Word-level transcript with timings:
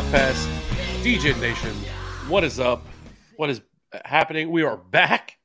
PFS 0.00 0.46
DJ 1.02 1.38
Nation, 1.42 1.74
what 2.26 2.42
is 2.42 2.58
up? 2.58 2.86
What 3.36 3.50
is 3.50 3.60
happening? 4.06 4.50
We 4.50 4.62
are 4.62 4.78
back. 4.78 5.36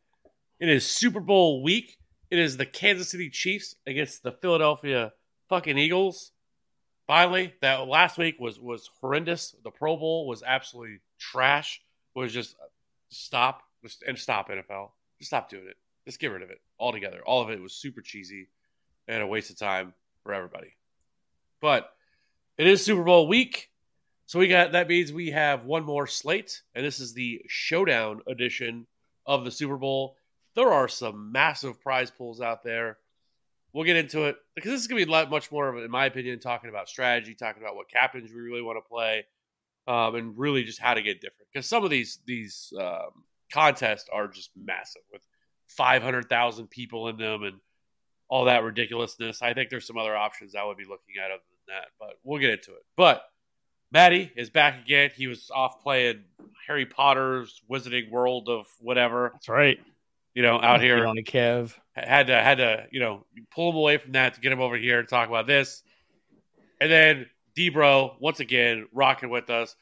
It 0.61 0.69
is 0.69 0.85
Super 0.85 1.19
Bowl 1.19 1.61
week. 1.61 1.97
It 2.31 2.39
is 2.39 2.55
the 2.55 2.65
Kansas 2.65 3.09
City 3.09 3.29
Chiefs 3.29 3.75
against 3.85 4.23
the 4.23 4.31
Philadelphia 4.31 5.11
fucking 5.49 5.77
Eagles. 5.77 6.31
Finally, 7.05 7.53
that 7.61 7.85
last 7.89 8.17
week 8.17 8.37
was 8.39 8.57
was 8.57 8.89
horrendous. 9.01 9.53
The 9.65 9.71
Pro 9.71 9.97
Bowl 9.97 10.25
was 10.25 10.41
absolutely 10.41 11.01
trash. 11.19 11.81
It 12.15 12.19
was 12.19 12.31
just 12.31 12.55
stop 13.09 13.61
and 14.07 14.17
stop 14.17 14.47
NFL. 14.47 14.91
Just 15.19 15.31
stop 15.31 15.49
doing 15.49 15.67
it. 15.67 15.75
Just 16.05 16.21
get 16.21 16.31
rid 16.31 16.43
of 16.43 16.49
it 16.49 16.61
altogether. 16.79 17.19
All 17.25 17.41
of 17.41 17.49
it 17.49 17.61
was 17.61 17.73
super 17.73 17.99
cheesy 17.99 18.47
and 19.09 19.21
a 19.21 19.27
waste 19.27 19.49
of 19.49 19.59
time 19.59 19.93
for 20.23 20.33
everybody. 20.33 20.77
But 21.59 21.89
it 22.57 22.67
is 22.67 22.85
Super 22.85 23.03
Bowl 23.03 23.27
week. 23.27 23.69
So 24.27 24.39
we 24.39 24.47
got 24.47 24.71
that 24.71 24.87
means 24.87 25.13
we 25.13 25.31
have 25.31 25.65
one 25.65 25.83
more 25.83 26.07
slate, 26.07 26.61
and 26.73 26.85
this 26.85 26.99
is 26.99 27.13
the 27.13 27.41
showdown 27.47 28.21
edition 28.27 28.87
of 29.25 29.45
the 29.45 29.51
Super 29.51 29.77
Bowl. 29.77 30.17
There 30.55 30.71
are 30.71 30.87
some 30.87 31.31
massive 31.31 31.81
prize 31.81 32.09
pools 32.09 32.41
out 32.41 32.63
there. 32.63 32.97
We'll 33.73 33.83
get 33.83 33.97
into 33.97 34.23
it 34.23 34.37
because 34.55 34.71
this 34.71 34.81
is 34.81 34.87
going 34.87 35.01
to 35.01 35.05
be 35.05 35.29
much 35.29 35.51
more 35.51 35.67
of, 35.67 35.83
in 35.83 35.91
my 35.91 36.05
opinion, 36.05 36.39
talking 36.39 36.69
about 36.69 36.87
strategy, 36.87 37.35
talking 37.35 37.61
about 37.61 37.75
what 37.75 37.89
captains 37.89 38.31
we 38.33 38.39
really 38.39 38.61
want 38.61 38.77
to 38.77 38.89
play, 38.89 39.25
um, 39.87 40.15
and 40.15 40.37
really 40.37 40.63
just 40.63 40.79
how 40.79 40.93
to 40.93 41.01
get 41.01 41.21
different. 41.21 41.49
Because 41.53 41.67
some 41.67 41.83
of 41.83 41.89
these 41.89 42.19
these 42.25 42.73
um, 42.79 43.23
contests 43.51 44.09
are 44.11 44.27
just 44.27 44.49
massive 44.55 45.03
with 45.11 45.21
five 45.67 46.01
hundred 46.01 46.29
thousand 46.29 46.69
people 46.69 47.09
in 47.09 47.17
them 47.17 47.43
and 47.43 47.57
all 48.27 48.45
that 48.45 48.63
ridiculousness. 48.63 49.41
I 49.43 49.53
think 49.53 49.69
there's 49.69 49.85
some 49.85 49.97
other 49.97 50.15
options 50.15 50.55
I 50.55 50.63
would 50.63 50.77
be 50.77 50.85
looking 50.85 51.15
at 51.23 51.31
other 51.31 51.43
than 51.67 51.75
that, 51.75 51.87
but 51.99 52.17
we'll 52.23 52.39
get 52.39 52.51
into 52.51 52.71
it. 52.71 52.83
But 52.97 53.23
Maddie 53.95 54.29
is 54.35 54.49
back 54.49 54.83
again. 54.83 55.09
He 55.15 55.27
was 55.27 55.49
off 55.55 55.81
playing 55.81 56.25
Harry 56.67 56.85
Potter's 56.85 57.61
Wizarding 57.71 58.11
World 58.11 58.49
of 58.49 58.67
whatever. 58.81 59.29
That's 59.31 59.47
right. 59.47 59.79
You 60.33 60.43
know, 60.43 60.59
out 60.61 60.81
here 60.81 61.07
on 61.07 61.17
a 61.17 61.21
Kev. 61.21 61.73
had 61.93 62.27
to 62.27 62.33
had 62.33 62.57
to 62.57 62.87
you 62.91 62.99
know 62.99 63.25
pull 63.51 63.69
him 63.69 63.77
away 63.77 63.95
from 63.95 64.11
that 64.11 64.33
to 64.33 64.41
get 64.41 64.51
him 64.51 64.59
over 64.59 64.75
here 64.75 65.01
to 65.01 65.07
talk 65.07 65.29
about 65.29 65.47
this. 65.47 65.81
And 66.81 66.91
then 66.91 67.27
Debro 67.57 68.19
once 68.19 68.41
again 68.41 68.85
rocking 68.91 69.29
with 69.29 69.49
us, 69.49 69.77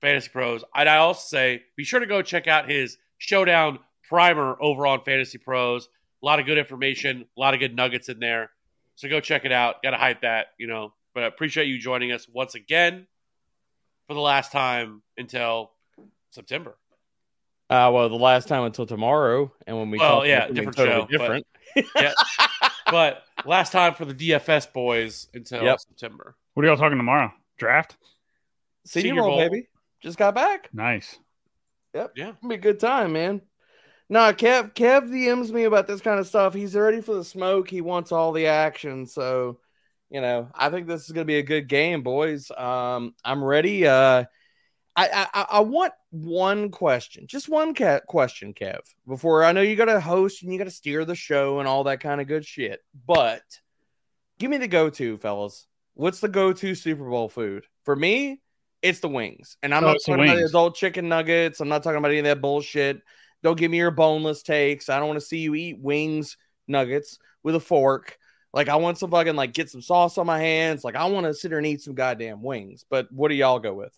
Fantasy 0.00 0.28
Pros. 0.28 0.62
And 0.72 0.88
I 0.88 0.98
also 0.98 1.26
say 1.26 1.64
be 1.76 1.82
sure 1.82 1.98
to 1.98 2.06
go 2.06 2.22
check 2.22 2.46
out 2.46 2.70
his 2.70 2.96
Showdown 3.16 3.80
Primer 4.08 4.56
over 4.60 4.86
on 4.86 5.02
Fantasy 5.02 5.38
Pros. 5.38 5.88
A 6.22 6.26
lot 6.26 6.38
of 6.38 6.46
good 6.46 6.58
information, 6.58 7.26
a 7.36 7.40
lot 7.40 7.54
of 7.54 7.60
good 7.60 7.74
nuggets 7.74 8.08
in 8.08 8.20
there. 8.20 8.50
So 8.94 9.08
go 9.08 9.18
check 9.18 9.44
it 9.44 9.50
out. 9.50 9.82
Got 9.82 9.90
to 9.90 9.96
hype 9.96 10.20
that, 10.20 10.52
you 10.58 10.68
know. 10.68 10.92
But 11.12 11.24
I 11.24 11.26
appreciate 11.26 11.66
you 11.66 11.80
joining 11.80 12.12
us 12.12 12.28
once 12.32 12.54
again 12.54 13.08
for 14.08 14.14
the 14.14 14.20
last 14.20 14.50
time 14.50 15.02
until 15.16 15.70
September. 16.30 16.76
Uh, 17.70 17.90
well, 17.92 18.08
the 18.08 18.14
last 18.16 18.48
time 18.48 18.64
until 18.64 18.86
tomorrow, 18.86 19.52
and 19.66 19.76
when 19.76 19.90
we 19.90 19.98
Well, 19.98 20.20
talk 20.20 20.26
yeah, 20.26 20.48
different 20.48 20.76
totally 20.76 20.96
show, 20.96 21.02
but- 21.02 21.10
different. 21.10 21.46
Yeah. 21.94 22.12
but 22.90 23.22
last 23.44 23.72
time 23.72 23.94
for 23.94 24.06
the 24.06 24.14
DFS 24.14 24.72
boys 24.72 25.28
until 25.34 25.62
Yep. 25.62 25.80
September. 25.80 26.34
What 26.54 26.64
are 26.64 26.68
y'all 26.68 26.78
talking 26.78 26.96
tomorrow? 26.96 27.30
Draft? 27.58 27.96
Senior, 28.86 29.08
Senior 29.10 29.22
Bowl, 29.22 29.30
Bowl. 29.32 29.38
baby, 29.50 29.68
just 30.02 30.16
got 30.18 30.34
back. 30.34 30.70
Nice. 30.72 31.18
Yep, 31.94 32.12
Yeah. 32.16 32.28
It'll 32.30 32.48
be 32.48 32.54
a 32.54 32.58
good 32.58 32.80
time, 32.80 33.12
man. 33.12 33.42
Nah, 34.08 34.32
Kev, 34.32 34.72
Kev 34.74 35.10
DMs 35.10 35.50
me 35.52 35.64
about 35.64 35.86
this 35.86 36.00
kind 36.00 36.18
of 36.18 36.26
stuff. 36.26 36.54
He's 36.54 36.74
ready 36.74 37.02
for 37.02 37.14
the 37.14 37.24
smoke. 37.24 37.68
He 37.68 37.82
wants 37.82 38.12
all 38.12 38.32
the 38.32 38.46
action. 38.46 39.04
So, 39.06 39.58
you 40.10 40.20
know, 40.20 40.48
I 40.54 40.70
think 40.70 40.86
this 40.86 41.04
is 41.04 41.12
going 41.12 41.24
to 41.26 41.30
be 41.30 41.38
a 41.38 41.42
good 41.42 41.68
game, 41.68 42.02
boys. 42.02 42.50
Um, 42.50 43.14
I'm 43.24 43.42
ready. 43.42 43.86
Uh, 43.86 44.24
I, 44.96 45.28
I 45.32 45.46
I 45.52 45.60
want 45.60 45.92
one 46.10 46.70
question, 46.70 47.26
just 47.28 47.48
one 47.48 47.72
question, 48.08 48.52
Kev. 48.52 48.80
Before 49.06 49.44
I 49.44 49.52
know 49.52 49.60
you 49.60 49.76
got 49.76 49.84
to 49.84 50.00
host 50.00 50.42
and 50.42 50.52
you 50.52 50.58
got 50.58 50.64
to 50.64 50.70
steer 50.72 51.04
the 51.04 51.14
show 51.14 51.60
and 51.60 51.68
all 51.68 51.84
that 51.84 52.00
kind 52.00 52.20
of 52.20 52.26
good 52.26 52.44
shit, 52.44 52.80
but 53.06 53.42
give 54.40 54.50
me 54.50 54.56
the 54.56 54.66
go-to, 54.66 55.16
fellas. 55.18 55.66
What's 55.94 56.18
the 56.20 56.28
go-to 56.28 56.74
Super 56.74 57.08
Bowl 57.08 57.28
food 57.28 57.64
for 57.84 57.94
me? 57.94 58.40
It's 58.82 59.00
the 59.00 59.08
wings, 59.08 59.56
and 59.62 59.72
I'm 59.74 59.84
Oh, 59.84 59.88
not 59.88 59.98
talking 60.04 60.14
about 60.24 60.34
the 60.34 60.40
wings. 60.40 60.50
adult 60.50 60.74
chicken 60.76 61.08
nuggets. 61.08 61.60
I'm 61.60 61.68
not 61.68 61.82
talking 61.84 61.98
about 61.98 62.10
any 62.10 62.20
of 62.20 62.24
that 62.24 62.40
bullshit. 62.40 63.00
Don't 63.42 63.58
give 63.58 63.70
me 63.70 63.76
your 63.78 63.90
boneless 63.92 64.42
takes. 64.42 64.88
I 64.88 64.98
don't 64.98 65.08
want 65.08 65.20
to 65.20 65.26
see 65.26 65.38
you 65.38 65.54
eat 65.54 65.78
wings 65.80 66.36
nuggets 66.66 67.18
with 67.44 67.54
a 67.54 67.60
fork. 67.60 68.18
Like 68.52 68.68
I 68.68 68.76
want 68.76 68.98
some 68.98 69.10
fucking 69.10 69.36
like 69.36 69.52
get 69.52 69.70
some 69.70 69.82
sauce 69.82 70.18
on 70.18 70.26
my 70.26 70.38
hands. 70.38 70.84
Like 70.84 70.96
I 70.96 71.04
want 71.06 71.26
to 71.26 71.34
sit 71.34 71.48
there 71.48 71.58
and 71.58 71.66
eat 71.66 71.82
some 71.82 71.94
goddamn 71.94 72.42
wings. 72.42 72.84
But 72.88 73.10
what 73.12 73.28
do 73.28 73.34
y'all 73.34 73.58
go 73.58 73.74
with? 73.74 73.96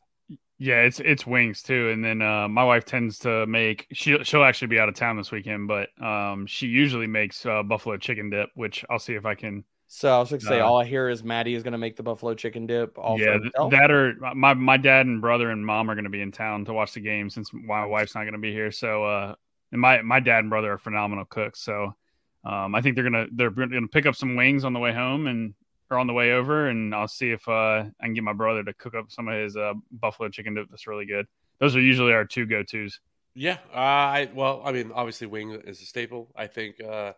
Yeah, 0.59 0.83
it's 0.83 1.00
it's 1.00 1.27
wings 1.27 1.62
too. 1.62 1.88
And 1.91 2.05
then 2.05 2.21
uh, 2.21 2.47
my 2.47 2.65
wife 2.65 2.84
tends 2.84 3.21
to 3.21 3.47
make 3.47 3.87
she 3.93 4.22
she'll 4.25 4.44
actually 4.44 4.69
be 4.69 4.78
out 4.78 4.91
of 4.91 4.94
town 4.94 5.16
this 5.16 5.31
weekend, 5.33 5.69
but 5.69 5.89
um, 6.03 6.47
she 6.47 6.66
usually 6.66 7.06
makes 7.06 7.47
uh, 7.47 7.62
buffalo 7.62 7.97
chicken 7.97 8.28
dip, 8.28 8.50
which 8.55 8.84
I'll 8.91 8.99
see 8.99 9.15
if 9.15 9.25
I 9.25 9.34
can. 9.34 9.65
So 9.89 10.15
I 10.15 10.19
was 10.21 10.31
going 10.31 10.41
to 10.41 10.47
say 10.47 10.60
Uh, 10.60 10.66
all 10.66 10.78
I 10.78 10.84
hear 10.84 11.09
is 11.09 11.25
Maddie 11.25 11.55
is 11.55 11.62
going 11.62 11.72
to 11.72 11.78
make 11.78 11.97
the 11.97 12.03
buffalo 12.03 12.34
chicken 12.34 12.66
dip. 12.66 12.99
All 12.99 13.19
yeah, 13.19 13.39
th- 13.39 13.71
that 13.71 13.91
or 13.91 14.15
my 14.34 14.55
my 14.55 14.77
dad 14.77 15.06
and 15.06 15.21
brother 15.21 15.50
and 15.50 15.65
mom 15.65 15.91
are 15.91 15.94
going 15.94 16.05
to 16.05 16.10
be 16.10 16.21
in 16.21 16.31
town 16.31 16.66
to 16.66 16.72
watch 16.75 16.93
the 16.93 17.00
game 17.00 17.31
since 17.31 17.50
my 17.53 17.84
wife's 17.87 18.15
not 18.15 18.22
going 18.22 18.34
to 18.34 18.39
be 18.39 18.53
here. 18.53 18.71
So 18.71 19.05
uh, 19.05 19.34
and 19.72 19.81
my 19.81 20.03
my 20.03 20.21
dad 20.21 20.41
and 20.41 20.50
brother 20.50 20.72
are 20.72 20.78
phenomenal 20.78 21.25
cooks. 21.25 21.60
So 21.60 21.97
um, 22.45 22.75
I 22.75 22.81
think 22.81 22.95
they're 22.95 23.05
gonna 23.05 23.27
they're 23.33 23.51
gonna 23.51 23.89
pick 23.89 24.06
up 24.06 24.17
some 24.17 24.37
wings 24.37 24.65
on 24.65 24.73
the 24.73 24.81
way 24.81 24.93
home 24.93 25.27
and 25.27 25.55
or 25.91 25.99
on 25.99 26.06
the 26.06 26.12
way 26.12 26.33
over, 26.33 26.69
and 26.69 26.95
I'll 26.95 27.09
see 27.09 27.31
if 27.31 27.47
uh, 27.49 27.84
I 28.01 28.05
can 28.05 28.15
get 28.15 28.25
my 28.25 28.33
brother 28.33 28.62
to 28.62 28.73
cook 28.75 28.95
up 28.95 29.11
some 29.11 29.28
of 29.28 29.34
his 29.34 29.56
uh, 29.56 29.75
buffalo 29.91 30.28
chicken 30.28 30.55
dip. 30.55 30.69
That's 30.71 30.87
really 30.87 31.06
good. 31.06 31.27
Those 31.59 31.77
are 31.77 31.81
usually 31.81 32.12
our 32.12 32.25
two 32.25 32.47
go 32.47 32.62
tos. 32.62 33.01
Yeah. 33.34 33.59
Uh, 33.73 33.77
I 33.77 34.31
well, 34.34 34.62
I 34.65 34.73
mean, 34.73 34.93
obviously 34.95 35.27
wing 35.27 35.51
is 35.53 35.81
a 35.83 35.84
staple. 35.84 36.31
I 36.37 36.47
think 36.47 36.81
uh 36.81 37.12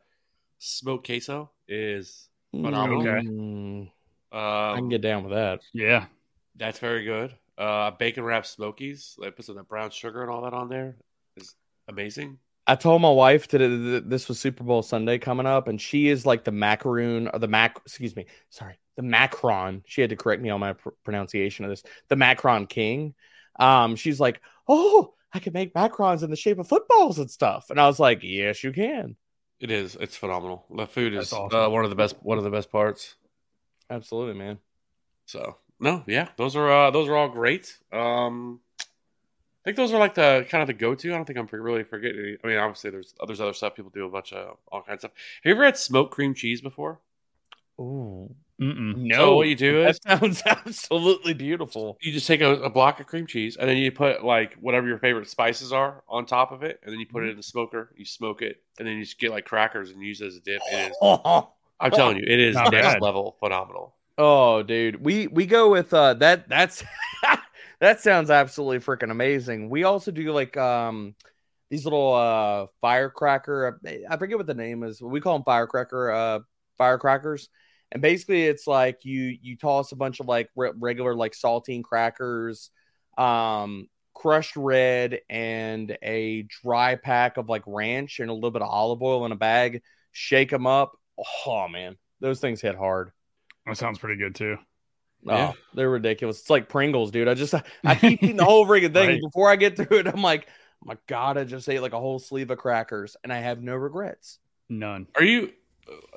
smoked 0.59 1.06
queso 1.06 1.50
is 1.69 2.28
phenomenal. 2.50 3.00
Okay. 3.00 3.27
Mm, 3.27 3.91
I 4.33 4.75
can 4.75 4.84
um, 4.84 4.89
get 4.89 5.03
down 5.03 5.25
with 5.25 5.33
that. 5.33 5.60
Yeah, 5.72 6.06
that's 6.56 6.78
very 6.78 7.04
good. 7.04 7.34
Uh 7.56 7.93
bacon 7.93 8.25
wrapped 8.25 8.47
smokies, 8.47 9.15
like 9.19 9.37
put 9.37 9.44
some 9.44 9.56
of 9.56 9.62
that 9.62 9.69
brown 9.69 9.91
sugar 9.91 10.22
and 10.22 10.31
all 10.31 10.43
that 10.43 10.54
on 10.54 10.69
there 10.69 10.97
is 11.37 11.54
amazing. 11.89 12.39
I 12.67 12.77
told 12.77 13.03
my 13.03 13.11
wife 13.11 13.49
that 13.49 14.05
this 14.06 14.28
was 14.28 14.39
Super 14.39 14.62
Bowl 14.65 14.83
Sunday 14.83 15.19
coming 15.19 15.47
up, 15.47 15.67
and 15.69 15.81
she 15.81 16.09
is 16.09 16.25
like 16.25 16.45
the 16.45 16.53
macaroon 16.53 17.28
or 17.28 17.39
the 17.39 17.49
mac. 17.49 17.78
Excuse 17.84 18.15
me, 18.15 18.27
sorry, 18.50 18.78
the 18.97 19.03
macron. 19.03 19.83
She 19.86 20.01
had 20.01 20.10
to 20.10 20.16
correct 20.16 20.42
me 20.42 20.51
on 20.51 20.60
my 20.60 20.75
pr- 20.75 20.91
pronunciation 21.04 21.65
of 21.65 21.71
this. 21.71 21.83
The 22.09 22.16
macron 22.16 22.66
king. 22.66 23.15
Um, 23.59 23.97
she's 23.97 24.21
like, 24.21 24.41
oh, 24.69 25.15
I 25.33 25.41
can 25.41 25.53
make 25.53 25.75
macrons 25.75 26.22
in 26.22 26.31
the 26.31 26.36
shape 26.36 26.59
of 26.59 26.69
footballs 26.69 27.19
and 27.19 27.31
stuff, 27.31 27.71
and 27.71 27.81
I 27.81 27.86
was 27.86 27.98
like, 27.98 28.21
yes, 28.22 28.63
you 28.63 28.72
can, 28.72 29.16
It 29.60 29.71
is. 29.71 29.97
It's 30.01 30.16
phenomenal. 30.16 30.65
The 30.75 30.86
food 30.86 31.15
is 31.15 31.33
awesome. 31.33 31.59
uh, 31.59 31.69
one 31.69 31.84
of 31.84 31.91
the 31.91 31.97
best 31.97 32.16
one 32.22 32.39
of 32.39 32.45
the 32.45 32.51
best 32.51 32.71
parts. 32.71 33.16
absolutely, 33.91 34.34
man. 34.34 34.59
So 35.27 35.57
no, 35.81 36.04
yeah, 36.07 36.28
those 36.36 36.54
are 36.54 36.71
uh, 36.71 36.91
those 36.92 37.09
are 37.09 37.16
all 37.16 37.28
great. 37.28 37.77
Um, 37.92 38.60
I 39.62 39.64
think 39.64 39.76
those 39.76 39.92
are 39.92 39.98
like 39.98 40.14
the 40.14 40.44
kind 40.48 40.60
of 40.62 40.66
the 40.66 40.72
go 40.74 40.94
to. 40.94 41.12
I 41.12 41.16
don't 41.16 41.24
think 41.24 41.38
I'm 41.38 41.47
really 41.53 41.84
forgetting. 41.84 42.18
Any. 42.18 42.36
I 42.42 42.47
mean, 42.48 42.56
obviously 42.59 42.91
there's 42.91 43.14
there's 43.26 43.41
other 43.41 43.53
stuff 43.53 43.76
people 43.76 43.92
do 43.94 44.04
a 44.06 44.10
bunch 44.10 44.32
of 44.32 44.56
all 44.72 44.82
kinds 44.82 45.04
of 45.04 45.10
stuff. 45.10 45.12
Have 45.44 45.50
you 45.50 45.53
ever 45.54 45.64
had 45.64 45.76
smoked 45.78 46.12
cream 46.12 46.34
cheese 46.34 46.60
before? 46.60 47.00
Ooh, 47.80 48.34
Mm-mm. 48.60 48.97
no, 48.97 49.16
So 49.16 49.36
what 49.36 49.48
you 49.48 49.56
do 49.56 49.86
is 49.86 49.98
that 50.04 50.20
sounds 50.20 50.42
absolutely 50.47 51.32
beautiful. 51.34 51.97
you 52.00 52.12
just 52.12 52.26
take 52.26 52.41
a, 52.41 52.54
a 52.62 52.70
block 52.70 53.00
of 53.00 53.06
cream 53.06 53.26
cheese 53.26 53.56
and 53.56 53.68
then 53.68 53.76
you 53.76 53.91
put 53.91 54.24
like 54.24 54.54
whatever 54.54 54.86
your 54.86 54.98
favorite 54.98 55.28
spices 55.28 55.72
are 55.72 56.03
on 56.09 56.26
top 56.26 56.53
of 56.53 56.62
it, 56.62 56.80
and 56.82 56.92
then 56.92 57.00
you 57.00 57.06
put 57.06 57.24
it 57.24 57.30
in 57.30 57.36
the 57.36 57.42
smoker. 57.42 57.92
You 57.97 58.04
smoke 58.04 58.42
it, 58.42 58.62
and 58.78 58.86
then 58.86 58.97
you 58.97 59.04
just 59.04 59.18
get 59.18 59.30
like 59.30 59.44
crackers 59.47 59.91
and 59.91 60.03
use 60.03 60.20
it 60.20 60.26
as 60.26 60.36
a 60.36 60.41
dip. 60.41 60.60
It 60.72 60.91
is. 60.92 60.97
I'm 61.80 61.91
telling 61.91 62.16
you, 62.18 62.24
it 62.26 62.38
is 62.41 62.54
Not 62.54 62.72
next 62.72 62.86
bad. 62.94 63.03
level 63.03 63.36
phenomenal. 63.41 63.94
Oh, 64.18 64.62
dude, 64.62 65.03
we 65.03 65.26
we 65.28 65.47
go 65.47 65.70
with 65.70 65.92
uh 65.94 66.14
that. 66.14 66.48
That's 66.48 66.84
that 67.83 68.01
sounds 68.01 68.31
absolutely 68.31 68.79
freaking 68.79 69.11
amazing. 69.11 69.69
We 69.69 69.83
also 69.83 70.13
do 70.13 70.33
like 70.33 70.57
um 70.57 71.17
these 71.69 71.84
little 71.84 72.15
uh 72.15 72.67
firecracker. 72.81 73.81
I 74.09 74.17
forget 74.17 74.39
what 74.39 74.47
the 74.47 74.55
name 74.55 74.84
is. 74.84 75.03
We 75.03 75.21
call 75.21 75.34
them 75.34 75.45
firecracker 75.45 76.11
uh 76.13 76.39
firecrackers. 76.79 77.49
And 77.91 78.01
basically, 78.01 78.45
it's 78.45 78.69
like 78.69 79.05
you 79.05 79.37
you 79.43 79.57
toss 79.57 79.91
a 79.91 79.97
bunch 79.97 80.21
of 80.21 80.27
like 80.27 80.49
re- 80.55 80.71
regular 80.79 81.15
like 81.15 81.33
saltine 81.33 81.83
crackers, 81.83 82.71
um, 83.19 83.89
crushed 84.15 84.57
red, 84.57 85.19
and 85.29 85.99
a 86.03 86.47
dry 86.63 86.95
pack 86.95 87.37
of 87.37 87.49
like 87.49 87.65
ranch 87.67 88.21
and 88.21 88.31
a 88.31 88.33
little 88.33 88.53
bit 88.53 88.63
of 88.63 88.69
olive 88.69 89.03
oil 89.03 89.27
in 89.27 89.33
a 89.33 89.37
bag. 89.37 89.83
Shake 90.13 90.51
them 90.51 90.69
up. 90.69 90.97
Oh 91.47 91.67
man, 91.69 91.97
those 92.21 92.39
things 92.39 92.61
hit 92.61 92.77
hard. 92.77 93.11
That 93.67 93.77
sounds 93.77 93.99
pretty 93.99 94.19
good 94.19 94.37
too. 94.37 94.57
Yeah. 95.24 95.53
Oh, 95.53 95.59
they're 95.74 95.91
ridiculous. 95.91 96.41
It's 96.41 96.51
like 96.51 96.69
Pringles, 96.69 97.10
dude. 97.10 97.28
I 97.28 97.34
just 97.34 97.54
I 97.84 97.95
keep 97.95 98.22
eating 98.22 98.36
the 98.36 98.45
whole 98.45 98.66
freaking 98.66 98.92
thing. 98.92 99.09
Right. 99.09 99.21
Before 99.21 99.51
I 99.51 99.57
get 99.57 99.77
through 99.77 99.98
it, 99.98 100.07
I'm 100.07 100.22
like, 100.22 100.47
oh 100.48 100.86
my 100.86 100.98
god, 101.07 101.39
I 101.39 101.45
just 101.45 101.69
ate 101.69 101.80
like 101.80 101.92
a 101.92 102.01
whole 102.01 102.19
sleeve 102.19 102.51
of 102.51 102.59
crackers, 102.59 103.16
and 103.22 103.33
I 103.33 103.39
have 103.39 103.63
no 103.63 103.74
regrets. 103.74 104.39
None. 104.69 105.07
Are 105.16 105.24
you 105.24 105.53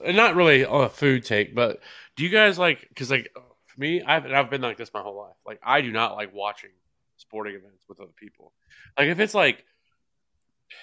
uh, 0.06 0.12
not 0.12 0.36
really 0.36 0.66
on 0.66 0.86
a 0.86 0.90
food 0.90 1.24
take, 1.24 1.56
but 1.56 1.82
do 2.16 2.24
you 2.24 2.30
guys 2.30 2.58
like 2.58 2.88
because 2.90 3.12
like 3.12 3.32
for 3.68 3.80
me, 3.80 4.02
I've 4.02 4.26
I've 4.26 4.50
been 4.50 4.62
like 4.62 4.78
this 4.78 4.92
my 4.94 5.02
whole 5.02 5.18
life. 5.18 5.36
Like 5.46 5.60
I 5.64 5.82
do 5.82 5.92
not 5.92 6.16
like 6.16 6.34
watching 6.34 6.72
sporting 7.18 7.56
events 7.56 7.86
with 7.88 8.00
other 8.00 8.12
people. 8.16 8.54
Like 8.98 9.10
if 9.10 9.20
it's 9.20 9.36
like 9.36 9.66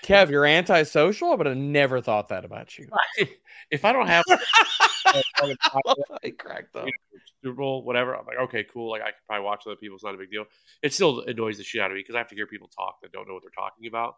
Kev, 0.05 0.31
you're 0.31 0.47
antisocial, 0.47 1.37
but 1.37 1.49
I 1.49 1.55
never 1.55 2.01
thought 2.01 2.29
that 2.29 2.45
about 2.45 2.79
you. 2.79 2.89
if 3.71 3.85
I 3.85 3.93
don't 3.93 4.07
have 4.07 4.25
I 4.29 4.39
cracked 6.39 6.77
up. 6.77 6.87
Super 6.87 6.87
Bowl, 6.87 6.89
whatever, 6.89 6.93
I'm 6.93 6.93
like, 7.12 7.12
okay, 8.53 8.67
cool. 8.73 8.91
Like 8.91 9.03
I 9.03 9.07
can 9.07 9.15
probably 9.27 9.45
watch 9.45 9.63
other 9.67 9.77
people. 9.77 9.95
It's 9.97 10.05
not 10.05 10.15
a 10.15 10.19
big 10.19 10.31
deal. 10.31 10.45
It 10.83 10.93
still 10.93 11.21
annoys 11.21 11.59
the 11.59 11.65
shit 11.65 11.81
out 11.81 11.91
of 11.91 11.95
me 11.95 12.01
because 12.01 12.15
I 12.15 12.19
have 12.19 12.29
to 12.29 12.35
hear 12.35 12.47
people 12.47 12.69
talk 12.69 13.01
that 13.03 13.13
don't 13.13 13.27
know 13.27 13.35
what 13.35 13.43
they're 13.43 13.51
talking 13.51 13.87
about, 13.87 14.17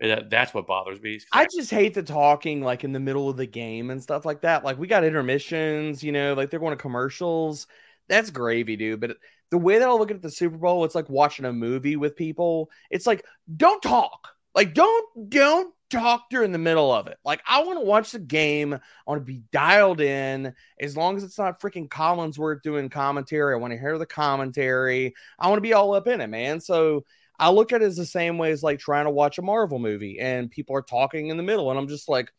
and 0.00 0.10
that, 0.10 0.30
that's 0.30 0.54
what 0.54 0.66
bothers 0.66 1.00
me. 1.00 1.18
'cause 1.18 1.26
I 1.32 1.46
just 1.46 1.70
hate 1.70 1.94
the 1.94 2.02
talking 2.02 2.62
like 2.62 2.84
in 2.84 2.92
the 2.92 3.00
middle 3.00 3.28
of 3.28 3.36
the 3.36 3.46
game 3.46 3.90
and 3.90 4.02
stuff 4.02 4.24
like 4.24 4.42
that. 4.42 4.64
Like 4.64 4.78
we 4.78 4.86
got 4.86 5.04
intermissions, 5.04 6.02
you 6.02 6.12
know, 6.12 6.34
like 6.34 6.50
they're 6.50 6.60
going 6.60 6.76
to 6.76 6.82
commercials. 6.82 7.66
That's 8.08 8.30
gravy, 8.30 8.76
dude. 8.76 9.00
But 9.00 9.16
the 9.50 9.58
way 9.58 9.78
that 9.78 9.88
I 9.88 9.92
look 9.92 10.10
at 10.10 10.20
the 10.22 10.30
Super 10.30 10.56
Bowl, 10.58 10.84
it's 10.84 10.94
like 10.94 11.08
watching 11.08 11.44
a 11.44 11.52
movie 11.52 11.96
with 11.96 12.16
people. 12.16 12.70
It's 12.90 13.06
like 13.06 13.24
don't 13.56 13.82
talk. 13.82 14.28
Like 14.54 14.74
don't 14.74 15.30
don't 15.30 15.74
talk 15.94 16.24
in 16.32 16.52
the 16.52 16.58
middle 16.58 16.92
of 16.92 17.06
it. 17.06 17.18
Like 17.24 17.42
I 17.46 17.62
want 17.64 17.78
to 17.78 17.84
watch 17.84 18.12
the 18.12 18.18
game. 18.18 18.74
I 18.74 18.78
want 19.06 19.20
to 19.20 19.24
be 19.24 19.42
dialed 19.52 20.00
in. 20.00 20.54
As 20.80 20.96
long 20.96 21.16
as 21.16 21.24
it's 21.24 21.38
not 21.38 21.60
freaking 21.60 21.88
Collinsworth 21.88 22.62
doing 22.62 22.88
commentary, 22.88 23.54
I 23.54 23.58
want 23.58 23.72
to 23.72 23.78
hear 23.78 23.98
the 23.98 24.06
commentary. 24.06 25.14
I 25.38 25.48
want 25.48 25.58
to 25.58 25.62
be 25.62 25.72
all 25.72 25.94
up 25.94 26.06
in 26.06 26.20
it, 26.20 26.28
man. 26.28 26.60
So 26.60 27.04
I 27.38 27.50
look 27.50 27.72
at 27.72 27.82
it 27.82 27.86
as 27.86 27.96
the 27.96 28.06
same 28.06 28.38
way 28.38 28.52
as 28.52 28.62
like 28.62 28.78
trying 28.78 29.06
to 29.06 29.10
watch 29.10 29.38
a 29.38 29.42
Marvel 29.42 29.78
movie 29.78 30.18
and 30.20 30.50
people 30.50 30.76
are 30.76 30.82
talking 30.82 31.28
in 31.28 31.36
the 31.36 31.42
middle, 31.42 31.70
and 31.70 31.78
I'm 31.78 31.88
just 31.88 32.08
like, 32.08 32.30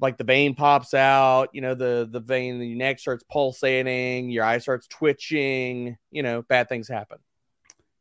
like 0.00 0.16
the 0.16 0.24
vein 0.24 0.54
pops 0.54 0.94
out, 0.94 1.48
you 1.52 1.60
know, 1.60 1.74
the 1.74 2.08
the 2.08 2.20
vein, 2.20 2.60
the 2.60 2.74
neck 2.76 3.00
starts 3.00 3.24
pulsating, 3.28 4.30
your 4.30 4.44
eye 4.44 4.58
starts 4.58 4.86
twitching, 4.86 5.96
you 6.12 6.22
know, 6.22 6.42
bad 6.42 6.68
things 6.68 6.86
happen. 6.86 7.18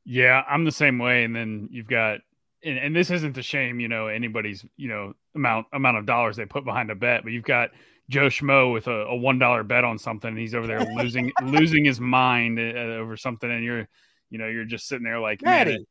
Yeah, 0.05 0.43
I'm 0.47 0.63
the 0.63 0.71
same 0.71 0.99
way. 0.99 1.23
And 1.23 1.35
then 1.35 1.67
you've 1.71 1.87
got, 1.87 2.19
and, 2.63 2.77
and 2.77 2.95
this 2.95 3.11
isn't 3.11 3.33
to 3.33 3.43
shame, 3.43 3.79
you 3.79 3.87
know, 3.87 4.07
anybody's, 4.07 4.65
you 4.75 4.87
know, 4.87 5.13
amount 5.35 5.67
amount 5.73 5.97
of 5.97 6.05
dollars 6.05 6.35
they 6.35 6.45
put 6.45 6.65
behind 6.65 6.89
a 6.91 6.95
bet, 6.95 7.23
but 7.23 7.31
you've 7.31 7.43
got 7.43 7.69
Joe 8.09 8.27
Schmo 8.27 8.73
with 8.73 8.87
a, 8.87 9.05
a 9.05 9.15
one 9.15 9.39
dollar 9.39 9.63
bet 9.63 9.83
on 9.83 9.97
something, 9.97 10.29
and 10.29 10.37
he's 10.37 10.55
over 10.55 10.67
there 10.67 10.85
losing 10.95 11.31
losing 11.43 11.85
his 11.85 11.99
mind 11.99 12.59
uh, 12.59 12.61
over 12.61 13.17
something, 13.17 13.49
and 13.49 13.63
you're, 13.63 13.87
you 14.29 14.37
know, 14.37 14.47
you're 14.47 14.65
just 14.65 14.87
sitting 14.87 15.03
there 15.03 15.19
like, 15.19 15.41
man, 15.41 15.67
Maddie, 15.67 15.87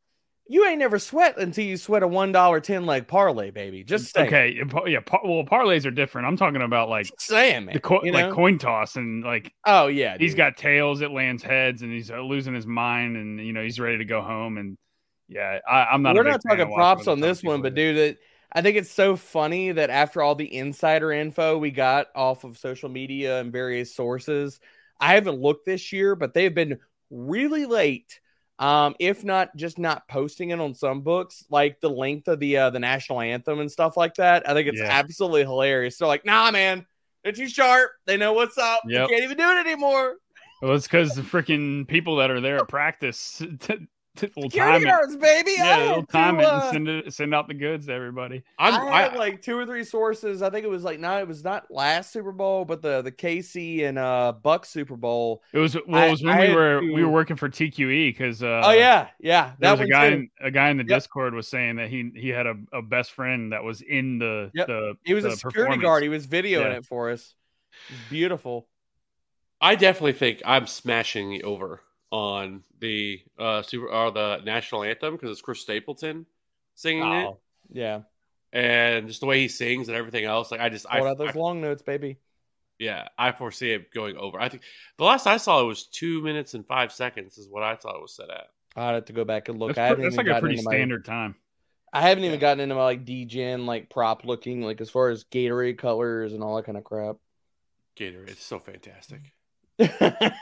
you 0.49 0.67
ain't 0.67 0.79
never 0.79 0.99
sweat 0.99 1.39
until 1.39 1.65
you 1.65 1.77
sweat 1.77 2.03
a 2.03 2.09
one 2.09 2.33
dollar 2.33 2.61
ten 2.61 2.87
leg 2.87 3.07
parlay, 3.07 3.51
baby. 3.51 3.85
Just 3.85 4.15
saying. 4.15 4.29
okay, 4.29 4.61
yeah, 4.87 5.01
par- 5.01 5.23
well, 5.25 5.45
parlays 5.45 5.85
are 5.85 5.91
different. 5.91 6.27
I'm 6.27 6.37
talking 6.37 6.63
about 6.63 6.89
like 6.89 7.07
Just 7.07 7.23
saying, 7.23 7.67
man. 7.67 7.75
the 7.75 7.81
co- 7.81 7.97
like 7.97 8.13
know? 8.13 8.33
coin 8.33 8.59
toss 8.59 8.97
and 8.97 9.23
like 9.25 9.53
oh 9.67 9.89
yeah, 9.89 10.17
he's 10.19 10.33
dude. 10.33 10.39
got 10.39 10.57
tails, 10.57 11.03
it 11.03 11.11
lands 11.11 11.43
heads, 11.43 11.83
and 11.83 11.93
he's 11.93 12.11
uh, 12.11 12.21
losing 12.21 12.55
his 12.55 12.67
mind, 12.67 13.17
and 13.17 13.45
you 13.45 13.53
know 13.53 13.63
he's 13.63 13.79
ready 13.79 13.99
to 13.99 14.05
go 14.05 14.23
home. 14.23 14.57
And 14.57 14.79
yeah, 15.29 15.59
I, 15.69 15.87
I'm 15.93 16.03
not. 16.03 16.15
We're 16.15 16.23
not 16.23 16.43
talking 16.43 16.73
props 16.73 17.07
on 17.07 17.21
this 17.21 17.43
one, 17.43 17.63
but 17.63 17.75
dude, 17.75 17.97
it, 17.97 18.19
I 18.53 18.63
think 18.63 18.77
it's 18.77 18.91
so 18.91 19.17
funny 19.17 19.73
that 19.73 19.91
after 19.91 20.23
all 20.23 20.35
the 20.35 20.53
insider 20.55 21.13
info 21.13 21.59
we 21.59 21.71
got 21.71 22.09
off 22.15 22.45
of 22.45 22.59
social 22.59 22.89
media 22.89 23.41
and 23.41 23.53
various 23.53 23.95
sources, 23.95 24.61
I 25.01 25.15
haven't 25.15 25.41
looked 25.41 25.67
this 25.67 25.93
year, 25.93 26.15
but 26.15 26.33
they've 26.35 26.55
been 26.55 26.79
really 27.11 27.67
late. 27.67 28.21
Um, 28.59 28.95
if 28.99 29.23
not 29.23 29.55
just 29.55 29.79
not 29.79 30.09
posting 30.09 30.49
it 30.49 30.61
on 30.61 30.73
some 30.73 31.03
books, 31.03 31.45
like 31.51 31.81
the 31.81 31.91
length 31.91 32.27
of 32.29 32.41
the 32.41 32.57
uh, 32.57 32.71
the 32.71 32.79
national 32.81 33.21
anthem 33.21 33.61
and 33.61 33.71
stuff 33.71 33.99
like 33.99 34.15
that. 34.15 34.49
I 34.49 34.55
think 34.55 34.69
it's 34.69 34.81
Yeah. 34.81 34.89
absolutely 34.91 35.43
hilarious. 35.43 35.99
They're 35.99 36.09
like, 36.09 36.25
nah, 36.25 36.51
man, 36.51 36.87
they're 37.23 37.33
too 37.33 37.49
sharp. 37.49 37.91
They 38.07 38.17
know 38.17 38.33
what's 38.33 38.57
up. 38.57 38.81
Yep. 38.87 39.09
They 39.09 39.15
can't 39.15 39.25
even 39.25 39.37
do 39.37 39.51
it 39.51 39.67
anymore. 39.67 40.15
Well, 40.63 40.75
it's 40.75 40.87
because 40.87 41.15
the 41.15 41.21
freaking 41.21 41.87
people 41.87 42.17
that 42.17 42.31
are 42.31 42.41
there 42.41 42.57
at 42.57 42.69
practice 42.69 43.43
t- 43.61 43.87
t- 44.21 44.31
will 44.37 44.45
Security 44.45 44.73
time 44.73 44.83
it. 44.83 44.85
guards, 44.85 45.17
baby. 45.17 45.53
I 45.61 45.65
Yeah, 45.65 45.77
had 45.77 45.89
they'll 45.89 46.07
time 46.07 46.39
to, 46.39 46.45
uh, 46.45 46.61
and 46.65 46.73
send 46.73 46.89
it, 46.89 47.13
send 47.15 47.35
out 47.35 47.49
the 47.49 47.55
goods 47.55 47.87
to 47.87 47.93
everybody. 47.93 48.43
I'm 48.59 48.75
I 48.75 49.03
had 49.03 49.15
I, 49.15 49.17
like 49.17 49.43
two 49.43 49.57
or 49.59 49.67
three 49.67 49.85
sources. 49.85 50.43
I 50.43 50.51
think 50.51 50.65
it 50.65 50.69
was 50.71 50.85
like 50.85 50.99
not 51.01 51.21
it 51.21 51.29
was 51.29 51.45
not 51.45 51.71
last 51.71 52.13
Super 52.13 52.33
Bowl, 52.33 52.65
but 52.65 52.83
the 52.83 53.03
the 53.03 53.13
KC 53.13 53.85
and 53.85 53.99
uh 53.99 54.33
Buck 54.43 54.67
Super 54.67 54.97
Bowl. 54.97 55.43
It 55.53 55.59
was 55.59 55.77
well, 55.87 56.03
I- 56.03 56.07
it 56.07 56.11
was 56.11 56.23
when 56.23 56.35
I 56.39 56.49
we 56.49 56.55
were 56.55 56.81
to- 56.81 56.93
we 56.95 57.05
were 57.05 57.11
working 57.11 57.37
for 57.37 57.49
TQE 57.49 58.09
because 58.11 58.43
uh, 58.43 58.63
oh 58.65 58.73
yeah, 58.73 59.09
yeah. 59.21 59.53
there 59.59 59.73
was 59.73 59.81
a 59.81 59.87
guy 59.87 60.07
in, 60.07 60.31
a 60.41 60.51
guy 60.51 60.71
in 60.71 60.77
the 60.77 60.85
Yep. 60.85 60.97
Discord 60.97 61.35
was 61.35 61.49
saying 61.49 61.77
that 61.77 61.89
he 61.89 62.11
he 62.15 62.29
had 62.31 62.47
a, 62.47 62.55
a 62.73 62.83
best 62.83 63.13
friend 63.13 63.53
that 63.53 63.63
was 63.65 63.81
in 63.83 64.19
the 64.19 64.51
Yep. 64.55 64.67
the 64.67 64.95
He 65.05 65.15
was 65.15 65.25
the 65.25 65.31
a 65.31 65.37
security 65.37 65.77
guard. 65.79 66.03
He 66.03 66.09
was 66.09 66.27
videoing 66.27 66.71
Yeah. 66.71 66.77
it 66.79 66.87
for 66.87 67.11
us. 67.11 67.35
It 67.89 67.93
was 67.93 68.01
beautiful. 68.09 68.69
I 69.61 69.75
definitely 69.75 70.13
think 70.13 70.43
I'm 70.45 70.67
smashing 70.67 71.31
the 71.31 71.43
over 71.43 71.81
on 72.17 72.63
the 72.81 73.21
uh 73.39 73.63
super 73.63 73.89
or 73.89 74.11
the 74.11 74.41
national 74.45 74.83
anthem 74.85 75.15
because 75.15 75.31
it's 75.31 75.41
Chris 75.43 75.61
Stapleton 75.61 76.27
singing 76.75 77.03
it, 77.13 77.27
Oh, 77.27 77.39
yeah. 77.71 78.01
and 78.53 79.09
just 79.09 79.21
the 79.21 79.27
way 79.27 79.41
he 79.41 79.49
sings 79.49 79.89
and 79.89 79.97
everything 79.97 80.25
else. 80.25 80.51
Like 80.51 80.61
I 80.61 80.69
just 80.69 80.87
I, 80.89 80.99
Hold 80.99 81.09
out 81.11 81.19
those 81.19 81.35
I- 81.37 81.39
long 81.39 81.61
notes, 81.61 81.83
baby. 81.83 82.19
yeah 82.79 83.09
I 83.19 83.33
foresee 83.33 83.73
it 83.73 83.93
going 83.93 84.17
over. 84.17 84.41
I 84.41 84.49
think 84.49 84.63
the 84.99 85.05
last 85.05 85.27
I 85.27 85.37
saw 85.37 85.61
it 85.63 85.67
was 85.67 85.85
two 85.87 86.23
minutes 86.23 86.55
and 86.55 86.67
five 86.67 86.93
seconds 86.93 87.39
is 87.39 87.49
what 87.49 87.63
I 87.63 87.77
thought 87.77 87.97
it 87.97 88.03
was 88.03 88.15
set 88.15 88.31
at. 88.31 88.47
I'd 88.77 88.95
have 88.95 89.05
to 89.07 89.13
go 89.15 89.25
back 89.25 89.49
and 89.49 89.59
look. 89.59 89.71
That's, 89.71 89.79
I 89.79 89.87
haven't 89.87 90.05
that's 90.05 90.15
even 90.15 90.27
like 90.27 90.37
a 90.37 90.41
pretty 90.41 90.57
into 90.59 90.65
my- 90.69 90.73
standard 90.75 91.05
time. 91.05 91.35
I 91.93 92.03
haven't 92.03 92.25
even 92.25 92.35
Yeah. 92.35 92.41
gotten 92.41 92.61
into 92.61 92.75
my 92.75 92.85
like 92.85 93.05
DGen 93.07 93.65
like 93.65 93.89
prop 93.89 94.25
looking 94.25 94.61
like 94.63 94.81
as 94.83 94.91
far 94.91 95.09
as 95.09 95.25
Gatorade 95.25 95.79
colors 95.79 96.33
and 96.35 96.43
all 96.43 96.57
that 96.57 96.67
kind 96.67 96.77
of 96.77 96.85
crap. 96.85 97.17
Gatorade, 97.99 98.29
it's 98.29 98.45
so 98.45 98.59
fantastic. 98.59 99.33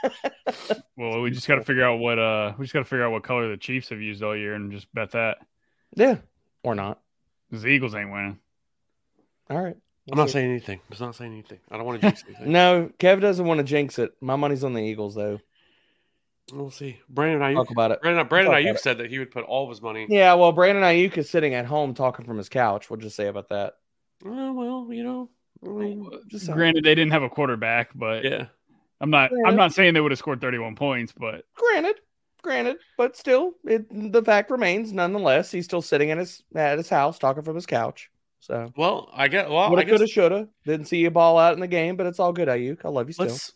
Well, 0.97 1.21
we 1.23 1.31
just 1.31 1.49
got 1.49 1.57
to 1.57 1.65
figure 1.65 1.85
out 1.85 1.99
what 1.99 2.19
uh 2.19 2.53
we 2.57 2.65
just 2.65 2.73
got 2.73 2.81
to 2.81 2.85
figure 2.85 3.05
out 3.05 3.13
what 3.13 3.25
color 3.25 3.49
the 3.51 3.57
Chiefs 3.57 3.89
have 3.89 4.01
used 4.01 4.23
all 4.23 4.37
year 4.37 4.55
and 4.55 4.71
just 4.71 4.93
bet 4.95 5.11
that 5.13 5.39
yeah, 5.97 6.17
or 6.63 6.75
not. 6.75 7.01
the 7.51 7.67
Eagles 7.67 7.95
ain't 7.95 8.13
winning. 8.13 8.39
All 9.51 9.61
right. 9.61 9.77
I'm 10.11 10.19
not 10.19 10.31
saying 10.31 10.51
anything. 10.51 10.81
I'm 10.91 10.99
not 11.07 11.15
saying 11.17 11.33
anything. 11.33 11.59
I 11.71 11.77
don't 11.77 11.87
want 11.87 12.01
to 12.01 12.07
jinx 12.07 12.23
anything. 12.29 12.53
No, 12.53 12.91
Kev 12.99 13.21
doesn't 13.21 13.47
want 13.47 13.59
to 13.59 13.65
jinx 13.65 13.99
it. 13.99 14.13
My 14.21 14.37
money's 14.37 14.63
on 14.65 14.73
the 14.75 14.83
Eagles 14.83 15.15
though. 15.15 15.41
We'll 16.53 16.71
see. 16.71 16.99
Brandon 17.09 17.41
Aiyuk. 17.41 17.55
Talk 17.55 17.71
about 17.71 17.91
it. 17.91 18.03
Brandon, 18.03 18.27
Brandon 18.27 18.53
Talk 18.53 18.61
about 18.61 18.71
Aiyuk 18.71 18.77
it. 18.77 18.81
said 18.83 18.99
that 18.99 19.11
he 19.11 19.19
would 19.19 19.31
put 19.31 19.45
all 19.45 19.65
of 19.65 19.71
his 19.71 19.81
money. 19.81 20.07
Yeah, 20.11 20.35
well, 20.35 20.53
Brandon 20.53 20.85
Aiyuk 20.85 21.17
is 21.17 21.31
sitting 21.31 21.55
at 21.55 21.65
home 21.65 21.95
talking 21.95 22.27
from 22.27 22.37
his 22.37 22.49
couch. 22.51 22.91
We'll 22.91 23.01
just 23.01 23.17
say 23.17 23.29
about 23.29 23.49
that. 23.49 23.75
Oh, 24.27 24.53
well, 24.53 24.89
you 24.93 25.05
know. 25.05 25.31
I 25.65 25.69
mean, 25.69 26.11
Just. 26.29 26.51
Granted, 26.53 26.85
they 26.85 26.95
didn't 26.95 27.13
have 27.13 27.23
a 27.23 27.31
quarterback, 27.31 27.91
but 27.95 28.25
yeah. 28.25 28.47
I'm 29.01 29.11
not 29.11 29.31
Yeah. 29.33 29.49
I'm 29.49 29.57
not 29.57 29.73
saying 29.73 29.95
they 29.95 30.01
would 30.01 30.13
have 30.13 30.19
scored 30.19 30.41
31 30.41 30.77
points, 30.77 31.13
but 31.17 31.45
granted, 31.55 31.97
granted, 32.43 32.77
but 32.97 33.17
still, 33.17 33.53
it, 33.65 33.87
the 34.13 34.23
fact 34.23 34.51
remains, 34.51 34.93
nonetheless, 34.93 35.51
he's 35.51 35.65
still 35.65 35.83
sitting 35.83 36.11
at 36.11 36.19
his 36.19 36.43
at 36.55 36.79
his 36.79 36.89
house 36.89 37.19
talking 37.19 37.43
from 37.43 37.55
his 37.55 37.67
couch. 37.67 38.11
So 38.41 38.71
Well, 38.77 39.09
I 39.15 39.29
get. 39.29 39.49
Well, 39.49 39.59
I 39.59 39.69
woulda, 39.69 39.85
guess 39.85 39.91
coulda, 39.93 40.07
shoulda. 40.07 40.49
Didn't 40.67 40.87
see 40.87 40.99
you 40.99 41.11
ball 41.11 41.39
out 41.39 41.55
in 41.55 41.61
the 41.61 41.67
game, 41.67 41.97
but 41.97 42.07
it's 42.07 42.21
all 42.21 42.33
good, 42.33 42.49
Aiyuk. 42.49 42.85
I 42.85 42.89
love 42.89 43.09
you 43.09 43.15
still. 43.15 43.27
let's 43.27 43.53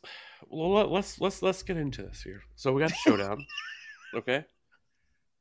well, 0.48 0.72
let- 0.72 0.90
let's 0.90 1.20
let's 1.20 1.42
let's 1.42 1.62
get 1.62 1.76
into 1.76 2.02
this 2.02 2.22
here. 2.22 2.40
So 2.56 2.72
we 2.72 2.80
got 2.80 2.90
the 2.90 2.96
showdown. 2.96 3.44
okay. 4.14 4.44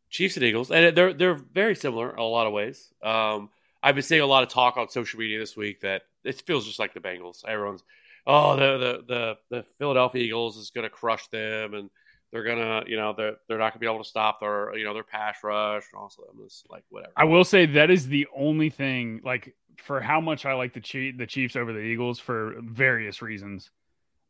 Chiefs 0.10 0.38
and 0.38 0.46
Eagles, 0.46 0.72
and 0.72 0.96
they're 0.96 1.14
they're 1.14 1.36
very 1.36 1.76
similar 1.76 2.12
in 2.12 2.20
a 2.20 2.24
lot 2.24 2.48
of 2.48 2.54
ways. 2.54 2.94
Um, 3.04 3.50
I've 3.84 3.96
been 3.96 4.04
seeing 4.04 4.22
a 4.22 4.26
lot 4.26 4.44
of 4.44 4.50
talk 4.50 4.78
on 4.78 4.90
social 4.90 5.20
media 5.20 5.40
this 5.40 5.56
week 5.56 5.82
that 5.82 6.04
it 6.24 6.42
feels 6.46 6.66
just 6.66 6.80
like 6.80 6.94
the 6.94 7.00
Bengals. 7.00 7.46
Everyone's, 7.46 7.84
oh, 8.28 8.56
the 8.56 8.78
the 8.78 9.04
the, 9.08 9.38
the 9.50 9.66
Philadelphia 9.80 10.22
Eagles 10.24 10.58
is 10.58 10.70
going 10.70 10.84
to 10.84 10.92
crush 10.92 11.28
them, 11.30 11.74
and 11.74 11.90
They're 12.32 12.44
gonna, 12.44 12.84
you 12.86 12.98
know, 12.98 13.14
they're 13.16 13.38
they're 13.48 13.58
not 13.58 13.72
gonna 13.72 13.80
be 13.80 13.86
able 13.88 14.04
to 14.04 14.10
stop 14.10 14.42
their, 14.42 14.76
you 14.76 14.84
know, 14.84 14.94
their 14.94 15.04
pass 15.04 15.38
rush. 15.44 15.86
And 15.94 16.02
also, 16.02 16.24
I'm 16.30 16.44
just 16.44 16.70
like 16.70 16.84
whatever. 16.90 17.14
I 17.16 17.24
will 17.24 17.46
say 17.46 17.66
that 17.68 17.90
is 17.90 18.08
the 18.08 18.28
only 18.36 18.70
thing, 18.70 19.22
like 19.24 19.56
for 19.78 20.02
how 20.02 20.20
much 20.20 20.46
I 20.46 20.54
like 20.54 20.74
the 20.74 20.82
Chief, 20.82 21.18
the 21.18 21.26
Chiefs 21.26 21.56
over 21.56 21.72
the 21.72 21.80
Eagles 21.80 22.20
for 22.20 22.56
various 22.60 23.22
reasons, 23.22 23.72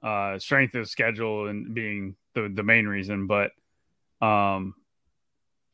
uh, 0.03 0.37
strength 0.37 0.75
of 0.75 0.87
schedule 0.87 1.47
and 1.47 1.73
being 1.73 2.15
the 2.35 2.51
the 2.53 2.63
main 2.63 2.85
reason. 2.85 3.25
But, 3.25 3.49
um, 4.21 4.75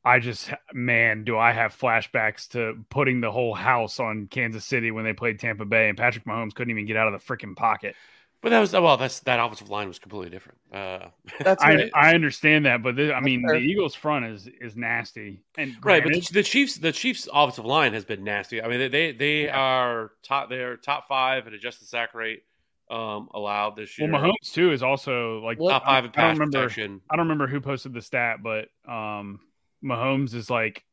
I 0.06 0.20
just 0.20 0.52
man, 0.74 1.24
do 1.24 1.38
I 1.38 1.52
have 1.54 1.78
flashbacks 1.78 2.50
to 2.50 2.84
putting 2.90 3.22
the 3.22 3.32
whole 3.32 3.54
house 3.54 4.00
on 4.00 4.28
Kansas 4.28 4.66
City 4.66 4.92
when 4.92 5.06
they 5.06 5.14
played 5.14 5.40
Tampa 5.40 5.66
Bay 5.66 5.88
and 5.90 5.98
Patrick 5.98 6.26
Mahomes 6.26 6.54
couldn't 6.54 6.72
even 6.72 6.86
get 6.86 6.98
out 6.98 7.12
of 7.12 7.14
the 7.14 7.26
freaking 7.36 7.56
pocket. 7.56 7.96
But 8.42 8.50
that 8.50 8.60
was 8.60 8.74
well, 8.74 8.98
that's 8.98 9.22
that 9.22 9.40
offensive 9.40 9.70
line 9.70 9.88
was 9.88 10.00
completely 10.00 10.30
different. 10.30 10.58
Uh, 10.70 11.08
That's 11.40 11.64
I. 11.64 11.90
I 11.94 12.14
understand 12.14 12.66
that, 12.66 12.84
but 12.84 12.98
this, 12.98 13.10
I 13.16 13.22
mean, 13.22 13.42
fair. 13.48 13.58
the 13.58 13.66
Eagles 13.66 13.96
front 13.96 14.26
is 14.26 14.50
is 14.60 14.76
nasty. 14.76 15.42
And 15.58 15.76
right, 15.82 16.04
but 16.04 16.10
granted- 16.12 16.26
the, 16.28 16.34
the 16.34 16.44
Chiefs, 16.44 16.76
the 16.76 16.92
Chiefs' 16.92 17.30
offensive 17.34 17.66
line 17.66 17.94
has 17.94 18.04
been 18.04 18.26
nasty. 18.26 18.62
I 18.62 18.68
mean, 18.68 18.80
they 18.80 18.90
they, 18.90 19.12
they 19.14 19.48
are 19.50 20.12
top. 20.24 20.50
They're 20.50 20.76
top 20.76 21.08
five 21.08 21.48
in 21.48 21.54
adjusted 21.54 21.88
sack 21.88 22.14
rate 22.14 22.44
um, 22.92 23.30
allowed 23.34 23.78
this 23.78 23.98
year. 23.98 24.12
well, 24.12 24.22
year. 24.22 24.34
Mahomes 24.34 24.52
too 24.52 24.74
is 24.74 24.84
also 24.84 25.40
like 25.40 25.58
Well, 25.58 25.70
top 25.70 25.86
five 25.86 26.04
in 26.04 26.12
I 26.14 26.22
don't 26.24 26.34
remember- 26.34 26.58
protection. 26.58 27.00
I 27.10 27.16
don't 27.16 27.28
remember 27.28 27.48
who 27.48 27.62
posted 27.62 27.94
the 27.94 28.02
stat, 28.02 28.40
but 28.44 28.68
um, 28.86 29.40
Mahomes 29.84 30.34
is 30.34 30.50
like 30.50 30.84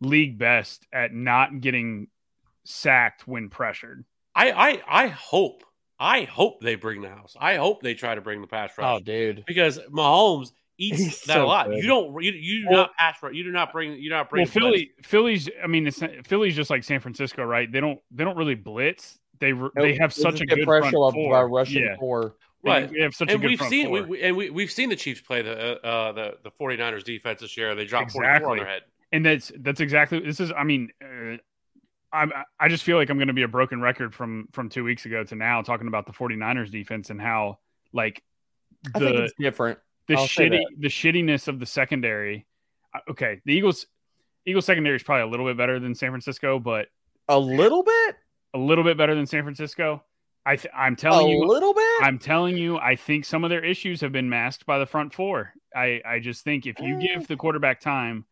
league 0.00 0.38
best 0.38 0.86
at 0.92 1.12
not 1.12 1.60
getting 1.60 2.08
sacked 2.64 3.26
when 3.26 3.48
pressured. 3.48 4.04
I, 4.34 4.50
I 4.52 5.04
I 5.04 5.06
hope 5.08 5.64
I 5.98 6.22
hope 6.22 6.60
they 6.60 6.76
bring 6.76 7.02
the 7.02 7.08
house. 7.08 7.36
I 7.38 7.56
hope 7.56 7.82
they 7.82 7.94
try 7.94 8.14
to 8.14 8.20
bring 8.20 8.40
the 8.40 8.46
pass 8.46 8.72
rush 8.78 9.00
oh, 9.00 9.04
dude. 9.04 9.44
because 9.46 9.78
Mahomes 9.90 10.52
eats 10.78 10.98
He's 10.98 11.20
that 11.22 11.34
so 11.34 11.44
a 11.44 11.46
lot. 11.46 11.66
good. 11.66 11.76
You 11.76 11.86
don't 11.86 12.22
you, 12.22 12.32
you 12.32 12.62
do 12.62 12.66
Well- 12.70 12.78
not 12.82 12.96
pass 12.96 13.22
rush. 13.22 13.34
You 13.34 13.44
do 13.44 13.52
not 13.52 13.72
bring 13.72 13.92
you 13.94 14.08
do 14.08 14.16
not 14.16 14.30
bring 14.30 14.42
Well, 14.44 14.50
Philly, 14.50 14.92
Philly's. 15.02 15.48
I 15.62 15.66
mean, 15.66 15.86
it's, 15.86 16.02
Philly's 16.24 16.56
just 16.56 16.70
like 16.70 16.84
San 16.84 17.00
Francisco, 17.00 17.44
right? 17.44 17.70
They 17.70 17.80
don't 17.80 17.98
they 18.10 18.24
don't 18.24 18.36
really 18.36 18.54
blitz. 18.54 19.18
They 19.40 19.52
re- 19.52 19.70
they 19.74 19.96
have 20.00 20.12
such 20.12 20.40
a 20.40 20.46
good 20.46 20.64
pressure 20.66 20.90
front 20.90 20.94
off 20.96 21.14
four. 21.14 21.32
by 21.32 21.42
rushing 21.42 21.82
yeah, 21.82 21.96
four. 21.98 22.36
They- 22.62 22.70
Right. 22.70 22.92
They 22.92 23.00
have 23.00 23.14
such 23.14 23.30
a 23.30 23.38
good 23.38 23.48
we've 23.50 23.58
front 23.58 23.70
seen 23.70 23.86
four. 23.86 24.02
we, 24.02 24.08
we, 24.08 24.22
and 24.22 24.36
we 24.36 24.50
we've 24.50 24.70
seen 24.70 24.88
the 24.90 24.96
Chiefs 24.96 25.20
play 25.20 25.42
the 25.42 25.82
uh, 25.84 25.86
uh, 25.88 26.12
the 26.12 26.34
the 26.44 26.50
49ers 26.50 27.04
defense 27.04 27.40
this 27.40 27.56
year. 27.56 27.74
They 27.74 27.84
dropped 27.86 28.12
44 28.12 28.24
Exactly. 28.30 28.50
on 28.50 28.56
their 28.58 28.66
head. 28.66 28.82
and 29.12 29.24
that's 29.26 29.50
that's 29.58 29.80
exactly 29.80 30.20
this 30.20 30.38
is 30.40 30.52
i 30.56 30.62
mean 30.62 30.90
uh, 31.02 31.36
i'm 32.12 32.32
i 32.60 32.68
just 32.68 32.84
feel 32.84 32.96
like 32.96 33.08
i'm 33.10 33.16
going 33.18 33.26
to 33.28 33.34
be 33.34 33.42
a 33.42 33.48
broken 33.48 33.80
record 33.80 34.14
from 34.14 34.46
from 34.52 34.68
two 34.68 34.84
weeks 34.84 35.04
ago 35.06 35.24
to 35.24 35.34
now 35.34 35.62
talking 35.62 35.88
about 35.88 36.06
the 36.06 36.12
49ers 36.12 36.70
defense 36.70 37.10
and 37.10 37.20
how 37.20 37.58
like 37.92 38.22
I 38.94 38.98
think 39.00 39.16
the 39.16 39.24
it's 39.24 39.34
different. 39.38 39.78
the 40.06 40.14
I'll 40.16 40.26
shitty 40.26 40.60
the 40.78 40.88
shittiness 40.88 41.48
of 41.48 41.58
the 41.58 41.66
secondary 41.66 42.46
uh, 42.94 42.98
okay 43.10 43.40
the 43.44 43.52
eagles 43.54 43.86
eagles 44.46 44.64
secondary 44.66 44.94
is 44.96 45.02
probably 45.02 45.22
a 45.22 45.26
little 45.28 45.46
bit 45.46 45.56
better 45.56 45.80
than 45.80 45.94
san 45.94 46.10
francisco 46.10 46.58
but 46.60 46.86
A 47.28 47.38
little 47.38 47.82
bit? 47.82 48.16
a 48.54 48.58
little 48.58 48.84
bit 48.84 48.96
better 48.96 49.14
than 49.14 49.26
san 49.26 49.42
francisco 49.44 50.02
i 50.46 50.56
th- 50.56 50.72
i'm 50.74 50.94
A 50.94 50.96
telling 50.96 51.28
you 51.28 51.46
little 51.46 51.74
bit? 51.74 52.02
I'm 52.02 52.18
telling 52.18 52.56
you, 52.56 52.78
I 52.78 52.96
think 52.96 53.24
some 53.24 53.44
of 53.44 53.50
their 53.50 53.64
issues 53.64 54.00
have 54.00 54.12
been 54.12 54.28
masked 54.28 54.66
by 54.66 54.78
the 54.78 54.86
front 54.86 55.14
four. 55.14 55.52
I, 55.74 56.00
I 56.04 56.18
just 56.18 56.44
think 56.44 56.66
if 56.66 56.78
you 56.80 56.98
give 57.00 57.22
oh. 57.22 57.26
the 57.26 57.36
quarterback 57.36 57.80
time 57.80 58.24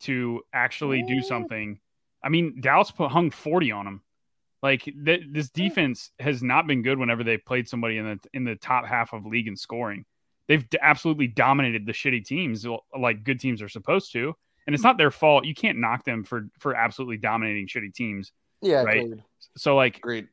to 0.00 0.42
actually 0.52 1.02
do 1.02 1.18
oh. 1.18 1.26
something, 1.26 1.80
I 2.22 2.28
mean, 2.28 2.60
Dallas 2.60 2.90
put, 2.90 3.10
hung 3.10 3.30
40 3.30 3.72
on 3.72 3.84
them. 3.84 4.02
Like 4.62 4.84
th- 4.84 5.24
this 5.30 5.46
oh. 5.46 5.50
defense 5.54 6.10
has 6.18 6.42
not 6.42 6.66
been 6.66 6.82
good 6.82 6.98
whenever 6.98 7.24
they 7.24 7.36
played 7.36 7.68
somebody 7.68 7.98
in 7.98 8.06
the 8.06 8.18
in 8.32 8.44
the 8.44 8.56
top 8.56 8.86
half 8.86 9.12
of 9.12 9.26
league 9.26 9.48
in 9.48 9.56
scoring. 9.56 10.04
They've 10.48 10.68
d- 10.68 10.78
absolutely 10.80 11.28
dominated 11.28 11.86
the 11.86 11.92
shitty 11.92 12.24
teams, 12.24 12.66
like 12.98 13.24
good 13.24 13.40
teams 13.40 13.62
are 13.62 13.68
supposed 13.68 14.12
to. 14.12 14.34
And 14.66 14.74
it's 14.74 14.82
not 14.82 14.96
their 14.96 15.10
fault. 15.10 15.44
You 15.44 15.54
can't 15.54 15.78
knock 15.78 16.04
them 16.04 16.24
for 16.24 16.48
for 16.58 16.74
absolutely 16.74 17.18
dominating 17.18 17.68
shitty 17.68 17.94
teams. 17.94 18.32
yeah, 18.62 18.82
right. 18.82 19.04
agreed. 19.04 19.22
So 19.56 19.76
like 19.76 19.98
agreed. 19.98 20.28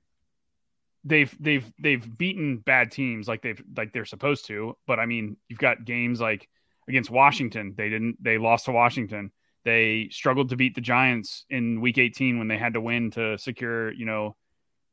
They've 1.03 1.35
they've 1.39 1.71
they've 1.79 2.17
beaten 2.17 2.57
bad 2.57 2.91
teams 2.91 3.27
like 3.27 3.41
they've 3.41 3.61
like 3.75 3.91
they're 3.91 4.05
supposed 4.05 4.45
to 4.45 4.77
but 4.85 4.99
i 4.99 5.05
mean 5.05 5.35
you've 5.49 5.59
got 5.59 5.83
games 5.83 6.21
like 6.21 6.47
against 6.87 7.09
washington 7.09 7.73
they 7.75 7.89
didn't 7.89 8.21
they 8.21 8.37
lost 8.37 8.65
to 8.65 8.71
washington. 8.71 9.31
They 9.63 10.07
struggled 10.09 10.49
to 10.49 10.55
beat 10.55 10.73
the 10.73 10.81
giants 10.81 11.45
in 11.47 11.81
week 11.81 11.99
18 11.99 12.39
when 12.39 12.47
they 12.47 12.57
had 12.57 12.73
to 12.73 12.81
win 12.81 13.11
to 13.11 13.37
secure 13.37 13.91
you 13.93 14.05
know 14.05 14.35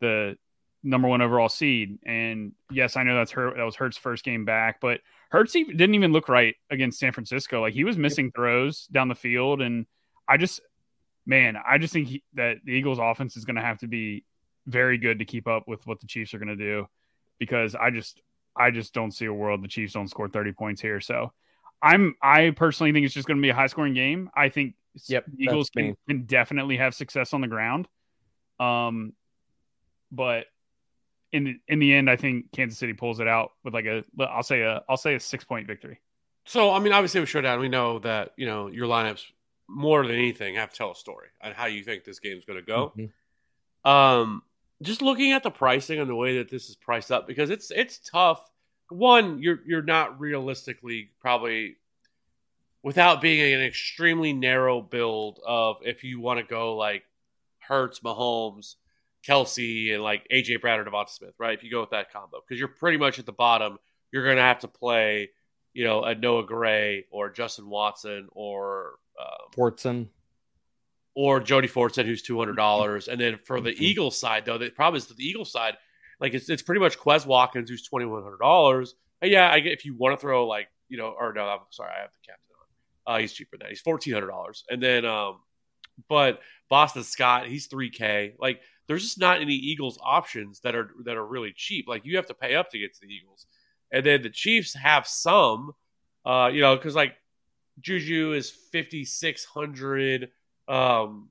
the 0.00 0.36
number 0.82 1.08
one 1.08 1.22
overall 1.22 1.48
seed. 1.48 1.98
And 2.04 2.52
yes 2.70 2.96
i 2.96 3.02
know 3.02 3.16
that's 3.16 3.32
her 3.32 3.54
that 3.56 3.62
was 3.62 3.76
Hurts' 3.76 3.96
first 3.96 4.24
game 4.24 4.44
back 4.44 4.80
but 4.80 5.00
Hurts 5.30 5.52
didn't 5.52 5.94
even 5.94 6.12
look 6.12 6.28
right 6.28 6.54
against 6.70 6.98
san 6.98 7.12
francisco. 7.12 7.62
Like 7.62 7.74
he 7.74 7.84
was 7.84 7.96
missing 7.96 8.30
throws 8.30 8.86
down 8.86 9.08
the 9.08 9.14
field 9.14 9.62
and 9.62 9.86
i 10.28 10.36
just 10.36 10.60
man 11.26 11.56
i 11.66 11.78
just 11.78 11.92
think 11.92 12.08
he, 12.08 12.22
that 12.34 12.58
the 12.64 12.72
eagles 12.72 12.98
offense 13.00 13.36
is 13.36 13.44
going 13.44 13.56
to 13.56 13.62
have 13.62 13.78
to 13.78 13.86
be 13.88 14.24
very 14.68 14.98
good 14.98 15.18
to 15.18 15.24
keep 15.24 15.48
up 15.48 15.66
with 15.66 15.84
what 15.86 16.00
the 16.00 16.06
Chiefs 16.06 16.34
are 16.34 16.38
going 16.38 16.48
to 16.48 16.56
do 16.56 16.86
because 17.38 17.74
I 17.74 17.90
just 17.90 18.20
I 18.54 18.70
just 18.70 18.92
don't 18.92 19.12
see 19.12 19.24
a 19.24 19.32
world 19.32 19.62
the 19.62 19.68
Chiefs 19.68 19.94
don't 19.94 20.08
score 20.08 20.28
30 20.28 20.52
points 20.52 20.80
here. 20.80 21.00
So 21.00 21.32
I'm 21.82 22.14
I 22.22 22.50
personally 22.50 22.92
think 22.92 23.06
it's 23.06 23.14
just 23.14 23.26
going 23.26 23.38
to 23.38 23.42
be 23.42 23.48
a 23.48 23.54
high 23.54 23.66
scoring 23.66 23.94
game. 23.94 24.30
I 24.34 24.48
think 24.48 24.74
Yep, 25.06 25.26
Eagles 25.38 25.70
can, 25.70 25.96
can 26.08 26.24
definitely 26.24 26.76
have 26.78 26.94
success 26.94 27.32
on 27.32 27.40
the 27.40 27.48
ground. 27.48 27.88
Um 28.60 29.12
but 30.10 30.46
in 31.30 31.44
the, 31.44 31.60
in 31.68 31.78
the 31.78 31.94
end 31.94 32.10
I 32.10 32.16
think 32.16 32.50
Kansas 32.52 32.78
City 32.78 32.94
pulls 32.94 33.20
it 33.20 33.28
out 33.28 33.52
with 33.64 33.74
like 33.74 33.86
a 33.86 34.04
I'll 34.18 34.42
say 34.42 34.62
a 34.62 34.82
I'll 34.88 34.96
say 34.96 35.14
a 35.14 35.20
6 35.20 35.44
point 35.44 35.66
victory. 35.66 36.00
So 36.44 36.72
I 36.72 36.80
mean, 36.80 36.92
obviously 36.92 37.20
with 37.20 37.28
showdown, 37.28 37.60
we 37.60 37.68
know 37.68 37.98
that 38.00 38.32
you 38.36 38.46
know 38.46 38.68
your 38.68 38.86
lineups 38.86 39.22
more 39.68 40.06
than 40.06 40.16
anything 40.16 40.54
have 40.54 40.70
to 40.70 40.76
tell 40.76 40.90
a 40.90 40.96
story 40.96 41.28
on 41.42 41.52
how 41.52 41.66
you 41.66 41.84
think 41.84 42.04
this 42.04 42.18
game's 42.18 42.44
going 42.44 42.58
to 42.58 42.64
go. 42.64 42.92
Mhm. 42.96 43.10
Um, 43.88 44.42
just 44.82 45.02
looking 45.02 45.32
at 45.32 45.42
the 45.42 45.50
pricing 45.50 45.98
and 45.98 46.08
the 46.08 46.14
way 46.14 46.38
that 46.38 46.50
this 46.50 46.68
is 46.68 46.76
priced 46.76 47.10
up 47.10 47.26
because 47.26 47.50
it's 47.50 47.70
it's 47.70 47.98
tough. 47.98 48.48
One, 48.90 49.40
you're 49.42 49.60
you're 49.66 49.82
not 49.82 50.20
realistically 50.20 51.10
probably 51.20 51.76
without 52.82 53.20
being 53.20 53.54
an 53.54 53.60
extremely 53.60 54.32
narrow 54.32 54.80
build 54.80 55.40
of 55.46 55.78
if 55.82 56.04
you 56.04 56.20
want 56.20 56.38
to 56.38 56.44
go 56.44 56.76
like 56.76 57.04
Hurts, 57.58 58.00
Mahomes, 58.00 58.76
Kelce, 59.26 59.92
and 59.92 60.02
like 60.02 60.26
AJ 60.32 60.60
Brown 60.60 60.80
or 60.80 60.84
Devonta 60.84 61.10
Smith, 61.10 61.34
right? 61.38 61.56
If 61.56 61.64
you 61.64 61.70
go 61.70 61.80
with 61.80 61.90
that 61.90 62.12
combo, 62.12 62.40
because 62.40 62.58
you're 62.58 62.68
pretty 62.68 62.96
much 62.98 63.18
at 63.18 63.26
the 63.26 63.32
bottom, 63.32 63.78
you're 64.12 64.24
going 64.24 64.36
to 64.36 64.42
have 64.42 64.60
to 64.60 64.68
play, 64.68 65.30
you 65.74 65.84
know, 65.84 66.02
a 66.02 66.14
Noah 66.14 66.46
Gray 66.46 67.04
or 67.10 67.30
Justin 67.30 67.68
Watson 67.68 68.28
or 68.32 68.94
um, 69.20 69.50
Fortson. 69.54 70.06
Or 71.20 71.40
Jody 71.40 71.66
Fortson, 71.66 72.04
who's 72.04 72.22
two 72.22 72.38
hundred 72.38 72.54
dollars, 72.66 73.08
and 73.08 73.20
then 73.20 73.38
for 73.44 73.60
the 73.60 73.70
Mhm. 73.72 73.80
Eagles 73.80 74.16
side, 74.20 74.44
though, 74.44 74.56
the 74.56 74.70
problem 74.70 74.96
is 74.96 75.06
the 75.06 75.16
Eagles 75.26 75.50
side, 75.50 75.76
like 76.20 76.32
it's 76.32 76.48
it's 76.48 76.62
pretty 76.62 76.80
much 76.80 76.96
Quez 76.96 77.26
Watkins, 77.26 77.68
who's 77.68 77.82
twenty 77.82 78.06
one 78.06 78.22
hundred 78.22 78.38
dollars. 78.38 78.94
Yeah, 79.20 79.50
I 79.50 79.58
get 79.58 79.72
if 79.72 79.84
you 79.84 79.96
want 79.96 80.16
to 80.16 80.20
throw 80.20 80.46
like 80.46 80.68
you 80.88 80.96
know, 80.96 81.08
or 81.18 81.32
no, 81.32 81.42
I'm 81.48 81.58
sorry, 81.70 81.90
I 81.96 82.02
have 82.02 82.10
the 82.12 82.26
captain 82.30 82.54
on. 83.06 83.14
Uh, 83.16 83.18
he's 83.20 83.32
cheaper 83.32 83.56
than 83.56 83.64
that. 83.64 83.70
He's 83.70 83.80
fourteen 83.80 84.14
hundred 84.14 84.28
dollars, 84.28 84.64
and 84.70 84.80
then 84.80 85.04
um, 85.04 85.40
but 86.08 86.40
Boston 86.70 87.02
Scott, 87.02 87.48
he's 87.48 87.66
three 87.66 87.90
K. 87.90 88.34
Like 88.38 88.60
there's 88.86 89.02
just 89.02 89.18
not 89.18 89.40
any 89.40 89.54
Eagles 89.54 89.98
options 90.00 90.60
that 90.60 90.76
are 90.76 90.90
that 91.04 91.16
are 91.16 91.26
really 91.26 91.52
cheap. 91.56 91.88
Like 91.88 92.04
you 92.04 92.14
have 92.16 92.26
to 92.26 92.34
pay 92.34 92.54
up 92.54 92.70
to 92.70 92.78
get 92.78 92.94
to 92.94 93.00
the 93.00 93.12
Eagles, 93.12 93.46
and 93.90 94.06
then 94.06 94.22
the 94.22 94.30
Chiefs 94.30 94.72
have 94.74 95.04
some, 95.08 95.72
uh, 96.24 96.48
you 96.52 96.60
know, 96.60 96.76
because 96.76 96.94
like 96.94 97.14
Juju 97.80 98.34
is 98.34 98.50
fifty 98.70 99.04
six 99.04 99.44
hundred. 99.44 100.30
Um, 100.68 101.30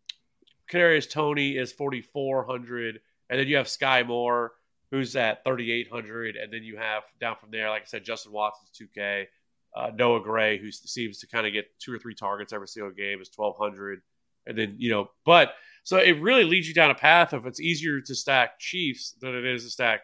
Kadarius 0.72 1.10
Toney 1.10 1.58
is 1.58 1.72
forty 1.72 2.02
four 2.02 2.46
hundred, 2.46 3.00
and 3.30 3.40
then 3.40 3.48
you 3.48 3.58
have 3.58 3.68
Skyy 3.68 4.06
Moore 4.06 4.54
who's 4.92 5.16
at 5.16 5.44
thirty 5.44 5.72
eight 5.72 5.90
hundred, 5.92 6.36
and 6.36 6.52
then 6.52 6.64
you 6.64 6.78
have 6.78 7.04
down 7.20 7.36
from 7.40 7.52
there, 7.52 7.70
like 7.70 7.84
I 7.84 7.86
said, 7.86 8.04
Justin 8.04 8.32
Watson's 8.32 8.72
two 8.72 8.88
K. 8.94 9.28
Uh, 9.76 9.92
Noah 9.94 10.22
Gray, 10.22 10.58
who 10.58 10.72
seems 10.72 11.20
to 11.20 11.28
kind 11.28 11.46
of 11.46 11.54
get 11.54 11.68
two 11.80 11.94
or 11.94 12.00
three 12.00 12.16
targets 12.16 12.54
every 12.54 12.68
single 12.68 12.92
game, 12.92 13.22
is 13.22 13.30
twelve 13.30 13.58
hundred, 13.58 14.02
and 14.46 14.58
then 14.58 14.76
you 14.78 14.90
know, 14.90 15.10
but 15.26 15.54
so 15.84 15.98
it 15.98 16.22
really 16.22 16.44
leads 16.44 16.68
you 16.68 16.74
down 16.74 16.90
a 16.90 16.96
path 16.96 17.34
of 17.34 17.46
it's 17.46 17.60
easier 17.60 18.02
to 18.02 18.16
stack 18.16 18.60
Chiefs 18.60 19.16
than 19.22 19.36
it 19.36 19.46
is 19.46 19.64
to 19.64 19.70
stack 19.70 20.02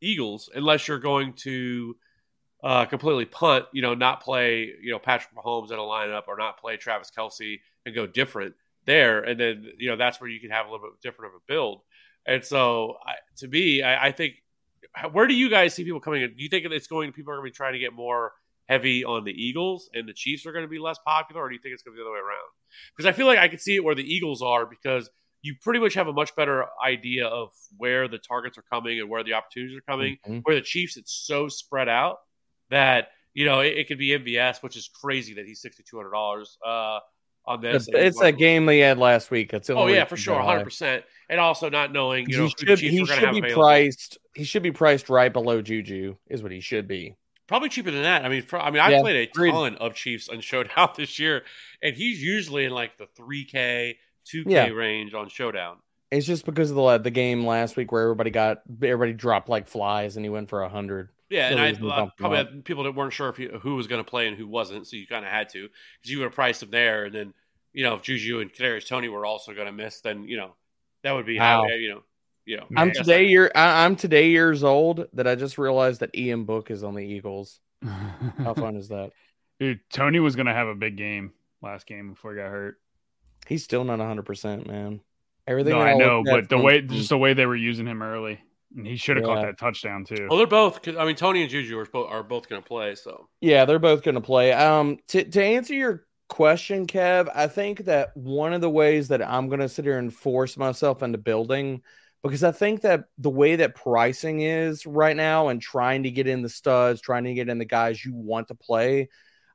Eagles, 0.00 0.50
unless 0.54 0.88
you're 0.88 0.98
going 0.98 1.32
to 1.34 1.96
uh, 2.62 2.84
completely 2.86 3.24
punt, 3.24 3.66
you 3.72 3.82
know, 3.82 3.94
not 3.94 4.22
play, 4.22 4.70
you 4.80 4.90
know, 4.90 4.98
Patrick 4.98 5.34
Mahomes 5.34 5.70
in 5.70 5.78
a 5.78 5.82
lineup 5.82 6.22
or 6.28 6.36
not 6.36 6.58
play 6.58 6.76
Travis 6.76 7.10
Kelce 7.16 7.60
and 7.86 7.94
go 7.94 8.06
different 8.06 8.54
there. 8.86 9.20
And 9.22 9.38
then, 9.38 9.72
you 9.78 9.88
know, 9.88 9.96
that's 9.96 10.20
where 10.20 10.30
you 10.30 10.40
can 10.40 10.50
have 10.50 10.66
a 10.66 10.70
little 10.70 10.86
bit 10.86 11.00
different 11.02 11.34
of 11.34 11.40
a 11.40 11.44
build. 11.52 11.80
And 12.26 12.44
so 12.44 12.96
I, 13.06 13.14
to 13.38 13.48
me, 13.48 13.82
I, 13.82 14.08
I 14.08 14.12
think, 14.12 14.34
where 15.12 15.26
do 15.26 15.34
you 15.34 15.48
guys 15.48 15.74
see 15.74 15.84
people 15.84 16.00
coming 16.00 16.22
in? 16.22 16.34
Do 16.36 16.42
you 16.42 16.48
think 16.48 16.64
it's 16.66 16.86
going, 16.86 17.12
people 17.12 17.32
are 17.32 17.36
going 17.36 17.46
to 17.46 17.52
be 17.52 17.56
trying 17.56 17.72
to 17.72 17.78
get 17.78 17.92
more 17.92 18.32
heavy 18.68 19.04
on 19.04 19.24
the 19.24 19.32
Eagles 19.32 19.90
and 19.94 20.08
the 20.08 20.12
Chiefs 20.12 20.46
are 20.46 20.52
going 20.52 20.64
to 20.64 20.68
be 20.68 20.78
less 20.78 20.98
popular? 21.04 21.42
Or 21.42 21.48
do 21.48 21.54
you 21.54 21.60
think 21.60 21.74
it's 21.74 21.82
going 21.82 21.96
to 21.96 21.98
be 22.00 22.02
the 22.02 22.08
other 22.08 22.14
way 22.14 22.20
around? 22.20 22.50
Because 22.96 23.08
I 23.08 23.12
feel 23.12 23.26
like 23.26 23.38
I 23.38 23.48
can 23.48 23.58
see 23.58 23.76
it 23.76 23.84
where 23.84 23.94
the 23.94 24.02
Eagles 24.02 24.42
are 24.42 24.66
because 24.66 25.08
you 25.40 25.56
pretty 25.60 25.80
much 25.80 25.94
have 25.94 26.06
a 26.06 26.12
much 26.12 26.36
better 26.36 26.66
idea 26.84 27.26
of 27.26 27.50
where 27.76 28.06
the 28.06 28.18
targets 28.18 28.56
are 28.58 28.64
coming 28.70 29.00
and 29.00 29.08
where 29.08 29.24
the 29.24 29.32
opportunities 29.32 29.76
are 29.76 29.80
coming 29.92 30.16
Mhm. 30.26 30.42
where 30.44 30.54
the 30.54 30.62
Chiefs 30.62 30.96
it's 30.96 31.12
so 31.12 31.48
spread 31.48 31.88
out 31.88 32.18
that 32.70 33.08
you 33.34 33.46
know, 33.46 33.60
it, 33.60 33.78
it 33.78 33.88
could 33.88 33.96
be 33.98 34.10
MVS, 34.10 34.62
which 34.62 34.76
is 34.76 34.88
crazy 34.88 35.34
that 35.34 35.46
he's 35.46 35.62
sixty 35.62 35.82
two 35.82 35.96
hundred 35.96 36.10
dollars 36.10 36.58
uh, 36.64 36.98
on 37.46 37.60
this. 37.60 37.88
It's, 37.88 37.96
it's 37.96 38.20
that 38.20 38.38
game 38.38 38.66
they 38.66 38.78
had 38.78 38.98
last 38.98 39.30
week. 39.30 39.50
The 39.50 39.74
Oh 39.74 39.86
yeah, 39.86 40.04
for 40.04 40.16
sure, 40.16 40.40
hundred 40.40 40.64
percent. 40.64 41.04
And 41.28 41.40
also 41.40 41.70
not 41.70 41.92
knowing, 41.92 42.28
you 42.28 42.36
know, 42.36 42.44
he 42.44 42.66
should, 42.66 42.78
he 42.78 43.00
were 43.00 43.06
going 43.06 43.20
to 43.20 43.26
should 43.26 43.32
be 43.32 43.38
available. 43.38 43.62
priced. 43.62 44.18
He 44.34 44.44
should 44.44 44.62
be 44.62 44.72
priced 44.72 45.08
right 45.08 45.32
below 45.32 45.62
Juju. 45.62 46.16
Is 46.28 46.42
what 46.42 46.52
he 46.52 46.60
should 46.60 46.86
be. 46.86 47.16
Probably 47.46 47.68
cheaper 47.68 47.90
than 47.90 48.02
that. 48.02 48.24
I 48.24 48.28
mean, 48.28 48.42
for, 48.42 48.58
I 48.58 48.70
mean, 48.70 48.80
I 48.80 48.90
Yeah, 48.90 49.00
played 49.00 49.16
a 49.16 49.30
agreed. 49.30 49.50
ton 49.52 49.76
of 49.76 49.94
Chiefs 49.94 50.28
on 50.28 50.40
Showdown 50.40 50.90
this 50.96 51.18
year, 51.18 51.42
and 51.82 51.94
he's 51.96 52.22
usually 52.22 52.64
in 52.64 52.72
like 52.72 52.96
the 52.98 53.06
three 53.16 53.44
K, 53.44 53.98
two 54.24 54.44
K 54.44 54.70
range 54.70 55.14
on 55.14 55.28
Showdown. 55.28 55.78
It's 56.12 56.26
just 56.26 56.44
because 56.44 56.70
of 56.70 56.76
the 56.76 56.98
the 56.98 57.10
game 57.10 57.44
last 57.46 57.76
week 57.76 57.90
where 57.90 58.02
everybody 58.02 58.30
got 58.30 58.62
everybody 58.82 59.12
dropped 59.14 59.48
like 59.48 59.66
flies 59.66 60.16
and 60.16 60.24
he 60.24 60.28
went 60.28 60.48
for 60.50 60.62
a 60.62 60.68
hundred. 60.68 61.08
Yeah, 61.30 61.48
and 61.48 61.58
I 61.58 61.68
he's 61.70 61.78
uh, 61.82 62.08
probably 62.18 62.36
had 62.36 62.64
people 62.66 62.84
that 62.84 62.94
weren't 62.94 63.14
sure 63.14 63.30
if 63.30 63.38
he, 63.38 63.48
who 63.62 63.74
was 63.76 63.86
going 63.86 64.04
to 64.04 64.08
play 64.08 64.28
and 64.28 64.36
who 64.36 64.46
wasn't, 64.46 64.86
so 64.86 64.96
you 64.96 65.06
kind 65.06 65.24
of 65.24 65.30
had 65.30 65.48
to 65.50 65.62
because 65.62 66.10
you 66.10 66.18
would 66.18 66.24
have 66.24 66.34
priced 66.34 66.62
him 66.62 66.70
there, 66.70 67.06
and 67.06 67.14
then 67.14 67.34
you 67.72 67.82
know 67.84 67.94
if 67.94 68.02
Juju 68.02 68.40
and 68.40 68.52
Kadarius 68.52 68.86
Toney 68.86 69.08
were 69.08 69.24
also 69.24 69.54
going 69.54 69.66
to 69.66 69.72
miss, 69.72 70.00
then 70.02 70.24
you 70.24 70.36
know 70.36 70.54
that 71.02 71.12
would 71.12 71.24
be 71.24 71.38
how 71.38 71.62
Wow. 71.62 71.68
you 71.68 71.88
know 71.88 72.02
you 72.44 72.58
know. 72.58 72.66
I'm 72.76 72.92
today 72.92 73.20
I- 73.20 73.30
year 73.30 73.50
I, 73.54 73.86
I'm 73.86 73.96
today 73.96 74.28
years 74.28 74.62
old 74.62 75.06
that 75.14 75.26
I 75.26 75.34
just 75.34 75.56
realized 75.56 76.00
that 76.00 76.14
Ian 76.14 76.44
Book 76.44 76.70
is 76.70 76.84
on 76.84 76.94
the 76.94 77.00
Eagles. 77.02 77.58
How 78.38 78.52
fun 78.52 78.76
is 78.76 78.88
that? 78.88 79.12
Dude, 79.58 79.80
Toney 79.90 80.20
was 80.20 80.36
gonna 80.36 80.52
have 80.52 80.68
a 80.68 80.74
big 80.74 80.96
game 80.98 81.32
last 81.62 81.86
game 81.86 82.10
before 82.10 82.32
he 82.32 82.36
got 82.36 82.50
hurt. 82.50 82.78
He's 83.46 83.64
still 83.64 83.84
not 83.84 83.98
100, 84.00 84.24
percent 84.26 84.66
man. 84.66 85.00
Everything 85.46 85.72
No, 85.72 85.80
I 85.80 85.94
know, 85.94 86.22
but 86.24 86.48
the 86.48 86.58
way 86.58 86.80
just 86.82 87.08
the 87.08 87.18
way 87.18 87.34
they 87.34 87.46
were 87.46 87.56
using 87.56 87.86
him 87.86 88.02
early, 88.02 88.40
and 88.76 88.86
he 88.86 88.96
should 88.96 89.16
have 89.16 89.26
caught 89.26 89.42
that 89.42 89.58
touchdown 89.58 90.04
too. 90.04 90.26
Well, 90.28 90.38
they're 90.38 90.46
both. 90.46 90.86
I 90.88 91.04
mean, 91.04 91.16
Toney 91.16 91.42
and 91.42 91.50
Juju 91.50 91.78
are 91.78 91.86
both 91.86 92.10
are 92.10 92.22
both 92.22 92.48
going 92.48 92.62
to 92.62 92.66
play. 92.66 92.94
So 92.94 93.28
Yeah, 93.40 93.64
they're 93.64 93.78
both 93.78 94.02
going 94.02 94.14
to 94.14 94.20
play. 94.20 94.52
Um, 94.52 94.98
to 95.08 95.24
to 95.24 95.42
answer 95.42 95.74
your 95.74 96.06
question, 96.28 96.86
Kev, 96.86 97.30
I 97.34 97.46
think 97.48 97.84
that 97.84 98.16
one 98.16 98.52
of 98.52 98.60
the 98.60 98.70
ways 98.70 99.08
that 99.08 99.22
I'm 99.22 99.48
going 99.48 99.60
to 99.60 99.68
sit 99.68 99.84
here 99.84 99.98
and 99.98 100.14
force 100.14 100.56
myself 100.56 101.02
into 101.02 101.18
building, 101.18 101.82
because 102.22 102.44
I 102.44 102.52
think 102.52 102.82
that 102.82 103.04
the 103.18 103.30
way 103.30 103.56
that 103.56 103.74
pricing 103.74 104.40
is 104.40 104.86
right 104.86 105.16
now 105.16 105.48
and 105.48 105.60
trying 105.60 106.04
to 106.04 106.10
get 106.10 106.26
in 106.26 106.42
the 106.42 106.48
studs, 106.48 107.00
trying 107.00 107.24
to 107.24 107.34
get 107.34 107.48
in 107.48 107.58
the 107.58 107.64
guys 107.64 108.04
you 108.04 108.14
want 108.14 108.48
to 108.48 108.54
play, 108.54 109.08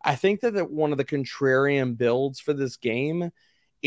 I 0.04 0.16
think 0.16 0.42
that, 0.42 0.54
that 0.54 0.70
one 0.70 0.92
of 0.92 0.98
the 0.98 1.06
contrarian 1.06 1.98
builds 1.98 2.40
for 2.40 2.54
this 2.54 2.78
game 2.78 3.32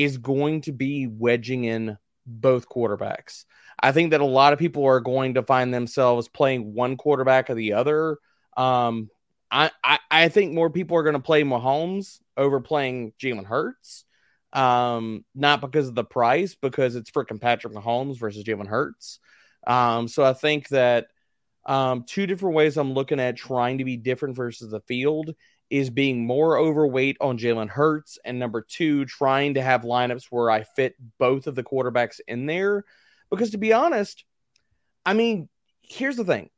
is 0.02 0.18
going 0.18 0.62
to 0.62 0.72
be 0.72 1.06
wedging 1.06 1.64
in 1.64 1.98
both 2.26 2.68
quarterbacks. 2.68 3.44
I 3.82 3.92
think 3.92 4.10
that 4.10 4.20
a 4.20 4.26
lot 4.26 4.52
of 4.52 4.58
people 4.58 4.84
are 4.84 5.00
going 5.00 5.34
to 5.34 5.42
find 5.42 5.72
themselves 5.72 6.28
playing 6.28 6.74
one 6.74 6.96
quarterback 6.96 7.48
or 7.50 7.54
the 7.54 7.72
other. 7.74 8.18
Um, 8.56 9.10
I, 9.50 9.70
I, 9.82 9.98
I 10.10 10.28
think 10.28 10.52
more 10.52 10.70
people 10.70 10.96
are 10.96 11.02
going 11.02 11.14
to 11.14 11.20
play 11.20 11.42
Mahomes 11.42 12.20
over 12.36 12.60
playing 12.60 13.12
Jalen 13.20 13.46
Hurts. 13.46 14.04
Um, 14.52 15.24
not 15.34 15.60
because 15.60 15.88
of 15.88 15.94
the 15.94 16.04
price, 16.04 16.56
because 16.56 16.96
it's 16.96 17.10
freaking 17.10 17.40
Patrick 17.40 17.72
Mahomes 17.72 18.18
versus 18.18 18.44
Jalen 18.44 18.66
Hurts. 18.66 19.20
Um, 19.66 20.08
so 20.08 20.24
I 20.24 20.32
think 20.32 20.68
that 20.68 21.06
um, 21.66 22.04
two 22.04 22.26
different 22.26 22.56
ways 22.56 22.76
I'm 22.76 22.92
looking 22.92 23.20
at 23.20 23.36
trying 23.36 23.78
to 23.78 23.84
be 23.84 23.96
different 23.96 24.36
versus 24.36 24.70
the 24.70 24.80
field 24.80 25.34
is 25.70 25.88
being 25.88 26.26
more 26.26 26.58
overweight 26.58 27.16
on 27.20 27.38
Jalen 27.38 27.68
Hurts, 27.68 28.18
and 28.24 28.38
number 28.38 28.60
two, 28.60 29.04
trying 29.04 29.54
to 29.54 29.62
have 29.62 29.82
lineups 29.82 30.24
where 30.30 30.50
I 30.50 30.64
fit 30.64 30.96
both 31.18 31.46
of 31.46 31.54
the 31.54 31.62
quarterbacks 31.62 32.20
in 32.26 32.46
there. 32.46 32.84
Because 33.30 33.50
to 33.50 33.58
be 33.58 33.72
honest, 33.72 34.24
I 35.06 35.14
mean, 35.14 35.48
here's 35.82 36.16
the 36.16 36.24
thing 36.24 36.50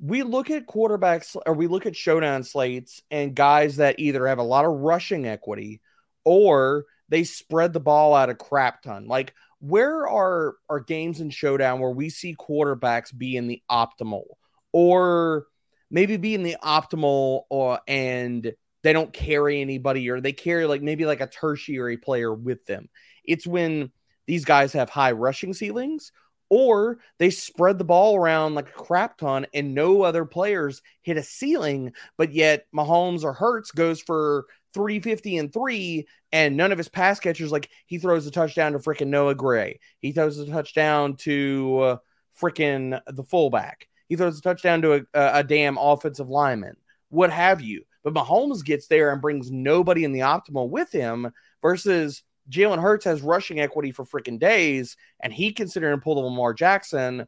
we 0.00 0.22
look 0.22 0.50
at 0.50 0.66
quarterbacks 0.66 1.36
or 1.46 1.54
we 1.54 1.66
look 1.66 1.86
at 1.86 1.96
showdown 1.96 2.44
slates 2.44 3.02
and 3.10 3.34
guys 3.34 3.76
that 3.76 3.98
either 3.98 4.26
have 4.26 4.38
a 4.38 4.44
lot 4.44 4.64
of 4.64 4.72
rushing 4.72 5.26
equity 5.26 5.80
or 6.24 6.84
they 7.08 7.24
spread 7.24 7.72
the 7.72 7.80
ball 7.80 8.14
out 8.14 8.30
a 8.30 8.34
crap 8.34 8.82
ton. 8.82 9.08
Like, 9.08 9.34
where 9.60 10.06
are 10.06 10.54
are 10.68 10.80
games 10.80 11.20
in 11.20 11.30
showdown 11.30 11.80
where 11.80 11.90
we 11.90 12.10
see 12.10 12.36
quarterbacks 12.36 13.16
be 13.16 13.36
in 13.36 13.48
the 13.48 13.62
optimal 13.70 14.24
or 14.72 15.46
maybe 15.90 16.16
be 16.16 16.34
in 16.34 16.42
the 16.42 16.56
optimal 16.62 17.42
or 17.48 17.80
and 17.86 18.52
they 18.82 18.92
don't 18.92 19.12
carry 19.12 19.60
anybody 19.60 20.08
or 20.10 20.20
they 20.20 20.32
carry 20.32 20.66
like 20.66 20.82
maybe 20.82 21.06
like 21.06 21.20
a 21.20 21.26
tertiary 21.26 21.96
player 21.96 22.32
with 22.32 22.64
them. 22.66 22.88
It's 23.24 23.46
when 23.46 23.90
these 24.26 24.44
guys 24.44 24.72
have 24.74 24.90
high 24.90 25.12
rushing 25.12 25.54
ceilings 25.54 26.12
or 26.50 26.98
they 27.18 27.30
spread 27.30 27.78
the 27.78 27.84
ball 27.84 28.16
around 28.16 28.54
like 28.54 28.68
a 28.68 28.72
crap 28.72 29.18
ton 29.18 29.46
and 29.52 29.74
no 29.74 30.02
other 30.02 30.24
players 30.24 30.82
hit 31.02 31.16
a 31.16 31.22
ceiling, 31.22 31.92
but 32.16 32.32
yet 32.32 32.66
Mahomes 32.74 33.24
or 33.24 33.32
Hurts 33.32 33.70
goes 33.70 34.00
for 34.00 34.46
350 34.74 35.38
and 35.38 35.52
three, 35.52 36.06
and 36.32 36.56
none 36.56 36.72
of 36.72 36.78
his 36.78 36.88
pass 36.88 37.20
catchers, 37.20 37.52
like 37.52 37.68
he 37.86 37.98
throws 37.98 38.26
a 38.26 38.30
touchdown 38.30 38.72
to 38.72 38.78
freaking 38.78 39.08
Noah 39.08 39.34
Gray. 39.34 39.80
He 40.00 40.12
throws 40.12 40.38
a 40.38 40.46
touchdown 40.46 41.16
to 41.16 41.78
uh, 41.80 41.96
freaking 42.40 43.00
the 43.06 43.24
fullback. 43.24 43.88
He 44.08 44.16
throws 44.16 44.38
a 44.38 44.42
touchdown 44.42 44.82
to 44.82 44.92
a, 44.94 45.02
a, 45.14 45.44
damn 45.44 45.78
offensive 45.78 46.28
lineman, 46.28 46.76
what 47.08 47.30
have 47.30 47.60
you. 47.60 47.84
But 48.04 48.14
Mahomes 48.14 48.64
gets 48.64 48.86
there 48.86 49.12
and 49.12 49.20
brings 49.20 49.50
nobody 49.50 50.04
in 50.04 50.12
the 50.12 50.20
optimal 50.20 50.70
with 50.70 50.90
him 50.90 51.30
versus 51.60 52.22
Jalen 52.50 52.80
Hurts 52.80 53.04
has 53.04 53.20
rushing 53.20 53.60
equity 53.60 53.92
for 53.92 54.04
freaking 54.04 54.38
days, 54.38 54.96
and 55.20 55.32
he 55.32 55.52
considering 55.52 56.00
pull 56.00 56.14
the 56.14 56.22
Lamar 56.22 56.54
Jackson 56.54 57.26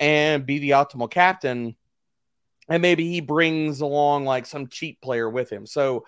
and 0.00 0.46
be 0.46 0.58
the 0.58 0.70
optimal 0.70 1.10
captain. 1.10 1.76
And 2.68 2.80
maybe 2.80 3.08
he 3.08 3.20
brings 3.20 3.80
along 3.80 4.24
like 4.24 4.46
some 4.46 4.68
cheap 4.68 5.00
player 5.02 5.28
with 5.28 5.50
him. 5.50 5.66
So 5.66 6.06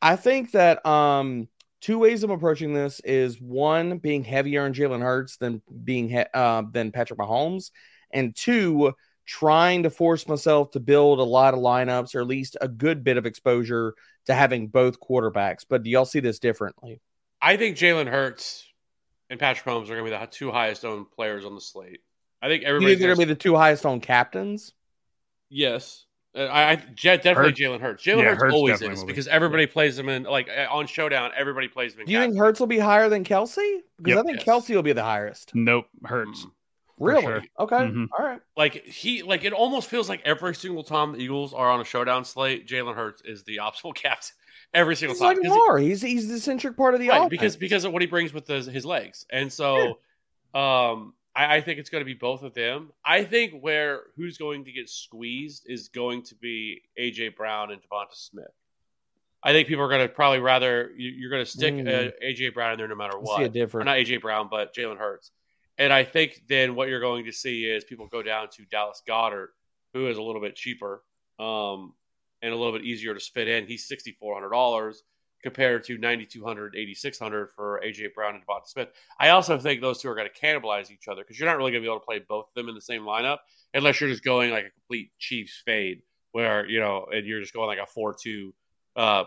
I 0.00 0.16
think 0.16 0.52
that 0.52 0.84
um 0.86 1.48
two 1.80 1.98
ways 1.98 2.22
I'm 2.22 2.30
approaching 2.30 2.72
this 2.72 3.00
is 3.00 3.40
one 3.40 3.98
being 3.98 4.24
heavier 4.24 4.64
on 4.64 4.74
Jalen 4.74 5.02
Hurts 5.02 5.36
than 5.36 5.62
being 5.84 6.08
he- 6.08 6.24
uh, 6.32 6.62
than 6.70 6.92
Patrick 6.92 7.18
Mahomes, 7.18 7.70
and 8.12 8.34
two 8.34 8.94
trying 9.28 9.82
to 9.82 9.90
force 9.90 10.26
myself 10.26 10.70
to 10.70 10.80
build 10.80 11.18
a 11.18 11.22
lot 11.22 11.52
of 11.52 11.60
lineups 11.60 12.14
or 12.14 12.22
at 12.22 12.26
least 12.26 12.56
a 12.62 12.66
good 12.68 13.04
bit 13.04 13.18
of 13.18 13.26
exposure 13.26 13.94
to 14.24 14.32
having 14.34 14.68
both 14.68 14.98
quarterbacks. 15.00 15.66
But 15.68 15.82
do 15.82 15.90
y'all 15.90 16.06
see 16.06 16.20
this 16.20 16.38
differently? 16.38 17.02
I 17.40 17.58
think 17.58 17.76
Jalen 17.76 18.08
Hurts 18.08 18.64
and 19.28 19.38
Patrick 19.38 19.66
Mahomes 19.66 19.84
are 19.84 19.96
going 20.00 20.04
to 20.04 20.04
be 20.04 20.10
the 20.10 20.26
two 20.26 20.50
highest 20.50 20.82
owned 20.86 21.10
players 21.10 21.44
on 21.44 21.54
the 21.54 21.60
slate. 21.60 22.00
I 22.40 22.48
think 22.48 22.62
You 22.62 22.68
everybody's 22.68 22.98
they're 23.00 23.08
gonna 23.08 23.18
be 23.18 23.24
the 23.32 23.34
two 23.34 23.54
highest 23.54 23.84
owned 23.84 24.00
captains? 24.02 24.72
Yes. 25.50 26.04
Uh, 26.36 26.42
I, 26.44 26.70
I 26.70 26.76
definitely 26.76 27.34
Hurts- 27.34 27.60
Jalen 27.60 27.80
Hurts. 27.80 28.04
Jalen 28.04 28.18
Yeah, 28.18 28.24
Hurts, 28.30 28.42
Hurts 28.42 28.54
always 28.54 28.80
is 28.82 28.88
will 29.00 29.06
be. 29.06 29.12
because 29.12 29.28
everybody 29.28 29.66
plays 29.66 29.98
him 29.98 30.08
in 30.08 30.22
like 30.22 30.48
uh, 30.48 30.66
on 30.70 30.86
Showdown. 30.86 31.32
Everybody 31.36 31.68
plays 31.68 31.94
him 31.94 32.00
in. 32.00 32.06
Do 32.06 32.12
you 32.12 32.18
think 32.20 32.32
captain. 32.32 32.44
Hurts 32.46 32.60
will 32.60 32.66
be 32.66 32.78
higher 32.78 33.08
than 33.08 33.24
Kelce? 33.24 33.56
Because 33.98 34.16
Yep. 34.16 34.18
I 34.18 34.22
think 34.22 34.38
Yes. 34.38 34.46
Kelce 34.46 34.74
will 34.74 34.82
be 34.82 34.92
the 34.92 35.02
highest. 35.02 35.52
Nope, 35.54 35.86
hurts. 36.04 36.44
Mm. 36.46 36.50
For 36.98 37.06
Really? 37.06 37.22
sure. 37.22 37.42
Okay. 37.60 37.76
Mhm. 37.76 38.08
All 38.18 38.24
right. 38.24 38.40
like 38.56 38.84
he 38.84 39.22
like 39.22 39.44
it 39.44 39.52
almost 39.52 39.88
feels 39.88 40.08
like 40.08 40.20
every 40.24 40.54
single 40.54 40.82
time 40.82 41.12
the 41.12 41.18
Eagles 41.18 41.54
are 41.54 41.70
on 41.70 41.80
a 41.80 41.84
Showdown 41.84 42.24
slate, 42.24 42.66
Jalen 42.66 42.94
Hurts 42.94 43.22
is 43.24 43.44
the 43.44 43.58
optimal 43.58 43.94
captain 43.94 44.34
every 44.74 44.96
single 44.96 45.14
He's 45.14 45.20
time. 45.20 45.36
like 45.36 45.44
'Cause 45.46 45.78
he- 45.80 45.88
He's 45.88 46.02
he's 46.02 46.28
the 46.28 46.40
centric 46.40 46.76
part 46.76 46.94
of 46.94 47.00
the 47.00 47.08
right, 47.08 47.18
offense. 47.18 47.30
because 47.30 47.56
because 47.56 47.84
of 47.84 47.92
what 47.92 48.02
he 48.02 48.08
brings 48.08 48.32
with 48.32 48.46
his, 48.48 48.66
his 48.66 48.84
legs, 48.84 49.26
and 49.30 49.52
so 49.52 49.98
um, 50.54 51.14
I, 51.36 51.56
I 51.56 51.60
think 51.60 51.78
it's 51.78 51.90
going 51.90 52.00
to 52.00 52.06
be 52.06 52.14
both 52.14 52.42
of 52.42 52.54
them. 52.54 52.90
I 53.04 53.22
think 53.24 53.60
where 53.62 54.02
who's 54.16 54.38
going 54.38 54.64
to 54.64 54.72
get 54.72 54.88
squeezed 54.88 55.64
is 55.66 55.88
going 55.88 56.22
to 56.24 56.34
be 56.34 56.82
AJ 56.98 57.36
Brown 57.36 57.70
and 57.70 57.80
Devonta 57.82 58.14
Smith. 58.14 58.46
I 59.42 59.52
think 59.52 59.68
people 59.68 59.84
are 59.84 59.88
going 59.88 60.00
to 60.06 60.12
probably 60.12 60.40
rather 60.40 60.90
you, 60.96 61.10
you're 61.10 61.30
going 61.30 61.44
to 61.44 61.50
stick 61.50 61.74
Mm. 61.74 62.08
uh, 62.08 62.10
AJ 62.24 62.54
Brown 62.54 62.72
in 62.72 62.78
there 62.78 62.88
no 62.88 62.96
matter 62.96 63.18
what. 63.18 63.36
see 63.38 63.44
a 63.44 63.46
Or 63.46 63.48
difference. 63.50 63.84
not 63.86 63.96
AJ 63.98 64.20
Brown, 64.20 64.48
but 64.50 64.74
Jalen 64.74 64.98
Hurts. 64.98 65.30
And 65.78 65.92
I 65.92 66.04
think 66.04 66.42
then 66.48 66.74
what 66.74 66.88
you're 66.88 67.00
going 67.00 67.24
to 67.26 67.32
see 67.32 67.64
is 67.64 67.84
people 67.84 68.06
go 68.08 68.22
down 68.22 68.48
to 68.50 68.64
Dallas 68.64 69.02
Goedert, 69.06 69.48
who 69.94 70.08
is 70.08 70.18
a 70.18 70.22
little 70.22 70.40
bit 70.40 70.56
cheaper 70.56 71.02
um, 71.38 71.94
and 72.42 72.52
a 72.52 72.56
little 72.56 72.72
bit 72.72 72.84
easier 72.84 73.14
to 73.14 73.20
spit 73.20 73.48
in. 73.48 73.66
He's 73.66 73.86
sixty 73.86 74.12
four 74.12 74.34
hundred 74.34 74.50
dollars 74.50 75.04
compared 75.42 75.84
to 75.84 75.96
9200 75.96 76.74
8600 76.76 77.50
for 77.52 77.80
AJ 77.84 78.12
Brown 78.12 78.34
and 78.34 78.44
Devonta 78.44 78.66
Smith. 78.66 78.88
I 79.20 79.28
also 79.28 79.56
think 79.56 79.80
those 79.80 80.02
two 80.02 80.08
are 80.08 80.16
going 80.16 80.28
to 80.32 80.40
cannibalize 80.40 80.90
each 80.90 81.06
other 81.08 81.22
because 81.22 81.38
you're 81.38 81.48
not 81.48 81.56
really 81.56 81.70
going 81.70 81.82
to 81.82 81.86
be 81.86 81.90
able 81.90 82.00
to 82.00 82.06
play 82.06 82.20
both 82.28 82.46
of 82.48 82.54
them 82.54 82.68
in 82.68 82.74
the 82.74 82.80
same 82.80 83.02
lineup 83.02 83.38
unless 83.72 84.00
you're 84.00 84.10
just 84.10 84.24
going 84.24 84.50
like 84.50 84.66
a 84.66 84.70
complete 84.70 85.12
Chiefs 85.18 85.62
fade 85.64 86.02
where 86.32 86.66
you 86.66 86.80
know 86.80 87.06
and 87.12 87.26
you're 87.26 87.40
just 87.40 87.54
going 87.54 87.68
like 87.68 87.78
a 87.78 87.86
four 87.86 88.14
two 88.20 88.52
uh 88.96 89.24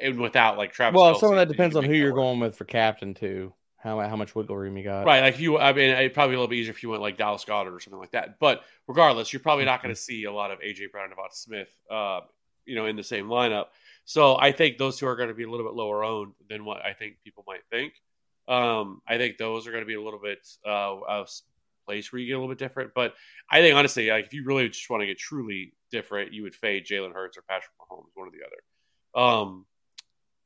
and 0.00 0.18
without 0.18 0.56
like 0.56 0.72
Travis. 0.72 0.96
well, 0.96 1.14
Kelce, 1.14 1.20
some 1.20 1.30
of 1.30 1.36
that 1.36 1.48
depends 1.48 1.76
on 1.76 1.84
who 1.84 1.92
you're 1.92 2.12
work. 2.12 2.22
going 2.22 2.40
with 2.40 2.56
for 2.56 2.64
captain 2.64 3.14
too. 3.14 3.52
How 3.78 4.00
how 4.00 4.16
much 4.16 4.34
wiggle 4.34 4.56
room 4.56 4.76
you 4.76 4.84
got? 4.84 5.06
Right, 5.06 5.20
like 5.20 5.34
if 5.34 5.40
you, 5.40 5.56
I 5.58 5.72
mean, 5.72 5.90
it'd 5.90 6.12
probably 6.12 6.32
be 6.32 6.36
a 6.36 6.38
little 6.40 6.50
bit 6.50 6.56
easier 6.56 6.72
if 6.72 6.82
you 6.82 6.88
went 6.88 7.00
like 7.00 7.16
Dallas 7.16 7.44
Goedert 7.44 7.72
or 7.72 7.80
something 7.80 8.00
like 8.00 8.10
that. 8.10 8.40
But 8.40 8.62
regardless, 8.88 9.32
you're 9.32 9.40
probably 9.40 9.64
not 9.64 9.82
going 9.82 9.94
to 9.94 10.00
see 10.00 10.24
a 10.24 10.32
lot 10.32 10.50
of 10.50 10.58
AJ 10.60 10.90
Brown 10.90 11.04
and 11.04 11.14
Devonta 11.14 11.32
Smith, 11.32 11.72
uh, 11.90 12.20
you 12.66 12.74
know, 12.74 12.86
in 12.86 12.96
the 12.96 13.04
same 13.04 13.26
lineup. 13.28 13.66
So 14.04 14.36
I 14.36 14.50
think 14.52 14.78
those 14.78 14.98
two 14.98 15.06
are 15.06 15.14
going 15.14 15.28
to 15.28 15.34
be 15.34 15.44
a 15.44 15.50
little 15.50 15.66
bit 15.66 15.74
lower 15.74 16.02
owned 16.02 16.32
than 16.48 16.64
what 16.64 16.84
I 16.84 16.92
think 16.92 17.18
people 17.22 17.44
might 17.46 17.60
think. 17.70 17.92
Um, 18.48 19.02
I 19.06 19.16
think 19.16 19.36
those 19.36 19.66
are 19.66 19.70
going 19.70 19.82
to 19.82 19.86
be 19.86 19.94
a 19.94 20.02
little 20.02 20.20
bit 20.20 20.38
uh, 20.66 20.96
uh, 20.96 21.26
place 21.86 22.10
where 22.10 22.18
you 22.18 22.26
get 22.26 22.32
a 22.32 22.38
little 22.38 22.52
bit 22.52 22.58
different. 22.58 22.92
But 22.94 23.14
I 23.50 23.60
think 23.60 23.76
honestly, 23.76 24.08
like 24.08 24.26
if 24.26 24.34
you 24.34 24.44
really 24.44 24.68
just 24.68 24.88
want 24.90 25.02
to 25.02 25.06
get 25.06 25.18
truly 25.18 25.74
different, 25.92 26.32
you 26.32 26.42
would 26.42 26.54
fade 26.54 26.86
Jalen 26.86 27.12
Hurts 27.12 27.36
or 27.36 27.42
Patrick 27.42 27.70
Mahomes, 27.80 28.08
one 28.14 28.28
or 28.28 28.30
the 28.30 28.44
other. 28.46 29.24
Um, 29.24 29.66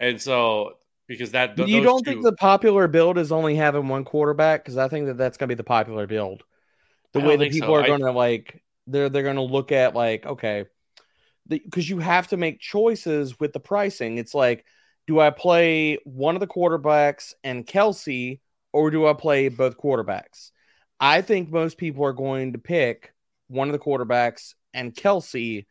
and 0.00 0.20
so 0.20 0.74
because 1.12 1.32
that 1.32 1.56
th- 1.56 1.68
you 1.68 1.82
don't 1.82 2.04
two- 2.04 2.10
think 2.10 2.24
the 2.24 2.32
popular 2.32 2.88
build 2.88 3.18
is 3.18 3.32
only 3.32 3.54
having 3.54 3.88
one 3.88 4.04
quarterback? 4.04 4.64
Because 4.64 4.76
I 4.76 4.88
think 4.88 5.06
that 5.06 5.16
that's 5.16 5.36
going 5.36 5.48
to 5.48 5.54
be 5.54 5.56
the 5.56 5.64
popular 5.64 6.06
build. 6.06 6.42
The 7.12 7.20
I 7.20 7.26
way 7.26 7.36
that 7.36 7.52
people 7.52 7.68
so. 7.68 7.74
are 7.74 7.82
I- 7.82 7.86
going 7.86 8.00
to 8.00 8.12
like 8.12 8.62
they're 8.86 9.08
they're 9.08 9.22
going 9.22 9.36
to 9.36 9.42
look 9.42 9.72
at 9.72 9.94
like 9.94 10.26
okay, 10.26 10.66
because 11.48 11.88
you 11.88 11.98
have 11.98 12.28
to 12.28 12.36
make 12.36 12.60
choices 12.60 13.38
with 13.38 13.52
the 13.52 13.60
pricing. 13.60 14.18
It's 14.18 14.34
like, 14.34 14.64
do 15.06 15.20
I 15.20 15.30
play 15.30 15.98
one 16.04 16.34
of 16.36 16.40
the 16.40 16.46
quarterbacks 16.46 17.34
and 17.44 17.66
Kelce, 17.66 18.40
or 18.72 18.90
do 18.90 19.06
I 19.06 19.12
play 19.12 19.48
both 19.48 19.76
quarterbacks? 19.78 20.50
I 21.00 21.20
think 21.20 21.50
most 21.50 21.78
people 21.78 22.04
are 22.04 22.12
going 22.12 22.52
to 22.52 22.58
pick 22.58 23.12
one 23.48 23.68
of 23.68 23.72
the 23.72 23.78
quarterbacks 23.78 24.54
and 24.72 24.94
Kelce. 24.94 25.66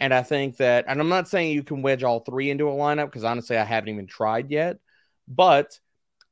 And 0.00 0.12
I 0.12 0.22
think 0.22 0.58
that, 0.58 0.84
and 0.88 1.00
I'm 1.00 1.08
not 1.08 1.28
saying 1.28 1.52
you 1.52 1.62
can 1.62 1.80
wedge 1.80 2.02
all 2.02 2.20
three 2.20 2.50
into 2.50 2.68
a 2.68 2.72
lineup 2.72 3.06
because 3.06 3.24
honestly, 3.24 3.56
I 3.56 3.64
haven't 3.64 3.88
even 3.88 4.06
tried 4.06 4.50
yet. 4.50 4.78
But 5.28 5.78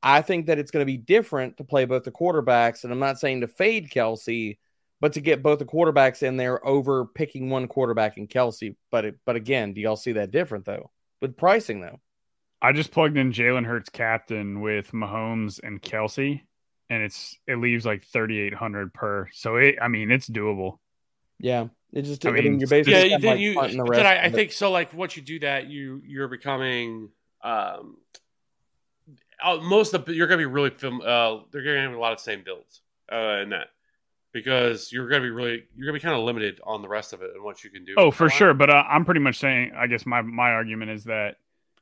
I 0.01 0.21
think 0.21 0.47
that 0.47 0.59
it's 0.59 0.71
going 0.71 0.81
to 0.81 0.91
be 0.91 0.97
different 0.97 1.57
to 1.57 1.63
play 1.63 1.85
both 1.85 2.03
the 2.03 2.11
quarterbacks. 2.11 2.83
And 2.83 2.91
I'm 2.93 2.99
not 2.99 3.19
saying 3.19 3.41
to 3.41 3.47
fade 3.47 3.89
Kelce, 3.89 4.57
but 4.99 5.13
to 5.13 5.21
get 5.21 5.43
both 5.43 5.59
the 5.59 5.65
quarterbacks 5.65 6.23
in 6.23 6.37
there 6.37 6.65
over 6.65 7.05
picking 7.05 7.49
one 7.49 7.67
quarterback 7.67 8.17
in 8.17 8.27
Kelce. 8.27 8.75
But 8.91 9.05
it, 9.05 9.19
but 9.25 9.35
again, 9.35 9.73
do 9.73 9.81
y'all 9.81 9.95
see 9.95 10.13
that 10.13 10.31
different 10.31 10.65
though 10.65 10.91
with 11.21 11.37
pricing 11.37 11.81
though? 11.81 11.99
I 12.61 12.71
just 12.71 12.91
plugged 12.91 13.17
in 13.17 13.31
Jalen 13.33 13.65
Hurts 13.65 13.89
captain 13.89 14.61
with 14.61 14.91
Mahomes 14.91 15.59
and 15.61 15.81
Kelce, 15.81 16.41
and 16.89 17.03
it's 17.03 17.37
it 17.47 17.57
leaves 17.57 17.85
like 17.85 18.05
thirty 18.05 18.39
eight 18.39 18.53
hundred 18.53 18.93
per. 18.93 19.29
So 19.33 19.57
it, 19.57 19.75
I 19.81 19.87
mean, 19.89 20.11
it's 20.11 20.29
doable. 20.29 20.79
Yeah, 21.39 21.67
it 21.91 22.03
just 22.03 22.25
I 22.25 22.29
I 22.29 22.31
mean, 22.31 22.43
mean, 22.43 22.59
you're 22.59 22.67
basically 22.67 23.09
yeah, 23.09 23.17
then 23.17 23.21
like 23.23 23.39
you. 23.39 23.53
punting 23.53 23.77
the 23.77 23.85
Then 23.91 24.05
I, 24.05 24.25
I 24.25 24.29
of 24.29 24.33
it. 24.33 24.35
think 24.35 24.51
so. 24.51 24.71
Like 24.71 24.93
once 24.93 25.15
you 25.17 25.23
do 25.23 25.39
that, 25.39 25.67
you 25.67 26.01
you're 26.05 26.27
becoming. 26.27 27.09
Um, 27.43 27.97
uh, 29.43 29.57
most 29.57 29.93
of 29.93 30.05
the 30.05 30.13
you're 30.13 30.27
going 30.27 30.39
to 30.39 30.47
be 30.47 30.51
really 30.51 30.69
film. 30.69 31.01
Uh, 31.01 31.39
they're 31.51 31.63
going 31.63 31.75
to 31.75 31.81
have 31.81 31.93
a 31.93 31.99
lot 31.99 32.11
of 32.11 32.19
the 32.19 32.23
same 32.23 32.43
builds 32.43 32.81
uh, 33.11 33.41
in 33.41 33.49
that 33.49 33.67
because 34.33 34.91
you're 34.91 35.07
going 35.07 35.21
to 35.21 35.25
be 35.25 35.31
really 35.31 35.63
you're 35.75 35.85
going 35.85 35.99
to 35.99 35.99
be 35.99 36.03
kind 36.03 36.15
of 36.17 36.23
limited 36.23 36.59
on 36.63 36.81
the 36.81 36.87
rest 36.87 37.13
of 37.13 37.21
it 37.21 37.31
and 37.35 37.43
what 37.43 37.63
you 37.63 37.69
can 37.69 37.85
do. 37.85 37.93
Oh, 37.97 38.11
for 38.11 38.29
sure. 38.29 38.53
But 38.53 38.69
uh, 38.69 38.83
I'm 38.89 39.05
pretty 39.05 39.19
much 39.19 39.39
saying, 39.39 39.73
I 39.77 39.87
guess 39.87 40.05
my 40.05 40.21
my 40.21 40.51
argument 40.51 40.91
is 40.91 41.05
that 41.05 41.37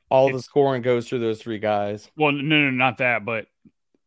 all 0.09 0.31
the 0.31 0.41
scoring 0.41 0.81
goes 0.81 1.07
through 1.07 1.19
those 1.19 1.41
three 1.41 1.59
guys. 1.59 2.09
well, 2.17 2.31
no, 2.31 2.41
no, 2.41 2.69
not 2.69 2.97
that, 2.97 3.23
but 3.23 3.47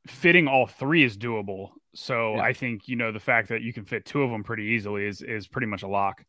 fitting 0.06 0.46
all 0.46 0.66
three 0.66 1.02
is 1.02 1.16
doable. 1.16 1.70
So 1.94 2.34
Yeah. 2.34 2.42
I 2.42 2.52
think 2.52 2.88
you 2.88 2.96
know 2.96 3.12
the 3.12 3.20
fact 3.20 3.48
that 3.48 3.62
you 3.62 3.72
can 3.72 3.84
fit 3.84 4.04
two 4.04 4.22
of 4.22 4.30
them 4.30 4.44
pretty 4.44 4.64
easily 4.64 5.06
is 5.06 5.22
is 5.22 5.46
pretty 5.46 5.66
much 5.66 5.82
a 5.82 5.88
lock. 5.88 6.24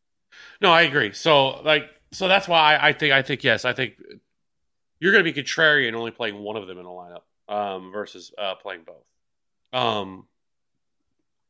No, 0.60 0.70
I 0.70 0.82
agree. 0.82 1.12
So 1.12 1.60
like 1.62 1.90
so 2.12 2.28
that's 2.28 2.48
why 2.48 2.76
I, 2.76 2.88
I 2.88 2.92
think 2.92 3.12
I 3.12 3.22
think 3.22 3.44
yes, 3.44 3.64
I 3.64 3.72
think 3.72 3.94
you're 5.00 5.12
going 5.12 5.24
to 5.24 5.32
be 5.32 5.42
contrarian 5.42 5.94
only 5.94 6.10
playing 6.10 6.38
one 6.38 6.56
of 6.56 6.66
them 6.66 6.78
in 6.78 6.86
a 6.86 6.88
lineup 6.88 7.22
um, 7.48 7.92
versus 7.92 8.32
uh, 8.36 8.54
playing 8.56 8.82
both. 8.86 9.04
Um, 9.72 10.26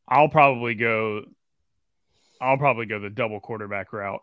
I'll 0.08 0.28
probably 0.28 0.74
go. 0.74 1.22
I'll 2.40 2.58
probably 2.58 2.86
go 2.86 3.00
the 3.00 3.10
double 3.10 3.40
quarterback 3.40 3.92
route. 3.92 4.22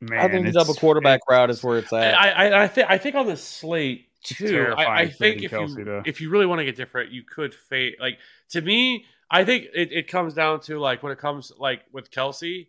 Man, 0.00 0.18
I 0.18 0.28
think 0.28 0.46
the 0.46 0.52
double 0.52 0.74
quarterback 0.74 1.20
route 1.28 1.50
is 1.50 1.62
where 1.62 1.78
it's 1.78 1.92
at. 1.92 2.14
I, 2.14 2.64
I 2.64 2.68
think 2.68 2.90
I 2.90 2.98
think 2.98 3.16
on 3.16 3.26
the 3.26 3.36
slate 3.36 4.06
too. 4.22 4.72
I, 4.76 5.02
I 5.02 5.08
think 5.08 5.42
if 5.42 5.50
Kelce, 5.50 5.76
you 5.76 5.84
though. 5.84 6.02
if 6.06 6.20
you 6.20 6.30
really 6.30 6.46
want 6.46 6.60
to 6.60 6.64
get 6.64 6.76
different, 6.76 7.12
you 7.12 7.22
could 7.22 7.54
fade. 7.54 7.96
Like 8.00 8.18
to 8.50 8.60
me, 8.60 9.04
I 9.30 9.44
think 9.44 9.66
it, 9.74 9.92
it 9.92 10.08
comes 10.08 10.32
down 10.32 10.60
to 10.62 10.78
like 10.78 11.02
when 11.02 11.12
it 11.12 11.18
comes 11.18 11.52
like 11.58 11.82
with 11.92 12.10
Kelce, 12.10 12.68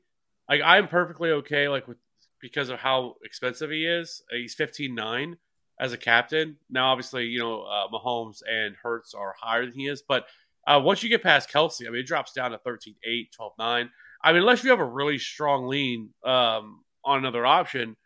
like 0.49 0.61
I'm 0.63 0.87
perfectly 0.87 1.31
okay 1.31 1.69
like 1.69 1.87
with 1.87 1.97
because 2.41 2.69
of 2.69 2.79
how 2.79 3.15
expensive 3.23 3.69
he 3.71 3.85
is. 3.85 4.23
Uh, 4.31 4.37
He's 4.37 4.53
fifteen 4.53 4.93
nine 4.93 5.37
as 5.81 5.91
a 5.91 5.97
captain. 5.97 6.55
Now, 6.69 6.91
obviously, 6.91 7.25
you 7.25 7.39
know 7.39 7.63
uh, 7.63 7.87
Mahomes 7.89 8.41
and 8.49 8.75
Hurts 8.81 9.13
are 9.13 9.35
higher 9.37 9.65
than 9.65 9.73
he 9.73 9.87
is, 9.87 10.03
but 10.07 10.27
uh, 10.67 10.79
once 10.81 11.01
you 11.01 11.09
get 11.09 11.23
past 11.23 11.49
Kelce, 11.49 11.87
I 11.87 11.89
mean, 11.89 12.01
it 12.01 12.07
drops 12.07 12.31
down 12.33 12.51
to 12.51 12.59
13 12.59 12.95
8, 13.03 13.31
12 13.33 13.53
9. 13.57 13.89
I 14.23 14.31
mean, 14.31 14.41
unless 14.41 14.63
you 14.63 14.69
have 14.69 14.79
a 14.79 14.85
really 14.85 15.17
strong 15.17 15.67
lean 15.67 16.11
um, 16.23 16.83
on 17.03 17.17
another 17.17 17.45
option. 17.45 17.97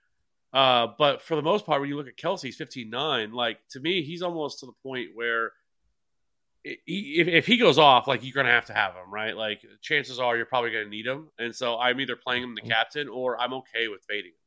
Uh, 0.53 0.87
but 0.97 1.21
for 1.21 1.35
the 1.35 1.41
most 1.41 1.65
part, 1.65 1.81
when 1.81 1.89
you 1.89 1.97
look 1.97 2.07
at 2.07 2.15
Kelce, 2.15 2.43
he's 2.43 2.55
15 2.55 2.89
9. 2.89 3.33
Like, 3.33 3.59
to 3.71 3.81
me, 3.81 4.03
he's 4.03 4.21
almost 4.21 4.61
to 4.61 4.65
the 4.65 4.71
point 4.81 5.09
where 5.13 5.51
he, 6.63 7.17
if, 7.19 7.27
if 7.27 7.45
he 7.45 7.57
goes 7.57 7.77
off, 7.77 8.07
like, 8.07 8.23
you're 8.23 8.33
going 8.33 8.45
to 8.45 8.53
have 8.53 8.65
to 8.67 8.73
have 8.73 8.93
him, 8.93 9.13
right? 9.13 9.35
Like, 9.35 9.65
chances 9.81 10.17
are 10.17 10.37
you're 10.37 10.45
probably 10.45 10.71
going 10.71 10.85
to 10.85 10.89
need 10.89 11.05
him. 11.05 11.27
And 11.37 11.53
so 11.53 11.77
I'm 11.77 11.99
either 11.99 12.15
playing 12.15 12.43
him 12.43 12.55
the 12.55 12.61
captain 12.61 13.09
or 13.09 13.37
I'm 13.37 13.53
okay 13.55 13.89
with 13.89 14.05
fading 14.07 14.31
him. 14.31 14.44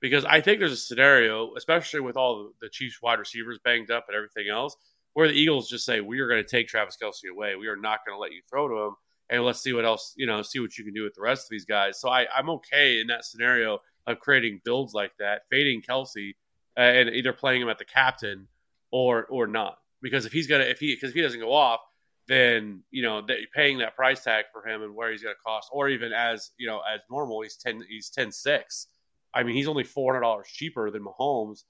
Because 0.00 0.24
I 0.24 0.40
think 0.40 0.58
there's 0.58 0.72
a 0.72 0.76
scenario, 0.76 1.54
especially 1.56 2.00
with 2.00 2.16
all 2.16 2.50
the 2.60 2.68
Chiefs 2.68 3.00
wide 3.00 3.18
receivers 3.18 3.58
banged 3.64 3.90
up 3.90 4.06
and 4.08 4.16
everything 4.16 4.48
else, 4.50 4.76
where 5.14 5.28
the 5.28 5.34
Eagles 5.34 5.68
just 5.68 5.86
say, 5.86 6.00
we 6.00 6.20
are 6.20 6.28
going 6.28 6.42
to 6.42 6.48
take 6.48 6.68
Travis 6.68 6.98
Kelce 7.02 7.30
away. 7.30 7.56
We 7.56 7.68
are 7.68 7.76
not 7.76 8.00
going 8.06 8.14
to 8.14 8.20
let 8.20 8.32
you 8.32 8.42
throw 8.50 8.68
to 8.68 8.74
him. 8.88 8.96
And 9.30 9.42
let's 9.44 9.60
see 9.60 9.72
what 9.72 9.84
else, 9.84 10.12
you 10.16 10.26
know, 10.26 10.42
see 10.42 10.60
what 10.60 10.76
you 10.78 10.84
can 10.84 10.94
do 10.94 11.02
with 11.02 11.14
the 11.14 11.22
rest 11.22 11.46
of 11.46 11.50
these 11.50 11.64
guys. 11.64 11.98
So 12.00 12.08
I, 12.08 12.26
I'm 12.36 12.50
okay 12.50 13.00
in 13.00 13.06
that 13.08 13.24
scenario 13.24 13.80
of 14.06 14.20
creating 14.20 14.60
builds 14.64 14.94
like 14.94 15.12
that, 15.18 15.42
fading 15.50 15.82
Kelce 15.82 16.34
uh, 16.76 16.80
and 16.80 17.08
either 17.10 17.32
playing 17.32 17.62
him 17.62 17.68
at 17.68 17.78
the 17.78 17.84
captain 17.84 18.46
or 18.90 19.24
or 19.26 19.46
not. 19.46 19.78
Because 20.02 20.26
if 20.26 20.32
he's 20.32 20.46
gonna 20.46 20.64
if 20.64 20.78
he 20.78 20.94
because 20.94 21.10
if 21.10 21.16
he 21.16 21.22
doesn't 21.22 21.40
go 21.40 21.52
off, 21.52 21.80
then 22.28 22.82
you 22.90 23.02
know 23.02 23.22
that 23.26 23.38
paying 23.54 23.78
that 23.78 23.96
price 23.96 24.22
tag 24.22 24.44
for 24.52 24.66
him 24.66 24.82
and 24.82 24.94
where 24.94 25.10
he's 25.10 25.22
gonna 25.22 25.34
cost, 25.44 25.70
or 25.72 25.88
even 25.88 26.12
as 26.12 26.50
you 26.58 26.66
know 26.66 26.80
as 26.92 27.00
normal, 27.10 27.40
he's 27.42 27.56
ten 27.56 27.82
he's 27.88 28.10
ten 28.10 28.30
six. 28.30 28.88
I 29.36 29.42
mean, 29.42 29.54
he's 29.54 29.68
only 29.68 29.84
four 29.84 30.12
hundred 30.12 30.22
dollars 30.22 30.48
cheaper 30.52 30.90
than 30.90 31.04
Mahomes, 31.04 31.64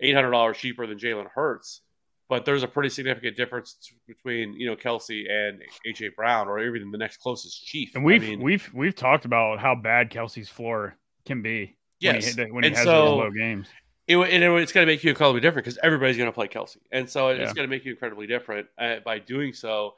eight 0.00 0.14
hundred 0.14 0.30
dollars 0.30 0.56
cheaper 0.58 0.86
than 0.86 0.98
Jalen 0.98 1.26
Hurts. 1.34 1.80
But 2.28 2.46
there's 2.46 2.62
a 2.62 2.68
pretty 2.68 2.88
significant 2.88 3.36
difference 3.36 3.74
t- 3.82 3.96
between 4.06 4.54
you 4.54 4.66
know 4.66 4.76
Kelce 4.76 5.30
and 5.30 5.60
AJ 5.86 6.14
Brown, 6.16 6.48
or 6.48 6.60
even 6.64 6.90
the 6.90 6.96
next 6.98 7.18
closest 7.18 7.66
Chief. 7.66 7.94
And 7.94 8.04
we've 8.04 8.22
I 8.22 8.26
mean, 8.26 8.40
we've 8.40 8.70
we've 8.72 8.94
talked 8.94 9.24
about 9.26 9.58
how 9.58 9.74
bad 9.74 10.10
Kelce's 10.10 10.48
floor 10.48 10.96
can 11.26 11.42
be. 11.42 11.76
Yes. 12.00 12.36
when 12.36 12.46
he, 12.46 12.52
when 12.52 12.64
he 12.64 12.70
has 12.70 12.78
so- 12.84 12.90
those 12.90 13.18
low 13.18 13.30
games. 13.30 13.68
it, 14.08 14.16
and 14.16 14.42
it, 14.42 14.50
it's 14.62 14.72
going 14.72 14.86
to 14.86 14.92
make 14.92 15.04
you 15.04 15.10
incredibly 15.10 15.40
different 15.40 15.64
because 15.66 15.78
everybody's 15.82 16.16
going 16.16 16.28
to 16.28 16.32
play 16.32 16.48
Kelce, 16.48 16.78
and 16.90 17.08
so 17.08 17.28
it's 17.28 17.38
Yeah. 17.40 17.44
going 17.54 17.68
to 17.68 17.68
make 17.68 17.84
you 17.84 17.92
incredibly 17.92 18.26
different 18.26 18.66
uh, 18.78 18.96
by 19.04 19.18
doing 19.18 19.52
so. 19.52 19.94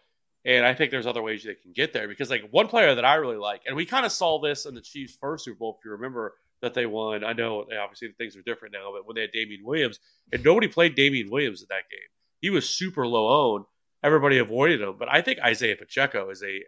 And 0.47 0.67
I 0.67 0.75
think 0.75 0.91
there's 0.91 1.07
other 1.07 1.23
ways 1.23 1.43
they 1.43 1.55
can 1.55 1.73
get 1.73 1.95
there 1.95 2.07
because, 2.07 2.29
like, 2.29 2.43
one 2.51 2.69
player 2.69 2.95
that 2.97 3.05
I 3.07 3.15
really 3.15 3.39
like, 3.39 3.63
and 3.67 3.75
we 3.75 3.87
kind 3.87 4.05
of 4.05 4.13
saw 4.13 4.39
this 4.39 4.67
in 4.67 4.75
the 4.75 4.83
Chiefs' 4.83 5.17
first 5.19 5.47
Super 5.47 5.57
Bowl, 5.57 5.79
if 5.79 5.85
you 5.87 5.93
remember 5.93 6.35
that 6.65 6.75
they 6.75 6.87
won. 6.87 7.25
I 7.25 7.33
know 7.33 7.67
obviously 7.81 8.09
the 8.09 8.15
things 8.15 8.37
are 8.37 8.43
different 8.43 8.75
now, 8.75 8.93
but 8.93 9.07
when 9.07 9.15
they 9.15 9.23
had 9.23 9.33
Damien 9.33 9.63
Williams, 9.65 9.99
and 10.33 10.45
nobody 10.45 10.69
played 10.69 10.95
Damien 10.95 11.31
Williams 11.31 11.63
in 11.63 11.69
that 11.71 11.89
game, 11.91 12.09
he 12.41 12.51
was 12.51 12.69
super 12.69 13.07
low 13.07 13.55
owned. 13.55 13.65
Everybody 14.03 14.39
avoided 14.39 14.83
him, 14.83 14.97
but 14.99 15.09
I 15.11 15.23
think 15.23 15.39
Isaiah 15.41 15.77
Pacheco 15.77 16.31
is 16.31 16.43
a 16.43 16.63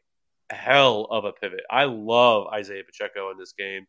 hell 0.55 1.07
of 1.11 1.25
a 1.25 1.33
pivot. 1.33 1.65
I 1.71 1.85
love 1.85 2.47
Isaiah 2.53 2.85
Pacheco 2.85 3.31
in 3.31 3.39
this 3.39 3.53
game. 3.53 3.87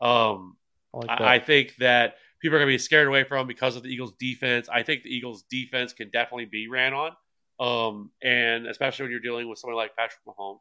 Um, 0.00 0.56
I 0.94 0.98
like. 0.98 1.20
I, 1.20 1.34
I 1.34 1.38
think 1.40 1.76
that 1.76 2.14
people 2.40 2.56
are 2.56 2.60
going 2.60 2.68
to 2.68 2.74
be 2.74 2.78
scared 2.78 3.08
away 3.08 3.24
from 3.24 3.40
him 3.40 3.46
because 3.46 3.76
of 3.76 3.82
the 3.82 3.88
Eagles' 3.88 4.14
defense. 4.18 4.68
I 4.72 4.82
think 4.82 5.02
the 5.02 5.14
Eagles' 5.14 5.44
defense 5.50 5.92
can 5.92 6.10
definitely 6.10 6.46
be 6.46 6.68
ran 6.68 6.94
on, 6.94 7.12
um, 7.60 8.10
and 8.22 8.66
especially 8.66 9.04
when 9.04 9.10
you're 9.10 9.20
dealing 9.20 9.48
with 9.48 9.58
somebody 9.58 9.76
like 9.76 9.96
Patrick 9.96 10.20
Mahomes. 10.26 10.60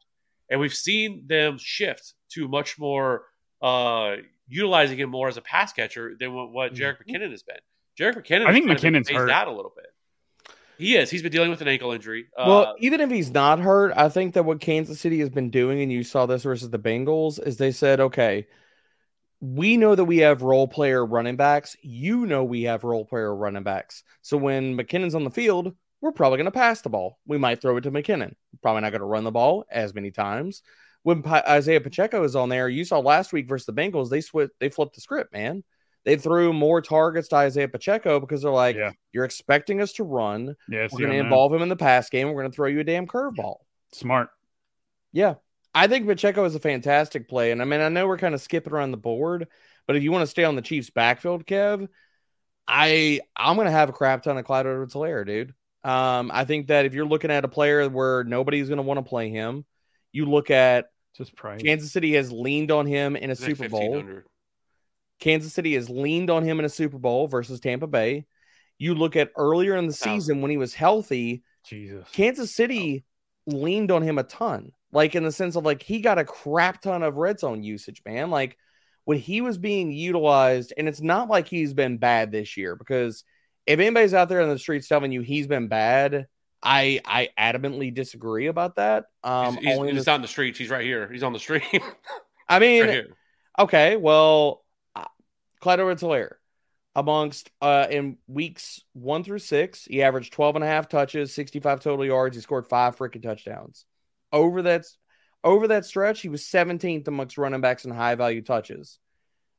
And 0.50 0.60
we've 0.60 0.74
seen 0.74 1.26
them 1.28 1.58
shift 1.60 2.14
to 2.34 2.48
much 2.48 2.78
more 2.78 3.24
uh, 3.62 4.18
utilizing 4.48 4.98
him 4.98 5.10
more 5.10 5.28
as 5.28 5.38
a 5.38 5.42
pass 5.42 5.74
catcher 5.74 6.16
than 6.20 6.34
what, 6.34 6.52
what 6.52 6.74
Jerick 6.74 6.98
McKinnon 7.06 7.32
has 7.32 7.44
been. 7.44 7.58
Jerick 8.00 8.16
McKinnon, 8.16 8.46
I 8.46 8.54
think 8.54 8.70
has 8.70 8.76
kind 8.76 8.78
of 8.78 8.82
been 8.82 8.94
McKinnon's 8.94 9.08
phased 9.08 9.20
hurt. 9.20 9.30
out 9.30 9.48
a 9.48 9.52
little 9.52 9.74
bit. 9.76 9.88
He 10.78 10.98
is. 10.98 11.10
He's 11.10 11.24
been 11.24 11.32
dealing 11.32 11.50
with 11.50 11.62
an 11.62 11.68
ankle 11.70 11.92
injury. 11.92 12.26
Uh, 12.38 12.46
Well, 12.48 12.76
even 12.80 13.00
if 13.00 13.10
he's 13.10 13.32
not 13.32 13.60
hurt, 13.60 13.94
I 13.96 14.10
think 14.10 14.34
that 14.34 14.44
what 14.44 14.60
Kansas 14.60 15.00
City 15.00 15.20
has 15.20 15.30
been 15.30 15.50
doing, 15.50 15.82
and 15.82 15.92
you 15.92 16.04
saw 16.04 16.26
this 16.26 16.44
versus 16.44 16.70
the 16.70 16.80
Bengals, 16.80 17.42
is 17.42 17.58
they 17.58 17.72
said, 17.72 18.02
okay, 18.02 18.48
we 19.40 19.78
know 19.78 19.96
that 19.96 20.04
we 20.04 20.18
have 20.18 20.42
role 20.42 20.68
player 20.68 21.06
running 21.06 21.38
backs. 21.38 21.78
You 21.82 22.26
know 22.26 22.44
we 22.44 22.64
have 22.64 22.84
role 22.84 23.06
player 23.06 23.34
running 23.34 23.64
backs. 23.64 24.04
So 24.22 24.38
when 24.38 24.78
McKinnon's 24.78 25.16
on 25.16 25.24
the 25.24 25.30
field, 25.30 25.74
we're 26.02 26.12
probably 26.12 26.38
going 26.38 26.46
to 26.46 26.52
pass 26.52 26.82
the 26.82 26.90
ball. 26.90 27.20
We 27.26 27.38
might 27.38 27.62
throw 27.62 27.78
it 27.78 27.82
to 27.82 27.92
McKinnon. 27.92 28.36
Probably 28.62 28.82
not 28.82 28.92
going 28.92 29.00
to 29.00 29.06
run 29.06 29.24
the 29.24 29.32
ball 29.32 29.66
as 29.70 29.94
many 29.94 30.12
times. 30.12 30.62
When 31.06 31.22
Pa- 31.22 31.44
Isaiah 31.48 31.80
Pacheco 31.82 32.24
is 32.24 32.36
on 32.36 32.50
there, 32.50 32.68
you 32.68 32.84
saw 32.84 32.98
last 32.98 33.32
week 33.32 33.48
versus 33.48 33.68
the 33.68 33.74
Bengals, 33.74 34.10
they 34.10 34.22
switched, 34.22 34.54
they 34.60 34.70
flipped 34.70 34.96
the 34.96 35.02
script, 35.02 35.32
man. 35.34 35.64
They 36.04 36.16
threw 36.18 36.52
more 36.52 36.82
targets 36.82 37.28
to 37.28 37.36
Isaiah 37.36 37.68
Pacheco 37.68 38.20
because 38.20 38.42
they're 38.42 38.50
like, 38.52 38.76
Yeah. 38.76 38.90
you're 39.14 39.24
expecting 39.24 39.82
us 39.82 39.94
to 39.94 40.04
run. 40.04 40.56
Yeah, 40.68 40.88
We're 40.92 40.98
going 41.02 41.12
to 41.12 41.18
involve 41.20 41.54
him 41.54 41.62
in 41.62 41.70
the 41.70 41.76
pass 41.76 42.10
game. 42.10 42.28
We're 42.30 42.42
going 42.42 42.50
to 42.52 42.56
throw 42.56 42.68
you 42.70 42.80
a 42.80 42.84
damn 42.84 43.06
curveball. 43.06 43.58
smart. 43.92 44.30
Yeah. 45.14 45.36
I 45.76 45.86
think 45.88 46.08
Pacheco 46.08 46.44
is 46.46 46.56
a 46.56 46.60
fantastic 46.60 47.30
play. 47.30 47.52
And 47.52 47.62
I 47.62 47.66
mean, 47.66 47.82
I 47.82 47.90
know 47.90 48.08
we're 48.08 48.18
kind 48.18 48.34
of 48.34 48.42
skipping 48.42 48.74
around 48.74 48.90
the 48.92 48.98
board, 48.98 49.48
but 49.86 49.96
if 49.96 50.02
you 50.02 50.12
want 50.12 50.24
to 50.24 50.28
stay 50.28 50.44
on 50.44 50.56
the 50.56 50.62
Chiefs 50.64 50.90
backfield, 50.90 51.46
Kev, 51.46 51.88
I 52.68 53.20
I'm 53.36 53.58
gonna 53.58 53.70
have 53.72 53.90
a 53.90 53.94
crap 53.94 54.24
ton 54.24 54.38
of 54.38 54.46
Clyde 54.46 54.66
Edwards-Helaire, 54.66 55.26
dude. 55.26 55.54
Um, 55.84 56.32
I 56.34 56.46
think 56.46 56.68
that 56.68 56.86
if 56.86 56.94
you're 56.96 57.06
looking 57.06 57.30
at 57.30 57.46
a 57.46 57.48
player 57.48 57.88
where 57.90 58.24
nobody's 58.24 58.70
gonna 58.70 58.82
want 58.82 58.98
to 58.98 59.04
play 59.08 59.30
him, 59.30 59.66
You 60.12 60.26
look 60.26 60.50
at 60.50 60.86
Just 61.18 61.36
price. 61.36 61.62
Kansas 61.62 61.92
City 61.92 62.14
has 62.14 62.32
leaned 62.32 62.72
on 62.72 62.86
him 62.86 63.16
in 63.16 63.30
a 63.30 63.36
Super 63.36 63.70
Bowl. 63.70 64.04
Kansas 65.20 65.54
City 65.54 65.76
has 65.76 65.90
leaned 65.90 66.30
on 66.30 66.44
him 66.44 66.60
in 66.60 66.66
a 66.66 66.70
Super 66.70 66.98
Bowl 66.98 67.28
versus 67.28 67.60
Tampa 67.60 67.88
Bay. 67.88 68.26
You 68.78 68.96
look 68.96 69.16
at 69.16 69.32
earlier 69.38 69.78
in 69.78 69.88
the 69.88 69.94
season 69.94 70.42
when 70.42 70.52
he 70.52 70.58
was 70.58 70.74
healthy, 70.74 71.44
Jesus. 71.66 72.10
Kansas 72.12 72.54
City 72.54 73.06
leaned 73.48 73.92
on 73.92 74.02
him 74.02 74.18
a 74.18 74.24
ton. 74.24 74.72
Like 74.92 75.16
in 75.16 75.24
the 75.24 75.32
sense 75.32 75.56
of 75.56 75.64
like 75.66 75.82
he 75.82 76.00
got 76.00 76.20
a 76.20 76.26
crap 76.26 76.82
ton 76.82 77.04
of 77.04 77.16
red 77.16 77.40
zone 77.40 77.64
usage, 77.64 78.02
man. 78.06 78.30
Like 78.30 78.58
when 79.06 79.18
he 79.18 79.42
was 79.42 79.58
being 79.58 79.92
utilized, 79.92 80.74
and 80.78 80.88
it's 80.88 81.02
not 81.02 81.30
like 81.30 81.48
he's 81.48 81.74
been 81.74 81.98
bad 81.98 82.32
this 82.32 82.58
year 82.58 82.76
because 82.76 83.24
if 83.66 83.80
anybody's 83.80 84.14
out 84.14 84.30
there 84.30 84.42
in 84.42 84.50
the 84.50 84.60
streets 84.60 84.88
telling 84.88 85.12
you 85.12 85.22
he's 85.22 85.48
been 85.48 85.68
bad, 85.68 86.28
I 86.66 87.00
I 87.06 87.30
adamantly 87.40 87.94
disagree 87.94 88.48
about 88.48 88.76
that. 88.78 89.06
Um, 89.24 89.58
he's, 89.58 89.78
he's, 89.78 89.92
he's 89.92 90.08
in 90.08 90.22
the 90.22 90.28
streets. 90.28 90.58
He's 90.58 90.70
right 90.70 90.84
here. 90.84 91.08
He's 91.12 91.24
on 91.24 91.32
the 91.32 91.40
street. 91.40 91.64
I 92.50 92.60
mean, 92.60 92.88
right. 92.88 93.06
Okay, 93.58 93.96
well, 93.96 94.66
uh, 94.96 95.06
Clyde 95.62 95.80
Edwards-Helaire 95.80 96.36
amongst 96.98 97.52
uh 97.62 97.88
in 97.90 98.18
weeks 98.28 98.82
one 98.94 99.24
through 99.24 99.40
six, 99.40 99.86
he 99.86 100.02
averaged 100.02 100.34
12 100.34 100.56
and 100.56 100.64
a 100.64 100.68
half 100.68 100.90
touches, 100.90 101.34
65 101.34 101.82
total 101.82 102.06
yards. 102.06 102.36
He 102.36 102.42
scored 102.42 102.68
five 102.68 102.98
freaking 102.98 103.22
touchdowns. 103.22 103.86
Over 104.34 104.64
that 104.64 104.86
over 105.44 105.68
that 105.68 105.86
stretch, 105.86 106.22
he 106.22 106.30
was 106.30 106.42
17th 106.44 107.08
amongst 107.08 107.38
running 107.38 107.62
backs 107.62 107.86
in 107.86 107.92
high 107.92 108.16
value 108.16 108.42
touches. 108.42 108.98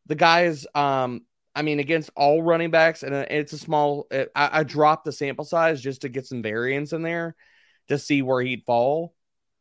The 0.07 0.17
guy 0.17 0.45
is 0.45 0.67
um 0.75 1.23
I 1.57 1.63
mean, 1.63 1.81
against 1.81 2.11
all 2.15 2.43
running 2.43 2.71
backs, 2.71 3.03
and 3.03 3.15
uh, 3.15 3.25
it's 3.29 3.53
a 3.53 3.59
small. 3.59 4.07
I, 4.13 4.29
I 4.35 4.63
dropped 4.63 5.07
the 5.07 5.13
sample 5.13 5.45
size 5.45 5.81
just 5.81 6.03
to 6.03 6.09
get 6.09 6.27
some 6.27 6.43
variance 6.43 6.93
in 6.93 7.03
there 7.03 7.35
to 7.89 7.99
see 7.99 8.23
where 8.23 8.43
he'd 8.43 8.65
fall. 8.65 9.15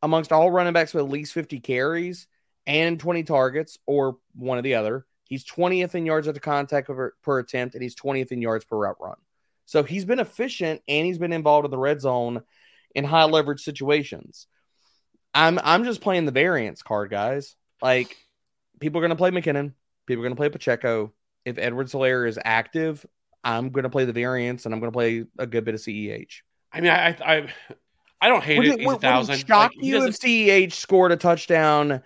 Amongst 0.03 0.31
all 0.31 0.51
running 0.51 0.73
backs 0.73 0.93
with 0.93 1.05
at 1.05 1.09
least 1.09 1.33
50 1.33 1.61
carries, 1.61 2.27
and 2.67 2.99
20 2.99 3.23
targets 3.23 3.77
or 3.85 4.17
one 4.35 4.57
or 4.57 4.61
the 4.61 4.75
other. 4.75 5.05
He's 5.25 5.45
20th 5.45 5.95
in 5.95 6.05
yards 6.05 6.27
at 6.27 6.33
the 6.33 6.39
contact 6.39 6.87
per, 6.87 7.13
per 7.23 7.39
attempt 7.39 7.75
and 7.75 7.83
he's 7.83 7.95
20th 7.95 8.31
in 8.31 8.41
yards 8.41 8.65
per 8.65 8.77
route 8.77 8.97
run. 8.99 9.17
So 9.65 9.83
he's 9.83 10.05
been 10.05 10.19
efficient 10.19 10.81
and 10.87 11.05
he's 11.05 11.17
been 11.17 11.33
involved 11.33 11.65
in 11.65 11.71
the 11.71 11.77
red 11.77 12.01
zone 12.01 12.43
in 12.93 13.03
high 13.03 13.25
leverage 13.25 13.61
situations. 13.61 14.47
I'm 15.33 15.59
I'm 15.63 15.83
just 15.83 16.01
playing 16.01 16.25
the 16.25 16.31
variance 16.31 16.81
card, 16.81 17.09
guys. 17.09 17.55
Like 17.81 18.15
people 18.79 19.03
are 19.03 19.07
to 19.07 19.15
play 19.15 19.31
McKinnon, 19.31 19.73
people 20.05 20.25
are 20.25 20.29
to 20.29 20.35
play 20.35 20.49
Pacheco. 20.49 21.11
If 21.45 21.57
Edwards-Helaire 21.57 22.27
is 22.27 22.39
active, 22.43 23.05
I'm 23.43 23.69
going 23.69 23.83
to 23.83 23.89
play 23.89 24.05
the 24.05 24.13
variance 24.13 24.65
and 24.65 24.73
I'm 24.73 24.79
going 24.79 24.91
to 24.91 24.95
play 24.95 25.25
a 25.37 25.45
good 25.47 25.63
bit 25.65 25.75
of 25.75 25.79
CEH. 25.81 26.41
I 26.73 26.81
mean, 26.81 26.91
I 26.91 27.09
I, 27.23 27.47
I 28.19 28.27
don't 28.27 28.43
hate 28.43 28.57
Would 28.57 28.67
it. 28.67 28.79
He's 28.79 28.87
would, 28.87 29.01
thousand. 29.01 29.37
shock 29.47 29.71
Like, 29.75 29.85
you 29.85 30.03
if 30.05 30.19
CEH 30.19 30.73
scored 30.73 31.11
a 31.11 31.17
touchdown 31.17 32.01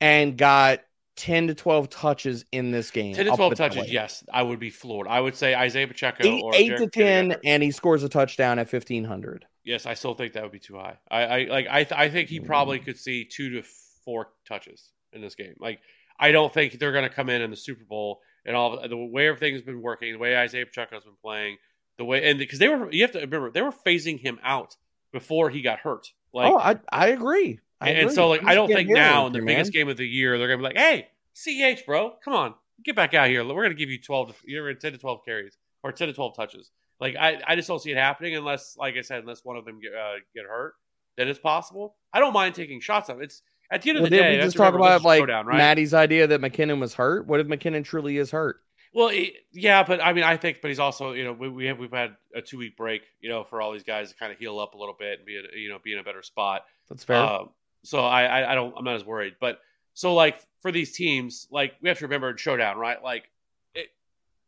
and 0.00 0.36
got 0.38 0.80
10 1.16 1.48
to 1.48 1.54
12 1.54 1.90
touches 1.90 2.44
in 2.50 2.70
this 2.70 2.90
game? 2.90 3.14
10 3.14 3.26
to 3.26 3.32
12 3.32 3.38
put 3.38 3.52
it 3.52 3.58
that 3.62 3.72
touches, 3.74 3.92
yes, 3.92 4.24
I 4.32 4.42
would 4.42 4.58
be 4.58 4.70
floored. 4.70 5.06
I 5.06 5.20
would 5.20 5.36
say 5.36 5.54
Isaiah 5.54 5.86
Pacheco 5.86 6.26
Eight, 6.26 6.42
or 6.42 6.54
eight 6.54 6.68
Jared 6.68 6.92
to. 6.92 7.00
10, 7.04 7.36
and 7.44 7.62
he 7.62 7.70
scores 7.70 8.02
a 8.02 8.08
touchdown 8.08 8.58
at 8.58 8.72
1500. 8.72 9.44
Yes, 9.64 9.84
I 9.84 9.92
still 9.94 10.14
think 10.14 10.32
that 10.32 10.42
would 10.42 10.52
be 10.52 10.58
too 10.58 10.76
high. 10.78 10.96
I, 11.10 11.22
I 11.24 11.44
like 11.50 11.66
I 11.70 11.84
th- 11.84 12.00
I 12.00 12.08
think 12.08 12.30
he 12.30 12.40
probably 12.40 12.78
Mm. 12.80 12.84
could 12.86 12.98
see 12.98 13.26
two 13.26 13.50
to 13.50 13.62
four 14.06 14.28
touches 14.48 14.88
in 15.12 15.20
this 15.20 15.34
game. 15.34 15.54
Like 15.60 15.80
I 16.18 16.32
don't 16.32 16.52
think 16.52 16.78
they're 16.78 16.92
going 16.92 17.08
to 17.08 17.14
come 17.14 17.28
in 17.28 17.42
in 17.42 17.50
the 17.50 17.56
Super 17.56 17.84
Bowl 17.84 18.22
and 18.44 18.56
all 18.56 18.86
the 18.88 18.96
way 18.96 19.28
everything's 19.28 19.62
been 19.62 19.82
working, 19.82 20.12
the 20.12 20.18
way 20.18 20.36
Isaiah 20.36 20.66
Pacheco's 20.66 21.04
been 21.04 21.14
playing, 21.22 21.58
the 21.98 22.04
way 22.04 22.28
and 22.28 22.38
because 22.38 22.58
they 22.58 22.68
were 22.68 22.90
you 22.92 23.02
have 23.02 23.12
to 23.12 23.20
remember 23.20 23.50
they 23.50 23.62
were 23.62 23.72
phasing 23.72 24.18
him 24.18 24.38
out 24.42 24.76
before 25.12 25.50
he 25.50 25.62
got 25.62 25.80
hurt. 25.80 26.08
Like 26.32 26.52
oh, 26.52 26.58
I, 26.58 26.78
I 26.90 27.08
agree. 27.08 27.60
I 27.80 27.90
and, 27.90 27.98
agree. 28.00 28.14
so 28.14 28.28
like 28.28 28.40
He's 28.40 28.50
I 28.50 28.54
don't 28.54 28.68
think 28.68 28.88
now 28.88 29.26
in 29.26 29.32
the 29.32 29.38
man. 29.38 29.46
biggest 29.46 29.72
game 29.72 29.88
of 29.88 29.96
the 29.96 30.06
year 30.06 30.38
they're 30.38 30.48
gonna 30.48 30.58
be 30.58 30.74
like, 30.74 30.78
hey, 30.78 31.08
CH 31.34 31.84
bro, 31.86 32.14
come 32.24 32.34
on, 32.34 32.54
get 32.84 32.96
back 32.96 33.14
out 33.14 33.28
here. 33.28 33.44
We're 33.44 33.62
gonna 33.62 33.74
give 33.74 33.90
you 33.90 34.00
twelve, 34.00 34.28
to, 34.28 34.34
you're 34.44 34.72
ten 34.74 34.92
to 34.92 34.98
twelve 34.98 35.24
carries 35.24 35.56
or 35.82 35.92
ten 35.92 36.08
to 36.08 36.14
twelve 36.14 36.36
touches. 36.36 36.70
Like 37.00 37.16
I, 37.16 37.40
I 37.46 37.56
just 37.56 37.68
don't 37.68 37.80
see 37.80 37.90
it 37.90 37.96
happening 37.96 38.36
unless, 38.36 38.76
like 38.76 38.96
I 38.96 39.00
said, 39.00 39.20
unless 39.20 39.44
one 39.44 39.56
of 39.56 39.64
them 39.64 39.80
get 39.80 39.92
uh, 39.94 40.16
get 40.34 40.44
hurt. 40.44 40.74
Then 41.16 41.28
it's 41.28 41.38
possible. 41.38 41.96
I 42.12 42.20
don't 42.20 42.32
mind 42.32 42.54
taking 42.54 42.80
shots 42.80 43.08
of 43.08 43.20
it. 43.20 43.24
It's 43.24 43.42
at 43.70 43.82
the 43.82 43.90
end 43.90 43.98
of 43.98 44.02
Well, 44.02 44.10
the 44.10 44.16
day. 44.16 44.36
we 44.38 44.42
just 44.42 44.56
talk 44.56 44.74
about 44.74 45.02
like 45.02 45.20
showdown, 45.20 45.46
right? 45.46 45.56
Maddie's 45.58 45.94
idea 45.94 46.26
that 46.26 46.40
McKinnon 46.40 46.80
was 46.80 46.94
hurt? 46.94 47.26
What 47.26 47.40
if 47.40 47.46
McKinnon 47.46 47.84
truly 47.84 48.16
is 48.16 48.30
hurt? 48.30 48.60
Well, 48.92 49.12
yeah, 49.52 49.84
but 49.84 50.00
I 50.02 50.12
mean, 50.12 50.24
I 50.24 50.36
think, 50.36 50.58
but 50.60 50.68
he's 50.68 50.80
also, 50.80 51.12
you 51.12 51.22
know, 51.22 51.32
we, 51.32 51.48
we 51.48 51.66
have 51.66 51.78
we've 51.78 51.92
had 51.92 52.16
a 52.34 52.42
two 52.42 52.58
week 52.58 52.76
break, 52.76 53.02
you 53.20 53.28
know, 53.28 53.44
for 53.44 53.62
all 53.62 53.72
these 53.72 53.84
guys 53.84 54.10
to 54.10 54.16
kind 54.16 54.32
of 54.32 54.38
heal 54.38 54.58
up 54.58 54.74
a 54.74 54.78
little 54.78 54.96
bit 54.98 55.18
and 55.20 55.26
be, 55.26 55.36
in, 55.36 55.44
you 55.56 55.68
know, 55.68 55.78
be 55.82 55.92
in 55.92 56.00
a 56.00 56.02
better 56.02 56.22
spot. 56.22 56.62
That's 56.88 57.04
fair. 57.04 57.16
Um, 57.16 57.50
so 57.84 58.00
I, 58.00 58.24
I 58.24 58.52
I 58.52 58.54
don't 58.56 58.74
I'm 58.76 58.84
not 58.84 58.96
as 58.96 59.04
worried. 59.04 59.34
But 59.40 59.60
so 59.94 60.14
like 60.14 60.40
for 60.60 60.72
these 60.72 60.90
teams, 60.92 61.46
like 61.52 61.74
we 61.80 61.88
have 61.88 61.98
to 61.98 62.04
remember 62.06 62.30
in 62.30 62.36
showdown, 62.36 62.78
right? 62.78 63.00
Like 63.00 63.30
it, 63.74 63.86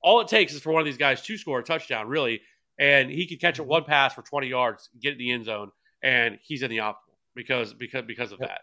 all 0.03 0.21
it 0.21 0.27
takes 0.29 0.53
is 0.55 0.61
for 0.61 0.73
one 0.73 0.81
of 0.81 0.87
these 0.87 0.99
guys 0.99 1.23
to 1.23 1.39
score 1.39 1.61
a 1.61 1.63
touchdown, 1.63 2.09
really, 2.09 2.41
and 2.81 3.11
he 3.11 3.29
could 3.29 3.41
catch 3.41 3.61
a 3.61 3.63
one 3.63 3.85
pass 3.85 4.13
for 4.13 4.23
20 4.23 4.49
yards, 4.49 4.91
get 5.01 5.13
in 5.13 5.19
the 5.19 5.31
end 5.31 5.45
zone, 5.45 5.71
and 6.03 6.41
he's 6.43 6.63
in 6.65 6.71
the 6.71 6.79
optimal 6.79 6.97
because 7.37 7.73
because 7.75 8.03
because 8.07 8.33
of 8.33 8.41
Yep. 8.41 8.49
that. 8.49 8.61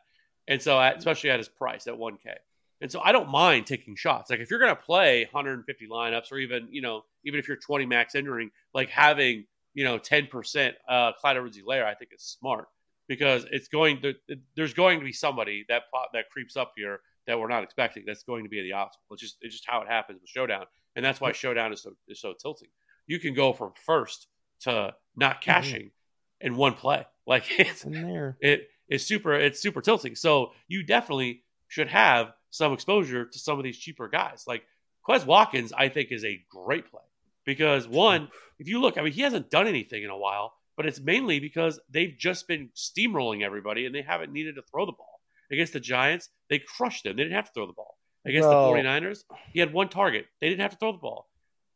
And 0.50 0.62
so 0.62 0.82
at, 0.82 0.98
especially 0.98 1.30
at 1.30 1.40
his 1.40 1.48
price 1.48 1.88
at 1.88 1.94
1K. 1.94 2.34
And 2.82 2.92
so 2.92 3.02
I 3.04 3.12
don't 3.12 3.30
mind 3.30 3.68
taking 3.68 3.96
shots. 3.96 4.30
Like 4.30 4.40
if 4.40 4.50
you're 4.50 4.60
going 4.60 4.76
to 4.76 4.82
play 4.82 5.28
150 5.32 5.88
lineups, 5.88 6.32
or 6.32 6.40
even 6.40 6.68
you 6.72 6.82
know, 6.82 7.04
even 7.24 7.40
if 7.40 7.48
you're 7.48 7.58
20 7.58 7.86
max 7.86 8.16
entering, 8.16 8.52
like 8.74 8.90
having 8.90 9.46
you 9.74 9.86
know 9.86 10.00
10% 10.00 10.74
uh, 10.88 11.12
Clyde 11.14 11.38
Edwards-Helaire, 11.38 11.86
I 11.86 11.94
think 11.94 12.12
is 12.14 12.24
smart 12.24 12.68
because 13.08 13.46
it's 13.52 13.68
going 13.68 14.02
to 14.02 14.14
there's 14.56 14.74
going 14.74 15.00
to 15.00 15.06
be 15.06 15.14
somebody 15.14 15.66
that 15.70 15.84
pop, 15.94 16.10
that 16.14 16.30
creeps 16.30 16.58
up 16.58 16.74
here 16.76 17.02
that 17.28 17.38
we're 17.38 17.48
not 17.48 17.64
expecting. 17.64 18.04
That's 18.06 18.24
going 18.24 18.44
to 18.44 18.50
be 18.50 18.62
the 18.62 18.72
optimal. 18.72 19.12
It's 19.12 19.22
just 19.22 19.38
it's 19.42 19.56
just 19.56 19.68
how 19.68 19.82
it 19.82 19.88
happens 19.88 20.22
with 20.22 20.30
showdown, 20.30 20.66
and 20.96 21.04
that's 21.04 21.20
why 21.20 21.32
showdown 21.34 21.74
is 21.74 21.82
so 21.82 21.92
is 22.08 22.22
so 22.22 22.34
tilting. 22.40 22.70
You 23.08 23.20
can 23.20 23.34
go 23.34 23.52
from 23.52 23.74
first 23.86 24.28
to 24.62 24.94
not 25.16 25.42
cashing 25.42 25.92
in 26.40 26.56
one 26.56 26.74
play. 26.74 27.06
Like 27.28 27.44
it's 27.60 27.72
it's 27.72 27.86
in 27.86 27.94
there. 27.94 28.38
it 28.40 28.70
is 28.90 29.06
super 29.06 29.34
it's 29.34 29.60
super 29.60 29.82
tilting. 29.82 30.16
So 30.16 30.52
you 30.68 30.84
definitely 30.84 31.44
should 31.68 31.88
have 31.88 32.34
some 32.50 32.74
exposure 32.74 33.26
to 33.26 33.40
some 33.40 33.58
of 33.58 33.64
these 33.64 33.78
cheaper 33.78 34.08
guys. 34.08 34.46
Like 34.48 34.64
Quez 35.08 35.26
Watkins, 35.26 35.72
I 35.76 35.90
think 35.90 36.12
is 36.12 36.26
a 36.26 36.42
great 36.50 36.90
play 36.90 37.02
because 37.46 37.88
one, 37.88 38.30
if 38.60 38.68
you 38.68 38.82
look, 38.82 38.98
I 38.98 39.02
mean, 39.02 39.14
he 39.14 39.22
hasn't 39.22 39.50
done 39.50 39.68
anything 39.68 40.04
in 40.04 40.10
a 40.10 40.18
while, 40.18 40.54
but 40.76 40.86
it's 40.86 41.00
mainly 41.00 41.40
because 41.40 41.80
they've 41.90 42.16
just 42.18 42.48
been 42.48 42.70
steamrolling 42.76 43.44
everybody 43.44 43.86
and 43.86 43.94
they 43.94 44.02
haven't 44.02 44.32
needed 44.32 44.56
to 44.56 44.62
throw 44.64 44.86
the 44.86 44.92
ball. 44.92 45.20
Against 45.52 45.74
the 45.74 45.80
Giants, 45.80 46.30
they 46.50 46.60
crushed 46.60 47.06
them. 47.06 47.16
They 47.16 47.24
didn't 47.24 47.36
have 47.36 47.48
to 47.48 47.52
throw 47.54 47.66
the 47.66 47.74
ball. 47.74 47.98
Against 48.26 48.48
the 48.50 48.54
49ers, 48.56 49.24
he 49.52 49.60
had 49.60 49.74
one 49.74 49.90
target. 49.90 50.26
They 50.42 50.50
didn't 50.50 50.62
have 50.62 50.72
to 50.72 50.78
throw 50.78 50.92
the 50.92 51.00
ball. 51.00 51.28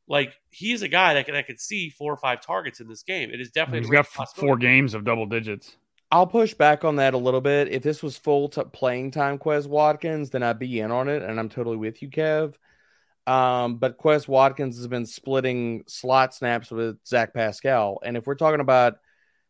Like 0.07 0.33
he 0.51 0.73
is 0.73 0.81
a 0.81 0.87
guy 0.87 1.13
that 1.15 1.25
can, 1.25 1.33
that 1.33 1.47
could 1.47 1.59
see 1.59 1.89
four 1.89 2.13
or 2.13 2.17
five 2.17 2.41
targets 2.41 2.81
in 2.81 2.87
this 2.87 3.03
game. 3.03 3.31
It 3.31 3.39
is 3.39 3.51
definitely 3.51 3.81
he's 3.81 3.89
got 3.89 4.35
four 4.35 4.57
games 4.57 4.93
of 4.93 5.05
double 5.05 5.25
digits. 5.25 5.77
I'll 6.13 6.27
push 6.27 6.53
back 6.53 6.85
on 6.85 6.97
that 6.97 7.15
a 7.15 7.17
little 7.17 7.41
bit. 7.41 7.69
If 7.69 7.81
this 7.81 8.03
was 8.03 8.19
full 8.19 8.47
playing 8.47 9.09
time, 9.09 9.39
Quez 9.39 9.65
Watkins, 9.65 10.29
then 10.29 10.43
I'd 10.43 10.59
be 10.59 10.79
in 10.79 10.91
on 10.91 11.09
it, 11.09 11.23
and 11.23 11.39
I'm 11.39 11.49
totally 11.49 11.75
with 11.75 12.03
you, 12.03 12.09
Kev. 12.11 12.53
Um, 13.25 13.77
but 13.77 13.97
Quez 13.97 14.27
Watkins 14.27 14.77
has 14.77 14.85
been 14.85 15.07
splitting 15.07 15.85
slot 15.87 16.35
snaps 16.35 16.69
with 16.69 17.03
Zach 17.03 17.33
Pascal, 17.33 17.99
and 18.05 18.15
if 18.15 18.27
we're 18.27 18.35
talking 18.35 18.59
about 18.59 18.97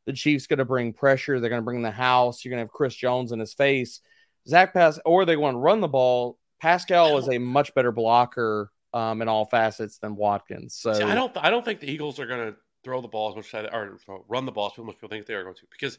the 0.06 0.14
Chiefs 0.14 0.48
going 0.48 0.60
to 0.60 0.66
bring 0.66 0.94
pressure, 0.94 1.42
they're 1.42 1.50
going 1.50 1.62
to 1.62 1.66
bring 1.66 1.82
the 1.82 1.92
house. 1.92 2.46
You're 2.46 2.52
going 2.52 2.60
to 2.60 2.64
have 2.64 2.72
Chris 2.72 2.96
Jones 2.96 3.34
in 3.34 3.42
his 3.42 3.54
face. 3.54 4.00
Zach 4.48 4.74
Pass, 4.74 4.98
or 5.04 5.26
they 5.26 5.36
want 5.36 5.56
to 5.56 5.60
run 5.60 5.82
the 5.82 5.90
ball. 5.90 6.38
Pascal 6.62 7.18
is 7.18 7.28
a 7.28 7.40
much 7.40 7.76
better 7.76 7.92
blocker 7.92 8.72
um, 8.94 9.22
in 9.22 9.28
all 9.28 9.44
facets 9.44 9.98
than 9.98 10.16
Watkins. 10.16 10.76
So 10.76 10.94
See, 10.94 11.04
I 11.04 11.14
don't. 11.14 11.36
I 11.36 11.50
don't 11.50 11.66
think 11.66 11.82
the 11.82 11.92
Eagles 11.92 12.22
are 12.22 12.26
going 12.26 12.54
to 12.54 12.58
throw 12.86 13.02
the 13.02 13.10
ball 13.10 13.32
as 13.32 13.36
much 13.36 13.54
as 13.54 13.68
or 13.74 13.98
run 14.30 14.46
the 14.46 14.52
ball 14.54 14.72
as 14.72 14.82
much 14.82 14.96
people 14.96 15.10
think 15.10 15.26
they 15.26 15.34
are 15.34 15.44
going 15.44 15.56
to 15.56 15.62
because 15.70 15.98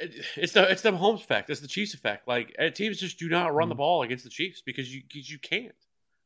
it, 0.00 0.14
it's 0.36 0.52
the 0.52 0.70
it's 0.70 0.82
the 0.82 0.92
Holmes 0.92 1.20
effect. 1.20 1.50
It's 1.50 1.60
the 1.60 1.68
Chiefs 1.68 1.94
effect. 1.94 2.26
Like 2.28 2.54
uh, 2.58 2.70
teams 2.70 2.98
just 2.98 3.18
do 3.18 3.28
not 3.28 3.54
run 3.54 3.68
the 3.68 3.74
Mhm. 3.74 3.78
ball 3.78 4.02
against 4.02 4.24
the 4.24 4.30
Chiefs 4.30 4.62
because 4.64 4.92
you 4.94 5.02
you 5.10 5.38
can't 5.38 5.74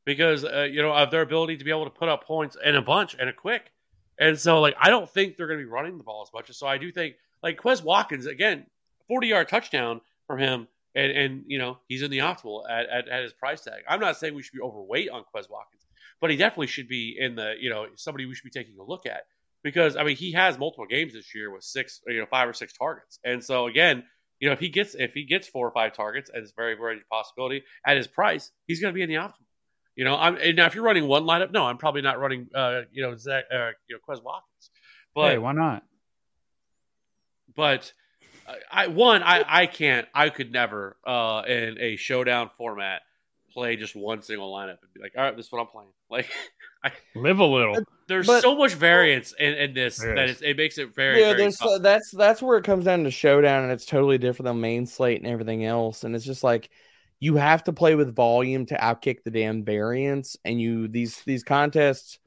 because 0.04 0.44
uh, 0.44 0.68
you 0.70 0.82
know 0.82 0.92
of 0.92 1.10
their 1.10 1.22
ability 1.22 1.56
to 1.56 1.64
be 1.64 1.70
able 1.70 1.84
to 1.84 1.90
put 1.90 2.08
up 2.08 2.24
points 2.24 2.56
in 2.64 2.76
a 2.76 2.82
bunch 2.82 3.14
and 3.18 3.28
a 3.28 3.32
quick. 3.32 3.72
And 4.18 4.38
so 4.38 4.60
like 4.60 4.74
I 4.80 4.90
don't 4.90 5.08
think 5.08 5.36
they're 5.36 5.46
going 5.46 5.58
to 5.58 5.64
be 5.64 5.70
running 5.70 5.96
the 5.98 6.04
ball 6.04 6.22
as 6.22 6.32
much. 6.32 6.50
So 6.56 6.66
I 6.66 6.78
do 6.78 6.92
think 6.92 7.16
like 7.42 7.58
Quez 7.60 7.82
Watkins 7.82 8.26
again, 8.26 8.66
forty 9.08 9.28
yard 9.28 9.48
touchdown 9.48 10.00
from 10.26 10.38
him. 10.38 10.68
And, 10.94 11.10
and 11.12 11.44
you 11.46 11.58
know 11.58 11.78
he's 11.88 12.02
in 12.02 12.10
the 12.10 12.18
optimal 12.18 12.68
at, 12.68 12.86
at, 12.90 13.08
at 13.08 13.22
his 13.22 13.32
price 13.32 13.62
tag. 13.62 13.82
I'm 13.88 13.98
not 13.98 14.18
saying 14.18 14.34
we 14.34 14.42
should 14.42 14.52
be 14.52 14.60
overweight 14.60 15.08
on 15.08 15.22
Quez 15.22 15.48
Watkins, 15.48 15.86
but 16.20 16.28
he 16.30 16.36
definitely 16.36 16.66
should 16.66 16.86
be 16.86 17.16
in 17.18 17.34
the 17.34 17.54
you 17.58 17.70
know 17.70 17.86
somebody 17.96 18.26
we 18.26 18.34
should 18.34 18.44
be 18.44 18.50
taking 18.50 18.78
a 18.78 18.82
look 18.82 19.06
at 19.06 19.22
because 19.62 19.96
I 19.96 20.04
mean 20.04 20.16
he 20.16 20.32
has 20.32 20.58
multiple 20.58 20.86
games 20.86 21.12
this 21.12 21.34
year 21.34 21.52
with 21.52 21.62
six 21.62 22.00
you 22.06 22.20
know 22.20 22.26
five 22.26 22.48
or 22.48 22.52
six 22.52 22.72
targets, 22.72 23.18
and 23.24 23.42
so 23.42 23.66
again 23.66 24.04
you 24.40 24.48
know 24.48 24.52
if 24.52 24.60
he 24.60 24.68
gets 24.68 24.94
if 24.94 25.12
he 25.12 25.24
gets 25.24 25.48
four 25.48 25.66
or 25.66 25.72
five 25.72 25.92
targets, 25.92 26.30
and 26.32 26.42
it's 26.42 26.52
very 26.56 26.74
very 26.74 27.00
possibility 27.10 27.62
at 27.86 27.96
his 27.96 28.06
price, 28.06 28.50
he's 28.66 28.80
going 28.80 28.92
to 28.92 28.96
be 28.96 29.02
in 29.02 29.08
the 29.08 29.16
optimal. 29.16 29.46
You 29.94 30.04
know, 30.04 30.16
I'm 30.16 30.36
and 30.36 30.56
now 30.56 30.66
if 30.66 30.74
you're 30.74 30.84
running 30.84 31.06
one 31.06 31.24
lineup, 31.24 31.52
no, 31.52 31.64
I'm 31.64 31.78
probably 31.78 32.02
not 32.02 32.18
running 32.18 32.48
uh 32.54 32.82
you 32.92 33.02
know 33.02 33.16
Zach 33.16 33.44
uh, 33.52 33.70
you 33.88 33.96
know 33.96 33.98
Quez 34.08 34.22
Watkins, 34.22 34.70
but 35.14 35.30
hey, 35.32 35.38
why 35.38 35.52
not? 35.52 35.82
but 37.54 37.92
I 38.70 38.88
one 38.88 39.22
I 39.22 39.44
I 39.46 39.66
can't 39.66 40.08
I 40.14 40.30
could 40.30 40.52
never 40.52 40.96
uh 41.06 41.42
in 41.46 41.78
a 41.80 41.96
showdown 41.96 42.50
format 42.56 43.02
play 43.52 43.76
just 43.76 43.94
one 43.94 44.22
single 44.22 44.52
lineup 44.52 44.78
and 44.82 44.92
be 44.94 45.00
like, 45.00 45.12
all 45.16 45.24
right, 45.24 45.36
this 45.36 45.46
is 45.46 45.52
what 45.52 45.60
I'm 45.60 45.68
playing. 45.68 45.90
Like 46.10 46.28
Live 47.14 47.38
a 47.38 47.44
little. 47.44 47.78
there's 48.08 48.26
But- 48.26 48.42
so 48.42 48.56
much 48.56 48.74
variance 48.74 49.32
in, 49.38 49.54
in 49.54 49.74
this 49.74 49.98
There 49.98 50.14
that 50.14 50.24
is. 50.24 50.30
it's, 50.32 50.42
it 50.42 50.56
makes 50.56 50.78
it 50.78 50.94
very 50.94 51.20
yeah, 51.20 51.28
very 51.28 51.38
there's 51.42 51.58
tough. 51.58 51.82
that's 51.82 52.10
that's 52.10 52.42
where 52.42 52.58
it 52.58 52.64
comes 52.64 52.84
down 52.84 53.04
to 53.04 53.10
showdown, 53.10 53.62
and 53.64 53.72
it's 53.72 53.86
totally 53.86 54.18
different 54.18 54.46
than 54.46 54.60
main 54.60 54.86
slate 54.86 55.22
and 55.22 55.30
everything 55.30 55.64
else. 55.64 56.04
And 56.04 56.14
it's 56.16 56.24
just 56.24 56.42
like 56.42 56.70
you 57.20 57.36
have 57.36 57.62
to 57.64 57.72
play 57.72 57.94
with 57.94 58.14
volume 58.16 58.66
to 58.66 58.74
outkick 58.76 59.22
the 59.22 59.30
damn 59.30 59.64
variance. 59.64 60.36
And 60.44 60.60
you 60.60 60.88
these 60.88 61.20
these 61.24 61.44
contests, 61.44 62.18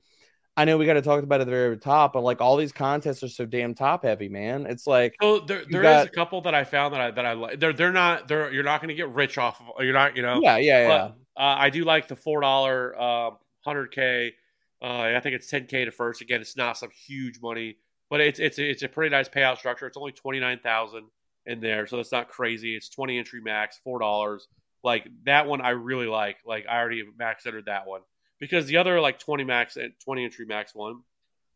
I 0.56 0.64
know 0.64 0.78
we 0.78 0.86
got 0.86 0.94
to 0.94 1.02
talk 1.02 1.22
about 1.22 1.40
it 1.40 1.42
at 1.42 1.46
the 1.48 1.52
very 1.52 1.78
top, 1.78 2.14
but 2.14 2.22
like 2.22 2.40
all 2.40 2.56
these 2.56 2.72
contests 2.72 3.22
are 3.24 3.28
so 3.28 3.46
damn 3.46 3.74
top 3.76 4.06
heavy, 4.06 4.30
man. 4.30 4.66
It's 4.68 4.88
like 4.88 5.16
So 5.22 5.40
there, 5.42 5.64
there 5.70 5.82
is 5.84 5.90
got- 5.90 6.08
a 6.08 6.10
couple 6.12 6.40
that 6.44 6.56
I 6.56 6.64
found 6.64 6.94
that 6.94 7.02
I 7.02 7.12
that 7.12 7.26
I 7.26 7.34
like. 7.34 7.60
They're 7.60 7.74
they're 7.74 7.92
not 7.92 8.30
they're 8.30 8.54
you're 8.54 8.64
not 8.64 8.80
going 8.80 8.88
to 8.88 8.96
get 8.96 9.10
rich 9.10 9.38
off 9.38 9.60
of. 9.62 9.84
You're 9.84 9.94
not 9.94 10.16
you 10.16 10.22
know. 10.22 10.40
yeah, 10.42 10.56
yeah, 10.56 10.88
yeah. 10.88 10.88
But, 10.88 11.42
uh, 11.42 11.56
I 11.60 11.70
do 11.70 11.84
like 11.84 12.08
the 12.08 12.16
four 12.16 12.40
dollar 12.40 12.98
um, 12.98 13.38
hundred 13.66 13.92
k. 13.92 14.34
Uh, 14.82 15.16
I 15.16 15.20
think 15.22 15.36
it's 15.36 15.48
ten 15.50 15.66
k 15.66 15.86
to 15.86 15.92
first. 15.92 16.22
Again, 16.22 16.42
it's 16.42 16.58
not 16.58 16.78
some 16.78 16.90
huge 17.08 17.40
money, 17.42 17.78
but 18.10 18.22
it's 18.22 18.40
it's 18.40 18.60
it's 18.60 18.84
a 18.84 18.90
pretty 18.90 19.10
nice 19.10 19.30
payout 19.30 19.58
structure. 19.58 19.88
It's 19.88 19.98
only 19.98 20.12
twenty 20.12 20.40
nine 20.40 20.60
thousand 20.60 21.06
in 21.46 21.60
there, 21.60 21.88
so 21.88 21.98
that's 21.98 22.12
not 22.12 22.30
crazy. 22.30 22.76
It's 22.76 22.90
twenty 22.90 23.18
entry 23.18 23.42
max, 23.42 23.80
four 23.84 24.00
dollars. 24.00 24.48
Like 24.84 25.08
that 25.24 25.48
one, 25.48 25.62
I 25.62 25.70
really 25.72 26.08
like. 26.08 26.38
Like 26.46 26.66
I 26.70 26.78
already 26.78 27.04
max 27.18 27.46
entered 27.46 27.66
that 27.66 27.88
one 27.88 28.02
because 28.40 28.66
the 28.68 28.78
other 28.78 29.00
like 29.00 29.20
twenty 29.20 29.44
max 29.44 29.78
and 29.78 29.94
twenty 30.04 30.24
entry 30.24 30.46
max 30.46 30.76
one. 30.76 31.02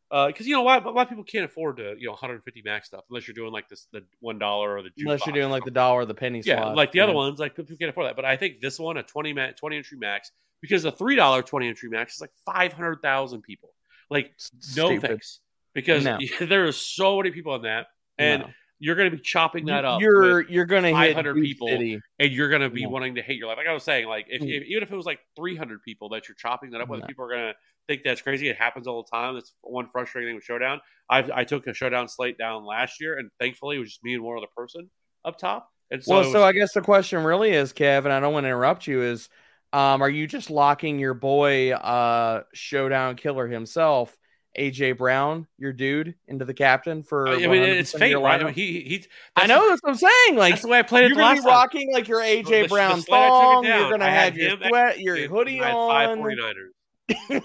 Because 0.10 0.48
you 0.48 0.56
know 0.56 0.64
a 0.64 0.66
lot, 0.66 0.84
a 0.88 0.90
lot 0.90 1.04
of 1.04 1.10
people 1.10 1.24
can't 1.24 1.46
afford 1.46 1.78
to 1.78 1.94
you 2.00 2.08
know 2.08 2.14
150 2.14 2.64
max 2.66 2.88
stuff 2.88 3.04
unless 3.12 3.28
you're 3.28 3.36
doing 3.36 3.52
like 3.52 3.70
this 3.70 3.86
the 3.94 4.04
one 4.22 4.40
dollar 4.40 4.78
or 4.78 4.82
the 4.82 4.90
Unless 4.98 5.28
you're 5.28 5.36
doing 5.36 5.52
like 5.52 5.66
the 5.66 5.70
dollar 5.70 6.02
or 6.02 6.06
the 6.06 6.16
penny 6.16 6.42
Yeah, 6.44 6.56
slots, 6.56 6.78
like 6.78 6.92
the 6.92 7.02
other 7.02 7.14
ones, 7.14 7.38
like 7.40 7.56
people 7.56 7.78
can't 7.78 7.92
afford 7.92 8.08
that. 8.08 8.16
But 8.16 8.26
I 8.26 8.36
think 8.36 8.60
this 8.60 8.80
one, 8.80 8.98
a 8.98 9.04
twenty 9.04 9.34
ma- 9.34 9.52
twenty 9.52 9.78
entry 9.78 10.00
max, 10.00 10.32
because 10.62 10.84
the 10.84 10.92
three 10.92 11.16
dollar 11.16 11.42
twenty 11.42 11.68
entry 11.68 11.90
max 11.90 12.16
is 12.16 12.22
like 12.22 12.32
five 12.46 12.74
hundred 12.74 13.02
thousand 13.02 13.42
people. 13.42 13.70
Like 14.10 14.32
no 14.76 14.88
Stupid. 14.90 15.02
thanks, 15.08 15.40
because 15.74 16.04
No. 16.04 16.18
there 16.42 16.68
are 16.68 16.72
so 16.72 17.18
many 17.18 17.32
people 17.32 17.54
on 17.54 17.62
that, 17.64 17.88
and 18.18 18.42
No. 18.44 18.50
you're 18.80 18.96
going 18.96 19.12
to 19.12 19.16
be 19.18 19.22
chopping 19.22 19.66
that 19.68 19.86
up. 19.86 20.02
You're 20.02 20.42
you're 20.50 20.66
gonna 20.66 20.88
hit 20.88 21.16
500 21.16 21.34
Duke 21.36 21.44
people. 21.44 21.68
City. 21.68 22.00
and 22.18 22.32
you're 22.32 22.50
going 22.50 22.62
to 22.62 22.70
be 22.70 22.84
No. 22.84 22.90
wanting 22.90 23.16
to 23.16 23.22
hate 23.22 23.38
your 23.38 23.48
life. 23.48 23.58
Like 23.58 23.68
I 23.68 23.74
was 23.74 23.84
saying, 23.84 24.08
like 24.08 24.26
if, 24.30 24.42
Mm. 24.42 24.50
if 24.58 24.64
even 24.64 24.84
if 24.84 24.92
it 24.92 24.96
was 24.96 25.06
like 25.06 25.20
three 25.36 25.56
hundred 25.56 25.84
people 25.84 26.10
that 26.10 26.28
you're 26.28 26.36
chopping 26.36 26.72
that 26.72 26.82
up 26.82 26.90
with, 26.90 27.06
people 27.08 27.26
are 27.26 27.30
going 27.30 27.48
to 27.50 27.56
think 27.88 28.02
that's 28.04 28.22
crazy. 28.22 28.48
It 28.50 28.56
happens 28.58 28.88
all 28.88 29.04
the 29.04 29.10
time. 29.16 29.34
That's 29.36 29.54
one 29.62 29.90
frustrating 29.92 30.30
thing 30.30 30.36
with 30.36 30.44
Showdown. 30.44 30.82
I 31.10 31.28
I 31.34 31.44
took 31.44 31.68
a 31.68 31.74
Showdown 31.74 32.08
slate 32.08 32.38
down 32.38 32.66
last 32.66 33.00
year, 33.00 33.18
and 33.18 33.30
thankfully 33.40 33.76
it 33.78 33.80
was 33.80 33.90
just 33.90 34.04
me 34.04 34.14
and 34.16 34.24
one 34.24 34.38
other 34.38 34.48
person 34.58 34.90
up 35.26 35.38
top. 35.38 35.70
And 35.92 36.04
so, 36.04 36.14
well, 36.16 36.24
was- 36.24 36.32
so 36.32 36.44
I 36.44 36.52
guess 36.52 36.74
the 36.74 36.82
question 36.82 37.24
really 37.24 37.52
is, 37.52 37.74
Kev, 37.74 38.06
and 38.06 38.14
I 38.14 38.20
don't 38.20 38.32
want 38.34 38.44
to 38.46 38.50
interrupt 38.50 38.86
you, 38.88 39.02
is 39.04 39.28
um, 39.74 40.02
are 40.02 40.10
you 40.10 40.28
just 40.28 40.50
locking 40.50 41.00
your 41.00 41.14
boy 41.14 41.72
uh 41.74 42.44
showdown 42.54 43.16
killer 43.16 43.48
himself, 43.48 44.16
AJ 44.58 44.98
Brown, 44.98 45.46
your 45.58 45.74
dude, 45.74 46.16
into 46.28 46.44
the 46.46 46.54
captain 46.54 47.04
for 47.04 47.28
I 47.30 47.36
mean, 47.48 47.62
it's 47.64 47.92
fate, 47.92 48.16
right? 48.16 48.42
I 48.42 48.46
mean, 48.46 48.54
he 48.54 48.82
he. 48.82 49.06
I 49.36 49.46
know 49.48 49.70
that's 49.70 49.82
what 49.84 49.92
I'm 49.92 49.96
saying. 49.96 50.36
Like 50.38 50.54
that's 50.54 50.64
the 50.64 50.68
way 50.70 50.80
I 50.80 50.82
played 50.84 51.06
it 51.06 51.10
you're 51.10 51.16
gonna 51.18 51.28
last 51.28 51.38
be 51.38 51.42
time. 51.44 51.50
rocking 51.52 51.94
like 51.94 52.08
your 52.08 52.22
AJ 52.22 52.46
The- 52.46 52.62
the 52.64 52.68
Brown 52.68 53.02
thong. 53.02 53.64
You're 53.64 53.90
gonna 53.92 54.10
have 54.10 54.36
your 54.36 54.52
him, 54.58 54.64
sweat, 54.68 55.00
your 55.00 55.16
Dude, 55.16 55.30
hoodie 55.30 55.62
I 55.62 55.68
had 55.68 55.74
five 55.74 56.10
on. 56.10 56.18
49ers. 56.20 57.44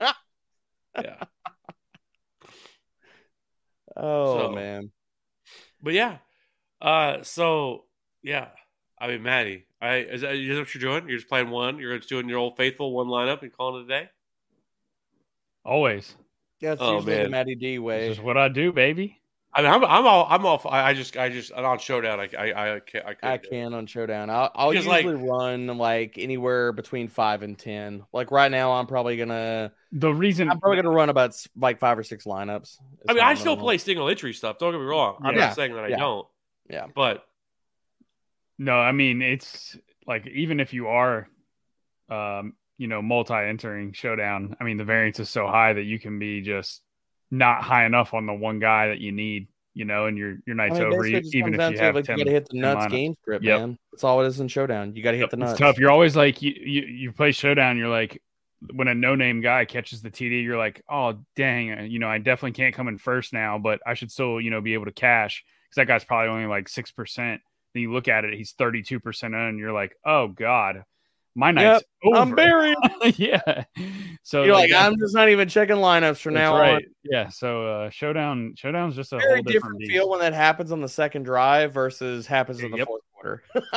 yeah. 1.02 1.24
Oh 3.96 4.38
So- 4.38 4.50
man, 4.52 4.90
But 5.82 5.92
yeah. 5.94 6.18
Uh 6.80 7.22
so 7.22 7.84
yeah. 8.22 8.48
I 9.02 9.08
mean 9.08 9.22
Maddie, 9.22 9.66
I 9.82 9.96
is 9.96 10.20
that, 10.22 10.34
is 10.36 10.48
that 10.48 10.58
what 10.60 10.74
you're 10.74 10.80
doing? 10.80 11.08
You're 11.08 11.18
just 11.18 11.28
playing 11.28 11.50
one, 11.50 11.78
you're 11.78 11.96
just 11.98 12.08
doing 12.08 12.28
your 12.28 12.38
old 12.38 12.56
faithful 12.56 12.92
one 12.94 13.08
lineup 13.08 13.42
and 13.42 13.52
calling 13.52 13.82
it 13.82 13.84
a 13.86 13.88
day? 13.88 14.08
Always. 15.64 16.14
that's 16.60 16.80
Oh, 16.80 16.94
usually 16.96 17.14
the 17.14 17.20
man. 17.22 17.30
Matty 17.32 17.54
D 17.54 17.78
way. 17.78 18.08
This 18.08 18.18
is 18.18 18.22
what 18.24 18.36
I 18.36 18.48
do, 18.48 18.72
baby. 18.72 19.18
I 19.54 19.60
mean 19.60 19.70
I'm 19.70 19.84
I'm 19.84 20.06
all 20.06 20.26
I'm 20.30 20.46
all 20.46 20.62
I, 20.64 20.80
I 20.90 20.94
just 20.94 21.14
I 21.16 21.28
just 21.28 21.52
on 21.52 21.78
showdown 21.78 22.20
I 22.20 22.28
I 22.38 22.76
I 22.76 22.80
can't 22.80 23.04
I, 23.04 23.10
I 23.10 23.14
couldn't 23.14 23.42
do 23.42 23.48
it. 23.48 23.50
can 23.50 23.74
on 23.74 23.86
Showdown. 23.86 24.30
I'll, 24.30 24.50
I'll 24.54 24.70
Because, 24.70 24.86
usually 24.86 25.12
like- 25.14 25.28
run 25.30 25.66
like 25.76 26.16
anywhere 26.16 26.72
between 26.72 27.08
five 27.08 27.42
and 27.42 27.58
ten. 27.58 28.02
Like 28.14 28.30
right 28.30 28.50
now, 28.50 28.72
I'm 28.72 28.86
probably 28.86 29.18
gonna 29.18 29.72
The 29.92 30.12
reason 30.14 30.48
I'm 30.50 30.58
probably 30.58 30.76
gonna 30.80 30.94
run 30.94 31.10
about 31.10 31.36
like 31.54 31.78
five 31.80 31.98
or 31.98 32.02
six 32.02 32.24
lineups. 32.24 32.78
I 33.06 33.12
mean 33.12 33.22
I 33.22 33.34
still 33.34 33.56
play 33.58 33.76
single 33.76 34.08
entry 34.08 34.32
stuff. 34.32 34.56
Don't 34.58 34.72
get 34.72 34.78
me 34.78 34.86
wrong. 34.86 35.18
I'm 35.22 35.34
Yeah. 35.34 35.46
not 35.48 35.54
saying 35.56 35.74
that 35.74 35.84
I 35.84 35.88
Yeah. 35.88 35.96
don't. 35.98 36.26
Yeah. 36.70 36.86
But 36.94 37.26
No, 38.58 38.78
I 38.78 38.92
mean 38.92 39.22
it's 39.22 39.76
like 40.06 40.26
even 40.26 40.60
if 40.60 40.72
you 40.72 40.88
are, 40.88 41.28
um, 42.08 42.54
you 42.78 42.88
know, 42.88 43.00
multi-entering 43.02 43.92
showdown. 43.92 44.56
I 44.60 44.64
mean, 44.64 44.76
the 44.76 44.84
variance 44.84 45.20
is 45.20 45.30
so 45.30 45.46
high 45.46 45.72
that 45.72 45.84
you 45.84 45.98
can 45.98 46.18
be 46.18 46.40
just 46.40 46.82
not 47.30 47.62
high 47.62 47.86
enough 47.86 48.12
on 48.14 48.26
the 48.26 48.32
one 48.32 48.58
guy 48.58 48.88
that 48.88 48.98
you 48.98 49.12
need. 49.12 49.48
You 49.74 49.86
know, 49.86 50.04
and 50.04 50.18
your 50.18 50.36
your 50.46 50.54
I 50.60 50.68
night's 50.68 50.78
mean, 50.78 50.88
over. 50.88 50.96
basically, 50.98 51.16
it 51.18 51.22
just 51.22 51.34
Even 51.34 51.54
if 51.54 51.70
you 51.72 51.78
have 51.78 51.94
like, 51.94 52.04
10, 52.04 52.18
you 52.18 52.24
gotta 52.24 52.34
hit 52.34 52.48
the 52.50 52.58
nuts 52.58 52.92
game 52.92 53.14
script, 53.22 53.42
Yep. 53.42 53.60
man. 53.60 53.78
That's 53.90 54.04
all 54.04 54.22
it 54.22 54.26
is 54.26 54.38
in 54.38 54.48
Showdown. 54.48 54.94
You 54.94 55.02
gotta 55.02 55.16
hit 55.16 55.30
the 55.30 55.38
nuts. 55.38 55.52
It's 55.52 55.60
tough. 55.60 55.78
You're 55.78 55.90
always 55.90 56.14
like 56.14 56.42
you, 56.42 56.52
you 56.52 56.82
you 56.82 57.12
play 57.12 57.32
showdown. 57.32 57.78
You're 57.78 57.88
like 57.88 58.20
when 58.74 58.88
a 58.88 58.94
no 58.94 59.14
name 59.14 59.40
guy 59.40 59.64
catches 59.64 60.02
the 60.02 60.10
TD, 60.10 60.44
you're 60.44 60.58
like, 60.58 60.82
oh 60.90 61.20
dang, 61.36 61.72
uh, 61.72 61.82
you 61.82 61.98
know, 62.00 62.08
I 62.08 62.18
definitely 62.18 62.52
can't 62.52 62.74
come 62.74 62.88
in 62.88 62.98
first 62.98 63.32
now, 63.32 63.58
but 63.58 63.80
I 63.86 63.94
should 63.94 64.10
still 64.12 64.40
you 64.40 64.50
know 64.50 64.60
be 64.60 64.74
able 64.74 64.84
to 64.84 64.92
cash 64.92 65.42
because 65.70 65.76
that 65.76 65.86
guy's 65.86 66.04
probably 66.04 66.28
only 66.28 66.46
like 66.46 66.68
six 66.68 66.90
percent. 66.90 67.40
Then 67.74 67.82
you 67.82 67.92
look 67.92 68.08
at 68.08 68.24
it, 68.24 68.34
he's 68.34 68.52
thirty 68.52 68.82
two 68.82 69.00
percent 69.00 69.34
in, 69.34 69.40
and 69.40 69.58
you're 69.58 69.72
like, 69.72 69.94
oh 70.04 70.28
god, 70.28 70.84
my 71.34 71.50
night's 71.50 71.84
over. 72.04 72.16
I'm 72.18 72.34
buried. 72.34 72.76
yeah. 73.16 73.64
So 74.22 74.42
You're 74.44 74.54
like, 74.54 74.70
that's- 74.70 74.86
I'm 74.86 74.98
just 74.98 75.14
not 75.14 75.28
even 75.30 75.48
checking 75.48 75.76
lineups 75.76 76.20
from 76.20 76.34
now 76.34 76.56
right. 76.58 76.74
on. 76.74 76.82
Yeah. 77.04 77.28
So 77.30 77.66
uh, 77.66 77.90
showdown, 77.90 78.54
showdown's 78.56 78.94
just 78.96 79.12
a 79.12 79.16
Very 79.18 79.34
whole 79.36 79.42
different 79.42 79.78
different, 79.80 79.90
feel 79.90 80.10
when 80.10 80.20
that 80.20 80.34
happens 80.34 80.72
on 80.72 80.80
the 80.80 80.88
second 80.88 81.22
drive 81.24 81.72
versus 81.72 82.26
happens 82.26 82.60
in 82.60 82.70
the 82.70 82.78
Yep. 82.78 82.86
fourth 82.86 83.02
quarter. 83.14 83.42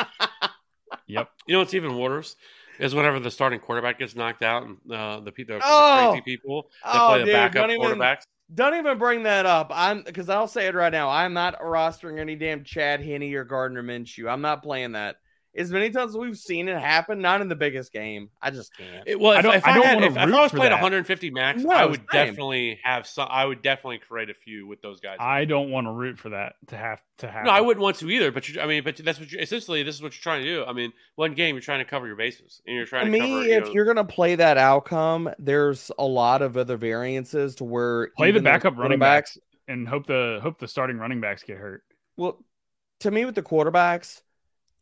Yep. 1.08 1.30
you 1.48 1.54
know 1.54 1.60
what's 1.60 1.74
even 1.74 1.98
worse 1.98 2.36
is 2.80 2.96
whenever 2.96 3.20
the 3.20 3.30
starting 3.30 3.60
quarterback 3.60 4.00
gets 4.00 4.16
knocked 4.16 4.42
out 4.42 4.64
and 4.64 4.78
uh, 4.92 5.20
the 5.20 5.32
people 5.32 5.56
the 5.58 5.62
Oh! 5.64 6.10
crazy 6.12 6.24
people 6.24 6.70
that 6.84 6.96
Oh, 6.96 7.08
play 7.10 7.20
the 7.20 7.26
dude, 7.26 7.34
backup 7.34 7.54
don't 7.68 7.72
even- 7.72 7.98
quarterbacks. 8.00 8.24
Don't 8.54 8.76
even 8.76 9.00
bring 9.00 9.24
that 9.24 9.46
up. 9.46 9.72
I'm 9.74 10.04
because 10.04 10.30
I'll 10.30 10.48
say 10.48 10.68
it 10.68 10.76
right 10.76 10.92
now. 10.92 11.10
I'm 11.10 11.34
not 11.34 11.60
rostering 11.60 12.20
any 12.20 12.36
damn 12.36 12.64
Chad 12.64 13.02
Henne 13.02 13.34
or 13.34 13.44
Gardner 13.44 13.82
Minshew. 13.82 14.32
I'm 14.32 14.42
not 14.42 14.62
playing 14.62 14.92
that. 14.92 15.18
As 15.58 15.72
many 15.72 15.90
times 15.90 16.12
as 16.12 16.18
we've 16.18 16.38
seen 16.38 16.68
it 16.68 16.78
happen, 16.78 17.20
not 17.20 17.40
in 17.42 17.48
the 17.48 17.56
biggest 17.56 17.94
game. 17.94 18.30
I 18.42 18.52
just 18.52 18.76
can't. 18.76 19.08
It, 19.08 19.20
well, 19.20 19.32
I 19.32 19.42
don't- 19.42 19.56
if 19.56 19.66
I 19.66 19.72
I, 19.72 19.74
don't 19.76 19.86
had, 19.86 19.94
wanna 19.96 20.06
if, 20.08 20.12
if 20.14 20.18
I 20.18 20.26
was 20.42 20.52
playing 20.52 20.64
that. 20.72 20.82
150 20.82 21.30
max, 21.32 21.64
No, 21.64 21.70
I 21.72 21.86
would 21.86 21.96
same. 22.12 22.28
definitely 22.28 22.80
have 22.84 23.08
some. 23.08 23.28
I 23.32 23.46
would 23.46 23.62
definitely 23.62 24.00
create 24.00 24.30
a 24.30 24.34
few 24.34 24.68
with 24.68 24.82
those 24.82 25.00
guys. 25.00 25.18
I 25.20 25.46
don't 25.46 25.70
want 25.72 25.88
to 25.88 25.92
root 25.92 26.20
for 26.20 26.30
that 26.30 26.56
to 26.68 26.78
have 26.78 27.02
to 27.20 27.28
happen. 27.30 27.46
no, 27.46 27.52
I 27.52 27.62
wouldn't 27.62 27.82
want 27.82 27.96
to 27.98 28.10
either. 28.10 28.32
But 28.32 28.50
you, 28.50 28.60
I 28.60 28.66
mean, 28.68 28.84
but 28.84 28.98
that's 28.98 29.20
what 29.20 29.32
you 29.32 29.40
essentially 29.40 29.82
this 29.84 29.96
is 29.96 30.02
what 30.02 30.14
you're 30.14 30.22
trying 30.22 30.44
to 30.44 30.48
do. 30.50 30.66
I 30.66 30.74
mean, 30.74 30.92
one 31.16 31.34
game 31.34 31.56
you're 31.56 31.62
trying 31.62 31.80
to 31.80 31.86
cover 31.90 32.06
your 32.08 32.18
bases, 32.18 32.62
and 32.68 32.76
you're 32.76 32.86
trying 32.86 33.06
To 33.06 33.12
to, 33.12 33.24
me, 33.24 33.30
cover. 33.32 33.44
you 33.46 33.52
if 33.54 33.64
know- 33.66 33.72
you're 33.72 33.86
gonna 33.86 34.04
play 34.04 34.36
that 34.36 34.58
outcome, 34.58 35.30
there's 35.40 35.90
a 35.98 36.06
lot 36.06 36.42
of 36.42 36.58
other 36.58 36.76
variances 36.78 37.56
to 37.56 37.64
where 37.64 38.10
play 38.18 38.32
the 38.32 38.42
backup 38.42 38.78
running 38.78 39.00
backs 39.00 39.38
and 39.68 39.88
hope 39.88 40.06
the 40.06 40.40
hope 40.44 40.60
the 40.60 40.68
starting 40.68 40.98
running 40.98 41.22
backs 41.22 41.44
get 41.44 41.58
hurt. 41.58 41.84
Well, 42.18 42.44
to 43.00 43.12
me, 43.12 43.26
with 43.26 43.36
the 43.36 43.42
quarterbacks, 43.44 44.22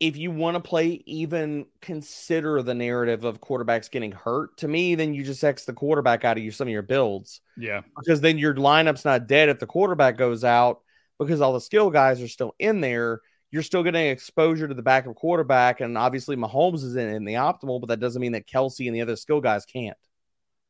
if 0.03 0.17
you 0.17 0.31
want 0.31 0.55
to 0.55 0.59
play, 0.59 1.01
even 1.05 1.65
consider 1.79 2.61
the 2.61 2.73
narrative 2.73 3.23
of 3.23 3.39
quarterbacks 3.39 3.89
getting 3.89 4.11
hurt. 4.11 4.57
To 4.57 4.67
me, 4.67 4.95
then 4.95 5.13
you 5.13 5.23
just 5.23 5.41
X 5.41 5.63
the 5.63 5.71
quarterback 5.71 6.25
out 6.25 6.35
of 6.35 6.43
your, 6.43 6.51
some 6.51 6.67
of 6.67 6.73
your 6.73 6.81
builds 6.81 7.39
Yeah. 7.55 7.83
because 7.95 8.19
then 8.19 8.37
your 8.37 8.53
lineup's 8.53 9.05
not 9.05 9.27
dead 9.27 9.47
if 9.47 9.59
the 9.59 9.65
quarterback 9.65 10.17
goes 10.17 10.43
out 10.43 10.81
because 11.19 11.39
all 11.39 11.53
the 11.53 11.61
skill 11.61 11.89
guys 11.89 12.21
are 12.21 12.27
still 12.27 12.53
in 12.59 12.81
there. 12.81 13.21
You're 13.49 13.63
still 13.63 13.81
getting 13.81 14.07
exposure 14.07 14.67
to 14.67 14.73
the 14.73 14.81
backup 14.81 15.15
quarterback, 15.15 15.79
and 15.79 15.97
obviously 15.97 16.35
Mahomes 16.35 16.83
is 16.83 16.97
in, 16.97 17.07
in 17.07 17.23
the 17.23 17.35
optimal, 17.35 17.79
but 17.79 17.87
that 17.87 18.01
doesn't 18.01 18.21
mean 18.21 18.33
that 18.33 18.45
Kelce 18.45 18.87
and 18.87 18.95
the 18.95 19.01
other 19.01 19.15
skill 19.15 19.39
guys 19.39 19.63
can't. 19.63 19.95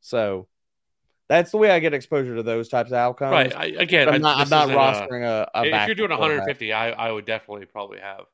So 0.01 0.47
that's 1.27 1.49
the 1.49 1.57
way 1.57 1.71
I 1.71 1.79
get 1.79 1.95
exposure 1.95 2.35
to 2.35 2.43
those 2.43 2.69
types 2.69 2.91
of 2.91 2.97
outcomes. 2.97 3.31
right 3.31 3.55
I, 3.55 3.65
again, 3.81 4.09
I'm 4.09 4.21
not, 4.21 4.37
I'm 4.37 4.49
not 4.49 4.69
rostering 4.69 5.23
a, 5.23 5.49
a 5.55 5.63
if 5.63 5.87
you're 5.87 5.95
doing 5.95 6.11
150, 6.11 6.71
I, 6.71 6.91
I 6.91 7.11
would 7.11 7.25
definitely 7.25 7.65
probably 7.65 7.99
have 7.99 8.25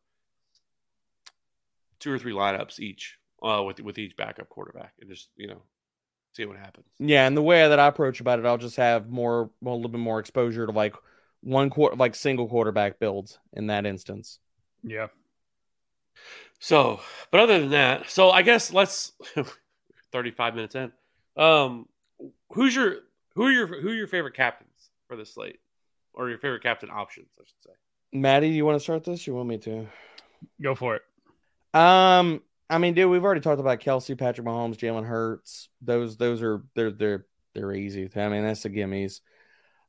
two 1.99 2.11
or 2.11 2.19
three 2.19 2.33
lineups 2.33 2.79
each 2.79 3.17
uh, 3.43 3.63
with 3.65 3.79
with 3.79 3.97
each 3.97 4.15
backup 4.15 4.49
quarterback, 4.49 4.93
and 4.99 5.09
just 5.09 5.29
you 5.35 5.47
know 5.47 5.61
see 6.33 6.45
what 6.45 6.57
happens. 6.57 6.85
Yeah, 6.99 7.27
and 7.27 7.35
the 7.35 7.41
way 7.41 7.67
that 7.67 7.79
I 7.79 7.87
approach 7.87 8.19
about 8.19 8.39
it, 8.39 8.45
I'll 8.45 8.57
just 8.57 8.77
have 8.77 9.09
more, 9.09 9.49
well, 9.61 9.73
a 9.73 9.77
little 9.77 9.91
bit 9.91 9.99
more 9.99 10.19
exposure 10.19 10.65
to 10.65 10.71
like 10.71 10.95
one 11.41 11.69
quarter, 11.69 11.95
like 11.95 12.15
single 12.15 12.47
quarterback 12.47 12.99
builds 12.99 13.39
in 13.53 13.67
that 13.67 13.85
instance. 13.85 14.39
Yeah. 14.83 15.07
So, 16.59 16.99
but 17.31 17.39
other 17.39 17.59
than 17.59 17.69
that, 17.69 18.09
so 18.09 18.31
I 18.31 18.41
guess 18.41 18.73
let's 18.73 19.13
35 20.11 20.55
minutes 20.55 20.75
in. 20.75 20.91
Um, 21.37 21.87
who's 22.51 22.75
your 22.75 22.97
who 23.35 23.45
are 23.45 23.51
your 23.51 23.67
who 23.67 23.89
are 23.89 23.95
your 23.95 24.07
favorite 24.07 24.35
captains 24.35 24.89
for 25.07 25.15
this 25.15 25.33
slate, 25.33 25.59
or 26.13 26.29
your 26.29 26.37
favorite 26.37 26.63
captain 26.63 26.89
options? 26.91 27.29
I 27.39 27.43
should 27.45 27.71
say. 27.71 27.73
Maddie, 28.11 28.49
do 28.49 28.55
you 28.55 28.65
want 28.65 28.75
to 28.75 28.83
start 28.83 29.03
this? 29.03 29.25
You 29.25 29.35
want 29.35 29.47
me 29.47 29.57
to? 29.59 29.87
Go 30.61 30.75
for 30.75 30.95
it. 30.95 31.03
Um, 31.73 32.41
I 32.69 32.77
mean, 32.77 32.93
dude, 32.93 33.09
we've 33.09 33.23
already 33.23 33.41
talked 33.41 33.59
about 33.59 33.79
Kelce, 33.79 34.17
Patrick 34.17 34.45
Mahomes, 34.45 34.77
Jalen 34.77 35.05
Hurts. 35.05 35.69
Those, 35.81 36.17
those 36.17 36.41
are 36.41 36.63
they're 36.75 36.91
they're 36.91 37.25
they're 37.53 37.73
easy. 37.73 38.09
I 38.15 38.29
mean, 38.29 38.43
that's 38.43 38.63
the 38.63 38.69
gimmies. 38.69 39.21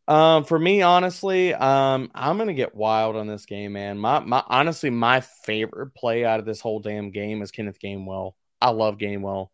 Um, 0.08 0.44
for 0.44 0.58
me, 0.58 0.82
honestly, 0.82 1.54
um, 1.54 2.10
I'm 2.14 2.36
gonna 2.36 2.54
get 2.54 2.74
wild 2.74 3.14
on 3.16 3.28
this 3.28 3.46
game, 3.46 3.74
man. 3.74 3.98
My 3.98 4.18
my 4.18 4.42
honestly, 4.46 4.90
my 4.90 5.20
favorite 5.20 5.94
play 5.94 6.24
out 6.24 6.40
of 6.40 6.46
this 6.46 6.60
whole 6.60 6.80
damn 6.80 7.10
game 7.10 7.42
is 7.42 7.52
Kenneth 7.52 7.78
Gainwell. 7.78 8.32
I 8.60 8.70
love 8.70 8.98
Gainwell 8.98 9.48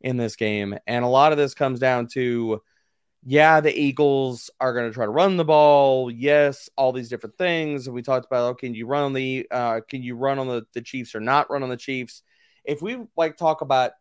in 0.00 0.16
this 0.16 0.36
game, 0.36 0.78
and 0.86 1.04
a 1.04 1.08
lot 1.08 1.32
of 1.32 1.38
this 1.38 1.54
comes 1.54 1.78
down 1.78 2.06
to, 2.14 2.62
yeah, 3.24 3.60
the 3.60 3.76
Eagles 3.76 4.50
are 4.60 4.72
gonna 4.74 4.92
try 4.92 5.04
to 5.04 5.10
run 5.10 5.36
the 5.36 5.44
ball. 5.44 6.10
Yes, 6.10 6.68
all 6.76 6.92
these 6.92 7.08
different 7.08 7.36
things. 7.36 7.88
We 7.88 8.02
talked 8.02 8.26
about, 8.26 8.48
oh, 8.50 8.54
can 8.54 8.74
you 8.74 8.86
run 8.86 9.02
on 9.04 9.12
the, 9.12 9.46
uh, 9.50 9.80
can 9.88 10.02
you 10.02 10.16
run 10.16 10.38
on 10.38 10.48
the 10.48 10.66
the 10.72 10.82
Chiefs 10.82 11.14
or 11.14 11.20
not 11.20 11.50
run 11.50 11.62
on 11.62 11.68
the 11.68 11.76
Chiefs? 11.76 12.22
If 12.64 12.82
we 12.82 12.98
like 13.16 13.36
talk 13.36 13.60
about 13.60 13.92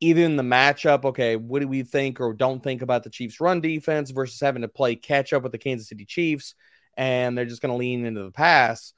either 0.00 0.22
in 0.22 0.36
the 0.36 0.42
matchup, 0.42 1.04
okay, 1.04 1.36
what 1.36 1.60
do 1.60 1.68
we 1.68 1.82
think 1.82 2.20
or 2.20 2.32
don't 2.32 2.62
think 2.62 2.82
about 2.82 3.02
the 3.02 3.10
Chiefs' 3.10 3.40
run 3.40 3.60
defense 3.60 4.10
versus 4.10 4.40
having 4.40 4.62
to 4.62 4.68
play 4.68 4.94
catch 4.96 5.32
up 5.32 5.42
with 5.42 5.52
the 5.52 5.58
Kansas 5.58 5.88
City 5.88 6.04
Chiefs 6.04 6.54
and 6.96 7.36
they're 7.36 7.44
just 7.44 7.62
going 7.62 7.72
to 7.72 7.78
lean 7.78 8.04
into 8.04 8.22
the 8.22 8.30
pass? 8.30 8.92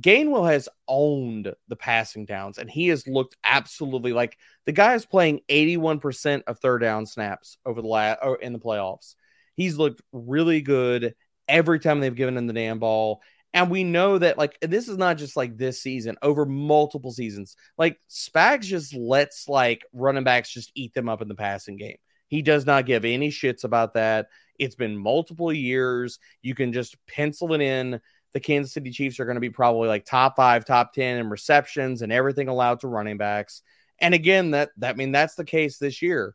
Gainwell 0.00 0.50
has 0.50 0.68
owned 0.88 1.54
the 1.68 1.76
passing 1.76 2.24
downs 2.24 2.58
and 2.58 2.68
he 2.68 2.88
has 2.88 3.06
looked 3.06 3.36
absolutely 3.44 4.12
like 4.12 4.36
the 4.66 4.72
guy 4.72 4.94
is 4.94 5.06
playing 5.06 5.40
81% 5.48 6.42
of 6.46 6.58
third 6.58 6.80
down 6.80 7.06
snaps 7.06 7.58
over 7.64 7.80
the 7.80 7.88
last 7.88 8.18
or 8.22 8.36
in 8.36 8.52
the 8.52 8.58
playoffs. 8.58 9.14
He's 9.54 9.76
looked 9.76 10.02
really 10.12 10.62
good 10.62 11.14
every 11.46 11.78
time 11.78 12.00
they've 12.00 12.14
given 12.14 12.36
him 12.36 12.46
the 12.46 12.52
damn 12.52 12.80
ball. 12.80 13.22
And 13.52 13.70
we 13.70 13.84
know 13.84 14.18
that, 14.18 14.36
like, 14.36 14.58
this 14.60 14.88
is 14.88 14.98
not 14.98 15.16
just 15.16 15.36
like 15.36 15.56
this 15.56 15.80
season, 15.80 16.16
over 16.22 16.44
multiple 16.44 17.12
seasons. 17.12 17.54
Like, 17.78 18.00
Spags 18.10 18.62
just 18.62 18.94
lets, 18.94 19.48
like, 19.48 19.84
running 19.92 20.24
backs 20.24 20.50
just 20.50 20.72
eat 20.74 20.92
them 20.92 21.08
up 21.08 21.22
in 21.22 21.28
the 21.28 21.36
passing 21.36 21.76
game. 21.76 21.98
He 22.26 22.42
does 22.42 22.66
not 22.66 22.84
give 22.84 23.04
any 23.04 23.30
shits 23.30 23.62
about 23.62 23.94
that. 23.94 24.26
It's 24.58 24.74
been 24.74 24.96
multiple 24.96 25.52
years. 25.52 26.18
You 26.42 26.56
can 26.56 26.72
just 26.72 26.96
pencil 27.06 27.52
it 27.54 27.60
in. 27.60 28.00
The 28.34 28.40
Kansas 28.40 28.72
City 28.74 28.90
Chiefs 28.90 29.18
are 29.20 29.24
going 29.24 29.36
to 29.36 29.40
be 29.40 29.50
probably 29.50 29.88
like 29.88 30.04
top 30.04 30.36
five, 30.36 30.64
top 30.64 30.92
10 30.92 31.18
in 31.18 31.30
receptions 31.30 32.02
and 32.02 32.12
everything 32.12 32.48
allowed 32.48 32.80
to 32.80 32.88
running 32.88 33.16
backs. 33.16 33.62
And 33.98 34.12
again, 34.12 34.50
that, 34.50 34.70
that 34.78 34.94
I 34.94 34.96
mean, 34.96 35.12
that's 35.12 35.36
the 35.36 35.44
case 35.44 35.78
this 35.78 36.02
year. 36.02 36.34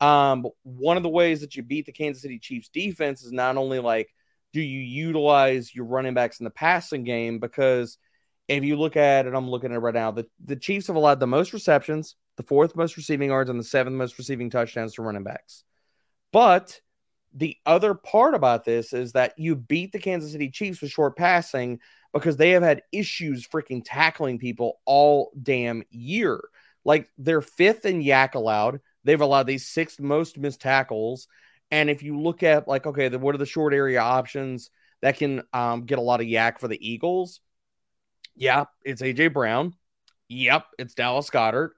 Um, 0.00 0.46
one 0.62 0.96
of 0.96 1.02
the 1.02 1.08
ways 1.08 1.40
that 1.40 1.56
you 1.56 1.62
beat 1.62 1.86
the 1.86 1.92
Kansas 1.92 2.22
City 2.22 2.38
Chiefs 2.38 2.68
defense 2.68 3.24
is 3.24 3.32
not 3.32 3.56
only 3.56 3.78
like, 3.78 4.12
do 4.52 4.60
you 4.60 4.80
utilize 4.80 5.74
your 5.74 5.86
running 5.86 6.14
backs 6.14 6.40
in 6.40 6.44
the 6.44 6.50
passing 6.50 7.04
game? 7.04 7.38
Because 7.38 7.98
if 8.48 8.64
you 8.64 8.76
look 8.76 8.96
at 8.96 9.26
it, 9.26 9.34
I'm 9.34 9.50
looking 9.50 9.70
at 9.70 9.76
it 9.76 9.80
right 9.80 9.94
now, 9.94 10.10
the, 10.10 10.26
the 10.44 10.56
Chiefs 10.56 10.86
have 10.88 10.96
allowed 10.96 11.20
the 11.20 11.26
most 11.26 11.52
receptions, 11.52 12.16
the 12.36 12.42
fourth 12.42 12.76
most 12.76 12.96
receiving 12.96 13.28
yards, 13.28 13.50
and 13.50 13.58
the 13.58 13.64
seventh 13.64 13.96
most 13.96 14.18
receiving 14.18 14.50
touchdowns 14.50 14.94
to 14.94 15.02
running 15.02 15.24
backs. 15.24 15.64
But 16.32 16.80
the 17.36 17.56
other 17.66 17.92
part 17.94 18.34
about 18.34 18.64
this 18.64 18.94
is 18.94 19.12
that 19.12 19.34
you 19.38 19.54
beat 19.54 19.92
the 19.92 19.98
Kansas 19.98 20.32
City 20.32 20.50
Chiefs 20.50 20.80
with 20.80 20.90
short 20.90 21.16
passing 21.16 21.80
because 22.14 22.38
they 22.38 22.50
have 22.52 22.62
had 22.62 22.82
issues 22.92 23.46
freaking 23.46 23.82
tackling 23.84 24.38
people 24.38 24.80
all 24.86 25.30
damn 25.42 25.82
year. 25.90 26.40
Like 26.82 27.10
they're 27.18 27.42
fifth 27.42 27.84
in 27.84 28.02
YAC 28.02 28.34
allowed. 28.34 28.80
They've 29.04 29.20
allowed 29.20 29.46
these 29.46 29.66
sixth 29.66 30.00
most 30.00 30.38
missed 30.38 30.62
tackles. 30.62 31.28
And 31.70 31.90
if 31.90 32.02
you 32.02 32.18
look 32.18 32.42
at 32.42 32.66
like, 32.66 32.86
okay, 32.86 33.08
then 33.08 33.20
what 33.20 33.34
are 33.34 33.38
the 33.38 33.44
short 33.44 33.74
area 33.74 34.00
options 34.00 34.70
that 35.02 35.18
can 35.18 35.42
um, 35.52 35.84
get 35.84 35.98
a 35.98 36.02
lot 36.02 36.20
of 36.20 36.26
YAC 36.26 36.58
for 36.58 36.68
the 36.68 36.88
Eagles? 36.88 37.40
Yeah, 38.34 38.64
it's 38.82 39.02
AJ 39.02 39.34
Brown. 39.34 39.74
Yep, 40.28 40.64
it's 40.78 40.94
Dallas 40.94 41.28
Goedert. 41.28 41.70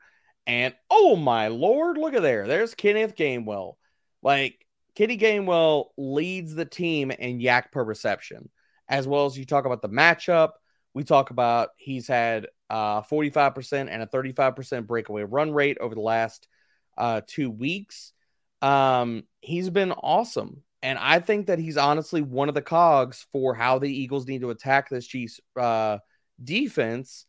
And 0.46 0.72
oh 0.88 1.16
my 1.16 1.48
lord, 1.48 1.98
look 1.98 2.14
at 2.14 2.22
there. 2.22 2.46
There's 2.46 2.74
Kenneth 2.74 3.16
Gainwell. 3.16 3.74
Like 4.22 4.64
Kenny 4.98 5.16
Gainwell 5.16 5.90
leads 5.96 6.56
the 6.56 6.64
team 6.64 7.12
in 7.12 7.38
YAC 7.38 7.70
per 7.70 7.84
reception, 7.84 8.50
as 8.88 9.06
well 9.06 9.26
as 9.26 9.38
you 9.38 9.44
talk 9.44 9.64
about 9.64 9.80
the 9.80 9.88
matchup. 9.88 10.54
We 10.92 11.04
talk 11.04 11.30
about 11.30 11.68
he's 11.76 12.08
had 12.08 12.48
uh, 12.68 13.02
45% 13.02 13.86
and 13.88 14.02
a 14.02 14.06
35% 14.06 14.88
breakaway 14.88 15.22
run 15.22 15.52
rate 15.52 15.78
over 15.80 15.94
the 15.94 16.00
last 16.00 16.48
uh, 16.96 17.20
two 17.24 17.48
weeks. 17.48 18.12
Um, 18.60 19.22
he's 19.40 19.70
been 19.70 19.92
awesome. 19.92 20.64
And 20.82 20.98
I 20.98 21.20
think 21.20 21.46
that 21.46 21.60
he's 21.60 21.76
honestly 21.76 22.20
one 22.20 22.48
of 22.48 22.56
the 22.56 22.60
cogs 22.60 23.24
for 23.30 23.54
how 23.54 23.78
the 23.78 23.88
Eagles 23.88 24.26
need 24.26 24.40
to 24.40 24.50
attack 24.50 24.88
this 24.88 25.06
Chiefs 25.06 25.38
uh, 25.56 25.98
defense. 26.42 27.24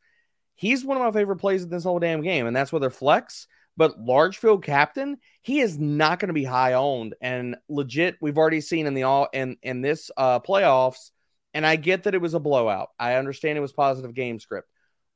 He's 0.56 0.84
one 0.84 0.98
of 0.98 1.04
my 1.04 1.12
favorite 1.12 1.38
plays 1.38 1.62
in 1.62 1.70
this 1.70 1.84
whole 1.84 2.00
damn 2.00 2.24
game, 2.24 2.48
and 2.48 2.56
that's 2.56 2.72
whether 2.72 2.90
flex. 2.90 3.46
But 3.80 3.98
large 3.98 4.40
field 4.40 4.62
captain, 4.62 5.20
he 5.42 5.62
is 5.62 5.80
not 5.80 6.20
going 6.20 6.28
to 6.28 6.34
be 6.34 6.44
high 6.44 6.74
owned 6.74 7.16
and 7.22 7.56
legit. 7.70 8.18
We've 8.20 8.38
already 8.38 8.60
seen 8.60 8.88
in 8.88 8.94
the 8.94 9.04
all 9.04 9.30
in 9.32 9.56
in 9.64 9.80
this 9.80 10.12
uh, 10.18 10.42
playoffs, 10.42 11.12
and 11.54 11.66
I 11.66 11.78
get 11.78 12.04
that 12.04 12.14
it 12.14 12.20
was 12.20 12.34
a 12.34 12.42
blowout. 12.42 12.90
I 13.00 13.14
understand 13.14 13.58
it 13.58 13.62
was 13.62 13.72
positive 13.72 14.14
game 14.14 14.38
script. 14.42 14.68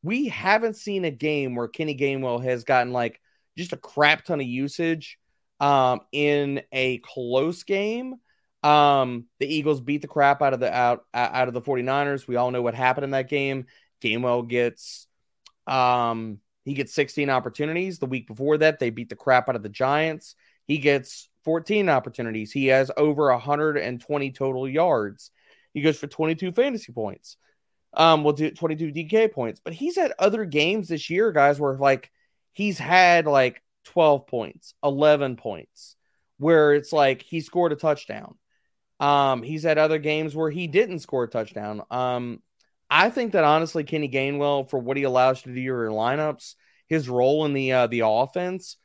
We 0.02 0.30
haven't 0.30 0.78
seen 0.78 1.04
a 1.04 1.12
game 1.12 1.56
where 1.56 1.68
Kenny 1.68 1.94
Gainwell 1.94 2.42
has 2.42 2.64
gotten 2.64 2.94
like 2.94 3.20
just 3.58 3.74
a 3.74 3.78
crap 3.78 4.24
ton 4.24 4.40
of 4.40 4.48
usage 4.48 5.20
um, 5.60 6.00
in 6.14 6.62
a 6.72 7.00
close 7.00 7.64
game. 7.64 8.16
Um, 8.64 9.26
the 9.42 9.54
Eagles 9.54 9.82
beat 9.82 10.04
the 10.04 10.08
crap 10.08 10.42
out 10.42 10.54
of 10.54 10.62
the 10.62 10.74
out 10.74 11.04
out 11.14 11.50
of 11.50 11.54
the 11.54 11.62
49ers. 11.62 12.30
We 12.30 12.38
all 12.38 12.50
know 12.50 12.62
what 12.62 12.76
happened 12.76 13.04
in 13.04 13.12
that 13.12 13.28
game. 13.28 13.66
Gainwell 14.02 14.48
gets 14.48 15.06
um 15.68 16.40
he 16.66 16.74
gets 16.74 16.94
16 16.94 17.30
opportunities. 17.30 18.00
The 18.00 18.06
week 18.06 18.28
before 18.28 18.58
that, 18.60 18.80
they 18.80 18.90
beat 18.90 19.10
the 19.10 19.16
crap 19.16 19.50
out 19.50 19.56
of 19.56 19.64
the 19.64 19.70
Giants. 19.70 20.36
He 20.66 20.78
gets 20.78 21.30
14 21.44 21.90
opportunities. 21.90 22.52
He 22.52 22.68
has 22.68 22.90
over 22.96 23.30
120 23.32 24.32
total 24.32 24.70
yards. 24.70 25.32
He 25.74 25.82
goes 25.82 26.00
for 26.00 26.08
22 26.08 26.52
fantasy 26.52 26.94
points. 26.94 27.38
Um, 27.94 28.24
we'll 28.24 28.34
do 28.34 28.50
22 28.50 28.92
DK 28.92 29.32
points, 29.32 29.62
but 29.64 29.74
he's 29.74 29.98
had 29.98 30.14
other 30.18 30.46
games 30.46 30.88
this 30.88 31.10
year, 31.10 31.32
guys, 31.32 31.60
where 31.60 31.76
like 31.76 32.12
he's 32.54 32.80
had 32.80 33.28
like 33.28 33.62
12 33.86 34.26
points, 34.26 34.74
11 34.84 35.36
points, 35.36 35.96
where 36.38 36.74
it's 36.74 36.92
like 36.92 37.22
he 37.22 37.40
scored 37.40 37.72
a 37.72 37.76
touchdown. 37.76 38.36
Um, 39.00 39.44
he's 39.44 39.64
had 39.64 39.78
other 39.78 40.00
games 40.00 40.36
where 40.36 40.50
he 40.50 40.68
didn't 40.68 41.00
score 41.00 41.26
a 41.26 41.28
touchdown. 41.28 41.84
Um, 41.92 42.42
I 42.96 43.10
think 43.10 43.32
that 43.32 43.44
honestly, 43.44 43.84
Kenny 43.84 44.08
Gainwell, 44.08 44.70
for 44.70 44.78
what 44.78 44.98
he 44.98 45.04
allows 45.04 45.44
you 45.44 45.52
to 45.52 45.56
do 45.56 45.62
your 45.62 45.90
lineups, 45.90 46.54
his 46.88 47.10
role 47.10 47.44
in 47.46 47.54
the 47.54 47.72
uh, 47.72 47.88
the 47.88 48.04
offense, 48.06 48.78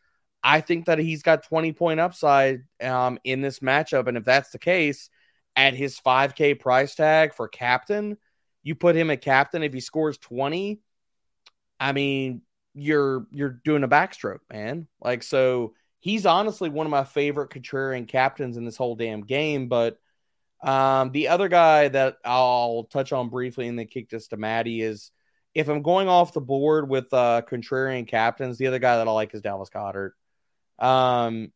I 0.42 0.62
think 0.62 0.86
that 0.86 0.98
he's 0.98 1.22
got 1.22 1.42
20 1.42 1.74
point 1.74 2.00
upside 2.00 2.62
um, 2.82 3.18
in 3.22 3.42
this 3.42 3.58
matchup. 3.58 4.06
And 4.06 4.16
if 4.16 4.24
that's 4.24 4.48
the 4.48 4.58
case, 4.58 5.10
at 5.56 5.74
his 5.74 6.00
5K 6.00 6.58
price 6.58 6.94
tag 6.94 7.34
for 7.34 7.48
captain, 7.48 8.16
you 8.62 8.74
put 8.74 8.96
him 8.96 9.10
at 9.10 9.20
captain. 9.20 9.62
If 9.62 9.74
he 9.74 9.80
scores 9.80 10.16
20, 10.16 10.80
I 11.78 11.92
mean, 11.92 12.40
you're 12.74 13.26
you're 13.30 13.60
doing 13.62 13.84
a 13.84 13.88
backstroke, 13.88 14.40
man. 14.50 14.88
Like 15.02 15.22
so 15.22 15.74
he's 16.00 16.24
honestly 16.24 16.70
one 16.70 16.86
of 16.86 16.90
my 16.90 17.04
favorite 17.04 17.50
contrarian 17.50 18.08
captains 18.08 18.56
in 18.56 18.64
this 18.64 18.78
whole 18.78 18.96
damn 18.96 19.20
game. 19.20 19.68
But 19.68 19.98
um, 20.62 21.12
the 21.12 21.28
other 21.28 21.48
guy 21.48 21.88
that 21.88 22.16
I'll 22.24 22.84
touch 22.84 23.12
on 23.12 23.28
briefly 23.28 23.68
and 23.68 23.78
then 23.78 23.86
kick 23.86 24.10
this 24.10 24.28
to 24.28 24.36
Maddie 24.36 24.82
is 24.82 25.10
if 25.54 25.68
I'm 25.68 25.82
going 25.82 26.08
off 26.08 26.32
the 26.32 26.40
board 26.40 26.88
with 26.88 27.12
uh, 27.12 27.42
contrarian 27.48 28.06
captains, 28.06 28.58
the 28.58 28.66
other 28.66 28.78
guy 28.78 28.96
that 28.96 29.08
I 29.08 29.10
like 29.10 29.34
is 29.34 29.42
Dallas 29.42 29.70
Goedert. 29.70 30.12
Um, 30.78 31.52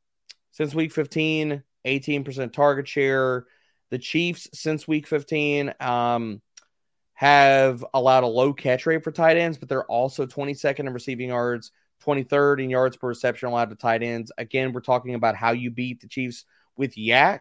since 0.53 0.74
week 0.74 0.92
15, 0.92 1.62
18% 1.86 2.53
target 2.53 2.88
share. 2.88 3.46
The 3.90 3.98
Chiefs 3.98 4.48
since 4.55 4.88
week 4.88 5.07
15, 5.07 5.74
um, 5.80 6.40
have 7.14 7.84
allowed 7.94 8.24
a 8.24 8.26
low 8.26 8.53
catch 8.53 8.86
rate 8.86 9.05
for 9.05 9.12
tight 9.12 9.36
ends, 9.36 9.59
but 9.59 9.68
they're 9.68 9.84
also 9.84 10.26
22nd 10.26 10.80
in 10.80 10.92
receiving 10.92 11.28
yards, 11.28 11.70
23rd 12.05 12.64
in 12.64 12.70
yards 12.70 12.96
per 12.96 13.07
reception 13.07 13.48
allowed 13.48 13.70
to 13.70 13.76
tight 13.76 14.03
ends. 14.03 14.32
Again, 14.38 14.72
we're 14.72 14.80
talking 14.80 15.14
about 15.14 15.36
how 15.36 15.53
you 15.53 15.70
beat 15.70 16.00
the 16.00 16.09
Chiefs 16.09 16.44
with 16.76 16.96
YAC. 16.96 17.40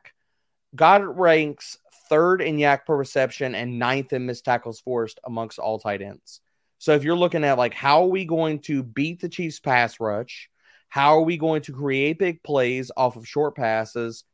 Goedert 0.75 1.17
ranks 1.17 1.77
third 2.09 2.41
in 2.41 2.57
YAC 2.57 2.85
per 2.85 2.95
reception 2.95 3.55
and 3.55 3.79
ninth 3.79 4.13
in 4.13 4.25
missed 4.25 4.45
tackles 4.45 4.79
forced 4.79 5.19
amongst 5.23 5.59
all 5.59 5.79
tight 5.79 6.01
ends. 6.01 6.41
So 6.77 6.93
if 6.93 7.03
you're 7.03 7.15
looking 7.15 7.43
at 7.43 7.57
like 7.57 7.73
how 7.73 8.03
are 8.03 8.09
we 8.09 8.25
going 8.25 8.59
to 8.61 8.83
beat 8.83 9.21
the 9.21 9.29
Chiefs 9.29 9.59
pass 9.59 9.99
rush? 9.99 10.49
How 10.89 11.17
are 11.17 11.21
we 11.23 11.37
going 11.37 11.61
to 11.63 11.73
create 11.73 12.19
big 12.19 12.43
plays 12.43 12.91
off 12.97 13.15
of 13.15 13.27
short 13.27 13.55
passes? 13.55 14.25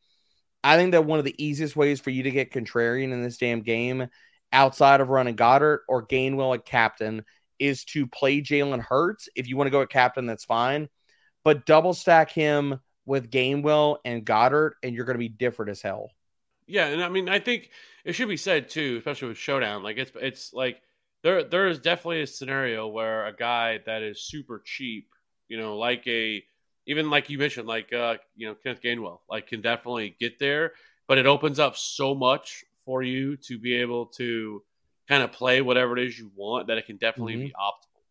I 0.63 0.75
think 0.75 0.91
that 0.91 1.05
one 1.05 1.19
of 1.19 1.25
the 1.25 1.43
easiest 1.43 1.75
ways 1.75 1.99
for 1.99 2.09
you 2.09 2.23
to 2.23 2.31
get 2.31 2.51
contrarian 2.51 3.11
in 3.13 3.21
this 3.21 3.37
damn 3.37 3.61
game 3.61 4.07
outside 4.51 5.01
of 5.01 5.09
running 5.09 5.35
Goedert 5.35 5.79
or 5.87 6.05
Gainwell 6.05 6.55
at 6.55 6.65
captain 6.65 7.23
is 7.59 7.85
to 7.85 8.07
play 8.07 8.41
Jalen 8.41 8.81
Hurts. 8.81 9.29
If 9.35 9.47
you 9.47 9.55
want 9.55 9.67
to 9.67 9.71
go 9.71 9.81
at 9.81 9.89
captain, 9.89 10.25
that's 10.25 10.45
fine. 10.45 10.89
But 11.43 11.65
double 11.65 11.93
stack 11.93 12.31
him 12.31 12.79
with 13.05 13.29
Gainwell 13.29 13.97
and 14.03 14.25
Goedert, 14.25 14.71
and 14.83 14.95
you're 14.95 15.05
going 15.05 15.15
to 15.15 15.19
be 15.19 15.29
different 15.29 15.71
as 15.71 15.81
hell. 15.81 16.11
Yeah, 16.67 16.87
and 16.87 17.01
I 17.01 17.09
mean, 17.09 17.29
I 17.29 17.39
think 17.39 17.69
it 18.03 18.13
should 18.13 18.27
be 18.27 18.37
said 18.37 18.69
too, 18.69 18.97
especially 18.97 19.29
with 19.29 19.37
Showdown. 19.37 19.83
Like 19.83 19.97
it's 19.97 20.11
it's 20.15 20.53
like 20.53 20.81
there 21.23 21.43
there 21.43 21.67
is 21.67 21.79
definitely 21.79 22.21
a 22.21 22.27
scenario 22.27 22.87
where 22.87 23.25
a 23.25 23.35
guy 23.35 23.79
that 23.85 24.03
is 24.03 24.21
super 24.21 24.61
cheap, 24.63 25.09
you 25.47 25.57
know, 25.57 25.77
like 25.77 26.05
a 26.07 26.43
even 26.85 27.09
like 27.09 27.29
you 27.29 27.37
mentioned, 27.37 27.67
like 27.67 27.91
uh, 27.93 28.17
you 28.35 28.47
know, 28.47 28.55
Kenneth 28.55 28.81
Gainwell, 28.81 29.19
like 29.29 29.47
can 29.47 29.61
definitely 29.61 30.15
get 30.19 30.39
there, 30.39 30.73
but 31.07 31.17
it 31.17 31.25
opens 31.25 31.59
up 31.59 31.75
so 31.77 32.13
much 32.13 32.63
for 32.85 33.01
you 33.01 33.37
to 33.37 33.57
be 33.57 33.75
able 33.75 34.05
to 34.05 34.61
kind 35.07 35.23
of 35.23 35.31
play 35.31 35.61
whatever 35.61 35.97
it 35.97 36.05
is 36.05 36.17
you 36.17 36.31
want 36.35 36.67
that 36.67 36.77
it 36.77 36.85
can 36.85 36.97
definitely 36.97 37.37
be 37.37 37.53
optimal, 37.59 38.01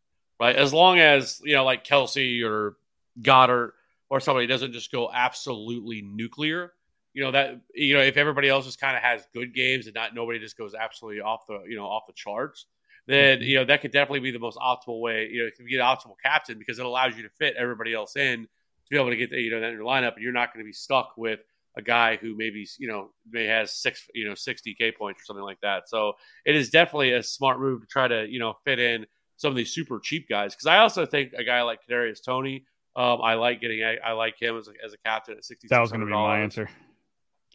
right? 0.41 0.57
As 0.57 0.73
long 0.73 0.99
as 0.99 1.41
you 1.45 1.55
know, 1.55 1.65
like 1.65 1.85
Kelce 1.85 2.43
or 2.43 2.77
Goedert 3.21 3.73
or 4.09 4.21
somebody 4.21 4.47
doesn't 4.47 4.73
just 4.73 4.93
go 4.93 5.11
absolutely 5.13 6.03
nuclear. 6.03 6.73
You 7.17 7.23
know 7.23 7.31
that 7.31 7.63
you 7.75 7.95
know 7.95 8.03
if 8.03 8.19
everybody 8.19 8.51
else 8.51 8.67
just 8.67 8.79
kind 8.79 8.95
of 8.95 9.03
has 9.03 9.27
good 9.33 9.55
games 9.55 9.87
and 9.87 9.95
not 9.95 10.15
nobody 10.15 10.39
just 10.39 10.59
goes 10.59 10.75
absolutely 10.75 11.23
off 11.23 11.47
the 11.47 11.63
you 11.67 11.75
know 11.75 11.87
off 11.87 12.03
the 12.07 12.13
charts, 12.13 12.67
then 13.07 13.41
you 13.41 13.57
know 13.57 13.65
that 13.65 13.81
could 13.81 13.91
definitely 13.91 14.21
be 14.21 14.33
the 14.33 14.39
most 14.39 14.59
optimal 14.59 15.01
way. 15.01 15.27
You 15.33 15.41
know, 15.41 15.47
it 15.47 15.57
can 15.57 15.65
be 15.65 15.77
an 15.77 15.81
optimal 15.81 16.17
captain 16.23 16.59
because 16.59 16.79
it 16.79 16.85
allows 16.85 17.17
you 17.17 17.23
to 17.23 17.31
fit 17.31 17.55
everybody 17.57 17.95
else 17.95 18.17
in 18.17 18.43
to 18.43 18.49
be 18.91 18.99
able 18.99 19.09
to 19.09 19.17
get 19.17 19.33
you 19.33 19.51
know 19.51 19.61
that 19.61 19.71
in 19.71 19.79
your 19.79 19.87
lineup, 19.87 20.13
and 20.13 20.23
you're 20.23 20.35
not 20.35 20.53
going 20.53 20.63
to 20.63 20.69
be 20.69 20.75
stuck 20.75 21.15
with 21.17 21.41
a 21.79 21.81
guy 21.81 22.17
who 22.17 22.37
maybe 22.37 22.69
you 22.79 22.87
know 22.87 23.09
may 23.31 23.47
has 23.47 23.73
six 23.73 24.07
you 24.13 24.29
know 24.29 24.35
sixty 24.35 24.75
k 24.75 24.93
points 24.93 25.23
or 25.23 25.25
something 25.25 25.43
like 25.43 25.63
that. 25.63 25.89
So 25.89 26.17
it 26.45 26.55
is 26.55 26.69
definitely 26.69 27.15
a 27.15 27.23
smart 27.23 27.61
move 27.61 27.81
to 27.81 27.87
try 27.87 28.09
to 28.09 28.27
you 28.29 28.41
know 28.41 28.59
fit 28.67 28.79
in 28.79 29.07
some 29.39 29.49
of 29.49 29.57
these 29.57 29.73
super 29.73 30.01
cheap 30.01 30.29
guys 30.29 30.55
because 30.55 30.67
I 30.67 30.81
also 30.81 31.07
think 31.07 31.33
a 31.33 31.45
guy 31.45 31.63
like 31.63 31.81
Kadarius 31.89 32.23
Toney. 32.23 32.67
Um, 32.95 33.21
I 33.23 33.35
like 33.35 33.63
getting. 33.63 33.83
I, 33.83 33.97
I 34.05 34.13
like 34.13 34.39
him 34.39 34.59
as 34.59 34.69
a, 34.69 34.73
as 34.85 34.93
a 34.93 34.99
captain 34.99 35.39
at 35.39 35.47
sixty. 35.47 35.69
That 35.69 35.81
was 35.81 35.91
going 35.91 36.01
to 36.01 36.07
be 36.07 36.13
my 36.13 36.41
answer. 36.41 36.69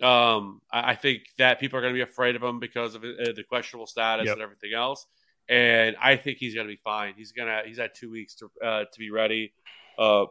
Um, 0.02 0.62
I, 0.72 0.92
I 0.92 0.96
think 0.96 1.24
that 1.38 1.60
people 1.60 1.78
are 1.78 1.82
going 1.82 1.94
to 1.94 1.98
be 1.98 2.02
afraid 2.02 2.36
of 2.36 2.44
him 2.44 2.60
because 2.60 2.96
of 2.96 3.04
uh, 3.04 3.32
the 3.36 3.44
questionable 3.48 3.88
status 3.88 4.26
Yep. 4.26 4.34
and 4.34 4.42
everything 4.42 4.74
else. 4.74 5.06
And 5.50 5.96
I 6.02 6.16
think 6.16 6.38
he's 6.38 6.56
going 6.56 6.68
to 6.68 6.74
be 6.74 6.80
fine. 6.84 7.14
He's 7.18 7.32
gonna. 7.34 7.62
He's 7.66 7.78
had 7.78 7.92
two 7.94 8.10
weeks 8.10 8.36
to 8.36 8.52
uh, 8.64 8.86
to 8.92 9.00
be 9.00 9.12
ready. 9.12 9.54
Uh, 9.98 10.26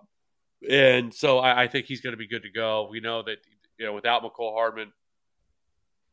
and 0.69 1.13
so 1.13 1.39
I, 1.39 1.65
I 1.65 1.67
think 1.69 1.87
he's 1.87 2.01
going 2.01 2.13
to 2.13 2.17
be 2.19 2.27
good 2.27 2.43
to 2.45 2.51
go. 2.51 2.89
We 2.91 3.01
know 3.01 3.23
that 3.23 3.39
you 3.79 3.87
know 3.87 3.93
without 3.93 4.23
Mecole 4.23 4.55
Hardman, 4.55 4.93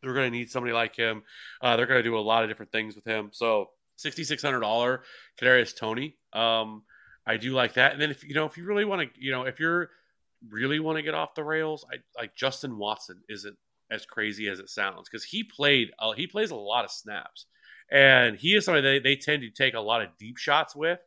they're 0.01 0.13
going 0.13 0.31
to 0.31 0.37
need 0.37 0.49
somebody 0.49 0.73
like 0.73 0.95
him. 0.95 1.23
Uh, 1.61 1.77
they're 1.77 1.85
going 1.85 1.99
to 1.99 2.03
do 2.03 2.17
a 2.17 2.19
lot 2.19 2.43
of 2.43 2.49
different 2.49 2.71
things 2.71 2.95
with 2.95 3.05
him. 3.05 3.29
So 3.31 3.69
sixty 3.95 4.23
six 4.23 4.41
hundred 4.43 4.59
dollar 4.61 5.03
Kadarius 5.41 5.75
Toney. 5.75 6.17
Um, 6.33 6.83
I 7.25 7.37
do 7.37 7.51
like 7.51 7.73
that. 7.73 7.93
And 7.93 8.01
then 8.01 8.11
if 8.11 8.23
you 8.23 8.33
know 8.33 8.45
if 8.45 8.57
you 8.57 8.65
really 8.65 8.85
want 8.85 9.01
to, 9.13 9.21
you 9.21 9.31
know, 9.31 9.43
if 9.43 9.59
you're 9.59 9.89
really 10.49 10.79
want 10.79 10.97
to 10.97 11.01
get 11.01 11.13
off 11.13 11.35
the 11.35 11.43
rails, 11.43 11.85
I 11.91 11.97
like 12.19 12.35
Justin 12.35 12.77
Watson 12.77 13.21
isn't 13.29 13.57
as 13.89 14.05
crazy 14.05 14.49
as 14.49 14.59
it 14.59 14.69
sounds 14.69 15.07
because 15.09 15.23
he 15.23 15.43
played 15.43 15.91
uh, 15.99 16.11
he 16.11 16.27
plays 16.27 16.51
a 16.51 16.55
lot 16.55 16.85
of 16.85 16.91
snaps, 16.91 17.45
and 17.91 18.37
he 18.37 18.55
is 18.55 18.65
somebody 18.65 18.81
they, 18.81 18.99
they 18.99 19.15
tend 19.15 19.41
to 19.41 19.49
take 19.49 19.73
a 19.73 19.79
lot 19.79 20.01
of 20.01 20.09
deep 20.17 20.37
shots 20.37 20.75
with, 20.75 20.99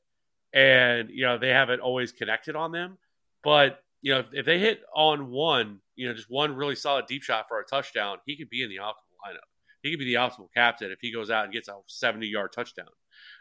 and 0.52 1.10
you 1.10 1.24
know 1.24 1.38
they 1.38 1.50
haven't 1.50 1.80
always 1.80 2.12
connected 2.12 2.56
on 2.56 2.72
them, 2.72 2.98
but 3.42 3.82
you 4.02 4.12
know 4.12 4.20
if, 4.20 4.26
if 4.32 4.46
they 4.46 4.58
hit 4.58 4.82
on 4.94 5.30
one, 5.30 5.80
you 5.96 6.08
know 6.08 6.14
just 6.14 6.30
one 6.30 6.54
really 6.54 6.76
solid 6.76 7.06
deep 7.06 7.22
shot 7.22 7.46
for 7.48 7.60
a 7.60 7.64
touchdown, 7.64 8.18
he 8.26 8.36
could 8.36 8.50
be 8.50 8.62
in 8.62 8.68
the 8.68 8.76
optimal 8.76 9.18
lineup. 9.26 9.48
He 9.82 9.90
could 9.90 9.98
be 9.98 10.06
the 10.06 10.14
optimal 10.14 10.48
captain 10.54 10.90
if 10.90 10.98
he 11.00 11.12
goes 11.12 11.30
out 11.30 11.44
and 11.44 11.52
gets 11.52 11.68
a 11.68 11.74
seventy 11.86 12.26
yard 12.26 12.52
touchdown. 12.52 12.88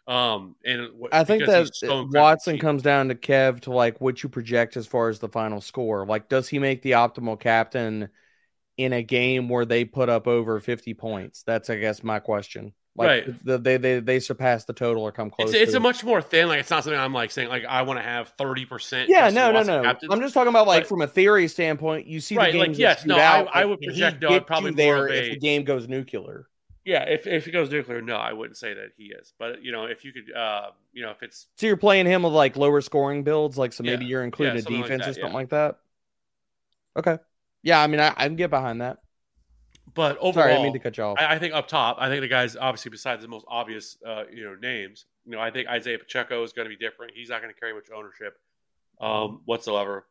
Um, 0.09 0.55
and 0.65 0.89
I 1.11 1.23
think 1.23 1.45
that 1.45 1.75
so 1.75 2.07
Watson 2.11 2.57
comes 2.57 2.81
down 2.81 3.09
to 3.09 3.15
Kev 3.15 3.61
to 3.61 3.71
like 3.71 4.01
what 4.01 4.23
you 4.23 4.29
project 4.29 4.75
as 4.75 4.87
far 4.87 5.09
as 5.09 5.19
the 5.19 5.29
final 5.29 5.61
score. 5.61 6.05
Like, 6.05 6.29
does 6.29 6.49
he 6.49 6.57
make 6.57 6.81
the 6.81 6.91
optimal 6.91 7.39
captain 7.39 8.09
in 8.77 8.93
a 8.93 9.03
game 9.03 9.49
where 9.49 9.65
they 9.65 9.85
put 9.85 10.09
up 10.09 10.27
over 10.27 10.59
50 10.59 10.95
points? 10.95 11.43
That's, 11.43 11.69
I 11.69 11.75
guess, 11.77 12.03
my 12.03 12.19
question. 12.19 12.73
Like, 12.95 13.27
Right. 13.27 13.45
the, 13.45 13.57
they, 13.59 13.77
they 13.77 13.99
they 13.99 14.19
surpass 14.19 14.65
the 14.65 14.73
total 14.73 15.03
or 15.03 15.11
come 15.11 15.29
close. 15.29 15.53
It's, 15.53 15.69
it's 15.69 15.73
a 15.75 15.79
much 15.79 16.03
more 16.03 16.21
thin. 16.23 16.47
Like 16.49 16.59
it's 16.59 16.71
not 16.71 16.83
something 16.83 16.99
I'm 16.99 17.13
like 17.13 17.29
saying 17.31 17.47
like 17.47 17.63
I 17.63 17.83
want 17.83 17.99
to 17.99 18.03
have 18.03 18.29
thirty 18.29 18.65
percent. 18.65 19.09
yeah, 19.09 19.29
no, 19.29 19.51
no, 19.51 19.61
no. 19.61 19.93
I'm 20.09 20.19
just 20.21 20.33
talking 20.33 20.49
about 20.49 20.67
like 20.67 20.87
from 20.87 21.01
a 21.03 21.07
theory 21.07 21.47
standpoint. 21.47 22.07
You 22.07 22.19
see, 22.19 22.35
Right, 22.35 22.51
the 22.51 22.57
like, 22.59 22.67
games 22.69 22.79
yes, 22.79 23.05
no, 23.05 23.15
shoot 23.15 23.21
I- 23.21 23.39
out, 23.41 23.47
I 23.53 23.63
would 23.63 23.79
project, 23.79 24.21
no, 24.23 24.29
I'd 24.29 24.47
probably 24.47 24.71
there 24.71 25.07
if 25.07 25.29
the 25.29 25.37
game 25.37 25.63
goes 25.65 25.87
nuclear. 25.87 26.47
Yeah, 26.85 27.03
if 27.03 27.27
if 27.27 27.45
he 27.45 27.51
goes 27.51 27.69
nuclear, 27.69 28.01
no, 28.01 28.15
I 28.15 28.33
wouldn't 28.33 28.57
say 28.57 28.73
that 28.73 28.91
he 28.97 29.05
is. 29.05 29.33
But 29.37 29.61
you 29.63 29.71
know, 29.71 29.85
if 29.85 30.03
you 30.05 30.11
could, 30.13 30.33
uh, 30.35 30.71
you 30.93 31.03
know, 31.03 31.11
if 31.11 31.21
it's 31.21 31.47
So 31.57 31.67
you're 31.67 31.77
playing 31.77 32.05
him 32.05 32.23
with 32.23 32.33
like 32.33 32.55
lower 32.55 32.81
scoring 32.81 33.23
builds, 33.23 33.57
like 33.57 33.73
so 33.73 33.83
maybe 33.83 34.05
Yeah. 34.05 34.09
you're 34.11 34.23
including 34.23 34.55
Yeah, 34.55 34.59
a 34.59 34.63
something 34.63 34.81
like 34.81 34.89
that, 34.89 35.01
or 35.01 35.13
something 35.13 35.29
yeah. 35.29 35.33
like 35.35 35.49
that. 35.49 35.79
Okay, 36.97 37.17
yeah, 37.63 37.81
I 37.81 37.87
mean, 37.87 37.99
I, 37.99 38.09
I 38.17 38.25
can 38.27 38.35
get 38.35 38.49
behind 38.49 38.81
that. 38.81 38.97
but 39.93 40.17
overall, 40.17 40.33
Sorry, 40.33 40.53
I 40.55 40.63
mean 40.63 40.73
to 40.73 40.79
cut 40.79 40.97
you 40.97 41.03
off. 41.03 41.17
I, 41.19 41.35
I 41.35 41.39
think 41.39 41.53
up 41.53 41.67
top, 41.67 41.97
I 41.99 42.09
think 42.09 42.21
the 42.21 42.27
guys 42.27 42.55
obviously 42.55 42.89
besides 42.91 43.21
the 43.21 43.27
most 43.27 43.45
obvious, 43.47 43.97
uh, 44.05 44.23
you 44.31 44.43
know, 44.43 44.55
names. 44.55 45.05
You 45.25 45.33
know, 45.33 45.39
I 45.39 45.51
think 45.51 45.67
Isaiah 45.67 45.99
Pacheco 45.99 46.43
is 46.43 46.53
going 46.53 46.65
to 46.69 46.75
be 46.75 46.83
different. 46.83 47.13
He's 47.15 47.29
not 47.29 47.41
going 47.41 47.53
to 47.53 47.59
carry 47.59 47.73
much 47.73 47.89
ownership 47.95 48.37
um, 48.99 49.41
whatsoever. 49.45 50.05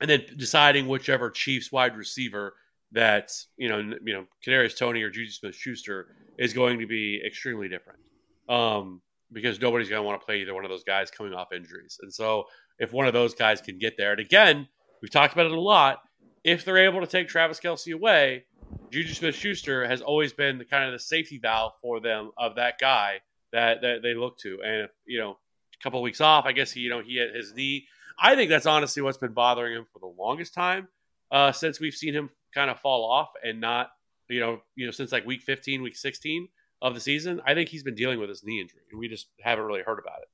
And 0.00 0.10
then 0.10 0.24
deciding 0.36 0.88
whichever 0.88 1.30
Chiefs 1.30 1.70
wide 1.70 1.96
receiver 1.96 2.54
that 2.94 3.32
you 3.56 3.68
know, 3.68 3.78
you 3.78 4.12
know, 4.12 4.24
Kadarius 4.44 4.76
Toney 4.76 5.02
or 5.02 5.10
Juju 5.10 5.30
Smith-Schuster 5.30 6.08
is 6.38 6.52
going 6.52 6.80
to 6.80 6.86
be 6.86 7.20
extremely 7.24 7.68
different. 7.68 8.00
Um, 8.48 9.00
because 9.32 9.60
nobody's 9.60 9.88
going 9.88 10.00
to 10.00 10.06
want 10.06 10.20
to 10.20 10.24
play 10.24 10.40
either 10.40 10.54
one 10.54 10.64
of 10.64 10.70
those 10.70 10.84
guys 10.84 11.10
coming 11.10 11.34
off 11.34 11.52
injuries. 11.52 11.98
And 12.02 12.12
so, 12.12 12.44
if 12.78 12.92
one 12.92 13.06
of 13.06 13.12
those 13.12 13.34
guys 13.34 13.60
can 13.60 13.78
get 13.78 13.96
there, 13.96 14.12
and 14.12 14.20
again, 14.20 14.68
we've 15.02 15.10
talked 15.10 15.32
about 15.32 15.46
it 15.46 15.52
a 15.52 15.60
lot. 15.60 16.00
If 16.44 16.64
they're 16.64 16.78
able 16.78 17.00
to 17.00 17.06
take 17.06 17.28
Travis 17.28 17.60
Kelce 17.60 17.94
away, 17.94 18.44
Juju 18.90 19.14
Smith 19.14 19.34
Schuster 19.34 19.86
has 19.86 20.02
always 20.02 20.32
been 20.32 20.58
the 20.58 20.64
kind 20.64 20.84
of 20.84 20.92
the 20.92 20.98
safety 20.98 21.38
valve 21.38 21.72
for 21.80 22.00
them 22.00 22.30
of 22.36 22.56
that 22.56 22.78
guy 22.78 23.20
that, 23.52 23.80
that 23.82 24.02
they 24.02 24.14
look 24.14 24.38
to. 24.38 24.60
And 24.64 24.82
if, 24.82 24.90
you 25.06 25.18
know, 25.18 25.30
a 25.30 25.82
couple 25.82 25.98
of 25.98 26.04
weeks 26.04 26.20
off, 26.20 26.44
I 26.46 26.52
guess 26.52 26.70
he, 26.70 26.80
you 26.80 26.90
know, 26.90 27.00
he 27.00 27.16
had 27.16 27.34
his 27.34 27.54
knee. 27.54 27.86
I 28.20 28.36
think 28.36 28.50
that's 28.50 28.66
honestly 28.66 29.02
what's 29.02 29.18
been 29.18 29.32
bothering 29.32 29.74
him 29.74 29.86
for 29.92 29.98
the 29.98 30.06
longest 30.06 30.54
time, 30.54 30.88
uh, 31.30 31.52
since 31.52 31.80
we've 31.80 31.94
seen 31.94 32.14
him 32.14 32.30
kind 32.54 32.70
of 32.70 32.80
fall 32.80 33.10
off 33.10 33.30
and 33.42 33.60
not, 33.60 33.90
you 34.28 34.40
know, 34.40 34.60
you 34.76 34.86
know, 34.86 34.92
since 34.92 35.12
like 35.12 35.26
week 35.26 35.42
15, 35.42 35.82
week 35.82 35.96
16 35.96 36.48
of 36.82 36.94
the 36.94 37.00
season. 37.00 37.40
I 37.46 37.54
think 37.54 37.68
he's 37.68 37.82
been 37.82 37.94
dealing 37.94 38.20
with 38.20 38.28
his 38.28 38.44
knee 38.44 38.60
injury, 38.60 38.82
and 38.90 39.00
we 39.00 39.08
just 39.08 39.28
haven't 39.40 39.64
really 39.64 39.82
heard 39.82 39.98
about 39.98 40.20
it. 40.22 40.28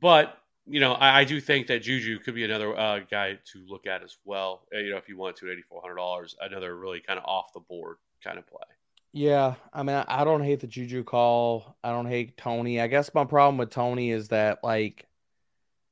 But 0.00 0.38
you 0.66 0.80
know, 0.80 0.92
I, 0.92 1.20
I 1.20 1.24
do 1.24 1.40
think 1.40 1.66
that 1.68 1.82
Juju 1.82 2.18
could 2.20 2.34
be 2.34 2.44
another 2.44 2.78
uh, 2.78 3.00
guy 3.10 3.38
to 3.52 3.64
look 3.66 3.86
at 3.86 4.02
as 4.02 4.18
well. 4.24 4.66
Uh, 4.74 4.78
you 4.80 4.90
know, 4.90 4.98
if 4.98 5.08
you 5.08 5.16
want 5.16 5.36
to, 5.36 5.50
eighty 5.50 5.62
four 5.62 5.80
hundred 5.80 5.96
dollars, 5.96 6.36
another 6.40 6.76
really 6.76 7.00
kind 7.00 7.18
of 7.18 7.24
off 7.24 7.52
the 7.54 7.60
board 7.60 7.96
kind 8.22 8.38
of 8.38 8.46
play. 8.46 8.60
Yeah, 9.12 9.54
I 9.72 9.82
mean, 9.82 9.96
I, 9.96 10.04
I 10.06 10.24
don't 10.24 10.42
hate 10.42 10.60
the 10.60 10.66
Juju 10.66 11.04
call. 11.04 11.76
I 11.82 11.90
don't 11.90 12.06
hate 12.06 12.36
Toney. 12.36 12.80
I 12.80 12.86
guess 12.86 13.14
my 13.14 13.24
problem 13.24 13.56
with 13.56 13.70
Toney 13.70 14.10
is 14.10 14.28
that 14.28 14.58
like, 14.62 15.06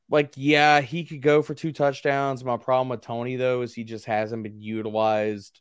like 0.08 0.32
yeah, 0.36 0.80
he 0.80 1.04
could 1.04 1.22
go 1.22 1.42
for 1.42 1.54
two 1.54 1.72
touchdowns. 1.72 2.44
My 2.44 2.56
problem 2.56 2.88
with 2.90 3.00
Toney 3.00 3.36
though 3.36 3.62
is 3.62 3.74
he 3.74 3.84
just 3.84 4.04
hasn't 4.04 4.42
been 4.42 4.60
utilized. 4.60 5.60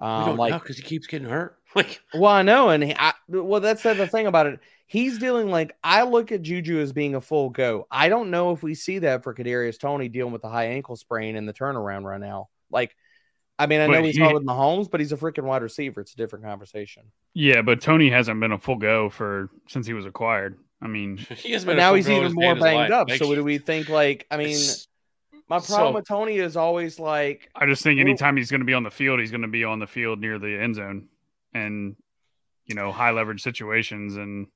we 0.00 0.06
Um, 0.06 0.36
like, 0.36 0.52
because 0.60 0.76
he 0.76 0.82
keeps 0.82 1.06
getting 1.06 1.28
hurt. 1.28 1.54
Like, 1.74 2.00
well, 2.14 2.32
I 2.32 2.40
know, 2.40 2.70
and 2.70 2.82
he, 2.82 2.94
I, 2.98 3.12
well, 3.28 3.60
that's 3.60 3.82
the 3.82 4.06
thing 4.06 4.26
about 4.26 4.46
it. 4.46 4.58
He's 4.86 5.18
dealing 5.18 5.50
like 5.50 5.76
I 5.84 6.04
look 6.04 6.32
at 6.32 6.40
Juju 6.40 6.80
as 6.80 6.94
being 6.94 7.14
a 7.14 7.20
full 7.20 7.50
go. 7.50 7.86
I 7.90 8.08
don't 8.08 8.30
know 8.30 8.52
if 8.52 8.62
we 8.62 8.74
see 8.74 9.00
that 9.00 9.22
for 9.22 9.34
Kadarius 9.34 9.78
Toney 9.78 10.08
dealing 10.08 10.32
with 10.32 10.40
the 10.40 10.48
high 10.48 10.68
ankle 10.68 10.96
sprain 10.96 11.36
and 11.36 11.46
the 11.46 11.52
turnaround 11.52 12.04
right 12.04 12.18
now. 12.20 12.48
Like, 12.70 12.96
I 13.58 13.66
mean, 13.66 13.82
I 13.82 13.86
know 13.86 13.92
But 13.92 14.02
we 14.02 14.12
he- 14.12 14.18
saw 14.18 14.30
it 14.30 14.34
with 14.34 14.46
Mahomes, 14.46 14.90
but 14.90 15.00
he's 15.00 15.12
a 15.12 15.16
freaking 15.18 15.42
wide 15.44 15.62
receiver. 15.62 16.00
It's 16.00 16.14
a 16.14 16.16
different 16.16 16.46
conversation. 16.46 17.02
Yeah, 17.34 17.60
but 17.60 17.82
Toney 17.82 18.08
hasn't 18.08 18.40
been 18.40 18.52
a 18.52 18.58
full 18.58 18.76
go 18.76 19.10
for 19.10 19.50
since 19.68 19.86
he 19.86 19.92
was 19.92 20.06
acquired. 20.06 20.56
I 20.80 20.86
mean, 20.86 21.16
he 21.36 21.52
has 21.52 21.64
But 21.64 21.72
been. 21.72 21.76
now 21.78 21.94
he's 21.94 22.08
even 22.08 22.32
more 22.32 22.54
banged 22.54 22.92
up. 22.92 23.08
Like, 23.08 23.18
So 23.18 23.26
what 23.28 23.34
do 23.34 23.44
we 23.44 23.58
think? 23.58 23.88
Like, 23.88 24.26
I 24.30 24.36
mean, 24.36 24.56
my 25.48 25.58
problem 25.58 25.66
so- 25.66 25.92
with 25.92 26.06
Toney 26.06 26.36
is 26.38 26.56
always 26.56 26.98
like, 26.98 27.50
I 27.54 27.66
just 27.66 27.82
think 27.82 28.00
anytime 28.00 28.36
he's 28.36 28.50
going 28.50 28.60
to 28.60 28.66
be 28.66 28.74
on 28.74 28.82
the 28.84 28.90
field, 28.90 29.20
he's 29.20 29.30
going 29.30 29.42
to 29.42 29.48
be 29.48 29.64
on 29.64 29.78
the 29.78 29.86
field 29.86 30.20
near 30.20 30.38
the 30.38 30.58
end 30.60 30.76
zone, 30.76 31.08
and 31.52 31.96
you 32.66 32.74
know, 32.74 32.92
high 32.92 33.10
leverage 33.10 33.42
situations. 33.42 34.16
And 34.16 34.46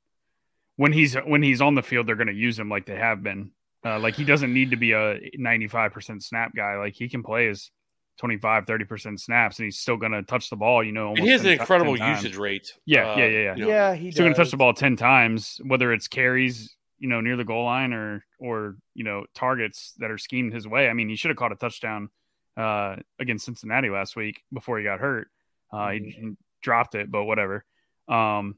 when 0.77 0.93
he's 0.93 1.15
when 1.15 1.43
he's 1.43 1.61
on 1.61 1.75
the 1.75 1.83
field, 1.83 2.07
they're 2.07 2.17
going 2.17 2.27
to 2.29 2.35
use 2.35 2.59
him 2.59 2.69
like 2.69 2.87
they 2.87 2.97
have 2.97 3.23
been. 3.23 3.51
Uh, 3.85 3.99
like 3.99 4.15
he 4.15 4.25
doesn't 4.25 4.53
need 4.55 4.71
to 4.71 4.77
be 4.77 4.93
a 4.93 5.19
95% 5.37 6.23
snap 6.23 6.55
guy. 6.55 6.77
Like 6.77 6.95
he 6.95 7.09
can 7.09 7.25
play 7.25 7.49
his 7.49 7.71
25, 8.19 8.67
30% 8.67 9.19
snaps, 9.19 9.59
and 9.59 9.65
he's 9.65 9.79
still 9.79 9.97
going 9.97 10.13
to 10.13 10.23
touch 10.23 10.51
the 10.51 10.57
ball. 10.57 10.85
You 10.85 10.93
know, 10.93 11.09
almost 11.09 11.23
he 11.23 11.31
has 11.31 11.45
an 11.45 11.53
incredible 11.53 11.97
usage 11.97 12.37
rate. 12.37 12.73
Yeah, 12.85 13.13
uh, 13.13 13.17
yeah, 13.17 13.25
yeah, 13.25 13.39
yeah. 13.39 13.55
you 13.57 13.63
know, 13.63 13.69
yeah, 13.69 13.95
he 13.95 14.11
still 14.13 14.25
going 14.25 14.35
to 14.35 14.39
touch 14.39 14.51
the 14.51 14.57
ball 14.57 14.75
10 14.75 14.97
times, 14.97 15.61
whether 15.65 15.93
it's 15.93 16.09
carries, 16.09 16.75
you 16.99 17.09
know, 17.09 17.21
near 17.21 17.37
the 17.37 17.45
goal 17.45 17.65
line 17.65 17.93
or, 17.93 18.25
or, 18.39 18.77
you 18.95 19.05
know, 19.05 19.25
targets 19.35 19.95
that 19.99 20.11
are 20.11 20.19
schemed 20.19 20.53
his 20.53 20.69
way. 20.69 20.89
I 20.89 20.93
mean, 20.93 21.09
he 21.09 21.17
should 21.17 21.31
have 21.31 21.39
caught 21.39 21.53
a 21.53 21.57
touchdown 21.57 22.11
uh, 22.57 22.97
against 23.19 23.45
Cincinnati 23.45 23.91
last 23.91 24.15
week 24.15 24.43
before 24.53 24.79
he 24.79 24.85
got 24.85 25.01
hurt. 25.01 25.29
Uh, 25.73 25.91
he, 25.91 25.99
he 26.11 26.33
dropped 26.63 26.95
it, 26.95 27.11
but 27.11 27.25
whatever. 27.25 27.65
Um, 28.09 28.57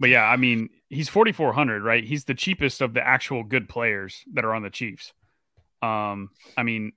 but 0.00 0.10
yeah, 0.10 0.24
I 0.24 0.36
mean, 0.36 0.68
he's 0.88 1.08
4,400, 1.08 1.82
right? 1.82 2.04
He's 2.04 2.24
the 2.24 2.34
cheapest 2.34 2.80
of 2.80 2.94
the 2.94 3.04
actual 3.04 3.42
good 3.42 3.68
players 3.68 4.22
that 4.34 4.44
are 4.44 4.54
on 4.54 4.62
the 4.62 4.70
Chiefs. 4.70 5.12
Um, 5.82 6.30
I 6.56 6.62
mean, 6.62 6.92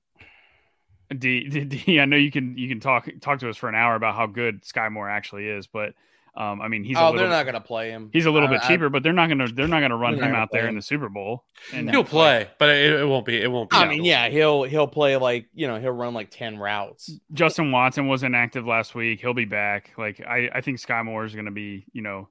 D, 1.18 1.48
D, 1.48 1.64
D, 1.66 2.00
I 2.00 2.06
know 2.06 2.18
you 2.18 2.32
can 2.32 2.58
you 2.58 2.70
can 2.70 2.80
talk 2.80 3.10
talk 3.20 3.40
to 3.40 3.50
us 3.50 3.58
for 3.58 3.70
an 3.70 3.76
hour 3.76 3.96
about 3.96 4.16
how 4.16 4.28
good 4.28 4.64
Skyy 4.64 4.92
Moore 4.92 5.10
actually 5.10 5.48
is, 5.48 5.68
but 5.68 5.94
um, 6.36 6.62
I 6.62 6.70
mean 6.70 6.86
he's 6.86 6.96
a 6.96 7.02
oh, 7.02 7.06
little 7.08 7.20
they're 7.20 7.30
not 7.30 7.46
gonna 7.46 7.60
play 7.60 7.92
him. 7.92 8.10
he's 8.14 8.26
a 8.26 8.32
little 8.32 8.48
I- 8.48 8.52
bit 8.52 8.64
I- 8.64 8.68
cheaper, 8.68 8.90
but 8.90 9.04
they're 9.04 9.12
not 9.12 9.28
gonna 9.28 9.48
they're 9.52 9.68
not 9.68 9.82
gonna 9.82 9.98
run 9.98 10.16
him 10.16 10.34
out 10.34 10.50
there 10.52 10.62
play 10.62 10.70
in 10.70 10.76
the 10.76 10.82
Super 10.82 11.10
Bowl. 11.10 11.44
And 11.74 11.90
He'll 11.90 12.06
play, 12.06 12.50
but 12.58 12.70
it, 12.70 13.02
it 13.02 13.06
won't 13.06 13.26
be. 13.26 13.42
It 13.42 13.52
won't 13.52 13.70
be. 13.70 13.76
I 13.76 13.88
mean, 13.88 14.06
yeah, 14.06 14.30
he'll 14.30 14.64
he'll 14.64 14.88
play 14.88 15.18
like 15.18 15.48
you 15.54 15.68
know 15.68 15.80
he'll 15.80 15.92
run 15.92 16.14
like 16.14 16.32
ten 16.32 16.58
routes. 16.58 17.12
Justin 17.34 17.72
Watson 17.72 18.08
was 18.08 18.24
inactive 18.24 18.66
last 18.66 18.96
week. 18.96 19.20
He'll 19.20 19.34
be 19.34 19.46
back. 19.46 19.92
Like 19.98 20.22
I, 20.22 20.50
I 20.54 20.62
think 20.62 20.80
Skyy 20.80 21.04
Moore 21.04 21.26
is 21.26 21.34
going 21.34 21.46
to 21.46 21.52
be, 21.52 21.86
you 21.92 22.02
know, 22.02 22.30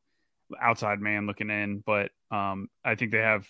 outside 0.61 1.01
man 1.01 1.27
looking 1.27 1.51
in. 1.51 1.83
But 1.85 2.11
um, 2.31 2.69
I 2.85 2.95
think 2.95 3.13
they 3.13 3.19
have. 3.19 3.47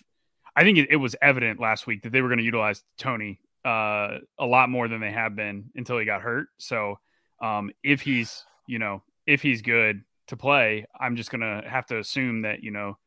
I 0.53 0.63
think 0.63 0.77
it, 0.77 0.89
it 0.89 0.97
was 0.97 1.15
evident 1.21 1.61
last 1.61 1.87
week 1.87 2.03
that 2.03 2.11
they 2.11 2.21
were 2.21 2.27
going 2.27 2.39
to 2.39 2.43
utilize 2.43 2.83
Toney 2.97 3.39
uh, 3.65 4.17
a 4.39 4.45
lot 4.45 4.69
more 4.69 4.87
than 4.87 5.01
they 5.01 5.11
have 5.11 5.35
been 5.35 5.69
until 5.75 5.97
he 5.97 6.05
got 6.05 6.21
hurt. 6.21 6.47
So 6.57 6.99
um, 7.41 7.71
if 7.83 8.01
he's, 8.01 8.45
you 8.67 8.79
know, 8.79 9.03
if 9.25 9.41
he's 9.41 9.61
good 9.61 10.03
to 10.27 10.37
play, 10.37 10.85
I'm 10.99 11.15
just 11.15 11.31
going 11.31 11.41
to 11.41 11.67
have 11.67 11.85
to 11.87 11.99
assume 11.99 12.43
that 12.43 12.63
you 12.63 12.71
know 12.71 12.97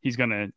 he's 0.00 0.16
going 0.16 0.30
to 0.30 0.52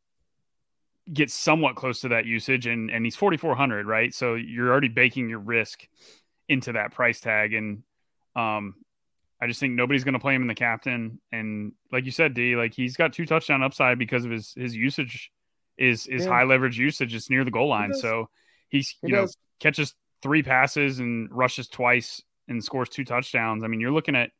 get 1.11 1.29
somewhat 1.29 1.75
close 1.75 2.01
to 2.01 2.09
that 2.09 2.25
usage, 2.25 2.67
and 2.67 2.89
and 2.89 3.05
he's 3.05 3.15
4400, 3.15 3.85
right? 3.85 4.13
So 4.13 4.35
you're 4.35 4.71
already 4.71 4.87
baking 4.87 5.29
your 5.29 5.39
risk 5.39 5.87
into 6.49 6.73
that 6.73 6.91
price 6.91 7.19
tag. 7.19 7.53
And 7.53 7.83
um, 8.35 8.75
I 9.41 9.47
just 9.47 9.59
think 9.59 9.73
nobody's 9.73 10.03
going 10.03 10.13
to 10.13 10.19
play 10.19 10.35
him 10.35 10.41
in 10.41 10.47
the 10.47 10.55
captain. 10.55 11.19
And 11.31 11.73
like 11.91 12.05
you 12.05 12.11
said, 12.11 12.33
D, 12.33 12.55
like 12.55 12.73
he's 12.73 12.95
got 12.95 13.13
two 13.13 13.25
touchdown 13.25 13.63
upside 13.63 13.99
because 13.99 14.25
of 14.25 14.31
his 14.31 14.53
his 14.55 14.75
usage 14.75 15.31
is 15.77 16.07
is 16.07 16.25
Yeah. 16.25 16.31
high 16.31 16.43
leverage 16.43 16.77
usage. 16.77 17.13
It's 17.13 17.29
near 17.29 17.43
the 17.43 17.51
goal 17.51 17.67
line, 17.69 17.93
so 17.93 18.29
he's 18.77 18.95
He 19.01 19.09
you 19.09 19.13
know 19.13 19.27
catches 19.59 19.95
three 20.21 20.43
passes 20.43 20.99
and 20.99 21.29
rushes 21.31 21.67
twice 21.67 22.21
and 22.47 22.63
scores 22.63 22.89
two 22.89 23.05
touchdowns. 23.05 23.63
I 23.63 23.67
mean, 23.67 23.79
you're 23.79 23.91
looking 23.91 24.15
at 24.15 24.31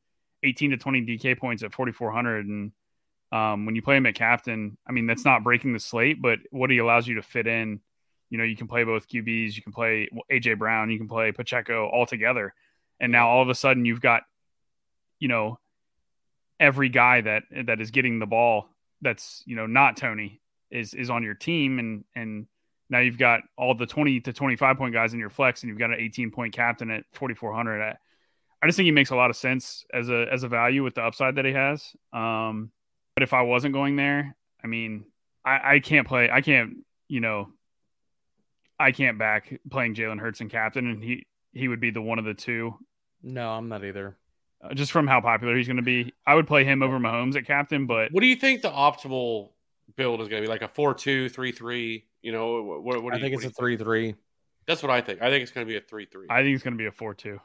18 0.43 0.71
to 0.71 0.77
20 0.77 1.05
DK 1.05 1.38
points 1.38 1.63
at 1.63 1.73
4400 1.73 2.45
and 2.47 2.71
um, 3.31 3.65
when 3.65 3.75
you 3.75 3.81
play 3.81 3.97
him 3.97 4.05
at 4.05 4.15
captain, 4.15 4.77
I 4.88 4.91
mean 4.91 5.07
that's 5.07 5.25
not 5.25 5.43
breaking 5.43 5.73
the 5.73 5.79
slate, 5.79 6.21
but 6.21 6.39
what 6.51 6.69
he 6.69 6.77
allows 6.79 7.07
you 7.07 7.15
to 7.15 7.21
fit 7.21 7.47
in 7.47 7.79
you 8.34 8.39
know, 8.39 8.45
you 8.45 8.55
can 8.55 8.67
play 8.67 8.84
both 8.84 9.07
QBs, 9.07 9.55
you 9.55 9.61
can 9.61 9.71
play 9.71 10.09
AJ 10.31 10.57
Brown, 10.57 10.89
you 10.89 10.97
can 10.97 11.07
play 11.07 11.31
Pacheco 11.31 11.88
all 11.88 12.07
together. 12.07 12.55
And 12.99 13.11
now 13.11 13.29
all 13.29 13.43
of 13.43 13.49
a 13.49 13.53
sudden 13.53 13.86
you've 13.86 14.01
got, 14.01 14.23
you 15.19 15.27
know, 15.27 15.59
every 16.59 16.89
guy 16.89 17.21
that 17.21 17.43
that 17.67 17.79
is 17.79 17.91
getting 17.91 18.17
the 18.17 18.25
ball 18.25 18.69
that's, 19.01 19.43
you 19.45 19.55
know, 19.55 19.67
not 19.67 19.97
Toney 19.97 20.41
is 20.71 20.95
is 20.95 21.11
on 21.11 21.21
your 21.21 21.36
team 21.36 21.77
and 21.77 22.05
and 22.15 22.47
now 22.93 22.99
you've 22.99 23.17
got 23.17 23.41
all 23.57 23.73
the 23.75 23.85
20 23.85 24.21
to 24.21 24.31
25 24.31 24.77
point 24.77 24.93
guys 24.93 25.13
in 25.13 25.19
your 25.19 25.29
flex 25.29 25.63
and 25.63 25.69
you've 25.69 25.79
got 25.79 25.89
an 25.89 25.97
18 25.99 26.31
point 26.31 26.53
captain 26.53 26.89
at 26.91 27.03
4400 27.11 27.81
I, 27.81 27.97
I 28.61 28.67
just 28.67 28.77
think 28.77 28.85
he 28.85 28.91
makes 28.91 29.09
a 29.09 29.15
lot 29.15 29.29
of 29.29 29.35
sense 29.35 29.83
as 29.93 30.09
a 30.09 30.27
as 30.31 30.43
a 30.43 30.47
value 30.47 30.83
with 30.83 30.95
the 30.95 31.01
upside 31.01 31.35
that 31.35 31.45
he 31.45 31.51
has. 31.51 31.95
Um 32.13 32.71
but 33.15 33.23
if 33.23 33.33
I 33.33 33.41
wasn't 33.41 33.73
going 33.73 33.95
there, 33.95 34.35
I 34.63 34.67
mean, 34.67 35.05
I, 35.45 35.75
I 35.75 35.79
can't 35.79 36.07
play 36.07 36.29
I 36.31 36.41
can't, 36.41 36.77
you 37.09 37.19
know, 37.19 37.49
I 38.79 38.91
can't 38.91 39.17
back 39.17 39.59
playing 39.69 39.95
Jalen 39.95 40.19
Hurts 40.19 40.41
and 40.41 40.49
captain, 40.49 40.87
and 40.87 41.03
he 41.03 41.25
he 41.53 41.67
would 41.67 41.79
be 41.79 41.91
the 41.91 42.01
one 42.01 42.19
of 42.19 42.25
the 42.25 42.33
two. 42.33 42.75
No, 43.21 43.49
I'm 43.49 43.69
not 43.69 43.83
either. 43.83 44.17
Uh, 44.61 44.73
just 44.73 44.91
from 44.91 45.07
how 45.07 45.21
popular 45.21 45.55
he's 45.55 45.67
going 45.67 45.77
to 45.77 45.83
be, 45.83 46.13
I 46.25 46.35
would 46.35 46.47
play 46.47 46.63
him 46.63 46.81
over 46.81 46.99
Mahomes 46.99 47.35
at 47.35 47.45
captain. 47.45 47.85
But 47.85 48.11
What 48.11 48.21
do 48.21 48.27
you 48.27 48.35
think 48.35 48.61
the 48.61 48.71
optimal 48.71 49.51
build 49.95 50.21
is 50.21 50.27
going 50.27 50.41
to 50.41 50.47
be? 50.47 50.51
Like 50.51 50.61
a 50.61 50.67
four-two, 50.67 51.29
three-three. 51.29 52.05
You 52.24 52.32
know, 52.32 52.63
what? 52.63 52.84
What, 52.84 53.03
what 53.03 53.13
I 53.13 53.17
do 53.17 53.19
you, 53.19 53.30
think 53.30 53.36
what 53.43 53.45
it's 53.45 53.59
a 53.59 53.61
you 53.61 53.63
three-three. 53.78 54.15
That's 54.65 54.82
what 54.82 54.89
I 54.91 55.01
think. 55.01 55.21
I 55.21 55.30
think 55.30 55.43
it's 55.43 55.51
going 55.51 55.67
to 55.67 55.69
be 55.71 55.78
a 55.78 55.82
three-three. 55.82 56.28
I 56.30 56.41
think 56.41 56.55
it's 56.55 56.63
going 56.63 56.74
to 56.74 56.78
be 56.78 56.88
a 56.88 56.91
four-two. 56.91 57.39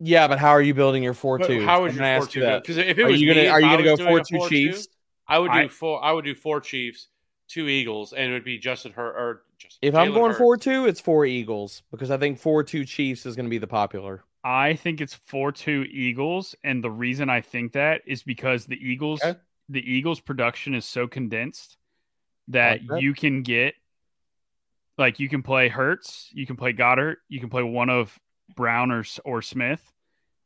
Yeah, 0.00 0.28
but 0.28 0.38
how 0.38 0.50
are 0.50 0.62
you 0.62 0.74
building 0.74 1.02
your 1.02 1.14
four-two? 1.14 1.64
How 1.64 1.82
would 1.82 1.90
I'm 1.90 1.96
your 1.96 2.02
gonna 2.02 2.08
ask 2.14 2.26
four-two 2.26 2.40
you 2.40 2.46
that. 2.46 2.62
Because 2.62 2.76
if 2.78 2.98
it 2.98 3.02
Are 3.02 3.06
was 3.08 3.20
you 3.20 3.32
gonna 3.32 3.48
are 3.48 3.60
you 3.60 3.68
gonna 3.68 3.82
go 3.84 3.92
was 3.92 3.98
doing 4.00 4.08
a 4.08 4.12
four-two 4.24 4.48
Chiefs? 4.48 4.88
I 5.26 5.38
would 5.38 5.52
do 5.52 5.58
I- 5.58 5.68
four. 5.68 6.04
I 6.04 6.12
would 6.12 6.24
do 6.24 6.34
four 6.34 6.60
Chiefs, 6.60 7.08
two 7.48 7.68
Eagles, 7.68 8.12
and 8.12 8.30
it 8.30 8.34
would 8.34 8.44
be 8.44 8.58
Justin 8.58 8.92
Hurt 8.92 9.14
or 9.16 9.42
Justin, 9.58 9.78
If 9.82 9.94
I'm 9.94 10.12
going 10.12 10.30
Hurts. 10.30 10.38
four-two, 10.38 10.86
it's 10.86 11.00
four 11.00 11.24
Eagles 11.24 11.82
because 11.90 12.10
I 12.10 12.18
think 12.18 12.38
four-two 12.38 12.84
Chiefs 12.84 13.24
is 13.24 13.36
going 13.36 13.46
to 13.46 13.50
be 13.50 13.58
the 13.58 13.66
popular. 13.68 14.24
I 14.42 14.74
think 14.74 15.00
it's 15.00 15.14
four-two 15.14 15.86
Eagles, 15.90 16.54
and 16.64 16.84
the 16.84 16.90
reason 16.90 17.30
I 17.30 17.40
think 17.40 17.72
that 17.72 18.02
is 18.06 18.22
because 18.22 18.66
the 18.66 18.76
Eagles, 18.76 19.22
Okay. 19.24 19.38
the 19.70 19.80
Eagles' 19.80 20.20
production 20.20 20.74
is 20.74 20.84
so 20.84 21.06
condensed 21.06 21.78
that 22.48 22.80
like 22.88 23.02
you 23.02 23.14
can 23.14 23.42
get, 23.42 23.74
like, 24.98 25.18
you 25.18 25.28
can 25.28 25.42
play 25.42 25.68
Hurts, 25.68 26.30
you 26.32 26.46
can 26.46 26.56
play 26.56 26.72
Goedert, 26.72 27.16
you 27.28 27.40
can 27.40 27.50
play 27.50 27.62
one 27.62 27.90
of 27.90 28.18
Brown 28.54 28.90
or 28.90 29.04
or 29.24 29.42
Smith, 29.42 29.82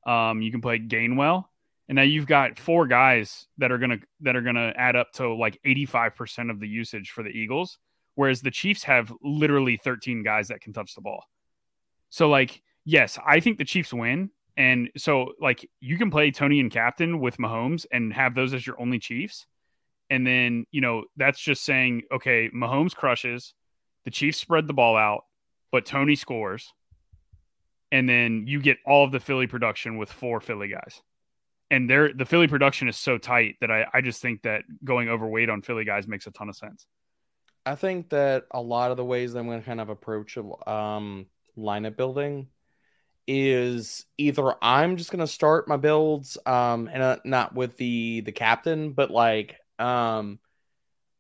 um, 0.06 0.40
you 0.40 0.50
can 0.50 0.60
play 0.60 0.78
Gainwell, 0.78 1.44
and 1.88 1.96
now 1.96 2.02
you've 2.02 2.26
got 2.26 2.58
four 2.58 2.86
guys 2.86 3.46
that 3.58 3.72
are 3.72 3.78
gonna 3.78 3.98
that 4.20 4.36
are 4.36 4.42
gonna 4.42 4.72
add 4.76 4.96
up 4.96 5.12
to 5.14 5.34
like 5.34 5.58
eighty-five 5.64 6.14
percent 6.14 6.50
of 6.50 6.60
the 6.60 6.68
usage 6.68 7.10
for 7.10 7.22
the 7.22 7.30
Eagles, 7.30 7.78
whereas 8.14 8.40
the 8.40 8.50
Chiefs 8.50 8.84
have 8.84 9.12
literally 9.22 9.76
thirteen 9.76 10.22
guys 10.22 10.48
that 10.48 10.60
can 10.60 10.72
touch 10.72 10.94
the 10.94 11.00
ball. 11.00 11.24
So 12.10 12.28
like, 12.28 12.62
yes, 12.84 13.18
I 13.26 13.40
think 13.40 13.58
the 13.58 13.64
Chiefs 13.64 13.92
win. 13.92 14.30
And 14.56 14.90
so 14.96 15.34
like 15.40 15.68
you 15.78 15.98
can 15.98 16.10
play 16.10 16.30
Toney 16.32 16.58
and 16.58 16.70
captain 16.70 17.20
with 17.20 17.36
Mahomes 17.36 17.86
and 17.92 18.12
have 18.12 18.34
those 18.34 18.54
as 18.54 18.66
your 18.66 18.80
only 18.80 18.98
Chiefs. 18.98 19.46
And 20.10 20.26
then, 20.26 20.64
you 20.70 20.80
know, 20.80 21.04
that's 21.16 21.38
just 21.38 21.64
saying, 21.64 22.02
okay, 22.12 22.50
Mahomes 22.54 22.94
crushes, 22.94 23.54
the 24.04 24.10
Chiefs 24.10 24.38
spread 24.38 24.66
the 24.66 24.72
ball 24.72 24.96
out, 24.96 25.24
but 25.70 25.84
Toney 25.84 26.16
scores. 26.16 26.72
And 27.92 28.08
then 28.08 28.44
you 28.46 28.60
get 28.60 28.78
all 28.86 29.04
of 29.04 29.12
the 29.12 29.20
Philly 29.20 29.46
production 29.46 29.98
with 29.98 30.10
four 30.12 30.40
Philly 30.40 30.68
guys. 30.68 31.02
And 31.70 31.88
there 31.88 32.12
the 32.12 32.24
Philly 32.24 32.48
production 32.48 32.88
is 32.88 32.96
so 32.96 33.18
tight 33.18 33.56
that 33.60 33.70
I, 33.70 33.86
I 33.92 34.00
just 34.00 34.22
think 34.22 34.42
that 34.42 34.62
going 34.84 35.08
overweight 35.08 35.50
on 35.50 35.60
Philly 35.60 35.84
guys 35.84 36.08
makes 36.08 36.26
a 36.26 36.30
ton 36.30 36.48
of 36.48 36.56
sense. 36.56 36.86
I 37.66 37.74
think 37.74 38.08
that 38.10 38.44
a 38.50 38.62
lot 38.62 38.90
of 38.90 38.96
the 38.96 39.04
ways 39.04 39.32
that 39.32 39.40
I'm 39.40 39.46
going 39.46 39.60
to 39.60 39.66
kind 39.66 39.80
of 39.80 39.90
approach 39.90 40.38
um, 40.38 41.26
lineup 41.58 41.96
building 41.96 42.48
is 43.26 44.06
either 44.16 44.54
I'm 44.62 44.96
just 44.96 45.10
going 45.10 45.20
to 45.20 45.26
start 45.26 45.68
my 45.68 45.76
builds, 45.76 46.38
um, 46.46 46.88
and 46.90 47.02
uh, 47.02 47.18
not 47.26 47.54
with 47.54 47.76
the 47.76 48.22
the 48.22 48.32
captain, 48.32 48.92
but 48.92 49.10
like 49.10 49.56
um, 49.78 50.38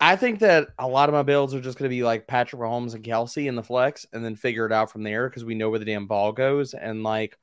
I 0.00 0.16
think 0.16 0.40
that 0.40 0.68
a 0.78 0.86
lot 0.86 1.08
of 1.08 1.14
my 1.14 1.22
builds 1.22 1.54
are 1.54 1.60
just 1.60 1.78
going 1.78 1.90
to 1.90 1.94
be 1.94 2.04
like 2.04 2.26
Patrick 2.26 2.60
Mahomes 2.62 2.94
and 2.94 3.04
Kelce 3.04 3.46
in 3.48 3.56
the 3.56 3.62
flex, 3.62 4.06
and 4.12 4.24
then 4.24 4.36
figure 4.36 4.66
it 4.66 4.72
out 4.72 4.90
from 4.92 5.02
there 5.02 5.28
because 5.28 5.44
we 5.44 5.54
know 5.54 5.70
where 5.70 5.78
the 5.78 5.84
damn 5.84 6.06
ball 6.06 6.32
goes, 6.32 6.74
and 6.74 7.02
like 7.02 7.36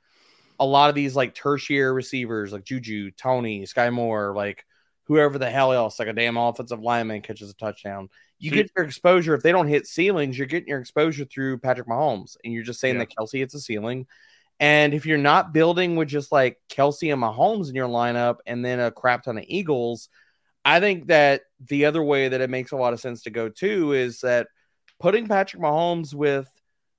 a 0.60 0.66
lot 0.66 0.90
of 0.90 0.96
these 0.96 1.16
like 1.16 1.36
tertiary 1.36 1.92
receivers 1.92 2.54
like 2.54 2.64
Juju, 2.64 3.12
Toney, 3.12 3.64
Skyy 3.64 3.92
Moore, 3.92 4.34
like 4.34 4.66
whoever 5.04 5.38
the 5.38 5.50
hell 5.50 5.74
else, 5.74 6.00
like 6.00 6.08
a 6.08 6.14
damn 6.14 6.38
offensive 6.38 6.80
lineman 6.80 7.22
catches 7.22 7.50
a 7.50 7.54
touchdown. 7.56 8.10
You 8.40 8.52
So 8.52 8.56
get 8.56 8.72
your 8.76 8.86
exposure. 8.86 9.36
If 9.36 9.44
they 9.44 9.52
don't 9.52 9.68
hit 9.68 9.86
ceilings, 9.86 10.38
you're 10.38 10.48
getting 10.48 10.70
your 10.70 10.80
exposure 10.80 11.26
through 11.26 11.60
Patrick 11.60 11.88
Mahomes. 11.88 12.38
And 12.44 12.54
you're 12.54 12.64
just 12.64 12.80
saying 12.80 12.96
Yeah. 12.96 13.00
that 13.00 13.16
Kelce 13.16 13.40
hits 13.40 13.54
a 13.54 13.60
ceiling. 13.60 14.08
And 14.60 14.94
if 14.94 15.06
you're 15.06 15.18
not 15.18 15.54
building 15.54 15.96
with 15.96 16.08
just 16.08 16.32
like 16.32 16.60
Kelce 16.70 17.12
and 17.12 17.22
Mahomes 17.22 17.70
in 17.70 17.76
your 17.76 17.90
lineup 17.90 18.38
and 18.46 18.64
then 18.64 18.80
a 18.80 18.92
crap 18.92 19.24
ton 19.24 19.38
of 19.38 19.44
Eagles, 19.48 20.10
I 20.66 20.80
think 20.80 21.08
that 21.08 21.42
the 21.60 21.86
other 21.86 22.04
way 22.04 22.28
that 22.28 22.42
it 22.42 22.50
makes 22.50 22.72
a 22.72 22.76
lot 22.76 22.94
of 22.94 23.00
sense 23.00 23.22
to 23.24 23.30
go 23.30 23.50
too 23.50 23.94
is 23.94 24.22
that 24.22 24.48
putting 25.00 25.28
Patrick 25.28 25.62
Mahomes 25.62 26.14
with 26.14 26.50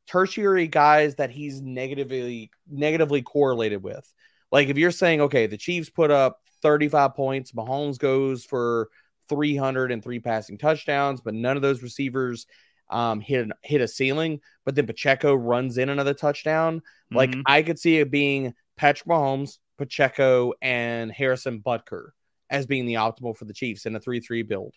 tertiary 0.06 0.68
guys 0.68 1.16
that 1.16 1.30
he's 1.30 1.60
negatively 1.60 2.50
negatively 2.70 3.22
correlated 3.22 3.82
with. 3.82 4.10
Like 4.52 4.68
if 4.68 4.78
you're 4.78 4.92
saying, 4.92 5.20
okay, 5.22 5.46
the 5.46 5.56
Chiefs 5.56 5.90
put 5.90 6.10
up 6.12 6.38
35 6.62 7.14
points, 7.14 7.52
Mahomes 7.52 7.98
goes 7.98 8.44
for 8.44 8.88
303 9.28 10.20
passing 10.20 10.58
touchdowns, 10.58 11.20
but 11.20 11.34
none 11.34 11.56
of 11.56 11.62
those 11.62 11.82
receivers 11.82 12.46
um, 12.88 13.20
hit 13.20 13.48
hit 13.62 13.80
a 13.80 13.88
ceiling. 13.88 14.40
But 14.64 14.76
then 14.76 14.86
Pacheco 14.86 15.34
runs 15.34 15.76
in 15.76 15.88
another 15.88 16.14
touchdown. 16.14 16.82
Like 17.10 17.30
Mhm. 17.30 17.42
I 17.46 17.62
could 17.62 17.80
see 17.80 17.98
it 17.98 18.12
being 18.12 18.54
Patrick 18.76 19.08
Mahomes, 19.08 19.58
Pacheco, 19.76 20.52
and 20.62 21.10
Harrison 21.10 21.60
Butker 21.60 22.10
as 22.50 22.66
being 22.66 22.86
the 22.86 22.94
optimal 22.94 23.36
for 23.36 23.44
the 23.44 23.52
Chiefs 23.54 23.86
in 23.86 23.94
a 23.96 24.00
three-three 24.00 24.42
build. 24.42 24.74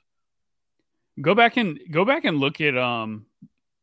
go 1.21 1.35
back 1.35 1.57
and 1.57 1.79
go 1.91 2.05
back 2.05 2.25
and 2.25 2.39
look 2.39 2.61
at 2.61 2.77
um 2.77 3.25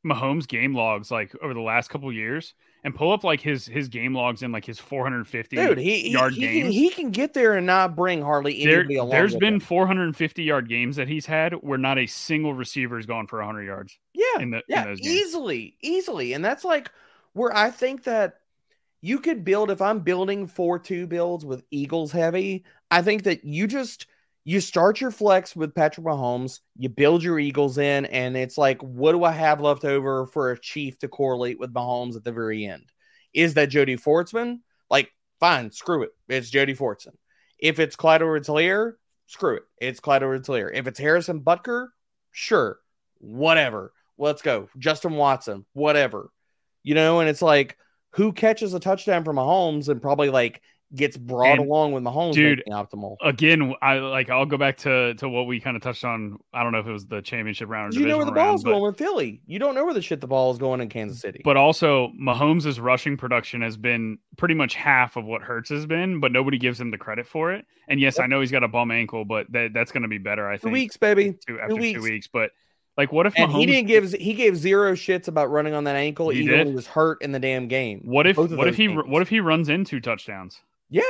Mahomes 0.07 0.47
game 0.47 0.75
logs 0.75 1.11
like 1.11 1.35
over 1.43 1.53
the 1.53 1.61
last 1.61 1.89
couple 1.91 2.13
years 2.13 2.55
and 2.85 2.95
pull 2.95 3.11
up 3.13 3.25
like 3.25 3.41
his 3.41 3.67
his 3.67 3.89
game 3.89 4.15
logs 4.15 4.43
in 4.45 4.53
like 4.53 4.65
his 4.65 4.79
450 4.79 5.57
Dude, 5.57 5.79
he 5.79 6.03
he, 6.03 6.11
yard 6.13 6.33
he, 6.35 6.41
can, 6.41 6.53
games. 6.53 6.75
he 6.75 6.91
can 6.91 7.11
get 7.11 7.35
there 7.35 7.55
and 7.55 7.67
not 7.67 7.97
bring 7.97 8.23
hardly 8.23 8.65
there, 8.65 8.79
anybody 8.81 8.97
along. 8.97 9.11
there's 9.11 9.35
been 9.35 9.55
him. 9.55 9.61
450 9.61 10.45
yard 10.45 10.69
games 10.69 10.95
that 10.97 11.09
he's 11.09 11.27
had 11.27 11.55
where 11.55 11.79
not 11.79 11.99
a 11.99 12.07
single 12.07 12.55
receiver 12.55 12.97
has 12.97 13.07
gone 13.07 13.27
for 13.27 13.39
100 13.39 13.65
yards. 13.65 13.99
Yeah, 14.15 14.41
in 14.41 14.51
the- 14.51 14.59
in 14.59 14.63
yeah, 14.69 14.85
those 14.85 15.01
games. 15.01 15.15
easily, 15.17 15.77
easily, 15.83 16.33
and 16.35 16.45
that's 16.45 16.65
like 16.65 16.89
where 17.33 17.55
I 17.55 17.71
think 17.71 18.05
that 18.05 18.37
you 19.01 19.19
could 19.19 19.45
build. 19.45 19.71
If 19.71 19.81
I'm 19.81 20.01
building 20.01 20.47
four 20.47 20.79
two 20.79 21.07
builds 21.07 21.45
with 21.45 21.65
Eagles 21.71 22.13
heavy, 22.13 22.65
I 22.91 23.03
think 23.03 23.25
that 23.25 23.45
you 23.45 23.67
just 23.67 24.07
you 24.45 24.61
start 24.61 25.01
your 25.01 25.11
flex 25.11 25.57
with 25.57 25.75
Patrick 25.75 26.07
Mahomes, 26.07 26.61
you 26.77 26.89
build 26.89 27.23
your 27.23 27.39
Eagles 27.39 27.79
in, 27.79 28.07
and 28.07 28.37
it's 28.37 28.57
like, 28.57 28.81
what 28.81 29.11
do 29.11 29.25
I 29.25 29.33
have 29.33 29.61
left 29.61 29.85
over 29.85 30.25
for 30.27 30.53
a 30.53 30.59
Chief 30.59 30.99
to 31.01 31.09
correlate 31.09 31.59
with 31.59 31.75
Mahomes 31.75 32.15
at 32.15 32.23
the 32.23 32.31
very 32.31 32.65
end? 32.65 32.85
Is 33.35 33.55
that 33.55 33.71
Jody 33.71 33.97
Fortson? 33.97 34.61
Like, 34.89 35.11
fine, 35.41 35.73
screw 35.73 36.05
it. 36.05 36.11
It's 36.29 36.49
Jody 36.49 36.77
Fortson. 36.77 37.15
If 37.59 37.81
it's 37.81 37.97
Clyde 37.97 38.23
Edwards-Helaire, 38.23 38.93
screw 39.27 39.57
it. 39.57 39.65
It's 39.81 39.99
Clyde 39.99 40.23
Edwards-Helaire. 40.23 40.71
If 40.73 40.87
it's 40.87 41.01
Harrison 41.01 41.41
Butker, 41.41 41.89
sure, 42.31 42.79
whatever. 43.19 43.93
Let's 44.17 44.43
go. 44.43 44.69
Justin 44.79 45.15
Watson, 45.15 45.67
whatever. 45.73 46.31
You 46.85 46.95
know, 46.95 47.19
and 47.19 47.29
it's 47.29 47.43
like 47.43 47.77
who 48.17 48.33
catches 48.33 48.75
a 48.75 48.81
touchdown 48.81 49.25
from 49.25 49.37
Mahomes 49.37 49.89
and 49.89 50.01
probably 50.03 50.31
like 50.31 50.63
gets 50.95 51.17
brought 51.17 51.59
And, 51.59 51.61
along 51.69 51.93
with 51.93 52.05
Mahomes 52.05 52.35
dude, 52.35 52.63
optimal. 52.71 53.17
Again, 53.21 53.75
I 53.83 53.99
like 53.99 54.31
I'll 54.31 54.47
go 54.47 54.57
back 54.57 54.77
to 54.79 55.15
to 55.15 55.29
what 55.29 55.47
we 55.49 55.59
kind 55.61 55.77
of 55.77 55.83
touched 55.83 56.05
on. 56.05 56.39
I 56.55 56.63
don't 56.63 56.73
know 56.73 56.79
if 56.79 56.87
it 56.87 56.93
was 56.93 57.07
the 57.07 57.21
championship 57.21 57.69
round 57.69 57.95
or 57.95 57.99
You 58.01 58.07
know 58.07 58.17
where 58.17 58.25
the 58.25 58.33
round, 58.33 58.51
ball's 58.53 58.65
but- 58.65 58.71
going 58.71 58.83
with 58.85 58.97
Philly. 58.97 59.41
You 59.47 59.59
don't 59.59 59.75
know 59.75 59.85
where 59.85 59.93
the 59.95 60.01
shit 60.01 60.21
the 60.21 60.29
ball 60.29 60.51
is 60.53 60.59
going 60.59 60.81
in 60.81 60.89
Kansas 60.89 61.21
City. 61.21 61.43
But 61.45 61.57
also, 61.57 62.13
Mahomes' 62.21 62.81
rushing 62.81 63.17
production 63.17 63.61
has 63.63 63.77
been 63.77 64.19
pretty 64.39 64.55
much 64.55 64.75
half 64.75 65.17
of 65.17 65.25
what 65.25 65.43
Hurts 65.43 65.71
has 65.71 65.87
been, 65.87 66.21
but 66.21 66.31
nobody 66.33 66.57
gives 66.57 66.81
him 66.81 66.91
the 66.91 66.99
credit 66.99 67.27
for 67.27 67.53
it. 67.53 67.67
And 67.89 68.01
yes, 68.01 68.19
I 68.21 68.27
know 68.27 68.41
he's 68.41 68.53
got 68.53 68.63
a 68.65 68.69
bum 68.69 68.91
ankle, 68.93 69.25
but 69.25 69.51
that, 69.53 69.73
that's 69.75 69.93
going 69.93 70.03
to 70.05 70.09
be 70.09 70.19
better. 70.19 70.49
I 70.49 70.53
think. 70.53 70.63
two 70.63 70.71
weeks, 70.71 70.97
baby. 70.97 71.35
two, 71.47 71.59
after 71.61 71.75
two 71.75 71.81
weeks. 71.81 72.01
weeks. 72.01 72.29
But 72.33 72.53
like, 72.97 73.13
what 73.13 73.27
if 73.27 73.35
And 73.37 73.51
Mahomes? 73.53 73.59
he 73.61 73.67
didn't 73.67 73.89
give 73.89 74.13
he 74.13 74.35
gave 74.35 74.57
zero 74.57 74.93
shits 74.93 75.29
about 75.29 75.51
running 75.51 75.75
on 75.75 75.85
that 75.85 75.97
ankle, 75.97 76.31
He 76.31 76.41
even 76.43 76.59
when 76.59 76.67
he 76.69 76.75
was 76.75 76.87
hurt 76.87 77.21
in 77.23 77.33
the 77.33 77.39
damn 77.41 77.69
game. 77.69 78.01
what 78.05 78.27
if? 78.27 78.37
What 78.37 78.69
if 78.69 78.77
he? 78.77 78.87
games. 78.89 79.03
What 79.07 79.23
if 79.23 79.29
he 79.29 79.41
runs 79.41 79.69
in 79.69 79.85
two 79.85 80.01
touchdowns? 80.01 80.61
Yeah, 80.91 81.03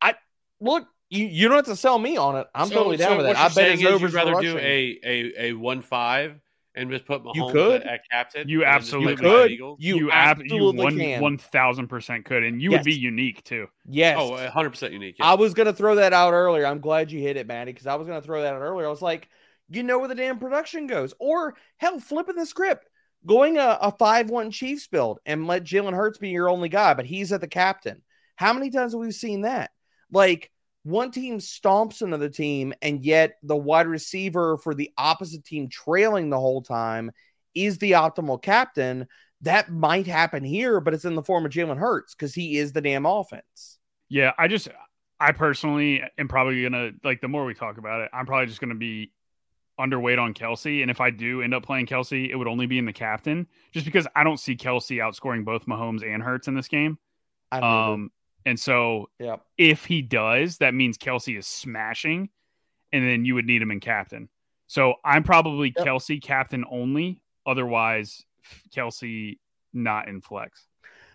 I 0.00 0.14
look. 0.60 0.86
You, 1.10 1.26
you 1.26 1.48
don't 1.48 1.56
have 1.58 1.66
to 1.66 1.76
sell 1.76 1.98
me 1.98 2.16
on 2.16 2.36
it. 2.36 2.46
I'm 2.54 2.68
So- 2.68 2.74
totally 2.76 2.96
down 2.96 3.10
so 3.12 3.16
with 3.18 3.26
what 3.26 3.34
that. 3.36 3.42
I 3.42 3.48
bet 3.48 3.54
saying 3.54 3.78
his 3.78 3.90
is 3.92 4.00
you'd 4.02 4.12
rather 4.14 4.32
for 4.34 4.42
do 4.42 4.58
a, 4.58 4.98
a, 5.04 5.32
a 5.48 5.52
one 5.52 5.82
five 5.82 6.40
and 6.74 6.90
just 6.90 7.04
put 7.04 7.22
Mahomes 7.22 7.34
You 7.36 7.48
could. 7.52 7.82
At, 7.82 7.86
at 7.88 8.00
captain. 8.10 8.48
You 8.48 8.64
and 8.64 8.72
then 8.72 8.80
just 8.80 8.94
absolutely 8.94 9.16
play 9.16 9.30
could. 9.30 9.50
Eagles? 9.52 9.78
You, 9.80 10.10
ab- 10.10 10.40
absolutely 10.40 10.82
one 10.84 10.98
can. 10.98 11.20
one 11.20 11.38
thousand 11.38 11.86
percent 11.88 12.24
could, 12.24 12.42
and 12.42 12.60
you 12.60 12.70
would 12.70 12.82
be 12.82 12.94
unique 12.94 13.44
too. 13.44 13.68
yes. 13.88 14.16
Oh, 14.18 14.30
100 14.30 14.70
percent 14.70 14.92
unique. 14.92 15.16
yeah. 15.18 15.26
I 15.26 15.34
was 15.34 15.52
gonna 15.54 15.72
throw 15.74 15.94
that 15.96 16.12
out 16.12 16.32
earlier. 16.32 16.66
I'm 16.66 16.80
glad 16.80 17.12
you 17.12 17.20
hit 17.20 17.36
it, 17.36 17.46
Maddie, 17.46 17.72
because 17.72 17.86
I 17.86 17.94
was 17.94 18.08
gonna 18.08 18.22
throw 18.22 18.40
that 18.42 18.54
out 18.54 18.62
earlier. 18.62 18.86
I 18.86 18.90
was 18.90 19.02
like, 19.02 19.28
you 19.74 19.82
know 19.82 19.98
where 19.98 20.08
the 20.08 20.14
damn 20.14 20.38
production 20.38 20.86
goes, 20.86 21.14
or 21.18 21.54
hell, 21.76 22.00
flipping 22.00 22.36
the 22.36 22.46
script, 22.46 22.88
going 23.26 23.56
a, 23.58 23.78
a 23.80 23.92
five-one 23.92 24.50
Chiefs 24.50 24.86
build 24.86 25.18
and 25.24 25.46
let 25.46 25.64
Jalen 25.64 25.94
Hurts 25.94 26.18
be 26.18 26.30
your 26.30 26.48
only 26.48 26.68
guy, 26.68 26.94
but 26.94 27.06
he's 27.06 27.32
at 27.32 27.40
the 27.40 27.48
captain. 27.48 28.02
How 28.36 28.52
many 28.52 28.70
times 28.70 28.92
have 28.92 29.00
we 29.00 29.10
seen 29.12 29.42
that? 29.42 29.70
Like 30.10 30.50
one 30.82 31.10
team 31.10 31.38
stomps 31.38 32.02
another 32.02 32.28
team, 32.28 32.74
and 32.82 33.04
yet 33.04 33.36
the 33.42 33.56
wide 33.56 33.86
receiver 33.86 34.56
for 34.58 34.74
the 34.74 34.90
opposite 34.98 35.44
team 35.44 35.68
trailing 35.68 36.30
the 36.30 36.40
whole 36.40 36.62
time 36.62 37.10
is 37.54 37.78
the 37.78 37.92
optimal 37.92 38.40
captain. 38.42 39.06
That 39.40 39.70
might 39.70 40.06
happen 40.06 40.44
here, 40.44 40.80
but 40.80 40.94
it's 40.94 41.04
in 41.04 41.14
the 41.14 41.22
form 41.22 41.46
of 41.46 41.52
Jalen 41.52 41.78
Hurts 41.78 42.14
because 42.14 42.34
he 42.34 42.58
is 42.58 42.72
the 42.72 42.80
damn 42.80 43.06
offense. 43.06 43.78
Yeah, 44.08 44.32
I 44.38 44.48
just, 44.48 44.68
I 45.18 45.32
personally 45.32 46.02
am 46.18 46.28
probably 46.28 46.62
gonna 46.62 46.92
like. 47.02 47.20
The 47.20 47.28
more 47.28 47.44
we 47.44 47.54
talk 47.54 47.78
about 47.78 48.02
it, 48.02 48.10
I'm 48.12 48.26
probably 48.26 48.46
just 48.46 48.60
gonna 48.60 48.74
be 48.74 49.12
underweight 49.78 50.18
on 50.20 50.34
Kelce. 50.34 50.82
And 50.82 50.90
if 50.90 51.00
I 51.00 51.10
do 51.10 51.42
end 51.42 51.54
up 51.54 51.64
playing 51.64 51.86
Kelce, 51.86 52.28
it 52.30 52.36
would 52.36 52.46
only 52.48 52.66
be 52.66 52.78
in 52.78 52.84
the 52.84 52.92
captain, 52.92 53.46
just 53.72 53.84
because 53.86 54.06
I 54.14 54.24
don't 54.24 54.38
see 54.38 54.56
Kelce 54.56 54.98
outscoring 54.98 55.44
both 55.44 55.66
Mahomes 55.66 56.04
and 56.04 56.22
Hurts 56.22 56.48
in 56.48 56.54
this 56.54 56.68
game. 56.68 56.98
I 57.50 57.58
um, 57.58 57.64
Um, 57.64 58.12
and 58.46 58.60
so 58.60 59.10
Yep. 59.18 59.40
if 59.58 59.84
he 59.84 60.02
does, 60.02 60.58
that 60.58 60.74
means 60.74 60.98
Kelce 60.98 61.36
is 61.38 61.46
smashing, 61.46 62.28
and 62.92 63.08
then 63.08 63.24
you 63.24 63.34
would 63.34 63.46
need 63.46 63.62
him 63.62 63.70
in 63.70 63.80
captain. 63.80 64.28
So 64.66 64.94
I'm 65.04 65.22
probably 65.22 65.72
Yep. 65.76 65.86
Kelce 65.86 66.22
captain 66.22 66.64
only. 66.70 67.22
Otherwise, 67.46 68.24
Kelce 68.74 69.38
not 69.72 70.08
in 70.08 70.20
flex. 70.20 70.66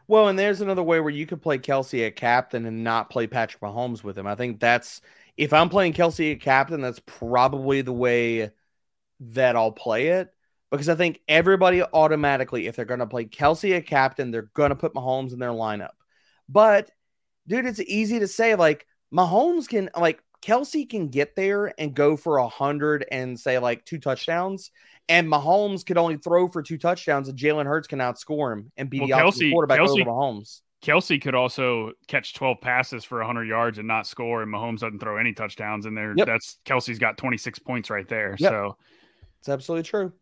Well, 0.08 0.28
and 0.28 0.40
there's 0.40 0.62
another 0.62 0.82
way 0.82 1.00
where 1.00 1.12
you 1.12 1.28
could 1.28 1.42
play 1.42 1.60
Kelce 1.60 2.06
at 2.08 2.16
captain 2.16 2.66
and 2.66 2.84
not 2.84 3.12
play 3.12 3.28
Patrick 3.28 3.62
Mahomes 3.62 4.04
with 4.04 4.18
him. 4.18 4.26
I 4.26 4.34
think 4.36 4.60
that's 4.60 5.02
if 5.40 5.54
I'm 5.54 5.70
playing 5.70 5.94
Kelce 5.94 6.34
at 6.34 6.42
captain, 6.42 6.82
that's 6.82 7.00
probably 7.06 7.82
the 7.82 7.94
way 7.94 8.52
that 9.22 9.56
I'll 9.56 9.72
play 9.72 10.08
it. 10.08 10.34
Because 10.70 10.90
I 10.90 10.96
think 10.96 11.22
everybody 11.30 11.82
automatically, 11.82 12.68
if 12.68 12.76
they're 12.76 12.84
going 12.84 13.00
to 13.00 13.08
play 13.08 13.24
Kelce 13.24 13.78
at 13.78 13.88
captain, 13.88 14.32
they're 14.32 14.52
going 14.54 14.72
to 14.72 14.76
put 14.76 14.94
Mahomes 14.94 15.32
in 15.32 15.40
their 15.40 15.50
lineup. 15.52 15.92
But, 16.50 16.92
dude, 17.48 17.66
it's 17.66 17.80
easy 17.80 18.20
to 18.20 18.28
say 18.28 18.56
like 18.56 18.86
Mahomes 19.14 19.70
can, 19.70 19.90
like, 19.98 20.22
Kelce 20.42 20.90
can 20.90 21.08
get 21.08 21.38
there 21.38 21.74
and 21.80 21.94
go 21.94 22.18
for 22.18 22.38
a 22.38 22.48
hundred 22.50 23.06
and 23.10 23.40
say 23.40 23.60
like 23.60 23.86
two 23.86 23.98
touchdowns, 23.98 24.72
and 25.08 25.28
Mahomes 25.28 25.86
could 25.86 25.98
only 25.98 26.18
throw 26.18 26.50
for 26.50 26.62
two 26.62 26.78
touchdowns, 26.78 27.30
and 27.30 27.40
Jalen 27.40 27.66
Hurts 27.66 27.88
can 27.88 28.00
outscore 28.00 28.54
him 28.54 28.72
and 28.76 28.90
be 28.90 29.00
Well, 29.00 29.08
the 29.08 29.14
Kelce- 29.14 29.52
quarterback 29.52 29.80
Kelce- 29.80 30.02
over 30.02 30.12
Mahomes. 30.12 30.62
Kelce 30.82 31.22
could 31.22 31.36
also 31.36 31.92
catch 32.08 32.34
12 32.34 32.62
passes 32.62 33.04
for 33.04 33.18
100 33.20 33.46
yards 33.46 33.78
and 33.80 33.88
not 33.88 34.08
score, 34.08 34.42
and 34.42 34.54
Mahomes 34.54 34.80
doesn't 34.80 35.00
throw 35.00 35.18
any 35.18 35.34
touchdowns 35.34 35.86
in 35.86 35.94
there. 35.96 36.14
Yep. 36.16 36.28
That's 36.28 36.58
Kelce's 36.66 37.00
got 37.00 37.18
26 37.18 37.60
points 37.60 37.90
right 37.90 38.08
there. 38.08 38.36
Yep. 38.40 38.50
So 38.52 38.78
It's 39.40 39.50
absolutely 39.50 39.84
true. 39.84 40.14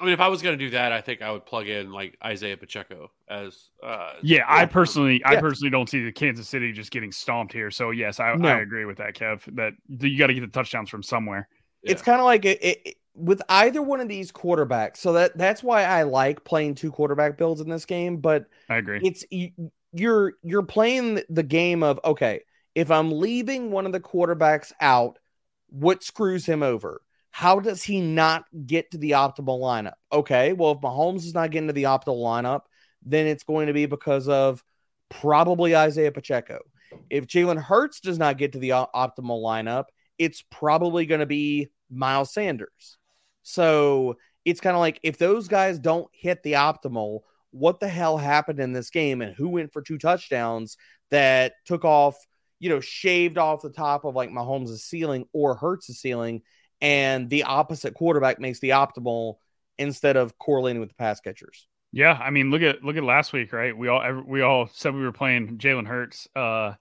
I 0.00 0.04
mean, 0.04 0.12
if 0.14 0.20
I 0.20 0.28
was 0.28 0.42
going 0.42 0.56
to 0.56 0.64
do 0.64 0.70
that, 0.70 0.92
I 0.92 1.00
think 1.00 1.22
I 1.22 1.32
would 1.32 1.44
plug 1.44 1.66
in 1.66 1.90
like 1.90 2.16
Isaiah 2.24 2.56
Pacheco 2.56 3.10
as. 3.28 3.70
Uh, 3.82 4.12
yeah, 4.22 4.44
I 4.46 4.60
Yeah. 4.60 4.66
personally, 4.66 5.20
I 5.24 5.40
personally 5.40 5.70
don't 5.70 5.88
see 5.88 6.04
the 6.04 6.12
Kansas 6.12 6.48
City 6.48 6.70
just 6.72 6.92
getting 6.92 7.10
stomped 7.10 7.52
here. 7.52 7.72
So 7.72 7.90
yes, 7.90 8.20
I, 8.20 8.32
No. 8.36 8.48
I 8.48 8.60
agree 8.60 8.84
with 8.84 8.98
that, 8.98 9.14
Kev. 9.14 9.40
That 9.56 9.72
you 9.88 10.16
got 10.16 10.28
to 10.28 10.34
get 10.34 10.42
the 10.42 10.46
touchdowns 10.46 10.88
from 10.88 11.02
somewhere. 11.02 11.48
It's 11.82 12.02
kind 12.02 12.20
of 12.20 12.24
like 12.26 12.44
it, 12.44 12.62
it, 12.62 12.80
it- 12.84 12.94
with 13.14 13.42
either 13.48 13.82
one 13.82 13.98
of 13.98 14.06
these 14.06 14.30
quarterbacks. 14.30 14.98
So 14.98 15.14
that 15.14 15.36
that's 15.36 15.60
why 15.60 15.82
I 15.82 16.04
like 16.04 16.44
playing 16.44 16.76
two 16.76 16.92
quarterback 16.92 17.36
builds 17.36 17.60
in 17.60 17.68
this 17.68 17.84
game. 17.84 18.18
But 18.18 18.46
I 18.70 18.76
agree. 18.76 19.00
it's 19.02 19.24
you, 19.32 19.50
you're 19.92 20.34
you're 20.42 20.62
playing 20.62 21.20
the 21.28 21.42
game 21.42 21.82
of 21.82 22.00
okay, 22.04 22.40
if 22.74 22.90
I'm 22.90 23.12
leaving 23.12 23.70
one 23.70 23.86
of 23.86 23.92
the 23.92 24.00
quarterbacks 24.00 24.72
out, 24.80 25.18
what 25.68 26.02
screws 26.02 26.46
him 26.46 26.62
over? 26.62 27.00
How 27.30 27.60
does 27.60 27.82
he 27.82 28.00
not 28.00 28.44
get 28.66 28.90
to 28.90 28.98
the 28.98 29.12
optimal 29.12 29.60
lineup? 29.60 29.94
Okay, 30.12 30.52
well, 30.52 30.72
if 30.72 30.78
Mahomes 30.78 31.24
is 31.24 31.34
not 31.34 31.50
getting 31.50 31.68
to 31.68 31.72
the 31.72 31.84
optimal 31.84 32.22
lineup, 32.22 32.62
then 33.02 33.26
it's 33.26 33.44
going 33.44 33.68
to 33.68 33.72
be 33.72 33.86
because 33.86 34.28
of 34.28 34.64
probably 35.08 35.76
Isaiah 35.76 36.12
Pacheco. 36.12 36.60
If 37.10 37.26
Jalen 37.26 37.60
Hurts 37.62 38.00
does 38.00 38.18
not 38.18 38.38
get 38.38 38.52
to 38.52 38.58
the 38.58 38.70
optimal 38.70 39.42
lineup, 39.42 39.84
it's 40.18 40.42
probably 40.50 41.06
going 41.06 41.20
to 41.20 41.26
be 41.26 41.68
Miles 41.90 42.32
Sanders. 42.32 42.98
So 43.42 44.16
it's 44.44 44.60
kind 44.60 44.74
of 44.74 44.80
like 44.80 44.98
if 45.02 45.18
those 45.18 45.48
guys 45.48 45.78
don't 45.78 46.08
hit 46.12 46.42
the 46.42 46.54
optimal, 46.54 47.20
what 47.50 47.80
the 47.80 47.88
hell 47.88 48.18
happened 48.18 48.60
in 48.60 48.72
this 48.72 48.90
game 48.90 49.22
and 49.22 49.34
who 49.34 49.48
went 49.48 49.72
for 49.72 49.82
two 49.82 49.98
touchdowns 49.98 50.76
that 51.10 51.52
took 51.64 51.84
off, 51.84 52.16
you 52.58 52.68
know, 52.68 52.80
shaved 52.80 53.38
off 53.38 53.62
the 53.62 53.70
top 53.70 54.04
of 54.04 54.14
like 54.14 54.30
Mahomes' 54.30 54.78
ceiling 54.78 55.24
or 55.32 55.54
Hurts' 55.54 55.86
ceiling, 56.00 56.42
and 56.80 57.28
the 57.30 57.44
opposite 57.44 57.94
quarterback 57.94 58.38
makes 58.38 58.60
the 58.60 58.70
optimal 58.70 59.36
instead 59.78 60.16
of 60.16 60.36
correlating 60.38 60.80
with 60.80 60.90
the 60.90 60.94
pass 60.96 61.20
catchers. 61.20 61.66
Yeah, 61.92 62.12
I 62.20 62.30
mean, 62.30 62.50
look 62.50 62.60
at 62.62 62.84
look 62.84 62.96
at 62.96 63.02
last 63.04 63.32
week, 63.32 63.52
right? 63.52 63.76
We 63.76 63.88
all 63.88 64.22
we 64.26 64.42
all 64.42 64.68
said 64.72 64.94
we 64.94 65.00
were 65.02 65.12
playing 65.12 65.56
Jalen 65.56 65.86
Hurts, 65.86 66.28
uh, 66.36 66.74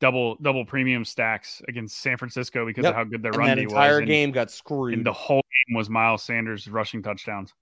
double 0.00 0.36
double 0.36 0.64
premium 0.64 1.04
stacks 1.04 1.60
against 1.68 1.98
San 1.98 2.16
Francisco 2.16 2.64
because 2.64 2.84
Yep. 2.84 2.90
of 2.92 2.96
how 2.96 3.04
good 3.04 3.22
their 3.22 3.32
And 3.32 3.38
run 3.38 3.48
that 3.48 3.58
entire 3.58 3.90
was. 3.92 3.98
and- 3.98 4.06
game 4.08 4.30
got 4.32 4.50
screwed. 4.50 4.94
and 4.94 5.04
the 5.04 5.12
whole 5.12 5.42
game 5.68 5.76
was 5.76 5.90
Miles 5.90 6.22
Sanders 6.22 6.66
rushing 6.68 7.02
touchdowns. 7.02 7.52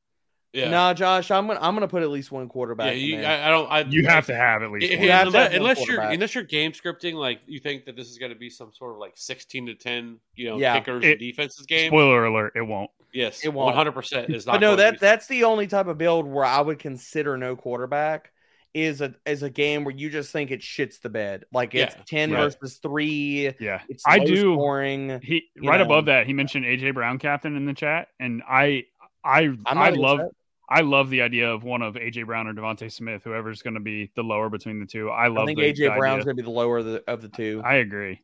Yeah. 0.52 0.70
No, 0.70 0.92
Josh, 0.94 1.30
I'm 1.30 1.46
gonna 1.46 1.60
I'm 1.62 1.74
gonna 1.74 1.88
put 1.88 2.02
at 2.02 2.10
least 2.10 2.30
one 2.32 2.44
yeah, 2.44 2.48
quarterback. 2.48 2.92
in 2.94 2.98
you, 3.00 3.16
there. 3.20 3.42
I, 3.44 3.46
I 3.48 3.50
don't. 3.50 3.70
I, 3.70 3.80
You 3.82 4.06
have 4.06 4.26
to 4.26 4.34
have 4.34 4.62
at 4.62 4.70
least. 4.70 4.90
If- 4.92 4.98
one. 5.00 5.08
Have 5.08 5.26
unless, 5.28 5.42
have 5.42 5.52
one 5.52 5.60
unless 5.70 5.86
you're 5.88 6.00
unless 6.00 6.34
you're 6.34 6.44
game 6.44 6.72
scripting, 6.72 7.14
like 7.14 7.40
you 7.46 7.58
think 7.60 7.84
that 7.86 7.96
this 7.96 8.08
is 8.10 8.18
going 8.18 8.32
to 8.32 8.38
be 8.38 8.50
some 8.50 8.72
sort 8.72 8.92
of 8.92 8.98
like 8.98 9.12
sixteen 9.16 9.66
to 9.66 9.74
ten, 9.74 10.18
you 10.34 10.48
know, 10.50 10.58
Yeah. 10.58 10.78
kickers 10.78 11.04
It- 11.04 11.10
and 11.12 11.20
defenses 11.20 11.66
game. 11.66 11.88
Spoiler 11.90 12.26
alert: 12.26 12.52
it 12.56 12.62
won't. 12.62 12.90
yes, 13.12 13.44
It 13.44 13.48
won't. 13.52 13.66
one 13.66 13.74
hundred 13.74 13.92
percent 13.92 14.28
is 14.34 14.46
not. 14.46 14.52
But 14.54 14.60
no, 14.60 14.66
going 14.68 14.78
that 14.78 14.92
be- 14.94 14.98
that's 15.00 15.26
the 15.26 15.44
only 15.44 15.66
type 15.66 15.86
of 15.86 15.98
build 15.98 16.26
where 16.26 16.44
I 16.44 16.60
would 16.60 16.78
consider 16.78 17.36
no 17.36 17.56
quarterback 17.56 18.30
is 18.74 19.02
a 19.02 19.14
is 19.26 19.42
a 19.42 19.50
game 19.50 19.84
where 19.84 19.94
you 19.94 20.08
just 20.08 20.32
think 20.32 20.50
it 20.50 20.60
shits 20.60 20.98
the 21.00 21.10
bed. 21.10 21.44
Like 21.52 21.74
it's 21.74 21.94
Yeah, 21.94 22.02
ten 22.06 22.32
right. 22.32 22.44
versus 22.58 22.78
three. 22.78 23.52
Yeah, 23.60 23.82
It's 23.88 24.02
I 24.06 24.18
do. 24.18 24.54
scoring. 24.54 25.20
He 25.22 25.44
right 25.62 25.78
know. 25.78 25.84
above 25.84 26.06
that, 26.06 26.26
he 26.26 26.32
mentioned 26.32 26.64
AJ 26.64 26.94
Brown 26.94 27.18
captain 27.18 27.54
in 27.56 27.66
the 27.66 27.74
chat, 27.74 28.08
and 28.18 28.42
I, 28.48 28.84
I, 29.22 29.40
I'm 29.42 29.58
I 29.66 29.90
not 29.90 29.96
love, 29.98 30.20
upset. 30.20 30.32
I 30.68 30.80
love 30.80 31.10
the 31.10 31.22
idea 31.22 31.50
of 31.50 31.64
one 31.64 31.82
of 31.82 31.94
AJ 31.94 32.26
Brown 32.26 32.46
or 32.46 32.54
DeVonta 32.54 32.90
Smith, 32.90 33.22
whoever's 33.24 33.62
going 33.62 33.74
to 33.74 33.80
be 33.80 34.10
the 34.14 34.22
lower 34.22 34.48
between 34.48 34.80
the 34.80 34.86
two. 34.86 35.10
I 35.10 35.28
love. 35.28 35.44
I 35.44 35.46
think 35.46 35.58
AJ 35.58 35.96
Brown's 35.96 36.24
gonna 36.24 36.34
be 36.34 36.42
the 36.42 36.50
lower 36.50 36.78
of 36.78 36.84
the, 36.86 37.04
of 37.06 37.20
the 37.20 37.28
two. 37.28 37.62
I 37.64 37.74
agree. 37.74 38.22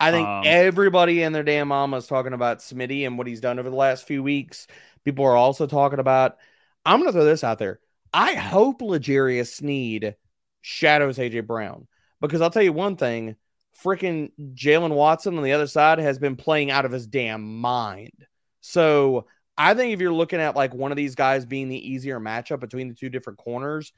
I 0.00 0.10
think 0.10 0.26
Um, 0.26 0.42
everybody 0.46 1.22
and 1.22 1.34
their 1.34 1.42
damn 1.42 1.68
mama 1.68 1.96
is 1.96 2.06
talking 2.06 2.32
about 2.32 2.58
Smitty 2.58 3.06
and 3.06 3.18
what 3.18 3.26
he's 3.26 3.40
done 3.40 3.58
over 3.58 3.68
the 3.68 3.76
last 3.76 4.06
few 4.06 4.22
weeks. 4.22 4.66
People 5.04 5.24
are 5.24 5.36
also 5.36 5.66
talking 5.66 5.98
about. 5.98 6.36
I'm 6.84 7.00
going 7.00 7.08
to 7.08 7.12
throw 7.12 7.24
this 7.24 7.44
out 7.44 7.58
there. 7.58 7.80
I 8.14 8.34
hope 8.34 8.80
L'Jarius 8.80 9.52
Sneed 9.54 10.14
shadows 10.62 11.18
AJ 11.18 11.46
Brown 11.46 11.86
because 12.20 12.40
I'll 12.40 12.50
tell 12.50 12.62
you 12.62 12.72
one 12.72 12.96
thing: 12.96 13.36
freaking 13.84 14.30
Jaylen 14.54 14.94
Watson 14.94 15.36
on 15.36 15.44
the 15.44 15.52
other 15.52 15.66
side 15.66 15.98
has 15.98 16.18
been 16.18 16.36
playing 16.36 16.70
out 16.70 16.84
of 16.84 16.92
his 16.92 17.06
damn 17.06 17.60
mind. 17.60 18.12
So 18.60 19.26
I 19.58 19.74
think 19.74 19.92
if 19.92 20.00
you're 20.00 20.12
looking 20.12 20.40
at 20.40 20.56
like 20.56 20.72
one 20.72 20.92
of 20.92 20.96
these 20.96 21.14
guys 21.16 21.44
being 21.44 21.68
the 21.68 21.90
easier 21.90 22.20
matchup 22.20 22.60
between 22.60 22.88
the 22.88 22.94
two 22.94 23.08
different 23.10 23.38
corners, 23.38 23.92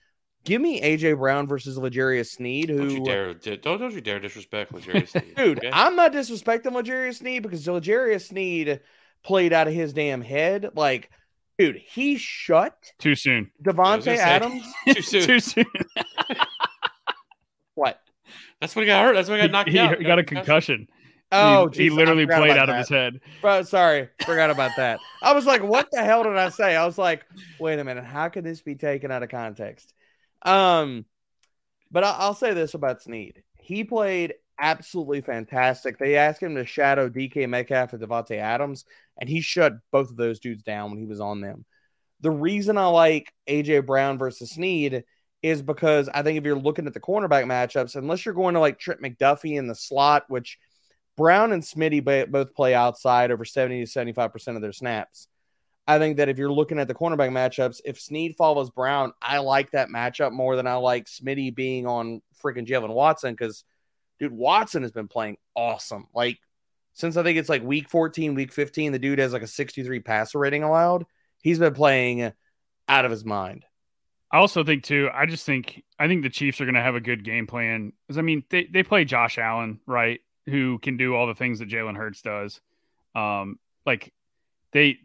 Give 0.45 0.61
me 0.61 0.81
AJ 0.81 1.19
Brown 1.19 1.47
versus 1.47 1.77
L'Jarius 1.77 2.31
Sneed, 2.31 2.71
Who 2.71 2.79
Don't 2.79 2.89
who 2.89 2.95
you 2.95 3.05
dare! 3.05 3.35
Don't 3.35 3.79
don't 3.79 3.93
you 3.93 4.01
dare 4.01 4.21
disrespect 4.21 4.73
L'Jarius 4.73 5.09
Sneed, 5.11 5.37
Dude, 5.37 5.59
okay? 5.59 5.71
I'm 5.71 5.97
not 5.97 6.13
disrespecting 6.15 6.73
L'Jarius 6.73 7.17
Sneed 7.19 7.43
because 7.43 7.69
L'Jarius 7.69 8.29
Sneed 8.29 8.81
played 9.23 9.53
out 9.53 9.69
of 9.69 9.75
his 9.75 9.93
damn 9.93 10.23
head. 10.23 10.71
Like, 10.75 11.11
dude, 11.59 11.77
he 11.77 12.17
shut 12.17 12.91
Too 12.99 13.15
soon. 13.15 13.51
was 13.63 13.75
Davante 13.75 14.05
gonna 14.07 14.17
say- 14.17 14.19
Adams. 14.19 14.65
too 14.95 15.03
soon. 15.03 15.27
Too 15.27 15.41
soon. 15.41 15.67
What? 17.75 18.01
That's 18.61 18.75
when 18.77 18.83
he 18.83 18.87
got 18.87 19.05
hurt. 19.05 19.15
That's 19.15 19.29
when 19.29 19.41
he 19.41 19.47
got 19.47 19.53
knocked 19.53 19.71
he, 19.71 19.79
out. 19.79 19.99
he 19.99 20.05
got 20.05 20.19
a 20.19 20.25
concussion. 20.25 20.89
Oh, 21.33 21.69
he, 21.69 21.85
he 21.85 21.91
literally 21.91 22.27
played 22.27 22.57
out 22.57 22.69
of 22.69 22.77
his 22.77 22.89
head. 22.89 23.21
Bro, 23.41 23.63
sorry, 23.63 24.09
forgot 24.27 24.51
about 24.51 24.73
that. 24.77 24.99
I 25.23 25.33
was 25.33 25.47
like, 25.47 25.63
what 25.63 25.89
the 25.93 26.03
hell 26.03 26.25
did 26.25 26.37
I 26.37 26.49
say? 26.49 26.75
I 26.75 26.85
was 26.85 26.99
like, 26.99 27.25
wait 27.59 27.79
a 27.79 27.85
minute, 27.85 28.05
how 28.05 28.29
could 28.29 28.45
this 28.45 28.61
be 28.63 28.75
taken 28.75 29.11
out 29.11 29.23
of 29.23 29.29
context? 29.29 29.93
Um, 30.43 31.05
but 31.91 32.05
I- 32.05 32.17
I'll 32.19 32.35
say 32.35 32.53
this 32.55 32.75
about 32.75 33.03
Sneed. 33.03 33.43
He 33.59 33.85
played 33.85 34.35
absolutely 34.59 35.21
fantastic. 35.21 35.99
They 35.99 36.17
asked 36.17 36.43
him 36.43 36.55
to 36.57 36.67
shadow 36.67 37.09
DK 37.09 37.49
Metcalf 37.49 37.93
and 37.93 38.03
Davante 38.03 38.37
Adams, 38.37 38.85
and 39.19 39.29
he 39.29 39.41
shut 39.41 39.75
both 39.93 40.11
of 40.11 40.17
those 40.17 40.41
dudes 40.41 40.63
down 40.63 40.91
when 40.91 40.99
he 40.99 41.07
was 41.07 41.21
on 41.21 41.41
them. 41.41 41.65
The 42.23 42.31
reason 42.31 42.77
I 42.77 42.87
like 42.87 43.33
AJ 43.49 43.87
Brown 43.87 44.19
versus 44.19 44.51
Sneed 44.51 45.05
is 45.43 45.63
because 45.63 46.11
I 46.13 46.23
think 46.23 46.37
if 46.37 46.45
you're 46.45 46.59
looking 46.59 46.87
at 46.87 46.93
the 46.93 47.01
cornerback 47.01 47.45
matchups, 47.47 47.97
unless 47.97 48.27
you're 48.27 48.35
going 48.35 48.55
to 48.55 48.61
like 48.61 48.79
Trent 48.79 49.01
McDuffie 49.01 49.57
in 49.57 49.67
the 49.67 49.75
slot, 49.75 50.25
which 50.29 50.59
Brown 51.21 51.53
and 51.53 51.63
Smitty 51.63 52.31
both 52.31 52.55
play 52.55 52.75
outside 52.75 53.31
over 53.31 53.45
70 53.45 53.85
to 53.85 53.91
75% 53.91 54.57
of 54.57 54.63
their 54.63 54.73
snaps. 54.73 55.29
I 55.87 55.99
think 55.99 56.17
that 56.17 56.31
if 56.31 56.39
you're 56.39 56.51
looking 56.51 56.79
at 56.79 56.89
the 56.89 56.95
cornerback 56.95 57.29
matchups, 57.29 57.83
if 57.85 58.01
Sneed 58.01 58.37
follows 58.37 58.71
Brown, 58.71 59.13
I 59.21 59.37
like 59.41 59.73
that 59.73 59.91
matchup 59.91 60.33
more 60.33 60.57
than 60.57 60.67
I 60.67 60.77
like 60.77 61.05
Smitty 61.05 61.55
being 61.55 61.87
on 61.87 62.23
freaking 62.43 62.67
Jaylen 62.67 62.95
Watson 62.95 63.35
because, 63.35 63.65
dude, 64.19 64.33
Watson 64.33 64.81
has 64.81 64.93
been 64.93 65.09
playing 65.09 65.37
awesome. 65.55 66.07
Like, 66.15 66.39
since 66.95 67.19
I 67.19 67.23
think 67.23 67.37
it's 67.37 67.51
like 67.51 67.63
week 67.63 67.91
14, 67.91 68.35
week 68.35 68.51
15, 68.51 68.93
the 68.93 68.99
dude 68.99 69.19
has 69.19 69.35
like 69.35 69.43
a 69.43 69.47
63 69.47 70.01
passer 70.01 70.39
rating 70.39 70.63
allowed. 70.63 71.05
He's 71.43 71.59
been 71.59 71.75
playing 71.75 72.33
out 72.89 73.05
of 73.05 73.11
his 73.11 73.27
mind. 73.27 73.67
I 74.33 74.39
also 74.39 74.65
think 74.65 74.85
too. 74.85 75.11
I 75.13 75.27
just 75.27 75.45
think 75.45 75.85
I 75.99 76.09
think 76.09 76.23
the 76.23 76.31
Chiefs 76.31 76.63
are 76.63 76.65
going 76.65 76.77
to 76.77 76.83
have 76.83 76.95
a 76.95 77.01
good 77.01 77.25
game 77.25 77.47
plan. 77.47 77.93
Because 78.07 78.17
I 78.17 78.23
mean, 78.23 78.43
they 78.49 78.65
they 78.65 78.83
play 78.83 79.05
Josh 79.05 79.37
Allen, 79.37 79.81
right? 79.87 80.21
Who 80.47 80.79
can 80.79 80.97
do 80.97 81.15
all 81.15 81.27
the 81.27 81.35
things 81.35 81.59
that 81.61 81.69
Jalen 81.69 81.97
Hurts 81.97 82.23
does. 82.23 82.61
Um, 83.15 83.59
like 83.87 84.13
they, 84.73 84.99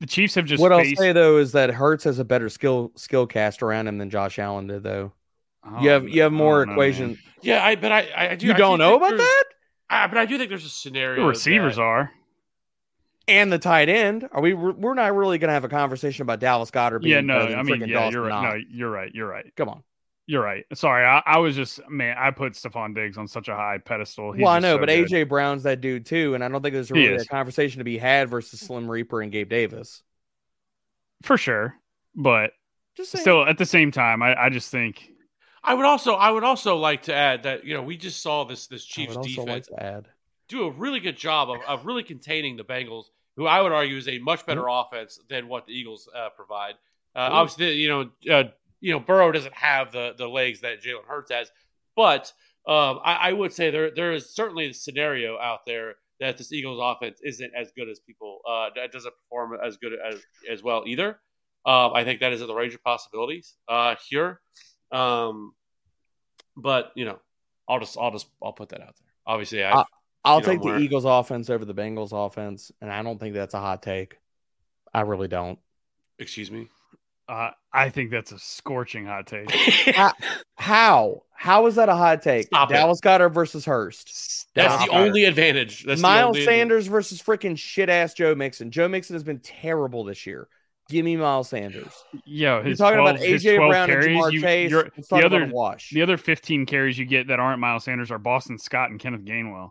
the 0.00 0.06
Chiefs 0.06 0.34
have 0.34 0.44
just 0.44 0.60
what 0.60 0.72
I'll 0.72 0.84
say 0.84 1.12
though 1.12 1.38
is 1.38 1.52
that 1.52 1.70
Hurts 1.70 2.04
has 2.04 2.18
a 2.18 2.24
better 2.24 2.48
skill 2.48 2.92
skill 2.96 3.26
cast 3.26 3.62
around 3.62 3.88
him 3.88 3.98
than 3.98 4.10
Josh 4.10 4.38
Allen 4.38 4.66
did 4.66 4.82
though. 4.82 5.12
Oh, 5.64 5.80
You 5.80 5.90
have 5.90 6.08
you 6.08 6.22
have 6.22 6.32
more 6.32 6.64
don't 6.64 6.68
know, 6.68 6.80
equation. 6.80 7.18
Yeah, 7.42 7.64
I 7.64 7.76
but 7.76 7.92
I 7.92 8.08
I 8.30 8.34
do. 8.36 8.46
You 8.46 8.54
I 8.54 8.56
don't 8.56 8.78
do 8.78 8.84
know 8.84 8.96
about 8.96 9.16
that? 9.16 9.44
I, 9.88 10.06
but 10.08 10.18
I 10.18 10.26
do 10.26 10.36
think 10.38 10.48
there's 10.50 10.64
a 10.64 10.68
scenario. 10.68 11.22
The 11.22 11.28
receivers 11.28 11.76
that- 11.76 11.82
are. 11.82 12.10
and 13.28 13.52
the 13.52 13.58
tight 13.58 13.88
end. 13.88 14.28
Are 14.32 14.40
we? 14.40 14.52
We're 14.54 14.94
not 14.94 15.14
really 15.14 15.38
going 15.38 15.48
to 15.48 15.54
have 15.54 15.64
a 15.64 15.68
conversation 15.68 16.22
about 16.22 16.40
Dallas 16.40 16.70
Goedert. 16.70 17.02
Being 17.02 17.14
Yeah, 17.14 17.20
no, 17.20 17.38
better 17.38 17.50
than 17.50 17.58
I 17.58 17.62
mean, 17.62 17.80
freaking 17.80 17.88
yeah, 17.88 17.94
Dawson 17.94 18.12
you're 18.12 18.22
right. 18.22 18.42
Knox. 18.42 18.54
No, 18.68 18.76
you're 18.76 18.90
right. 18.90 19.14
You're 19.14 19.28
right. 19.28 19.46
Come 19.56 19.68
on. 19.68 19.82
You're 20.28 20.42
right. 20.42 20.64
Sorry, 20.74 21.04
I, 21.04 21.22
I 21.24 21.38
was 21.38 21.54
just 21.54 21.80
man. 21.88 22.16
I 22.18 22.32
put 22.32 22.54
Stefon 22.54 22.94
Diggs 22.96 23.16
on 23.16 23.28
such 23.28 23.46
a 23.48 23.54
high 23.54 23.78
pedestal. 23.78 24.32
He's 24.32 24.42
well, 24.42 24.52
I 24.52 24.58
know, 24.58 24.74
so 24.74 24.78
but 24.80 24.88
good. 24.88 25.08
AJ 25.08 25.28
Brown's 25.28 25.62
that 25.62 25.80
dude 25.80 26.04
too, 26.04 26.34
and 26.34 26.42
I 26.42 26.48
don't 26.48 26.62
think 26.62 26.72
there's 26.74 26.90
really 26.90 27.14
a 27.14 27.24
conversation 27.24 27.78
to 27.78 27.84
be 27.84 27.96
had 27.96 28.28
versus 28.28 28.58
Slim 28.60 28.90
Reaper 28.90 29.22
and 29.22 29.30
Gabe 29.30 29.48
Davis. 29.48 30.02
for 31.22 31.38
sure. 31.38 31.74
But 32.14 32.52
Just 32.96 33.12
saying. 33.12 33.20
still, 33.22 33.46
at 33.46 33.58
the 33.58 33.66
same 33.66 33.90
time, 33.92 34.22
I, 34.22 34.34
I 34.46 34.48
just 34.48 34.70
think 34.70 35.08
I 35.62 35.74
would 35.74 35.84
also 35.86 36.14
I 36.14 36.30
would 36.30 36.44
also 36.44 36.76
like 36.76 37.02
to 37.04 37.14
add 37.14 37.44
that 37.44 37.64
you 37.64 37.74
know 37.74 37.82
we 37.82 37.96
just 37.96 38.22
saw 38.22 38.44
this 38.44 38.66
this 38.66 38.84
Chiefs 38.84 39.10
would 39.10 39.18
also 39.18 39.44
like 39.44 39.64
defense 39.64 39.68
add. 39.78 40.08
do 40.48 40.64
a 40.64 40.70
really 40.70 40.98
good 41.00 41.16
job 41.16 41.50
of, 41.50 41.58
of 41.68 41.86
really 41.86 42.02
containing 42.02 42.56
the 42.56 42.64
Bengals, 42.64 43.04
who 43.36 43.46
I 43.46 43.60
would 43.60 43.72
argue 43.72 43.96
is 43.96 44.08
a 44.08 44.18
much 44.18 44.44
better 44.46 44.62
Mm-hmm. 44.62 44.94
offense 44.96 45.20
than 45.28 45.46
what 45.48 45.66
the 45.66 45.72
Eagles 45.72 46.08
uh, 46.14 46.30
provide. 46.30 46.74
Uh, 47.14 47.28
obviously, 47.32 47.72
you 47.74 47.88
know, 47.88 48.34
uh, 48.34 48.44
you 48.80 48.92
know, 48.92 49.00
Burrow 49.00 49.32
doesn't 49.32 49.54
have 49.54 49.92
the 49.92 50.14
the 50.16 50.28
legs 50.28 50.60
that 50.60 50.82
Jalen 50.82 51.04
Hurts 51.06 51.30
has, 51.30 51.50
but 51.94 52.32
um, 52.66 53.00
I, 53.04 53.18
I 53.28 53.32
would 53.32 53.52
say 53.52 53.70
there 53.70 53.90
there 53.90 54.12
is 54.12 54.34
certainly 54.34 54.66
a 54.66 54.74
scenario 54.74 55.38
out 55.38 55.60
there 55.66 55.94
that 56.20 56.38
this 56.38 56.52
Eagles 56.52 56.80
offense 56.82 57.20
isn't 57.22 57.52
as 57.54 57.70
good 57.76 57.88
as 57.88 58.00
people 58.00 58.40
uh, 58.48 58.70
that 58.74 58.92
doesn't 58.92 59.14
perform 59.22 59.58
as 59.64 59.76
good 59.76 59.92
as 59.94 60.20
as 60.50 60.62
well 60.62 60.84
either. 60.86 61.18
Um, 61.64 61.92
I 61.94 62.04
think 62.04 62.20
that 62.20 62.32
is 62.32 62.40
in 62.40 62.46
the 62.46 62.54
range 62.54 62.74
of 62.74 62.82
possibilities 62.82 63.54
uh, 63.68 63.96
here. 64.08 64.40
Um, 64.92 65.52
but 66.56 66.92
you 66.94 67.04
know, 67.04 67.18
I'll 67.68 67.80
just 67.80 67.98
I'll 67.98 68.12
just 68.12 68.28
I'll 68.42 68.52
put 68.52 68.70
that 68.70 68.80
out 68.80 68.94
there. 68.98 69.08
Obviously, 69.26 69.64
I 69.64 69.84
I'll 70.24 70.40
you 70.40 70.46
know, 70.46 70.52
take 70.52 70.62
the 70.62 70.78
Eagles 70.78 71.04
offense 71.04 71.50
over 71.50 71.64
the 71.64 71.74
Bengals 71.74 72.12
offense, 72.12 72.72
and 72.80 72.90
I 72.90 73.02
don't 73.02 73.18
think 73.18 73.34
that's 73.34 73.54
a 73.54 73.60
hot 73.60 73.82
take. 73.82 74.18
I 74.92 75.02
really 75.02 75.28
don't. 75.28 75.58
excuse 76.18 76.50
me. 76.50 76.68
Uh, 77.28 77.50
I 77.72 77.88
think 77.90 78.10
that's 78.10 78.32
a 78.32 78.38
scorching 78.38 79.04
hot 79.06 79.26
take. 79.26 79.50
How? 80.56 81.22
How 81.34 81.66
is 81.66 81.74
that 81.74 81.88
a 81.88 81.94
hot 81.96 82.22
take? 82.22 82.46
Stop 82.46 82.70
it. 82.70 82.74
Dallas 82.74 83.00
Goedert 83.00 83.32
versus 83.34 83.64
Hurst. 83.64 84.46
That's 84.54 84.74
Stop 84.74 84.88
the 84.88 84.94
it. 84.94 84.98
only 84.98 85.24
advantage. 85.24 85.84
That's 85.84 86.00
the 86.00 86.02
Miles 86.06 86.36
only 86.36 86.44
Sanders 86.44 86.86
versus 86.86 87.20
freaking 87.20 87.58
shit 87.58 87.88
ass 87.90 88.14
Joe 88.14 88.34
Mixon. 88.34 88.70
Joe 88.70 88.88
Mixon 88.88 89.14
has 89.14 89.24
been 89.24 89.40
terrible 89.40 90.04
this 90.04 90.24
year. 90.26 90.48
Give 90.88 91.04
me 91.04 91.16
Miles 91.16 91.48
Sanders. 91.48 91.92
Yo, 92.24 92.62
You're 92.64 92.76
talking 92.76 92.98
12, 93.00 93.16
about 93.16 93.18
his 93.20 93.44
AJ 93.44 93.56
12 93.56 93.70
Brown 93.70 93.90
and 93.90 94.02
carries, 94.02 94.16
Ja'Marr 94.18 94.32
you- 94.32 94.40
Chase. 94.40 94.70
you're- 94.70 94.90
the 95.10 95.16
other 95.16 95.42
about 95.42 95.52
wash. 95.54 95.90
the 95.90 96.02
other 96.02 96.16
15 96.16 96.64
carries 96.64 96.96
you 96.96 97.04
get 97.04 97.26
that 97.26 97.40
aren't 97.40 97.58
Miles 97.58 97.84
Sanders 97.84 98.10
are 98.12 98.18
Boston 98.18 98.56
Scott 98.56 98.90
and 98.90 99.00
Kenneth 99.00 99.24
Gainwell. 99.24 99.70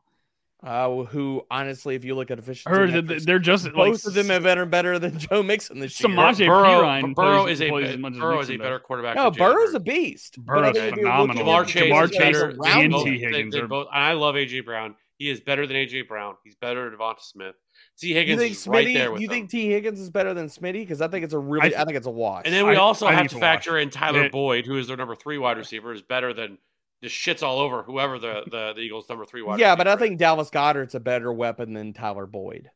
Uh, 0.65 1.03
who 1.03 1.43
honestly, 1.51 1.93
if 1.93 2.03
you 2.03 2.15
look 2.15 2.31
at 2.31 2.39
efficiency, 2.39 2.75
Or 2.75 2.87
the- 2.87 3.01
metrics, 3.03 3.25
they're 3.25 3.37
just 3.37 3.65
both 3.65 3.75
like 3.75 4.05
of 4.05 4.13
them 4.15 4.29
have 4.29 4.41
been 4.43 4.67
better 4.69 4.97
than 4.97 5.17
Joe 5.19 5.43
Mixon 5.43 5.79
this 5.79 5.99
year. 6.01 6.09
Samaj- 6.09 6.37
Samaje 6.37 6.47
Burrow, 6.47 6.81
Perine 6.81 7.13
Burrow 7.15 7.43
plays- 7.43 7.61
is 7.61 7.67
a 7.67 7.69
plays 7.69 7.89
as 7.91 7.97
much 7.99 8.13
as 8.13 8.19
Burrow 8.19 8.39
is 8.39 8.49
a 8.49 8.57
better 8.57 8.79
quarterback. 8.79 9.15
No, 9.15 9.25
than 9.25 9.33
Jalen 9.33 9.37
Burrow's 9.37 9.73
a 9.75 9.79
beast. 9.79 10.43
Burrow's 10.43 10.73
but 10.73 10.77
I 10.77 10.81
think 10.85 10.97
if 10.97 11.03
phenomenal. 11.03 11.45
Ja'Marr 11.45 11.65
the 11.67 11.71
Chase, 11.71 11.89
players 11.91 12.11
is 12.11 12.17
better. 12.17 12.49
and 12.65 12.93
Tee 12.95 13.19
Higgins 13.19 13.53
they're 13.53 13.67
both- 13.67 13.87
I 13.91 14.13
love 14.13 14.33
AJ 14.35 14.65
Brown. 14.65 14.95
He 15.17 15.29
is 15.29 15.39
better 15.39 15.67
than 15.67 15.77
AJ 15.77 16.07
Brown. 16.07 16.35
He's 16.43 16.55
better 16.55 16.89
than 16.89 16.97
Devonta 16.99 17.21
Smith. 17.21 17.55
Tee 17.99 18.13
Higgins 18.13 18.41
think 18.41 18.51
is 18.53 18.67
right 18.67 18.87
there 18.93 19.11
with 19.11 19.21
You 19.21 19.27
them. 19.27 19.35
think 19.35 19.49
Tee 19.51 19.69
Higgins 19.69 19.99
is 19.99 20.09
better 20.09 20.33
than 20.33 20.47
Smitty? 20.47 20.73
Because 20.81 20.99
I 20.99 21.07
think 21.07 21.23
it's 21.23 21.33
a 21.33 21.39
really, 21.39 21.75
I 21.75 21.81
I, 21.83 21.85
think 21.85 21.95
it's 21.95 22.07
a 22.07 22.11
wash. 22.11 22.41
And 22.45 22.53
then 22.53 22.65
we 22.65 22.73
I- 22.73 22.79
also 22.79 23.05
I 23.05 23.13
have 23.13 23.25
it's 23.25 23.33
to 23.33 23.37
a 23.37 23.41
wash. 23.41 23.55
factor 23.55 23.77
in 23.77 23.91
Tyler 23.91 24.23
Yeah. 24.23 24.29
Boyd, 24.29 24.65
who 24.65 24.77
is 24.77 24.87
their 24.87 24.97
number 24.97 25.15
three 25.15 25.37
wide 25.37 25.57
receiver, 25.57 25.93
is 25.93 26.01
better 26.01 26.33
than 26.33 26.57
just 27.03 27.15
shits 27.15 27.43
all 27.43 27.59
over 27.59 27.83
whoever 27.83 28.17
the, 28.19 28.43
the, 28.49 28.73
the 28.73 28.81
Eagles' 28.81 29.07
number 29.09 29.25
three 29.25 29.41
wide 29.41 29.59
yeah, 29.59 29.75
but 29.75 29.87
I 29.87 29.95
think 29.95 30.17
Dallas 30.17 30.49
Goedert's 30.49 30.95
a 30.95 30.99
better 30.99 31.31
weapon 31.31 31.73
than 31.73 31.93
Tyler 31.93 32.25
Boyd, 32.25 32.69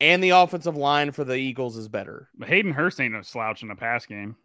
and 0.00 0.22
the 0.22 0.30
offensive 0.30 0.76
line 0.76 1.12
for 1.12 1.24
the 1.24 1.34
Eagles 1.36 1.76
is 1.76 1.88
better. 1.88 2.28
But 2.36 2.48
Hayden 2.48 2.72
Hurst 2.72 3.00
ain't 3.00 3.12
no 3.12 3.22
slouch 3.22 3.62
in 3.62 3.68
the 3.68 3.74
pass 3.76 4.06
game. 4.06 4.36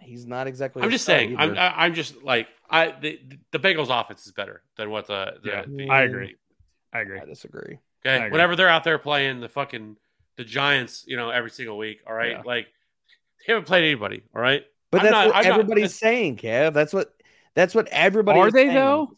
He's 0.00 0.26
not 0.26 0.46
exactly. 0.46 0.82
I'm 0.82 0.88
a 0.88 0.92
just 0.92 1.04
stud 1.04 1.16
saying. 1.18 1.36
I'm. 1.38 1.56
I- 1.56 1.84
I'm 1.84 1.94
just 1.94 2.22
like 2.22 2.48
I 2.68 2.94
the, 3.00 3.18
the 3.52 3.58
Bengals' 3.58 3.88
offense 3.88 4.26
is 4.26 4.32
better 4.32 4.62
than 4.76 4.90
what 4.90 5.06
the, 5.06 5.34
the, 5.42 5.48
Yeah, 5.50 5.64
the 5.66 5.88
I 5.88 6.02
agree. 6.02 6.36
I 6.92 7.00
agree. 7.00 7.20
I 7.20 7.24
disagree. 7.24 7.78
I 8.04 8.08
Okay, 8.08 8.16
agree. 8.18 8.30
whenever 8.32 8.54
they're 8.56 8.68
out 8.68 8.84
there 8.84 8.98
playing 8.98 9.40
the 9.40 9.48
fucking 9.48 9.96
the 10.36 10.44
Giants, 10.44 11.04
you 11.06 11.16
know, 11.16 11.30
every 11.30 11.50
single 11.50 11.78
week. 11.78 12.00
All 12.06 12.12
right, 12.14 12.32
Yeah. 12.32 12.42
like 12.44 12.66
they 13.46 13.52
haven't 13.54 13.66
played 13.66 13.84
anybody. 13.84 14.22
All 14.34 14.42
right, 14.42 14.62
But 14.90 14.98
I'm 15.00 15.04
that's 15.06 15.12
not- 15.12 15.26
what 15.28 15.36
I'm 15.36 15.52
everybody's 15.52 15.82
that's- 15.84 15.98
saying, 16.00 16.36
Kev. 16.36 16.74
That's 16.74 16.92
what 16.92 17.13
that's 17.54 17.74
what 17.74 17.88
everybody 17.88 18.40
Are 18.40 18.48
is 18.48 18.52
they, 18.52 18.64
saying. 18.66 18.74
though? 18.74 19.12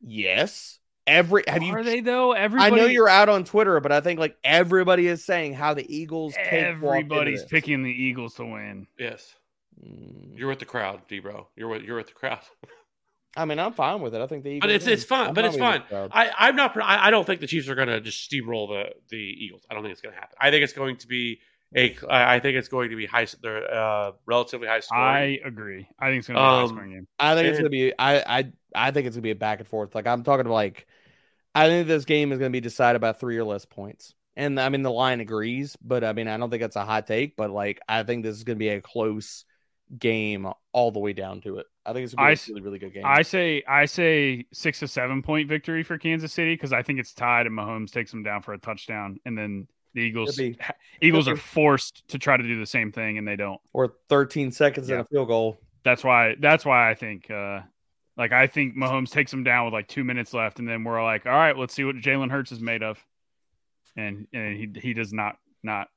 Yes. 0.00 0.78
Every 1.06 1.42
have 1.48 1.62
you 1.62 1.72
Are 1.74 1.82
they 1.82 2.00
though? 2.00 2.32
Everybody. 2.32 2.72
I 2.72 2.76
know 2.76 2.86
you're 2.86 3.08
out 3.08 3.28
on 3.28 3.44
Twitter, 3.44 3.80
but 3.80 3.90
I 3.90 4.00
think 4.00 4.20
like 4.20 4.36
everybody 4.44 5.06
is 5.08 5.24
saying 5.24 5.54
how 5.54 5.74
the 5.74 5.84
Eagles 5.94 6.34
everybody's 6.38 7.44
picking 7.44 7.82
the 7.82 7.90
Eagles 7.90 8.34
to 8.34 8.44
win. 8.44 8.86
yes, 8.98 9.34
Mm, 9.82 10.36
you're 10.38 10.48
with 10.48 10.58
the 10.58 10.66
crowd, 10.66 11.00
D 11.08 11.20
bro. 11.20 11.48
You're 11.56 11.68
with 11.68 11.82
you're 11.82 11.96
with 11.96 12.08
the 12.08 12.12
crowd. 12.12 12.40
I 13.36 13.44
mean, 13.44 13.58
I'm 13.58 13.72
fine 13.72 14.02
with 14.02 14.14
it. 14.14 14.20
I 14.20 14.26
think 14.26 14.42
the 14.44 14.50
Eagles. 14.50 14.60
But 14.68 14.70
it's 14.74 14.84
win. 14.84 14.92
it's 14.94 15.04
fun. 15.04 15.28
I'm 15.28 15.34
But 15.34 15.44
it's 15.46 15.54
with 15.54 15.60
fun. 15.60 15.82
I 16.12 16.30
I'm 16.36 16.54
not. 16.56 16.76
I, 16.76 17.06
I 17.06 17.10
don't 17.10 17.24
think 17.24 17.40
the 17.40 17.46
Chiefs 17.46 17.68
are 17.68 17.74
going 17.74 17.88
to 17.88 18.00
just 18.00 18.30
steamroll 18.30 18.68
the 18.68 18.92
the 19.08 19.16
Eagles. 19.16 19.62
I 19.70 19.74
don't 19.74 19.82
think 19.82 19.92
it's 19.92 20.02
going 20.02 20.14
to 20.14 20.20
happen. 20.20 20.36
I 20.40 20.50
think 20.50 20.64
it's 20.64 20.72
going 20.74 20.96
to 20.98 21.06
be 21.08 21.40
a. 21.74 21.96
I 22.08 22.36
I 22.36 22.40
think 22.40 22.56
it's 22.56 22.68
going 22.68 22.90
to 22.90 22.96
be 22.96 23.06
high. 23.06 23.26
They're 23.42 23.72
uh, 23.72 24.12
relatively 24.26 24.68
high 24.68 24.80
scoring. 24.80 25.38
I 25.40 25.40
agree. 25.44 25.88
I 25.98 26.08
think 26.08 26.20
it's 26.20 26.28
going 26.28 26.38
to 26.38 26.42
be 26.42 26.48
a 26.48 26.50
high 26.50 26.64
Um, 26.64 26.68
scoring 26.68 26.90
game. 26.92 27.08
I 27.18 27.34
think 27.34 27.48
it's 27.48 27.58
gonna 27.58 27.68
be. 27.70 27.92
I 27.98 28.38
I 28.40 28.52
I 28.74 28.90
think 28.90 29.06
it's 29.06 29.16
gonna 29.16 29.22
be 29.22 29.30
a 29.30 29.34
back 29.36 29.58
and 29.60 29.68
forth. 29.68 29.94
Like 29.94 30.06
I'm 30.06 30.22
talking 30.24 30.46
about 30.46 30.54
like, 30.54 30.86
I 31.54 31.68
think 31.68 31.88
this 31.88 32.04
game 32.04 32.32
is 32.32 32.38
gonna 32.38 32.50
be 32.50 32.60
decided 32.60 33.00
by 33.00 33.12
three 33.12 33.38
or 33.38 33.44
less 33.44 33.64
points. 33.66 34.14
And 34.36 34.60
I 34.60 34.68
mean 34.70 34.82
the 34.82 34.90
line 34.92 35.20
agrees, 35.20 35.76
but 35.82 36.04
I 36.04 36.12
mean 36.14 36.28
I 36.28 36.36
don't 36.38 36.50
think 36.50 36.62
that's 36.62 36.76
a 36.76 36.84
hot 36.84 37.06
take. 37.06 37.36
But 37.36 37.50
like 37.50 37.80
I 37.88 38.02
think 38.04 38.24
this 38.24 38.36
is 38.36 38.44
gonna 38.44 38.58
be 38.58 38.70
a 38.70 38.80
close 38.80 39.44
game 39.98 40.48
all 40.72 40.90
the 40.92 41.00
way 41.00 41.12
down 41.12 41.40
to 41.42 41.58
it. 41.58 41.66
I 41.86 41.92
think 41.92 42.04
it's 42.04 42.14
gonna 42.14 42.22
be 42.26 42.32
s- 42.32 42.48
a 42.48 42.52
really 42.52 42.62
really 42.62 42.78
good 42.78 42.94
game. 42.94 43.04
I 43.04 43.22
say 43.22 43.62
I 43.68 43.86
say 43.86 44.46
six 44.52 44.80
to 44.80 44.88
seven 44.88 45.22
point 45.22 45.48
victory 45.48 45.82
for 45.82 45.98
Kansas 45.98 46.32
City 46.32 46.54
because 46.54 46.72
I 46.72 46.82
think 46.82 47.00
it's 47.00 47.14
tied 47.14 47.46
and 47.46 47.56
Mahomes 47.56 47.90
takes 47.90 48.10
them 48.10 48.22
down 48.22 48.42
for 48.42 48.52
a 48.52 48.58
touchdown 48.58 49.18
and 49.24 49.36
then 49.36 49.68
the 49.94 50.00
Eagles 50.00 50.36
be. 50.36 50.56
Eagles 51.00 51.26
are 51.28 51.36
forced 51.36 52.06
to 52.08 52.18
try 52.18 52.36
to 52.36 52.42
do 52.42 52.58
the 52.60 52.66
same 52.66 52.92
thing 52.92 53.18
and 53.18 53.26
they 53.26 53.36
don't. 53.36 53.60
or 53.72 53.94
13 54.08 54.52
seconds 54.52 54.88
Yeah. 54.88 54.96
and 54.96 55.04
a 55.04 55.08
field 55.08 55.28
goal. 55.28 55.60
that's 55.82 56.04
why 56.04 56.36
that's 56.38 56.64
why 56.64 56.90
I 56.90 56.94
think 56.94 57.30
uh 57.30 57.60
like 58.16 58.32
I 58.32 58.46
think 58.46 58.76
Mahomes 58.76 59.10
takes 59.10 59.32
him 59.32 59.44
down 59.44 59.64
with 59.64 59.72
like 59.72 59.88
two 59.88 60.04
minutes 60.04 60.34
left, 60.34 60.58
and 60.58 60.68
then 60.68 60.84
we're 60.84 61.02
like, 61.02 61.24
all 61.26 61.32
right, 61.32 61.56
let's 61.56 61.72
see 61.72 61.84
what 61.84 61.96
Jalen 61.96 62.30
Hurts 62.30 62.52
is 62.52 62.60
made 62.60 62.82
of, 62.82 63.02
and 63.96 64.26
and 64.34 64.56
he 64.56 64.68
he 64.80 64.92
does 64.94 65.12
not 65.12 65.36
not 65.62 65.88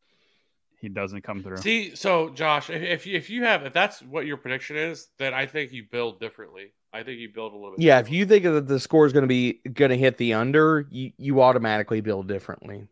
he 0.79 0.87
doesn't 0.89 1.21
come 1.23 1.43
through. 1.43 1.57
See, 1.57 1.95
so 1.95 2.29
Josh, 2.29 2.69
if 2.69 2.81
if 2.81 3.05
you, 3.07 3.17
if 3.17 3.29
you 3.29 3.43
have 3.43 3.63
if 3.65 3.73
that's 3.73 4.01
what 4.01 4.25
your 4.25 4.37
prediction 4.37 4.77
is, 4.77 5.09
then 5.17 5.33
I 5.33 5.45
think 5.47 5.73
you 5.73 5.83
build 5.91 6.19
differently. 6.21 6.73
I 6.93 7.03
think 7.03 7.19
you 7.19 7.29
build 7.33 7.53
a 7.53 7.55
little 7.55 7.75
bit. 7.75 7.83
Yeah, 7.83 7.99
if 7.99 8.09
you 8.11 8.25
think 8.25 8.43
that 8.45 8.67
the 8.67 8.79
score 8.79 9.05
is 9.05 9.11
going 9.13 9.23
to 9.23 9.27
be 9.27 9.59
going 9.73 9.89
to 9.91 9.97
hit 9.97 10.17
the 10.17 10.33
under, 10.35 10.85
you, 10.91 11.11
you 11.17 11.41
automatically 11.41 12.01
build 12.01 12.27
differently. 12.27 12.87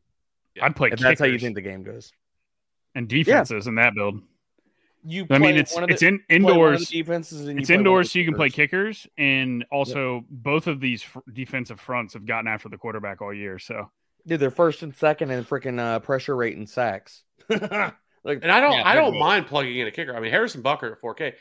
I'd 0.61 0.75
play 0.75 0.89
If 0.91 0.99
that's 0.99 1.19
how 1.19 1.25
you 1.27 1.37
think 1.39 1.55
the 1.55 1.61
game 1.61 1.83
goes. 1.83 2.11
and 2.95 3.07
defenses 3.07 3.67
in 3.67 3.75
that 3.75 3.93
build. 3.95 4.21
You 5.03 5.25
I 5.31 5.39
mean, 5.39 5.57
it's 5.57 5.73
one 5.73 5.83
of 5.83 5.87
the- 5.87 5.93
it's 5.93 6.03
in 6.03 6.19
play 6.29 6.39
one 6.41 6.43
of 6.43 6.47
the 6.47 6.51
indoors. 6.53 6.89
defenses 6.89 7.39
and 7.47 7.51
you 7.53 7.57
It's 7.59 7.67
play 7.67 7.75
one 7.75 7.79
of 7.79 7.81
indoors, 7.81 8.11
so 8.11 8.19
you 8.19 8.25
can 8.25 8.35
play 8.35 8.49
kickers. 8.49 9.01
kickers, 9.03 9.07
and 9.17 9.65
also 9.71 10.23
both 10.29 10.67
of 10.67 10.79
these 10.79 11.01
fr- 11.01 11.19
defensive 11.31 11.79
fronts 11.79 12.13
have 12.13 12.25
gotten 12.25 12.47
after 12.47 12.69
the 12.69 12.77
quarterback 12.77 13.21
all 13.21 13.33
year. 13.33 13.57
So 13.57 13.89
Dude, 14.27 14.39
they're 14.39 14.51
first 14.51 14.83
and 14.83 14.93
second 14.95 15.31
in 15.31 15.43
freaking 15.43 15.79
uh, 15.79 15.99
pressure 16.01 16.35
rate 16.35 16.55
and 16.55 16.69
sacks. 16.69 17.23
like, 17.49 17.63
and 18.43 18.51
I 18.51 18.59
don't 18.61 18.73
yeah, 18.73 18.83
I 18.87 18.93
don't 18.93 19.17
mind 19.17 19.47
plugging 19.47 19.79
in 19.79 19.87
a 19.87 19.91
kicker. 19.91 20.15
I 20.15 20.19
mean, 20.19 20.29
Harrison 20.31 20.61
Butker 20.61 20.91
at 20.91 21.01
4K. 21.01 21.33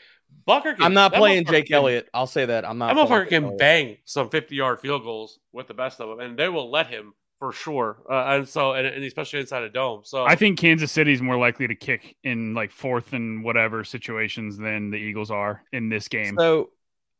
Butker. 0.47 0.75
Can, 0.75 0.81
I'm 0.83 0.95
not 0.95 1.13
playing 1.13 1.45
Jake 1.45 1.67
can- 1.67 1.75
Elliott. 1.75 2.09
I'll 2.15 2.25
say 2.25 2.45
that. 2.45 2.65
I'm 2.67 2.79
not. 2.79 2.95
That 2.95 3.05
playing 3.05 3.25
motherfucker 3.25 3.29
Jake 3.29 3.43
can 3.43 3.57
bang 3.57 3.97
some 4.05 4.29
50 4.31 4.55
yard 4.55 4.81
field 4.81 5.03
goals 5.03 5.37
with 5.51 5.67
the 5.67 5.75
best 5.75 6.01
of 6.01 6.09
them, 6.09 6.19
and 6.19 6.39
they 6.39 6.49
will 6.49 6.71
let 6.71 6.87
him 6.87 7.13
for 7.41 7.51
sure. 7.51 7.97
Uh, 8.07 8.35
and 8.35 8.47
so, 8.47 8.73
and, 8.73 8.85
and 8.85 9.03
especially 9.03 9.39
inside 9.39 9.63
a 9.63 9.69
dome. 9.69 10.01
So 10.03 10.25
I 10.25 10.35
think 10.35 10.59
Kansas 10.59 10.91
City 10.91 11.11
is 11.11 11.23
more 11.23 11.37
likely 11.37 11.65
to 11.65 11.73
kick 11.73 12.15
in 12.23 12.53
like 12.53 12.69
fourth 12.69 13.13
and 13.13 13.43
whatever 13.43 13.83
situations 13.83 14.59
than 14.59 14.91
the 14.91 14.97
Eagles 14.97 15.31
are 15.31 15.63
in 15.73 15.89
this 15.89 16.07
game. 16.07 16.35
So 16.37 16.69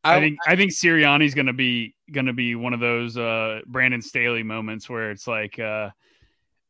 I 0.04 0.20
think 0.20 0.38
I 0.46 0.54
think 0.54 0.70
Sirianni's 0.70 1.34
gonna 1.34 1.52
be 1.52 1.96
gonna 2.12 2.32
be 2.32 2.54
one 2.54 2.72
of 2.72 2.78
those 2.78 3.18
uh 3.18 3.62
Brandon 3.66 4.00
Staley 4.00 4.44
moments 4.44 4.88
where 4.88 5.10
it's 5.10 5.26
like 5.26 5.58
uh 5.58 5.90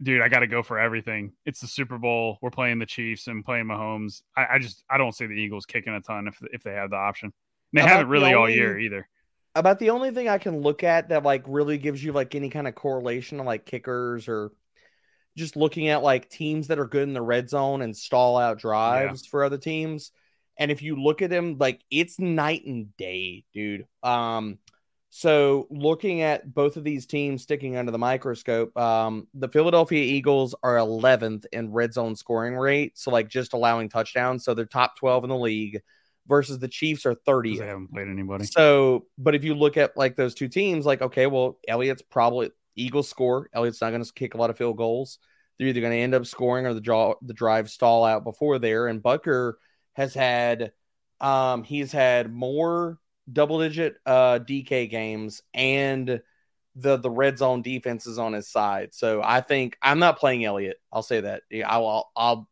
dude, 0.03 0.23
I 0.23 0.29
gotta 0.29 0.47
go 0.47 0.63
for 0.63 0.79
everything. 0.79 1.35
It's 1.45 1.61
the 1.61 1.67
Super 1.67 1.99
Bowl. 1.99 2.39
We're 2.41 2.49
playing 2.49 2.79
the 2.79 2.87
Chiefs 2.87 3.27
and 3.27 3.45
playing 3.45 3.67
Mahomes. 3.67 4.23
I, 4.35 4.47
I 4.55 4.59
just 4.61 4.83
I 4.89 4.97
don't 4.97 5.13
see 5.13 5.27
the 5.27 5.35
Eagles 5.35 5.67
kicking 5.67 5.93
a 5.93 6.01
ton 6.01 6.27
if 6.27 6.41
if 6.55 6.63
they 6.63 6.73
have 6.73 6.89
the 6.89 6.97
option. 6.97 7.27
And 7.75 7.85
they 7.85 7.87
haven't 7.87 8.07
the 8.07 8.13
really 8.13 8.33
all 8.33 8.49
year 8.49 8.79
either. 8.79 9.07
About 9.55 9.79
the 9.79 9.91
only 9.91 10.11
thing 10.11 10.29
I 10.29 10.39
can 10.39 10.61
look 10.61 10.83
at 10.83 11.11
that 11.11 11.25
like 11.25 11.45
really 11.47 11.79
gives 11.79 12.03
you 12.03 12.13
like 12.13 12.35
any 12.35 12.51
kind 12.51 12.67
of 12.67 12.75
correlation 12.75 13.39
to 13.39 13.45
like 13.45 13.67
kickers 13.67 14.29
or 14.29 14.53
just 15.37 15.57
looking 15.57 15.89
at 15.89 16.03
like 16.03 16.29
teams 16.29 16.69
that 16.69 16.79
are 16.79 16.87
good 16.87 17.05
in 17.05 17.15
the 17.15 17.23
red 17.23 17.49
zone 17.49 17.83
and 17.83 17.97
stall 17.97 18.39
out 18.39 18.59
drives 18.59 19.27
for 19.27 19.45
other 19.45 19.59
teams. 19.59 20.13
And 20.59 20.71
if 20.71 20.83
you 20.83 20.97
look 20.97 21.23
at 21.23 21.31
them, 21.31 21.57
like 21.59 21.83
it's 21.91 22.19
night 22.19 22.65
and 22.67 22.95
day, 22.97 23.45
dude. 23.53 23.87
Um, 24.03 24.59
so 25.15 25.67
looking 25.71 26.23
at 26.23 26.55
both 26.55 26.79
of 26.79 26.85
these 26.85 27.05
teams 27.05 27.43
sticking 27.43 27.77
under 27.77 27.93
the 27.93 27.99
microscope, 27.99 28.77
um, 28.79 29.29
the 29.35 29.49
Philadelphia 29.49 30.03
Eagles 30.03 30.55
are 30.63 30.77
11th 30.77 31.45
in 31.53 31.71
red 31.71 31.93
zone 31.93 32.17
scoring 32.17 32.55
rate, 32.57 32.97
so 32.97 33.11
like 33.11 33.29
just 33.29 33.53
allowing 33.53 33.91
touchdowns, 33.91 34.43
so 34.43 34.55
they're 34.55 34.65
top 34.65 34.97
12 34.97 35.25
in 35.25 35.31
the 35.31 35.37
league. 35.37 35.83
Versus 36.29 36.59
the 36.59 36.69
Chiefs 36.69 37.05
are 37.05 37.15
30th. 37.15 37.59
They 37.59 37.67
haven't 37.67 37.93
played 37.93 38.09
anybody. 38.09 38.45
So, 38.45 39.07
but 39.19 39.35
if 39.35 39.43
you 39.43 39.55
look 39.55 39.77
at 39.77 39.97
like 39.97 40.15
those 40.15 40.35
two 40.35 40.49
teams, 40.49 40.87
like, 40.87 41.03
okay, 41.03 41.27
well, 41.27 41.59
Elliott's 41.67 42.03
probably 42.03 42.51
Eagles 42.77 43.09
score. 43.09 43.51
Elliott's 43.53 43.81
not 43.81 43.91
going 43.91 44.05
to 44.05 44.13
kick 44.13 44.35
a 44.35 44.37
lot 44.37 44.51
of 44.51 44.57
field 44.57 44.77
goals. 44.77 45.19
They're 45.59 45.69
either 45.69 45.81
going 45.81 45.93
to 45.93 45.99
end 45.99 46.15
up 46.15 46.27
scoring 46.27 46.67
or 46.67 46.75
the 46.75 46.81
draw 46.81 47.15
the 47.23 47.35
drive 47.35 47.71
stall 47.71 48.05
out 48.05 48.25
before 48.25 48.59
there. 48.59 48.87
And 48.87 49.03
Butker 49.03 49.55
has 49.95 50.15
had, 50.15 50.73
um, 51.21 51.65
he's 51.65 51.93
had 51.93 52.33
more 52.33 52.99
double 53.31 53.61
digit 53.61 53.95
uh 54.05 54.41
DK 54.41 54.91
games 54.91 55.43
and 55.55 56.21
the 56.75 56.97
the 56.97 57.11
red 57.11 57.39
zone 57.39 57.63
defense 57.63 58.07
is 58.07 58.19
on 58.19 58.33
his 58.33 58.49
side. 58.49 58.95
So 58.95 59.21
I 59.23 59.41
think 59.41 59.77
I'm 59.83 59.99
not 59.99 60.19
playing 60.19 60.45
Elliott. 60.45 60.79
I'll 60.93 61.03
say 61.03 61.21
that. 61.21 61.43
Yeah, 61.51 61.69
I'll 61.69 62.11
I'll 62.17 62.49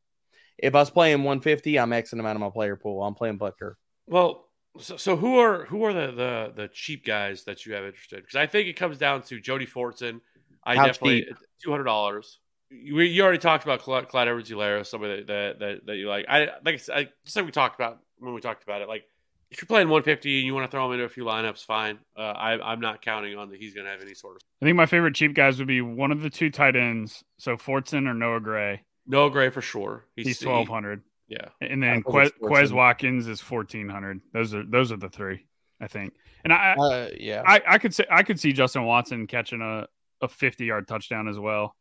if 0.62 0.74
I 0.74 0.78
was 0.78 0.90
playing 0.90 1.18
150, 1.18 1.78
I'm 1.78 1.90
Xing 1.90 2.18
him 2.18 2.26
out 2.26 2.36
of 2.36 2.40
my 2.40 2.50
player 2.50 2.76
pool. 2.76 3.02
I'm 3.02 3.14
playing 3.14 3.38
Butker. 3.38 3.74
Well, 4.06 4.46
so, 4.78 4.96
so 4.96 5.16
who 5.16 5.38
are 5.38 5.64
who 5.64 5.84
are 5.84 5.92
the, 5.92 6.12
the 6.12 6.52
the 6.54 6.68
cheap 6.68 7.04
guys 7.04 7.44
that 7.44 7.66
you 7.66 7.74
have 7.74 7.84
interested? 7.84 8.22
Because 8.22 8.36
I 8.36 8.46
think 8.46 8.68
it 8.68 8.74
comes 8.74 8.98
down 8.98 9.22
to 9.22 9.40
Jody 9.40 9.66
Fortson. 9.66 10.20
I 10.64 10.76
How 10.76 10.86
definitely 10.86 11.26
two 11.62 11.70
hundred 11.70 11.84
dollars. 11.84 12.38
You, 12.70 13.00
you 13.00 13.22
already 13.22 13.38
talked 13.38 13.64
about 13.64 13.80
Clyde, 13.80 14.08
Clyde 14.08 14.28
Edwards-Helaire, 14.28 14.86
somebody 14.86 15.24
that, 15.24 15.26
that 15.26 15.58
that 15.58 15.86
that 15.86 15.96
you 15.96 16.08
like. 16.08 16.26
I 16.28 16.50
like 16.64 16.74
I, 16.74 16.76
said- 16.76 16.96
I 16.96 17.08
just 17.24 17.36
like 17.36 17.46
we 17.46 17.52
talked 17.52 17.74
about 17.74 17.98
when 18.18 18.32
we 18.32 18.40
talked 18.40 18.62
about 18.62 18.80
it. 18.80 18.88
Like 18.88 19.04
if 19.50 19.60
you're 19.60 19.66
playing 19.66 19.88
150 19.88 20.38
and 20.38 20.46
you 20.46 20.54
want 20.54 20.66
to 20.66 20.70
throw 20.70 20.86
him 20.86 20.92
into 20.92 21.04
a 21.04 21.08
few 21.08 21.24
lineups, 21.24 21.64
fine. 21.64 21.98
Uh, 22.16 22.20
I, 22.20 22.72
I'm 22.72 22.80
not 22.80 23.02
counting 23.02 23.36
on 23.36 23.50
that 23.50 23.58
he's 23.58 23.74
going 23.74 23.84
to 23.84 23.90
have 23.90 24.00
any 24.00 24.14
sort 24.14 24.36
of. 24.36 24.42
I 24.62 24.66
think 24.66 24.76
my 24.76 24.86
favorite 24.86 25.16
cheap 25.16 25.34
guys 25.34 25.58
would 25.58 25.66
be 25.66 25.80
one 25.80 26.12
of 26.12 26.22
the 26.22 26.30
two 26.30 26.50
tight 26.50 26.76
ends, 26.76 27.24
so 27.38 27.56
Fortson 27.56 28.06
or 28.06 28.14
Noah 28.14 28.40
Gray. 28.40 28.82
Noah 29.10 29.30
Gray 29.30 29.50
for 29.50 29.60
sure. 29.62 30.04
He's 30.16 30.38
he- 30.38 30.44
twelve 30.44 30.68
hundred. 30.68 31.02
yeah. 31.28 31.48
And 31.60 31.82
then 31.82 31.90
I 31.98 32.00
Quez, 32.00 32.30
Quez 32.42 32.72
Watkins 32.72 33.26
is 33.26 33.40
fourteen 33.40 33.88
hundred. 33.88 34.20
Those 34.32 34.54
are 34.54 34.64
those 34.64 34.90
are 34.92 34.96
the 34.96 35.08
three, 35.08 35.46
I 35.80 35.86
think. 35.88 36.14
And 36.44 36.52
I, 36.52 36.74
Uh, 36.78 37.08
yeah. 37.18 37.42
I 37.46 37.60
I 37.66 37.78
could 37.78 37.94
say 37.94 38.04
I 38.10 38.22
could 38.22 38.40
see 38.40 38.52
Justin 38.52 38.84
Watson 38.84 39.26
catching 39.26 39.60
a, 39.60 39.86
a 40.22 40.28
fifty 40.28 40.64
yard 40.64 40.88
touchdown 40.88 41.28
as 41.28 41.38
well, 41.38 41.76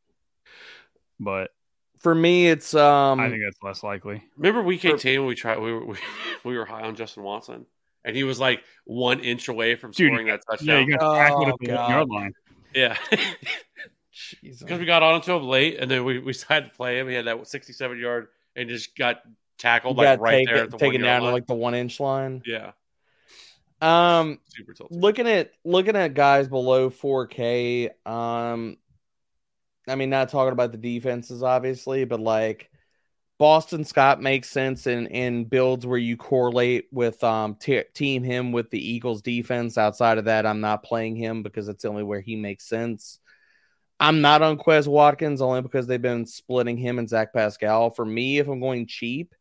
but 1.20 1.52
For 2.00 2.14
me, 2.16 2.48
it's 2.48 2.74
um. 2.74 3.20
I 3.20 3.30
think 3.30 3.42
that's 3.46 3.62
less 3.64 3.84
likely. 3.84 4.24
Remember 4.38 4.62
week 4.62 4.82
For- 4.82 4.96
18 4.96 5.20
when 5.22 5.28
we 5.28 5.36
tried 5.36 5.60
we 5.60 5.72
were 5.74 5.86
we, 5.86 5.96
we 6.44 6.58
were 6.58 6.66
high 6.66 6.82
on 6.84 6.96
Justin 6.96 7.24
Watson 7.24 7.66
and 8.06 8.16
he 8.16 8.24
was 8.24 8.40
like 8.40 8.62
one 8.86 9.20
inch 9.20 9.48
away 9.50 9.76
from 9.76 9.92
Dude, 9.92 10.10
scoring 10.12 10.28
that 10.28 10.42
Yeah, 10.50 10.56
touchdown. 10.56 10.88
you 10.88 10.98
got 10.98 11.16
tackled 11.16 11.48
Oh, 11.48 11.52
at 11.52 11.56
the 11.60 11.74
one 11.76 11.90
yard 11.92 12.08
line. 12.10 12.34
Yeah. 12.74 12.98
Because 14.42 14.80
we 14.80 14.86
got 14.86 15.04
onto 15.04 15.34
him 15.36 15.44
late 15.44 15.78
and 15.80 15.90
then 15.90 16.04
we, 16.04 16.20
we 16.20 16.32
decided 16.34 16.70
to 16.72 16.76
play 16.76 17.00
him. 17.00 17.08
He 17.08 17.16
had 17.16 17.26
that 17.26 17.48
67 17.48 17.98
yard 18.00 18.28
and 18.56 18.70
just 18.70 18.96
got 18.96 19.22
tackled 19.58 19.98
You 19.98 20.04
like 20.04 20.20
right 20.20 20.46
there 20.48 20.56
it- 20.58 20.64
at 20.64 20.72
the 20.72 20.78
take 20.78 20.88
one 20.94 20.96
it 20.96 21.00
yard 21.02 21.06
down 21.08 21.22
line. 21.24 21.30
to 21.30 21.34
like 21.34 21.48
the 21.48 21.54
one 21.56 21.76
inch 21.76 22.00
line. 22.00 22.42
yeah, 22.46 22.72
Um, 23.82 24.40
super 24.48 24.74
tilted. 24.74 24.98
looking 24.98 25.28
at 25.28 25.52
looking 25.64 25.96
at 25.96 26.14
guys 26.14 26.48
below 26.48 26.90
4K. 26.90 27.90
Um, 28.06 28.78
I 29.88 29.96
mean, 29.96 30.10
not 30.10 30.30
talking 30.30 30.52
about 30.54 30.72
the 30.72 30.78
defenses, 30.78 31.42
obviously, 31.42 32.06
but 32.06 32.20
like 32.20 32.70
Boston 33.38 33.86
Scott 33.86 34.22
makes 34.22 34.50
sense 34.50 34.86
in 34.86 35.08
in 35.08 35.46
builds 35.46 35.86
where 35.88 35.98
you 35.98 36.18
correlate 36.18 36.88
with 36.92 37.24
um 37.24 37.56
te- 37.56 37.84
team 37.94 38.24
him 38.24 38.52
with 38.52 38.70
the 38.70 38.80
Eagles 38.92 39.22
defense. 39.22 39.78
Outside 39.78 40.18
of 40.18 40.26
that, 40.26 40.46
I'm 40.46 40.60
not 40.62 40.84
playing 40.84 41.16
him 41.16 41.42
because 41.42 41.70
it's 41.70 41.84
the 41.84 41.90
only 41.90 42.04
where 42.04 42.20
he 42.22 42.36
makes 42.36 42.66
sense. 42.68 43.20
I'm 44.00 44.22
not 44.22 44.42
on 44.42 44.58
Quez 44.58 44.88
Watkins 44.88 45.42
only 45.42 45.62
because 45.62 45.86
they've 45.88 46.02
been 46.02 46.26
splitting 46.26 46.78
him 46.78 47.00
and 47.00 47.10
Zach 47.10 47.34
Pascal. 47.34 47.90
For 47.92 48.06
me, 48.06 48.40
if 48.40 48.48
I'm 48.48 48.60
going 48.62 48.88
cheap, 48.88 49.36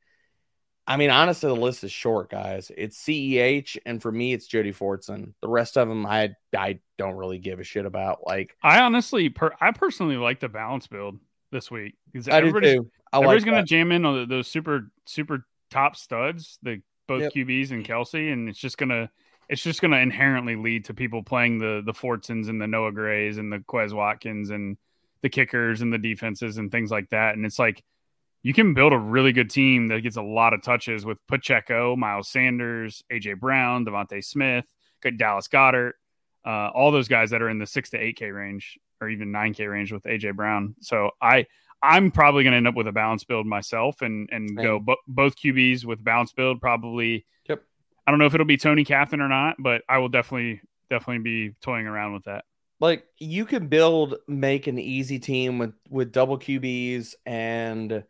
I 0.86 0.96
mean, 0.96 1.10
honestly, 1.10 1.48
the 1.48 1.60
list 1.60 1.84
is 1.84 1.92
short, 1.92 2.30
guys. 2.30 2.72
It's 2.76 2.98
CEH, 2.98 3.76
and 3.84 4.00
for 4.00 4.10
me, 4.10 4.32
it's 4.32 4.46
Jody 4.46 4.72
Fortson. 4.72 5.34
The 5.42 5.48
rest 5.48 5.76
of 5.76 5.86
them, 5.88 6.06
I 6.06 6.30
I 6.56 6.80
don't 6.96 7.14
really 7.14 7.38
give 7.38 7.60
a 7.60 7.64
shit 7.64 7.84
about. 7.86 8.20
Like, 8.26 8.56
I 8.62 8.80
honestly, 8.80 9.28
per, 9.28 9.52
I 9.60 9.70
personally 9.72 10.16
like 10.16 10.40
the 10.40 10.48
balance 10.48 10.86
build 10.86 11.20
this 11.52 11.70
week 11.70 11.94
I 12.14 12.18
do 12.18 12.30
everybody's, 12.30 12.74
too. 12.74 12.90
I 13.12 13.18
everybody's 13.18 13.42
like 13.42 13.46
gonna 13.46 13.56
that. 13.62 13.68
jam 13.68 13.92
in 13.92 14.04
on 14.04 14.20
the- 14.20 14.26
those 14.26 14.48
super 14.48 14.90
super 15.06 15.46
top 15.70 15.94
studs, 15.94 16.58
the 16.62 16.80
both 17.06 17.22
Yep. 17.22 17.32
QBs 17.34 17.70
and 17.70 17.84
Kelce, 17.84 18.32
and 18.32 18.48
it's 18.48 18.58
just 18.58 18.78
gonna 18.78 19.10
it's 19.48 19.62
just 19.62 19.80
gonna 19.80 19.98
inherently 19.98 20.56
lead 20.56 20.86
to 20.86 20.94
people 20.94 21.22
playing 21.22 21.58
the 21.58 21.82
the 21.84 21.92
Fortsons 21.92 22.48
and 22.48 22.60
the 22.60 22.66
Noah 22.66 22.92
Grays 22.92 23.38
and 23.38 23.52
the 23.52 23.58
Quez 23.58 23.92
Watkins 23.92 24.50
and 24.50 24.76
the 25.22 25.28
kickers 25.28 25.80
and 25.80 25.92
the 25.92 25.98
defenses 25.98 26.58
and 26.58 26.70
things 26.70 26.90
like 26.90 27.10
that. 27.10 27.34
And 27.34 27.44
it's 27.44 27.58
like 27.58 27.82
you 28.42 28.54
can 28.54 28.74
build 28.74 28.92
a 28.92 28.98
really 28.98 29.32
good 29.32 29.50
team 29.50 29.88
that 29.88 30.02
gets 30.02 30.16
a 30.16 30.22
lot 30.22 30.54
of 30.54 30.62
touches 30.62 31.04
with 31.04 31.18
Pacheco, 31.26 31.96
Miles 31.96 32.28
Sanders, 32.28 33.02
AJ 33.12 33.40
Brown, 33.40 33.84
DeVonta 33.84 34.24
Smith, 34.24 34.66
good 35.02 35.18
Dallas 35.18 35.48
Goedert, 35.48 35.94
uh, 36.46 36.68
all 36.68 36.92
those 36.92 37.08
guys 37.08 37.30
that 37.30 37.42
are 37.42 37.50
in 37.50 37.58
the 37.58 37.66
six 37.66 37.90
to 37.90 37.98
eight 37.98 38.16
K 38.16 38.30
range 38.30 38.78
or 39.00 39.08
even 39.08 39.32
nine 39.32 39.54
K 39.54 39.66
range 39.66 39.92
with 39.92 40.04
AJ 40.04 40.36
Brown. 40.36 40.76
So 40.80 41.10
I 41.20 41.46
I'm 41.82 42.10
probably 42.10 42.42
going 42.42 42.52
to 42.52 42.56
end 42.56 42.68
up 42.68 42.74
with 42.74 42.88
a 42.88 42.92
balance 42.92 43.24
build 43.24 43.46
myself 43.46 44.02
and 44.02 44.28
and 44.32 44.56
go 44.56 44.78
bo- 44.78 44.96
both 45.06 45.36
QBs 45.36 45.84
with 45.84 46.02
balance 46.02 46.32
build. 46.32 46.60
Probably. 46.60 47.24
Yep. 48.08 48.12
I 48.12 48.12
don't 48.12 48.18
know 48.20 48.26
if 48.26 48.34
it'll 48.34 48.46
be 48.46 48.56
Tony 48.56 48.84
Catherine 48.84 49.20
or 49.20 49.28
not, 49.28 49.56
but 49.58 49.82
I 49.88 49.98
will 49.98 50.08
definitely 50.08 50.60
definitely 50.90 51.22
be 51.22 51.54
toying 51.60 51.86
around 51.86 52.14
with 52.14 52.24
that. 52.24 52.44
like 52.80 53.04
you 53.18 53.44
can 53.44 53.68
build 53.68 54.16
make 54.26 54.66
an 54.66 54.78
easy 54.78 55.18
team 55.18 55.58
with 55.58 55.74
with 55.90 56.12
double 56.12 56.38
QBs 56.38 57.14
and 57.26 58.04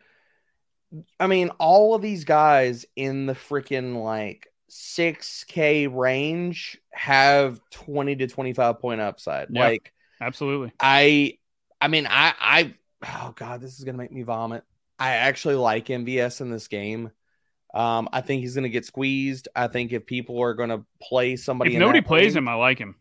I 1.20 1.26
mean 1.26 1.51
all 1.59 1.94
of 1.94 2.03
these 2.03 2.24
guys 2.24 2.86
in 2.96 3.26
the 3.26 3.34
freaking 3.34 4.03
like 4.03 4.49
6k 4.70 5.88
range 5.92 6.78
have 6.92 7.61
20 7.70 8.16
to 8.16 8.26
25 8.26 8.80
point 8.80 9.01
upside. 9.01 9.49
Yeah. 9.51 9.68
Like 9.68 9.92
Absolutely. 10.20 10.72
I 10.80 11.38
I 11.80 11.88
mean 11.88 12.07
I 12.07 12.34
I 12.40 12.74
oh 13.07 13.32
god 13.36 13.61
this 13.61 13.78
is 13.78 13.84
going 13.84 13.94
to 13.94 14.03
make 14.03 14.12
me 14.12 14.22
vomit. 14.22 14.64
I 14.99 15.12
actually 15.12 15.55
like 15.57 15.86
MVS 15.86 16.40
in 16.40 16.51
this 16.51 16.68
game. 16.68 17.11
Um, 17.75 18.09
I 18.12 18.21
think 18.23 18.41
he's 18.43 18.55
going 18.55 18.64
to 18.64 18.69
get 18.71 18.85
squeezed. 18.87 19.49
I 19.55 19.66
think 19.69 19.93
if 19.93 20.07
people 20.07 20.41
are 20.43 20.55
going 20.55 20.71
to 20.71 20.85
play 21.03 21.37
somebody, 21.37 21.71
If 21.73 21.75
in 21.77 21.81
nobody 21.81 22.01
plays 22.01 22.35
game- 22.35 22.45
him, 22.45 22.49
I 22.49 22.55
like 22.55 22.79
him. 22.79 22.97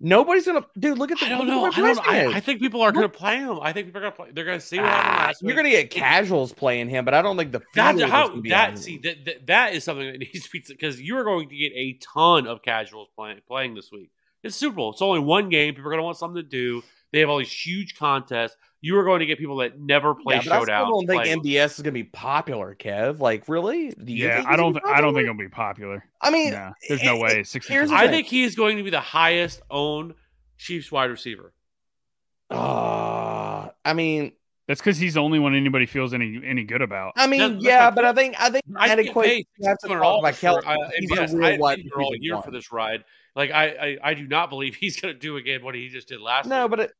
nobody's 0.00 0.44
going 0.46 0.60
to. 0.62 0.68
Dude, 0.78 0.98
look 0.98 1.10
at 1.10 1.18
the. 1.20 1.26
I 1.26 1.28
don't 1.30 1.46
know. 1.46 1.64
I 1.64 1.70
don't 1.70 1.96
know. 1.96 2.02
I, 2.04 2.26
I 2.36 2.40
think 2.40 2.60
people 2.60 2.82
are 2.82 2.92
going 2.92 3.04
to 3.04 3.08
play 3.08 3.36
him. 3.38 3.58
I 3.62 3.72
think 3.72 3.86
people 3.86 4.00
are 4.00 4.02
going 4.02 4.12
to 4.12 4.16
play. 4.16 4.28
They're 4.32 4.44
going 4.44 4.58
to 4.60 4.64
see 4.66 4.78
what 4.78 4.86
happened 4.86 5.16
Ah, 5.18 5.26
last 5.28 5.42
you're 5.42 5.46
week. 5.48 5.56
going 5.56 5.64
to 5.64 5.70
get 5.70 5.90
casuals 5.90 6.52
playing 6.52 6.88
him, 6.88 7.04
but 7.04 7.14
I 7.14 7.22
don't 7.22 7.36
think 7.36 7.52
the 7.52 7.62
That, 7.74 7.92
field 7.92 8.04
is 8.04 8.10
how 8.10 8.36
be 8.40 8.50
that 8.50 8.78
see 8.78 8.98
that, 8.98 9.24
that 9.24 9.46
that 9.46 9.74
is 9.74 9.84
something 9.84 10.06
that 10.12 10.18
needs 10.20 10.44
to 10.44 10.50
be 10.50 10.62
because 10.68 11.00
you 11.00 11.16
are 11.16 11.24
going 11.24 11.48
to 11.48 11.56
get 11.56 11.72
a 11.74 11.94
ton 11.94 12.46
of 12.46 12.62
casuals 12.62 13.08
playing 13.16 13.40
playing 13.46 13.74
this 13.74 13.90
week. 13.90 14.10
It's 14.42 14.56
Super 14.56 14.76
Bowl. 14.76 14.90
It's 14.90 15.00
only 15.02 15.20
one 15.20 15.48
game. 15.48 15.72
People 15.74 15.86
are 15.88 15.92
going 15.92 16.00
to 16.00 16.04
want 16.04 16.16
something 16.18 16.42
to 16.42 16.48
do. 16.48 16.82
They 17.12 17.20
have 17.20 17.28
all 17.28 17.38
these 17.38 17.52
huge 17.52 17.96
contests. 17.96 18.56
You 18.80 18.98
are 18.98 19.04
going 19.04 19.20
to 19.20 19.26
get 19.26 19.38
people 19.38 19.56
that 19.58 19.78
never 19.78 20.14
play 20.14 20.36
Yeah, 20.36 20.42
but 20.44 20.52
I 20.52 20.62
still 20.64 20.88
don't 20.88 21.06
think 21.06 21.22
playing. 21.22 21.42
MVS 21.42 21.64
is 21.66 21.76
going 21.76 21.84
to 21.84 21.92
be 21.92 22.02
popular, 22.04 22.74
Kev. 22.74 23.20
Like, 23.20 23.48
really? 23.48 23.90
Do 23.90 24.12
you 24.12 24.26
Yeah, 24.26 24.36
think 24.36 24.46
I 24.46 24.50
he's 24.50 24.56
don't. 24.56 24.72
gonna 24.72 24.80
Th- 24.80 24.82
be 24.84 24.90
I 24.90 25.00
don't 25.00 25.14
think 25.14 25.26
popular? 25.28 25.34
he'll 25.44 25.48
be 25.48 25.48
popular. 25.48 26.04
I 26.20 26.30
mean, 26.30 26.52
Nah, 26.52 26.72
there's 26.88 27.02
no 27.04 27.16
way. 27.18 27.40
it- 27.46 27.64
here's 27.64 27.92
I 27.92 28.08
think 28.08 28.26
he 28.26 28.42
is 28.42 28.54
going 28.56 28.78
to 28.78 28.82
be 28.82 28.90
the 28.90 29.00
highest 29.00 29.62
owned 29.70 30.14
Chiefs 30.58 30.90
wide 30.90 31.10
receiver. 31.10 31.52
Uh, 32.50 33.68
I 33.84 33.92
mean, 33.94 34.32
That's 34.68 34.80
because 34.80 34.98
he's 34.98 35.14
the 35.14 35.20
only 35.20 35.38
one 35.38 35.54
anybody 35.54 35.86
feels 35.86 36.12
any 36.14 36.40
any 36.44 36.64
good 36.64 36.82
about. 36.82 37.12
I 37.16 37.26
mean, 37.26 37.40
that's 37.54 37.64
yeah, 37.64 37.84
my 37.86 37.90
but 37.90 38.04
I 38.04 38.12
think 38.12 38.36
I 38.40 38.50
think 38.50 38.62
I 38.76 38.88
that 38.88 39.02
get 39.02 39.14
equates. 39.14 39.44
You 39.58 39.68
have 39.68 39.78
to 39.78 39.88
$600 39.88 40.00
talk 40.00 40.20
about 40.20 40.36
for, 40.64 40.68
uh, 40.68 40.76
He's 40.98 41.10
MVS. 41.10 41.18
a 41.18 41.22
I 41.22 41.38
real 41.38 41.50
had 41.52 41.60
wide 41.60 41.78
paid 41.78 41.92
all 41.96 42.14
year 42.16 42.34
one. 42.34 42.42
for 42.42 42.50
this 42.50 42.70
ride. 42.72 43.04
Like 43.34 43.50
I, 43.50 43.68
I, 43.68 43.98
I 44.10 44.14
do 44.14 44.26
not 44.26 44.50
believe 44.50 44.74
he's 44.80 45.00
going 45.00 45.14
to 45.14 45.18
do 45.18 45.36
again 45.36 45.64
what 45.64 45.74
he 45.74 45.88
just 45.88 46.08
did 46.08 46.20
last. 46.20 46.46
No, 46.46 46.64
week. 46.64 46.70
but 46.70 46.80
it, 46.80 46.92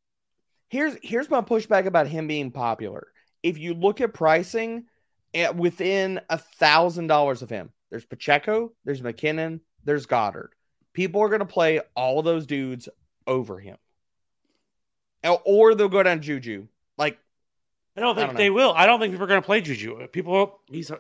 here's 0.73 0.97
here's 1.03 1.29
my 1.29 1.43
pushback 1.43 1.85
about 1.85 2.07
him 2.09 2.27
being 2.27 2.51
popular. 2.51 3.09
If 3.43 3.59
you 3.59 3.75
look 3.75 4.01
at 4.01 4.15
pricing, 4.15 4.87
at 5.35 5.55
within 5.55 6.19
a 6.31 6.39
thousand 6.39 7.09
dollars 7.09 7.43
of 7.43 7.51
him, 7.51 7.71
there's 7.91 8.07
Pacheco, 8.07 8.73
there's 8.85 9.03
McKinnon, 9.03 9.61
there's 9.85 10.07
Goedert. 10.07 10.49
People 10.95 11.21
are 11.21 11.29
going 11.29 11.41
to 11.41 11.45
play 11.47 11.81
all 11.95 12.23
those 12.23 12.47
dudes 12.47 12.89
over 13.27 13.59
him, 13.59 13.77
or 15.45 15.75
they'll 15.75 15.89
go 15.89 16.03
down 16.03 16.23
Juju. 16.23 16.67
Like, 16.97 17.19
I 17.97 18.01
don't 18.01 18.17
I 18.17 18.21
think 18.21 18.31
don't 18.31 18.37
they 18.37 18.51
will. 18.51 18.73
I 18.75 18.87
don't 18.87 18.99
think 18.99 19.13
people 19.13 19.25
are 19.25 19.29
going 19.29 19.43
to 19.43 19.47
play 19.47 19.61
Juju. 19.61 20.07
People, 20.09 20.61
he's 20.67 20.91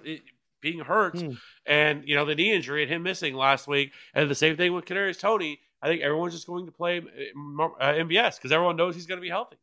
being 0.60 0.80
hurt, 0.80 1.18
Hmm. 1.18 1.32
and 1.66 2.06
you 2.06 2.14
know 2.14 2.24
the 2.26 2.34
knee 2.34 2.52
injury 2.52 2.82
and 2.82 2.92
him 2.92 3.02
missing 3.02 3.34
last 3.34 3.66
week, 3.66 3.92
and 4.14 4.30
the 4.30 4.34
same 4.34 4.56
thing 4.56 4.72
with 4.72 4.84
Kadarius 4.84 5.18
Toney. 5.18 5.60
I 5.82 5.88
think 5.88 6.00
everyone's 6.02 6.32
just 6.32 6.46
going 6.46 6.66
to 6.66 6.72
play 6.72 6.98
uh, 6.98 7.02
MVS 7.02 8.36
because 8.36 8.52
everyone 8.52 8.76
knows 8.76 8.94
he's 8.94 9.06
going 9.06 9.18
to 9.18 9.22
be 9.22 9.28
healthy. 9.28 9.56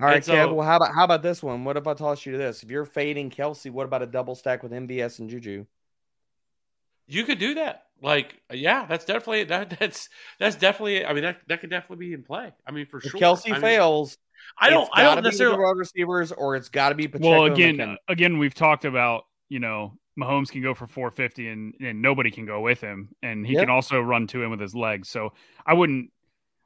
all 0.00 0.06
right, 0.06 0.16
And 0.16 0.24
so- 0.24 0.32
Kev. 0.34 0.54
Well, 0.54 0.66
how 0.66 0.76
about 0.76 0.94
how 0.94 1.04
about 1.04 1.22
this 1.22 1.42
one? 1.42 1.64
What 1.64 1.76
if 1.76 1.86
I 1.86 1.94
toss 1.94 2.24
you 2.24 2.32
to 2.32 2.38
this? 2.38 2.62
If 2.62 2.70
you're 2.70 2.84
fading 2.86 3.30
Kelce, 3.30 3.70
what 3.70 3.84
about 3.84 4.02
a 4.02 4.06
double 4.06 4.34
stack 4.34 4.62
with 4.62 4.72
MVS 4.72 5.18
and 5.18 5.28
Juju? 5.28 5.66
You 7.08 7.24
could 7.24 7.38
do 7.38 7.54
that. 7.54 7.84
Like, 8.02 8.34
yeah, 8.52 8.84
that's 8.86 9.04
definitely 9.04 9.44
that. 9.44 9.76
That's 9.78 10.08
that's 10.38 10.56
definitely. 10.56 11.04
I 11.06 11.12
mean, 11.12 11.22
that 11.24 11.38
that 11.48 11.60
could 11.60 11.70
definitely 11.70 12.06
be 12.08 12.14
in 12.14 12.22
play. 12.22 12.52
I 12.66 12.72
mean, 12.72 12.86
for 12.86 12.98
If 12.98 13.04
sure. 13.10 13.20
Kelce 13.20 13.48
I 13.48 13.52
mean, 13.52 13.60
fails, 13.60 14.18
I 14.58 14.70
don't. 14.70 14.82
it's 14.82 14.90
I 14.92 15.02
don't 15.02 15.10
gotta 15.12 15.22
be 15.22 15.26
necessarily. 15.28 15.56
the 15.56 15.62
wide 15.62 15.76
receivers, 15.76 16.32
or 16.32 16.56
it's 16.56 16.68
got 16.68 16.90
to 16.90 16.94
be 16.94 17.06
Pacheco. 17.08 17.30
well, 17.30 17.44
again, 17.44 17.96
again, 18.08 18.38
we've 18.38 18.54
talked 18.54 18.84
about 18.84 19.24
you 19.48 19.60
know 19.60 19.96
Mahomes 20.18 20.50
can 20.50 20.62
go 20.62 20.74
for 20.74 20.86
450 20.86 21.48
and 21.48 21.74
and 21.80 22.00
nobody 22.00 22.30
can 22.30 22.46
go 22.46 22.60
with 22.60 22.80
him, 22.80 23.10
and 23.22 23.46
he 23.46 23.54
Yeah. 23.54 23.60
can 23.60 23.70
also 23.70 24.00
run 24.00 24.26
to 24.28 24.42
him 24.42 24.50
with 24.50 24.60
his 24.60 24.74
legs. 24.74 25.08
So 25.08 25.32
I 25.66 25.74
wouldn't, 25.74 26.10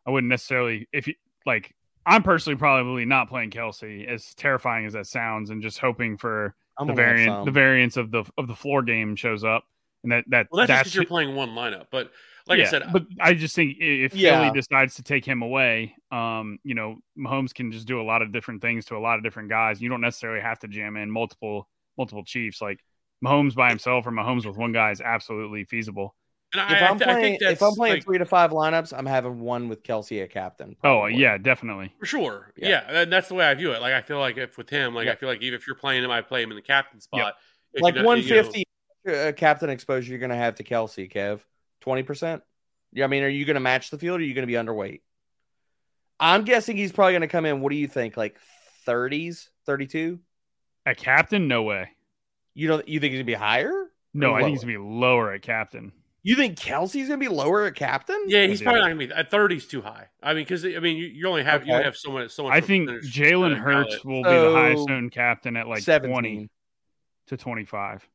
I 0.06 0.10
wouldn't 0.10 0.28
necessarily 0.30 0.88
if 0.92 1.06
you 1.08 1.14
like. 1.46 1.74
I'm 2.06 2.22
personally 2.22 2.56
probably 2.56 3.04
not 3.04 3.28
playing 3.28 3.50
Kelce, 3.50 4.06
as 4.06 4.34
terrifying 4.34 4.86
as 4.86 4.94
that 4.94 5.06
sounds, 5.06 5.50
and 5.50 5.62
just 5.62 5.78
hoping 5.78 6.16
for 6.16 6.54
I'm 6.78 6.86
the 6.86 6.94
variant, 6.94 7.44
the 7.44 7.50
variance 7.50 7.96
of 7.98 8.10
the 8.10 8.24
of 8.38 8.46
the 8.48 8.54
floor 8.54 8.82
game 8.82 9.14
shows 9.16 9.44
up, 9.44 9.64
and 10.02 10.12
that 10.12 10.24
that 10.28 10.46
Well, 10.50 10.66
that's, 10.66 10.68
just 10.68 10.78
that's 10.78 10.88
because 10.88 10.94
you're 10.94 11.04
playing 11.04 11.34
one 11.34 11.50
lineup. 11.50 11.86
But 11.90 12.10
like 12.46 12.58
I 12.58 12.64
said, 12.64 12.84
but 12.92 13.04
I 13.20 13.34
just 13.34 13.54
think 13.54 13.76
if 13.78 14.14
Yeah. 14.14 14.38
Philly 14.38 14.50
decides 14.50 14.94
to 14.94 15.02
take 15.02 15.24
him 15.24 15.42
away, 15.42 15.94
um, 16.10 16.58
you 16.64 16.74
know, 16.74 16.98
Mahomes 17.18 17.52
can 17.52 17.70
just 17.70 17.86
do 17.86 18.00
a 18.00 18.02
lot 18.02 18.22
of 18.22 18.32
different 18.32 18.62
things 18.62 18.86
to 18.86 18.96
a 18.96 18.98
lot 18.98 19.18
of 19.18 19.22
different 19.22 19.50
guys. 19.50 19.80
You 19.82 19.88
don't 19.90 20.00
necessarily 20.00 20.40
have 20.40 20.58
to 20.60 20.68
jam 20.68 20.96
in 20.96 21.10
multiple 21.10 21.68
multiple 21.98 22.24
Chiefs. 22.24 22.62
Like 22.62 22.82
Mahomes 23.24 23.54
by 23.54 23.68
himself 23.68 24.06
or 24.06 24.10
Mahomes 24.10 24.46
with 24.46 24.56
one 24.56 24.72
guy 24.72 24.90
is 24.90 25.00
absolutely 25.00 25.64
feasible. 25.64 26.14
and 26.54 26.62
If 26.72 26.82
I, 26.82 26.86
I'm 26.86 26.94
I, 26.94 26.98
th- 26.98 27.02
I 27.02 27.04
playing, 27.12 27.22
think 27.24 27.40
that's 27.40 27.52
if 27.52 27.62
I'm 27.62 27.74
playing 27.74 27.94
like, 27.96 28.04
three 28.04 28.18
to 28.18 28.24
five 28.24 28.50
lineups, 28.50 28.92
I'm 28.96 29.06
having 29.06 29.40
one 29.40 29.68
with 29.68 29.82
Kelce 29.82 30.22
a 30.22 30.26
captain. 30.26 30.76
Oh 30.82 31.06
yeah, 31.06 31.36
definitely. 31.38 31.92
For 32.00 32.06
sure. 32.06 32.52
Yeah. 32.56 32.68
Yeah. 32.68 33.00
And 33.02 33.12
that's 33.12 33.28
the 33.28 33.34
way 33.34 33.44
I 33.46 33.54
view 33.54 33.72
it. 33.72 33.80
Like, 33.80 33.92
I 33.92 34.02
feel 34.02 34.18
like 34.18 34.36
if 34.38 34.56
with 34.58 34.70
him, 34.70 34.94
like, 34.94 35.06
Yep. 35.06 35.16
I 35.16 35.20
feel 35.20 35.28
like 35.28 35.42
even 35.42 35.58
if 35.58 35.66
you're 35.66 35.76
playing 35.76 36.02
him, 36.04 36.10
I 36.10 36.22
play 36.22 36.42
him 36.42 36.50
in 36.50 36.56
the 36.56 36.62
captain 36.62 37.00
spot. 37.00 37.34
If 37.72 37.82
like 37.82 37.94
you 37.94 38.02
don't- 38.02 38.18
you 38.18 38.34
know- 38.34 38.36
150 38.42 38.64
uh, 39.08 39.32
captain 39.36 39.70
exposure. 39.70 40.10
You're 40.10 40.18
going 40.18 40.30
to 40.30 40.36
have 40.36 40.56
to 40.56 40.64
Kelce, 40.64 41.10
Kev. 41.10 41.40
Twenty 41.80 42.02
percent. 42.02 42.42
Yeah, 42.92 43.04
I 43.04 43.06
mean, 43.08 43.22
are 43.22 43.28
you 43.28 43.44
going 43.44 43.54
to 43.54 43.60
match 43.60 43.90
the 43.90 43.96
field? 43.98 44.20
or 44.20 44.22
Are 44.22 44.26
you 44.26 44.34
going 44.34 44.42
to 44.42 44.46
be 44.46 44.54
underweight? 44.54 45.00
I'm 46.18 46.44
guessing 46.44 46.76
he's 46.76 46.92
probably 46.92 47.12
going 47.12 47.22
to 47.22 47.28
come 47.28 47.46
in. 47.46 47.60
What 47.60 47.70
do 47.70 47.76
you 47.76 47.86
think? 47.88 48.16
Like 48.16 48.36
30s, 48.86 49.48
32? 49.64 50.18
A 50.86 50.94
captain, 50.94 51.48
no 51.48 51.62
way. 51.62 51.90
You 52.54 52.68
don't? 52.68 52.86
You 52.88 53.00
think 53.00 53.12
he's 53.12 53.18
going 53.18 53.26
to 53.26 53.32
be 53.32 53.34
higher? 53.34 53.86
No, 54.12 54.34
I 54.34 54.40
think 54.40 54.50
he's 54.50 54.60
gonna 54.62 54.72
be 54.72 54.78
lower 54.78 55.32
at 55.32 55.42
captain. 55.42 55.92
You 56.22 56.34
think 56.36 56.58
Kelce's 56.58 57.08
going 57.08 57.10
to 57.10 57.16
be 57.18 57.28
lower 57.28 57.64
at 57.64 57.76
captain? 57.76 58.24
Yeah, 58.26 58.46
he's 58.46 58.60
probably 58.60 58.80
not 58.80 58.88
gonna 58.88 59.06
be 59.06 59.12
at 59.12 59.30
30's 59.30 59.66
too 59.66 59.80
high. 59.82 60.08
I 60.22 60.34
mean, 60.34 60.42
because 60.44 60.64
I 60.64 60.78
mean, 60.80 60.96
you, 60.96 61.06
you 61.06 61.28
only 61.28 61.44
have 61.44 61.66
you 61.66 61.72
only 61.72 61.84
have 61.84 61.96
so 61.96 62.10
much. 62.10 62.30
So 62.32 62.42
much. 62.42 62.52
I 62.52 62.60
think 62.60 62.90
Jalen 62.90 63.56
Hurts 63.56 64.00
ballot. 64.00 64.04
will 64.04 64.22
be 64.24 64.30
the 64.30 64.52
highest 64.52 64.84
So, 64.88 64.92
owned 64.94 65.12
captain 65.12 65.56
at 65.56 65.68
like 65.68 65.82
17. 65.82 66.10
twenty 66.12 66.50
to 67.28 67.36
twenty 67.36 67.64
five. 67.64 68.06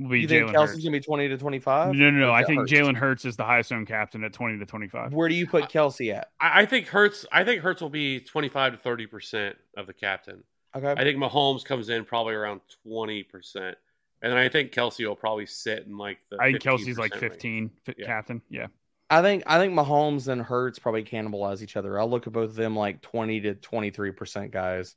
Will 0.00 0.08
be 0.10 0.20
You 0.22 0.26
think 0.28 0.48
Jalen 0.48 0.52
Kelce's 0.52 0.70
Hurts. 0.70 0.82
going 0.82 0.92
to 0.94 0.98
be 0.98 1.04
20 1.04 1.28
to 1.28 1.38
25? 1.38 1.94
No, 1.94 2.10
no, 2.10 2.18
no. 2.18 2.28
Or 2.28 2.30
I 2.32 2.38
Hurts? 2.38 2.48
think 2.48 2.68
Jalen 2.68 2.96
Hurts 2.96 3.24
is 3.24 3.36
the 3.36 3.44
highest 3.44 3.70
owned 3.72 3.86
captain 3.86 4.24
at 4.24 4.32
twenty 4.32 4.58
to 4.58 4.66
twenty 4.66 4.88
five. 4.88 5.14
Where 5.14 5.28
do 5.28 5.36
you 5.36 5.46
put 5.46 5.68
Kelce 5.70 6.12
at? 6.12 6.32
I, 6.40 6.62
I 6.62 6.66
think 6.66 6.88
Hurts. 6.88 7.24
I 7.30 7.44
think 7.44 7.62
Hurts 7.62 7.80
will 7.80 7.88
be 7.90 8.18
25 8.18 8.72
to 8.72 8.78
30 8.78 9.06
percent 9.06 9.56
of 9.76 9.86
the 9.86 9.92
captain. 9.94 10.42
Okay. 10.76 10.94
I 11.00 11.04
think 11.04 11.18
Mahomes 11.18 11.64
comes 11.64 11.88
in 11.88 12.04
probably 12.04 12.34
around 12.34 12.60
20 12.86 13.22
percent, 13.24 13.76
and 14.22 14.32
then 14.32 14.38
I 14.38 14.48
think 14.48 14.72
Kelce 14.72 15.06
will 15.06 15.16
probably 15.16 15.46
sit 15.46 15.86
in 15.86 15.96
like 15.96 16.18
the. 16.30 16.38
I 16.40 16.52
think 16.52 16.62
Kelce's 16.62 16.96
15% 16.96 16.98
like 16.98 17.14
15 17.16 17.70
fi- 17.84 17.94
Yeah. 17.98 18.06
captain. 18.06 18.42
Yeah. 18.48 18.66
I 19.10 19.22
think 19.22 19.44
I 19.46 19.58
think 19.58 19.74
Mahomes 19.74 20.28
and 20.28 20.40
Hurts 20.40 20.78
probably 20.78 21.04
cannibalize 21.04 21.62
each 21.62 21.76
other. 21.76 21.98
I'll 22.00 22.08
look 22.10 22.26
at 22.26 22.32
both 22.32 22.50
of 22.50 22.56
them 22.56 22.74
like 22.74 23.02
twenty 23.02 23.40
to 23.42 23.54
twenty 23.54 23.90
three 23.90 24.12
percent 24.12 24.50
guys. 24.50 24.96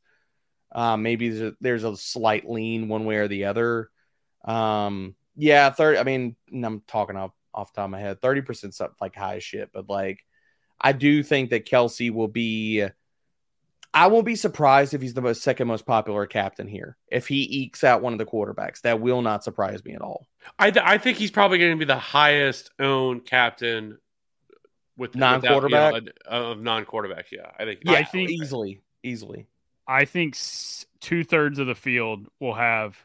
Um, 0.72 1.04
maybe 1.04 1.30
there's 1.30 1.54
a, 1.54 1.56
there's 1.62 1.84
a 1.84 1.96
slight 1.96 2.50
lean 2.50 2.88
one 2.88 3.06
way 3.06 3.18
or 3.18 3.28
the 3.28 3.46
other. 3.46 3.90
Um, 4.46 5.16
yeah, 5.36 5.70
thirty. 5.70 6.00
I 6.00 6.04
mean, 6.04 6.36
I'm 6.52 6.82
talking 6.88 7.18
off 7.18 7.32
off 7.54 7.74
the 7.74 7.78
top 7.82 7.86
of 7.86 7.92
my 7.92 8.00
head. 8.00 8.22
Thirty 8.22 8.42
percent 8.42 8.80
up 8.82 8.96
like 9.02 9.16
high 9.16 9.36
as 9.36 9.44
shit, 9.44 9.72
but 9.74 9.90
like, 9.90 10.24
I 10.80 10.94
do 10.94 11.22
think 11.22 11.50
that 11.50 11.68
Kelce 11.68 12.12
will 12.12 12.30
be. 12.30 12.88
I 13.94 14.08
won't 14.08 14.26
be 14.26 14.36
surprised 14.36 14.94
if 14.94 15.02
he's 15.02 15.14
the 15.14 15.22
most 15.22 15.42
second 15.42 15.68
most 15.68 15.86
popular 15.86 16.26
captain 16.28 16.68
here. 16.68 16.98
If 17.12 17.28
he 17.28 17.44
ekes 17.44 17.84
out 17.84 18.02
one 18.02 18.14
of 18.14 18.20
the 18.20 18.26
quarterbacks, 18.26 18.82
that 18.82 19.00
will 19.02 19.22
not 19.22 19.44
surprise 19.44 19.84
me 19.84 19.94
at 19.94 20.02
all. 20.02 20.28
I, 20.60 20.72
th- 20.72 20.86
I 20.86 20.98
think 20.98 21.18
he's 21.18 21.32
probably 21.32 21.58
going 21.58 21.72
to 21.72 21.78
be 21.78 21.86
the 21.86 21.98
highest 21.98 22.70
owned 22.80 23.26
captain 23.26 23.98
with 24.98 25.14
without, 25.16 25.44
you 25.44 25.50
know, 25.50 25.60
Non-quarterback? 25.60 26.04
of 26.26 26.60
non 26.62 26.86
quarterbacks. 26.86 27.32
Yeah, 27.32 27.52
I 27.58 27.66
think. 27.66 27.80
Yeah, 27.84 27.94
I 27.94 28.04
think- 28.04 28.30
easily, 28.30 28.82
easily. 29.04 29.48
I 29.88 30.06
think 30.06 30.38
two 31.00 31.24
thirds 31.24 31.60
of 31.60 31.68
the 31.68 31.76
field 31.76 32.28
will 32.42 32.56
have 32.56 32.98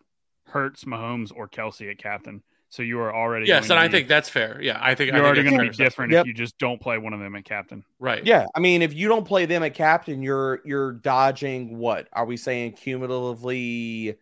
Hurts, 0.46 0.84
Mahomes, 0.84 1.30
or 1.34 1.48
Kelce 1.48 1.88
at 1.90 1.98
captain. 1.98 2.42
So 2.72 2.82
you 2.82 3.00
are 3.00 3.14
already 3.14 3.44
Yes, 3.44 3.68
and 3.68 3.78
I 3.78 3.86
be- 3.86 3.92
think 3.92 4.08
that's 4.08 4.30
fair. 4.30 4.58
Yeah, 4.62 4.78
I 4.80 4.94
think 4.94 5.08
you're 5.08 5.16
think 5.16 5.26
already 5.26 5.42
going 5.42 5.58
to 5.58 5.70
be 5.70 5.76
different 5.76 6.10
Yep. 6.10 6.22
if 6.22 6.26
you 6.28 6.32
just 6.32 6.56
don't 6.56 6.80
play 6.80 6.96
one 6.96 7.12
of 7.12 7.20
them 7.20 7.36
at 7.36 7.44
captain. 7.44 7.84
right? 7.98 8.24
Yeah, 8.24 8.46
I 8.54 8.60
mean, 8.60 8.80
if 8.80 8.94
you 8.94 9.08
don't 9.08 9.26
play 9.26 9.44
them 9.44 9.62
at 9.62 9.74
captain, 9.74 10.22
you're 10.22 10.62
you're 10.64 10.92
dodging 10.92 11.76
what 11.76 12.08
are 12.14 12.24
we 12.24 12.38
saying 12.38 12.72
cumulatively 12.72 14.16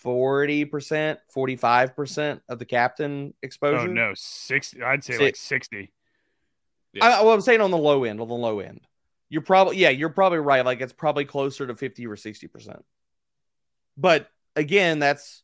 forty 0.00 0.64
percent, 0.64 1.18
forty 1.28 1.56
five 1.56 1.96
percent 1.96 2.40
of 2.48 2.60
the 2.60 2.64
captain 2.64 3.32
oh, 3.34 3.38
exposure? 3.42 3.78
Oh 3.78 3.86
no, 3.86 4.12
sixty. 4.14 4.80
I'd 4.80 5.02
say 5.02 5.14
Si- 5.14 5.24
like 5.24 5.34
sixty. 5.34 5.90
Yeah. 6.92 7.04
I, 7.04 7.22
well, 7.22 7.32
I'm 7.32 7.40
saying 7.40 7.60
on 7.60 7.72
the 7.72 7.76
low 7.78 8.04
end, 8.04 8.20
on 8.20 8.28
the 8.28 8.34
low 8.34 8.60
end, 8.60 8.80
you're 9.28 9.42
probably 9.42 9.76
yeah, 9.76 9.90
you're 9.90 10.08
probably 10.08 10.38
right. 10.38 10.64
Like 10.64 10.80
it's 10.80 10.92
probably 10.92 11.24
closer 11.24 11.66
to 11.66 11.74
fifty 11.74 12.06
or 12.06 12.14
sixty 12.14 12.46
percent. 12.46 12.84
But 13.96 14.30
again, 14.54 15.00
that's 15.00 15.42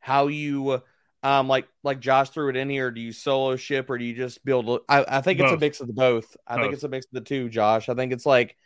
how 0.00 0.26
you. 0.26 0.82
Um, 1.24 1.48
like 1.48 1.66
like 1.82 2.00
Josh 2.00 2.28
threw 2.30 2.50
it 2.50 2.56
in 2.56 2.68
here. 2.68 2.90
Do 2.90 3.00
you 3.00 3.10
solo 3.10 3.56
ship 3.56 3.88
or 3.88 3.96
do 3.96 4.04
you 4.04 4.14
just 4.14 4.44
build? 4.44 4.80
I, 4.88 5.04
I 5.08 5.20
think 5.22 5.40
it's 5.40 5.50
a 5.50 5.56
mix 5.56 5.80
of 5.80 5.86
the 5.86 5.94
both. 5.94 6.36
I 6.46 6.60
think 6.60 6.74
it's 6.74 6.84
a 6.84 6.88
mix 6.88 7.06
of 7.06 7.12
the 7.12 7.22
two, 7.22 7.48
Josh. 7.48 7.88
I 7.88 7.94
think 7.94 8.12
it's 8.12 8.26
like 8.26 8.56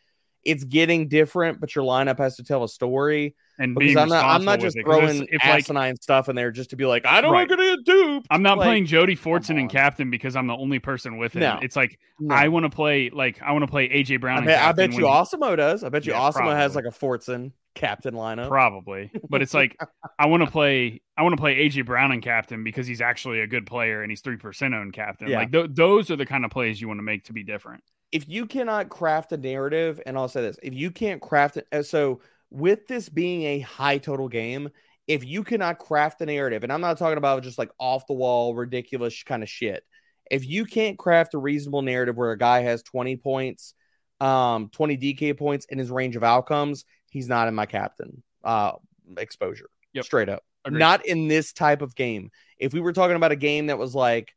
it's 0.44 0.64
getting 0.64 1.09
different, 1.09 1.60
but 1.60 1.74
your 1.74 1.85
lineup 1.85 2.18
has 2.18 2.36
to 2.36 2.44
tell 2.44 2.64
a 2.64 2.68
story. 2.68 3.36
And 3.60 3.74
Because 3.74 3.97
I'm 3.97 4.09
not 4.09 4.24
I'm 4.24 4.44
not 4.44 4.60
just 4.60 4.76
it, 4.76 4.85
throwing 4.85 5.26
if 5.30 5.44
like 5.44 5.97
stuff 6.01 6.28
in 6.28 6.36
there 6.36 6.51
just 6.51 6.70
to 6.70 6.76
be 6.76 6.85
like 6.86 7.06
I 7.06 7.20
don't 7.20 7.32
Right. 7.32 7.48
want 7.48 7.60
to 7.60 7.76
get 7.76 7.85
duped. 7.85 8.26
I'm 8.30 8.43
not 8.43 8.59
Like, 8.59 8.66
playing 8.66 8.86
Jody 8.86 9.16
Fortson 9.16 9.59
and 9.59 9.68
captain 9.70 10.10
because 10.10 10.36
I'm 10.36 10.47
the 10.47 10.56
only 10.56 10.78
person 10.78 11.18
with 11.18 11.35
him. 11.35 11.40
No. 11.40 11.59
It's 11.62 11.76
like 11.76 11.98
no. 12.20 12.35
I 12.35 12.48
want 12.48 12.64
to 12.64 12.70
play 12.70 13.10
like 13.10 13.40
I 13.43 13.52
want 13.52 13.64
to 13.64 13.68
play 13.68 13.89
AJ 13.89 14.20
Brown. 14.20 14.43
I 14.44 14.47
bet, 14.47 14.62
I 14.62 14.72
bet 14.72 14.93
you 14.93 14.98
he- 14.98 15.05
Osimo 15.05 15.56
does. 15.56 15.82
I 15.85 15.89
bet 15.89 16.06
you 16.06 16.12
Yeah, 16.12 16.20
Osimo 16.28 16.55
has 16.55 16.74
like 16.76 16.85
a 16.86 16.90
Fortson. 16.90 17.52
Captain 17.74 18.15
lineup. 18.15 18.49
Probably, 18.49 19.11
but 19.28 19.43
it's 19.43 19.55
like 19.55 19.77
I 20.19 20.27
want 20.27 20.43
to 20.45 20.51
play. 20.51 21.01
I 21.16 21.23
want 21.23 21.35
to 21.35 21.40
play 21.40 21.57
AJ 21.69 21.86
Brown 21.86 22.12
in 22.12 22.20
captain 22.20 22.65
because 22.65 22.86
he's 22.86 23.01
actually 23.01 23.40
a 23.40 23.47
good 23.47 23.66
player 23.66 24.03
and 24.03 24.11
he's 24.11 24.20
three 24.20 24.36
percent 24.36 24.74
owned 24.74 24.93
captain. 24.93 25.28
Yeah. 25.28 25.39
Like 25.39 25.53
th- 25.53 25.70
those 25.73 26.11
are 26.11 26.16
the 26.16 26.27
kind 26.27 26.45
of 26.45 26.51
plays 26.51 26.81
you 26.81 26.89
want 26.89 26.99
to 26.99 27.05
make 27.05 27.24
to 27.24 27.32
be 27.32 27.45
different. 27.45 27.82
if 28.12 28.28
you 28.28 28.47
cannot 28.47 28.89
craft 28.89 29.32
a 29.32 29.36
narrative, 29.36 30.01
and 30.07 30.16
I'll 30.16 30.28
say 30.28 30.43
this, 30.43 30.59
if 30.62 30.74
you 30.74 30.90
can't 30.90 31.20
craft 31.20 31.59
it, 31.59 31.66
uh, 31.73 31.82
so 31.82 32.20
with 32.51 32.86
this 32.86 33.09
being 33.09 33.43
a 33.43 33.61
high 33.61 33.99
total 33.99 34.28
game, 34.28 34.70
if 35.07 35.24
you 35.24 35.45
cannot 35.45 35.78
craft 35.78 36.20
a 36.23 36.27
narrative, 36.27 36.65
and 36.65 36.73
I'm 36.73 36.81
not 36.81 36.99
talking 36.99 37.19
about 37.19 37.43
just 37.43 37.59
like 37.59 37.70
off 37.78 38.07
the 38.07 38.15
wall, 38.15 38.55
ridiculous 38.55 39.23
kind 39.23 39.43
of 39.43 39.49
shit. 39.49 39.85
If 40.31 40.47
you 40.47 40.65
can't 40.66 40.99
craft 40.99 41.35
a 41.35 41.39
reasonable 41.39 41.82
narrative 41.82 42.16
where 42.16 42.31
a 42.31 42.39
guy 42.39 42.61
has 42.61 42.82
20 42.82 43.16
points, 43.16 43.74
um, 44.20 44.69
20 44.70 44.97
DK 44.99 45.36
points 45.39 45.66
in 45.70 45.78
his 45.78 45.90
range 45.90 46.16
of 46.16 46.24
outcomes, 46.24 46.85
he's 47.10 47.28
not 47.28 47.48
in 47.48 47.55
my 47.55 47.66
captain 47.66 48.22
uh 48.44 48.72
exposure. 49.16 49.68
Yep. 49.94 50.05
Straight 50.05 50.28
up. 50.28 50.43
Agreed. 50.64 50.78
Not 50.78 51.06
in 51.06 51.28
this 51.28 51.52
type 51.52 51.82
of 51.82 51.94
game. 51.94 52.30
If 52.59 52.72
we 52.72 52.80
were 52.80 52.93
talking 52.93 53.16
about 53.16 53.32
a 53.32 53.36
game 53.36 53.66
that 53.66 53.78
was 53.78 53.94
like 53.94 54.35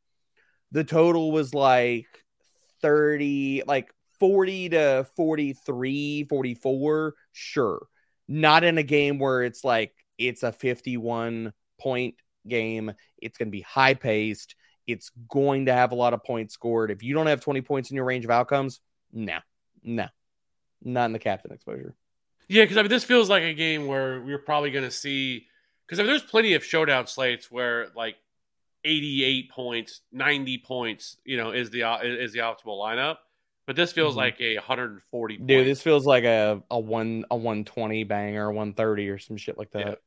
the 0.72 0.84
total 0.84 1.32
was 1.32 1.54
like 1.54 2.08
30 2.82 3.64
like 3.68 3.94
40 4.20 4.70
to 4.70 5.08
43 5.16 6.26
44 6.26 7.14
sure 7.32 7.88
not 8.28 8.64
in 8.64 8.78
a 8.78 8.84
game 8.84 9.20
where 9.20 9.44
it's 9.44 9.64
like 9.64 9.94
it's 10.18 10.44
a 10.44 10.52
51 10.52 11.54
point 11.80 12.16
game 12.48 12.92
it's 13.18 13.38
going 13.38 13.48
to 13.48 13.52
be 13.52 13.62
high 13.62 13.94
paced 13.94 14.56
it's 14.88 15.12
going 15.28 15.68
to 15.68 15.74
have 15.74 15.92
a 15.92 15.96
lot 15.96 16.14
of 16.14 16.24
points 16.24 16.54
scored 16.54 16.92
if 16.92 17.04
you 17.04 17.14
don't 17.14 17.28
have 17.28 17.42
20 17.42 17.62
points 17.62 17.92
in 17.92 17.96
your 17.96 18.06
range 18.06 18.26
of 18.26 18.32
outcomes 18.32 18.80
no 19.12 19.38
no 19.84 20.08
not 20.84 21.06
in 21.06 21.14
the 21.14 21.20
captain 21.20 21.52
exposure 21.52 21.96
Yeah, 22.48 22.64
because 22.64 22.78
I 22.78 22.82
mean, 22.82 22.90
this 22.90 23.04
feels 23.04 23.30
like 23.30 23.44
a 23.44 23.54
game 23.54 23.88
where 23.88 24.22
we're 24.22 24.38
probably 24.40 24.72
going 24.72 24.84
to 24.86 24.92
see. 24.92 25.48
Because 25.86 26.00
I 26.00 26.04
mean, 26.04 26.12
there's 26.12 26.24
plenty 26.24 26.54
of 26.54 26.64
showdown 26.64 27.08
slates 27.08 27.50
where 27.52 27.88
like 27.96 28.16
88 28.84 29.52
points, 29.52 30.02
90 30.12 30.58
points, 30.60 31.18
you 31.26 31.38
know, 31.38 31.52
is 31.52 31.70
the 31.70 31.82
is 32.04 32.34
the 32.34 32.40
optimal 32.40 32.78
lineup. 32.80 33.18
But 33.68 33.76
this 33.76 33.94
feels 33.94 34.16
Mhm. 34.16 34.18
like 34.18 34.42
a 34.42 34.56
140. 34.58 35.38
dude 35.38 35.48
point. 35.48 35.66
this 35.66 35.82
feels 35.82 36.06
like 36.06 36.24
a 36.24 36.62
a 36.72 36.80
one 36.80 37.26
a 37.32 37.36
120 37.38 38.04
banger 38.06 38.52
130 38.52 39.10
or 39.10 39.18
some 39.20 39.38
shit 39.38 39.58
like 39.58 39.72
that 39.72 40.00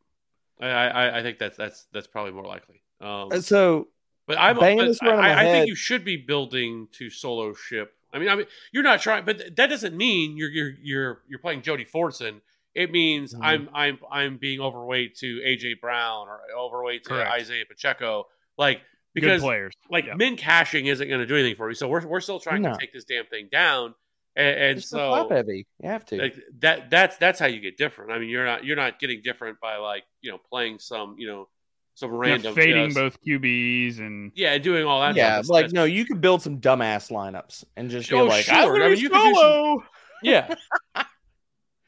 I, 0.60 0.66
I 0.68 1.18
I 1.18 1.22
think 1.22 1.38
that's 1.38 1.56
that's 1.56 1.86
that's 1.92 2.06
probably 2.06 2.32
more 2.32 2.44
likely. 2.44 2.82
Um, 3.00 3.28
Uh, 3.32 3.40
so 3.40 3.88
But 4.26 4.38
I'm 4.38 4.56
but 4.56 4.76
this 4.78 5.00
around 5.02 5.18
in 5.20 5.24
I, 5.24 5.40
I 5.40 5.44
think 5.44 5.68
you 5.68 5.74
should 5.76 6.04
be 6.04 6.16
building 6.16 6.88
to 6.92 7.10
solo 7.10 7.54
ship. 7.54 7.93
I 8.14 8.18
mean, 8.18 8.28
I 8.28 8.36
mean, 8.36 8.46
you're 8.72 8.82
not 8.84 9.00
trying, 9.00 9.24
but 9.24 9.56
that 9.56 9.66
doesn't 9.68 9.96
mean 9.96 10.36
you're 10.36 10.50
you're 10.50 10.72
you're 10.82 11.22
you're 11.28 11.38
playing 11.40 11.62
Jody 11.62 11.84
Fortson. 11.84 12.40
It 12.74 12.90
means 12.90 13.34
Mhm. 13.34 13.40
I'm 13.42 13.68
I'm 13.74 13.98
I'm 14.10 14.36
being 14.38 14.60
overweight 14.60 15.16
to 15.16 15.40
AJ 15.44 15.80
Brown 15.80 16.28
or 16.28 16.40
overweight 16.56 17.04
to 17.04 17.10
Correct. 17.10 17.30
Isaiah 17.32 17.64
Pacheco, 17.68 18.26
like 18.56 18.78
Good 18.78 18.84
because 19.14 19.42
players. 19.42 19.72
like 19.90 20.06
Yeah. 20.06 20.14
min 20.14 20.36
cashing 20.36 20.86
isn't 20.86 21.06
going 21.06 21.20
to 21.20 21.26
do 21.26 21.34
anything 21.36 21.56
for 21.56 21.68
you. 21.68 21.74
So 21.74 21.88
we're 21.88 22.06
we're 22.06 22.20
still 22.20 22.40
trying 22.40 22.62
No. 22.62 22.72
to 22.72 22.78
take 22.78 22.92
this 22.92 23.04
damn 23.04 23.26
thing 23.26 23.48
down, 23.52 23.94
and, 24.36 24.58
and 24.58 24.82
so 24.82 24.98
top 24.98 25.28
so 25.28 25.34
heavy 25.36 25.66
you 25.80 25.88
have 25.88 26.04
to 26.06 26.16
like 26.20 26.34
that 26.60 26.90
that's 26.90 27.16
that's 27.18 27.38
how 27.38 27.46
you 27.46 27.60
get 27.60 27.76
different. 27.76 28.10
I 28.10 28.18
mean, 28.18 28.28
you're 28.28 28.44
not 28.44 28.64
you're 28.64 28.76
not 28.76 28.98
getting 28.98 29.22
different 29.22 29.60
by 29.60 29.76
like 29.76 30.02
you 30.20 30.30
know 30.32 30.38
playing 30.38 30.78
some 30.80 31.14
you 31.18 31.26
know 31.28 31.48
some 31.94 32.10
Yeah, 32.12 32.18
random 32.18 32.54
fading 32.54 32.84
just- 32.90 32.96
both 32.96 33.18
QBs 33.22 33.98
and 34.00 34.32
yeah, 34.34 34.56
doing 34.58 34.84
all 34.84 35.00
that. 35.00 35.14
yeah, 35.16 35.40
stuff. 35.42 35.50
like 35.52 35.72
no, 35.72 35.84
you 35.84 36.04
could 36.04 36.20
build 36.20 36.42
some 36.42 36.60
dumbass 36.60 37.10
lineups 37.10 37.64
and 37.76 37.88
just 37.90 38.10
be 38.10 38.16
Oh, 38.16 38.24
like, 38.24 38.44
sure. 38.46 38.54
I'm 38.54 38.68
gonna 38.68 38.84
I 38.84 38.88
mean, 38.88 38.96
be 38.96 39.00
you 39.02 39.10
could 39.10 39.22
do 39.22 39.34
some- 39.34 39.84
Yeah. 40.22 40.54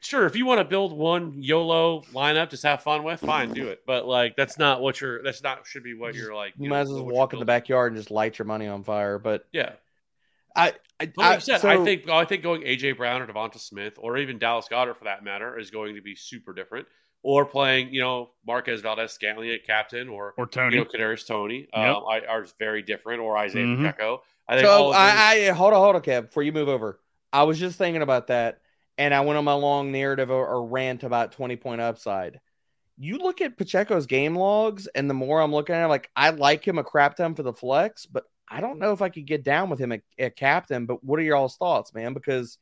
sure, 0.00 0.26
if 0.26 0.36
you 0.36 0.46
want 0.46 0.58
to 0.60 0.64
build 0.64 0.92
one 0.92 1.42
YOLO 1.42 2.02
lineup, 2.12 2.50
just 2.50 2.62
have 2.62 2.82
fun 2.82 3.02
with, 3.02 3.20
fine, 3.20 3.52
do 3.52 3.68
it. 3.68 3.82
But 3.86 4.06
like, 4.06 4.36
that's 4.36 4.58
not 4.58 4.80
what 4.80 5.00
you're. 5.00 5.22
That's 5.22 5.42
not 5.42 5.66
should 5.66 5.82
be 5.82 5.94
what 5.94 6.14
you're 6.14 6.34
like. 6.34 6.54
You 6.58 6.68
know, 6.68 6.74
might 6.76 6.80
as 6.82 6.90
well 6.90 7.04
walk 7.04 7.32
in 7.32 7.38
the 7.38 7.44
backyard 7.44 7.92
and 7.92 7.98
just 8.00 8.10
light 8.10 8.38
your 8.38 8.46
money 8.46 8.66
on 8.66 8.84
fire. 8.84 9.18
But 9.18 9.46
Yeah, 9.52 9.72
I, 10.54 10.74
I, 11.00 11.06
but 11.06 11.16
like 11.18 11.36
I, 11.36 11.38
said, 11.38 11.60
so- 11.62 11.68
I 11.68 11.82
think 11.84 12.08
I 12.08 12.24
think 12.24 12.42
going 12.42 12.62
AJ 12.62 12.96
Brown 12.96 13.22
or 13.22 13.26
DeVonta 13.26 13.58
Smith 13.58 13.94
or 13.98 14.18
even 14.18 14.38
Dallas 14.38 14.66
Goedert 14.70 14.96
for 14.98 15.04
that 15.04 15.24
matter 15.24 15.58
is 15.58 15.70
going 15.70 15.94
to 15.96 16.02
be 16.02 16.14
super 16.14 16.52
different. 16.52 16.86
Or 17.28 17.44
playing, 17.44 17.92
you 17.92 18.00
know, 18.00 18.30
Marquez 18.46 18.82
Valdes-Scantling 18.82 19.50
at 19.50 19.66
captain, 19.66 20.08
or 20.08 20.34
or 20.38 20.46
Toney. 20.46 20.76
you 20.76 20.84
know, 20.84 20.88
Kadarius 20.88 21.26
Toney, 21.26 21.66
um, 21.72 22.04
I, 22.08 22.20
are 22.28 22.46
very 22.60 22.82
different, 22.82 23.20
or 23.20 23.36
Isaiah 23.36 23.64
Mhm. 23.66 23.78
Pacheco. 23.78 24.22
I 24.46 24.54
think 24.54 24.64
So 24.66 24.72
of 24.72 24.78
those- 24.86 24.94
I, 24.94 25.48
I 25.48 25.50
hold 25.50 25.72
on, 25.72 25.80
hold 25.80 25.96
on, 25.96 26.02
Kev, 26.02 26.26
before 26.26 26.44
you 26.44 26.52
move 26.52 26.68
over. 26.68 27.00
I 27.32 27.42
was 27.42 27.58
just 27.58 27.78
thinking 27.78 28.02
about 28.02 28.28
that, 28.28 28.60
and 28.96 29.12
I 29.12 29.22
went 29.22 29.38
on 29.38 29.44
my 29.44 29.54
long 29.54 29.90
narrative 29.90 30.30
or, 30.30 30.46
or 30.46 30.64
rant 30.68 31.02
about 31.02 31.32
twenty 31.32 31.56
point 31.56 31.80
upside. 31.80 32.38
You 32.96 33.18
look 33.18 33.40
at 33.40 33.58
Pacheco's 33.58 34.06
game 34.06 34.36
logs, 34.36 34.86
and 34.94 35.10
the 35.10 35.14
more 35.14 35.40
I'm 35.42 35.52
looking 35.52 35.74
at 35.74 35.84
it, 35.86 35.88
like 35.88 36.08
I 36.14 36.30
like 36.30 36.64
him 36.66 36.78
a 36.78 36.84
crap 36.84 37.16
ton 37.16 37.34
for 37.34 37.42
the 37.42 37.52
flex, 37.52 38.06
but 38.06 38.22
I 38.48 38.60
don't 38.60 38.78
know 38.78 38.92
if 38.92 39.02
I 39.02 39.08
could 39.08 39.26
get 39.26 39.42
down 39.42 39.68
with 39.68 39.80
him 39.80 39.90
at, 39.90 40.02
at 40.16 40.36
captain. 40.36 40.86
But 40.86 41.02
what 41.02 41.18
are 41.18 41.22
y'all's 41.24 41.56
thoughts, 41.56 41.92
man? 41.92 42.14
Because 42.14 42.56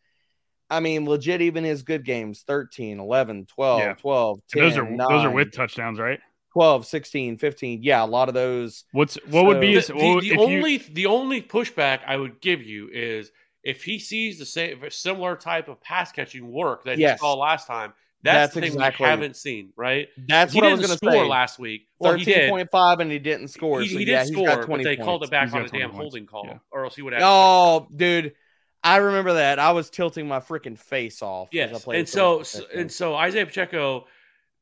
I 0.71 0.81
mean, 0.81 1.07
legit, 1.07 1.43
even 1.43 1.65
his 1.65 1.83
good 1.83 2.05
games 2.05 2.43
13, 2.47 2.99
11, 2.99 3.47
12, 3.47 3.81
Yeah. 3.81 3.95
12, 3.95 4.41
10, 4.49 4.63
And 4.63 4.71
those 4.73 4.79
are 4.79 4.97
those 5.11 5.25
are 5.25 5.31
with 5.31 5.53
touchdowns, 5.53 5.99
right? 5.99 6.19
12, 6.53 6.87
16, 6.87 7.37
15. 7.39 7.83
Yeah, 7.83 8.05
a 8.05 8.07
lot 8.07 8.29
of 8.29 8.35
those. 8.35 8.85
What's 8.93 9.17
what 9.27 9.45
would 9.47 9.61
be 9.61 9.75
his, 9.75 9.89
the, 9.89 9.95
what 9.95 10.21
the 10.23 10.29
if 10.31 10.35
you- 10.37 10.41
only 10.41 10.77
the 10.79 11.07
only 11.07 11.43
pushback 11.43 12.01
I 12.07 12.17
would 12.17 12.41
give 12.41 12.63
you 12.63 12.89
is 12.93 13.31
if 13.63 13.83
he 13.83 13.99
sees 13.99 14.39
the 14.39 14.47
same 14.47 14.79
similar 14.91 15.37
type 15.37 15.69
of 15.69 15.81
pass 15.81 16.13
catching 16.13 16.51
work 16.53 16.85
that 16.85 16.99
Yes. 16.99 17.19
he 17.21 17.25
saw 17.25 17.35
last 17.35 17.67
time. 17.67 17.93
That's, 18.23 18.37
That's 18.37 18.55
the 18.55 18.61
thing 18.63 18.73
exactly- 18.73 19.05
we 19.05 19.11
haven't 19.11 19.37
seen, 19.37 19.71
right? 19.77 20.09
That's 20.29 20.55
he 20.55 20.59
what 20.61 20.65
I 20.65 20.71
didn't 20.71 20.79
was 20.81 20.87
going 20.89 20.99
to 20.99 21.07
score 21.07 21.25
say. 21.25 21.29
last 21.29 21.59
week, 21.59 21.89
or 21.99 22.17
he 22.17 22.25
did. 22.25 22.51
13.5 22.51 23.01
and 23.01 23.11
he 23.11 23.19
didn't 23.19 23.49
score. 23.49 23.83
He, 23.83 23.89
so 23.89 23.99
he 23.99 24.05
yeah, 24.07 24.21
did 24.21 24.29
he's 24.29 24.33
score, 24.37 24.47
got 24.47 24.67
but 24.67 24.79
they 24.79 24.97
points. 24.97 25.05
called 25.05 25.25
it 25.25 25.31
back 25.31 25.45
He's 25.49 25.55
on 25.55 25.61
a 25.67 25.69
damn 25.69 25.91
points. 25.91 25.97
holding 25.99 26.25
call, 26.27 26.47
Yeah. 26.47 26.59
or 26.71 26.85
else 26.85 26.97
he 26.97 27.03
would 27.03 27.13
have. 27.13 27.21
Oh, 27.23 27.87
dude, 27.95 28.33
I 28.85 28.97
remember 28.99 29.33
that. 29.35 29.59
I 29.59 29.73
was 29.73 29.89
tilting 29.91 30.29
my 30.29 30.41
freaking 30.41 30.79
face 30.79 31.23
off. 31.23 31.49
as 31.49 31.71
I 31.71 31.73
Yes, 31.73 31.85
played 31.85 31.99
and 32.01 32.09
so 32.09 32.43
so- 32.43 32.67
and 32.75 32.93
so 32.93 33.15
Isaiah 33.17 33.47
Pacheco 33.47 34.07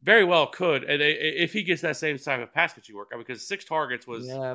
very 0.02 0.24
well 0.24 0.46
could, 0.46 0.84
and 0.84 1.00
if 1.02 1.52
he 1.52 1.62
gets 1.62 1.82
that 1.82 1.96
same 1.96 2.18
type 2.18 2.40
of 2.40 2.52
pass 2.52 2.72
catching 2.72 2.96
work, 2.96 3.08
I 3.12 3.16
mean, 3.16 3.24
because 3.26 3.46
six 3.46 3.64
targets 3.64 4.06
was 4.06 4.26
yeah, 4.26 4.54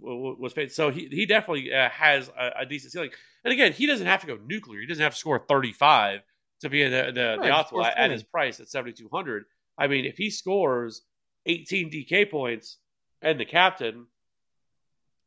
was 0.00 0.52
paid. 0.52 0.72
So 0.72 0.90
he 0.90 1.08
he 1.10 1.26
definitely 1.26 1.72
uh, 1.72 1.88
has 1.90 2.28
a, 2.38 2.60
a 2.60 2.66
decent 2.66 2.92
ceiling. 2.92 3.10
And 3.44 3.52
again, 3.52 3.72
he 3.72 3.86
doesn't 3.86 4.06
have 4.06 4.20
to 4.22 4.26
go 4.26 4.38
nuclear. 4.46 4.80
He 4.80 4.86
doesn't 4.86 5.02
have 5.02 5.12
to 5.14 5.18
score 5.18 5.38
thirty 5.48 5.72
five 5.72 6.20
to 6.60 6.68
be 6.68 6.82
in 6.82 6.90
the 6.90 7.06
the, 7.06 7.12
the 7.12 7.38
Right, 7.38 7.44
he 7.44 7.50
optimal 7.50 7.84
at, 7.84 7.96
at 7.96 8.10
his 8.10 8.22
price 8.22 8.60
at 8.60 8.68
seventy 8.68 8.92
two 8.92 9.08
hundred. 9.12 9.44
I 9.76 9.86
mean, 9.86 10.04
if 10.04 10.16
he 10.16 10.30
scores 10.30 11.02
eighteen 11.46 11.90
DK 11.90 12.30
points 12.30 12.78
and 13.22 13.38
the 13.38 13.44
captain, 13.44 14.06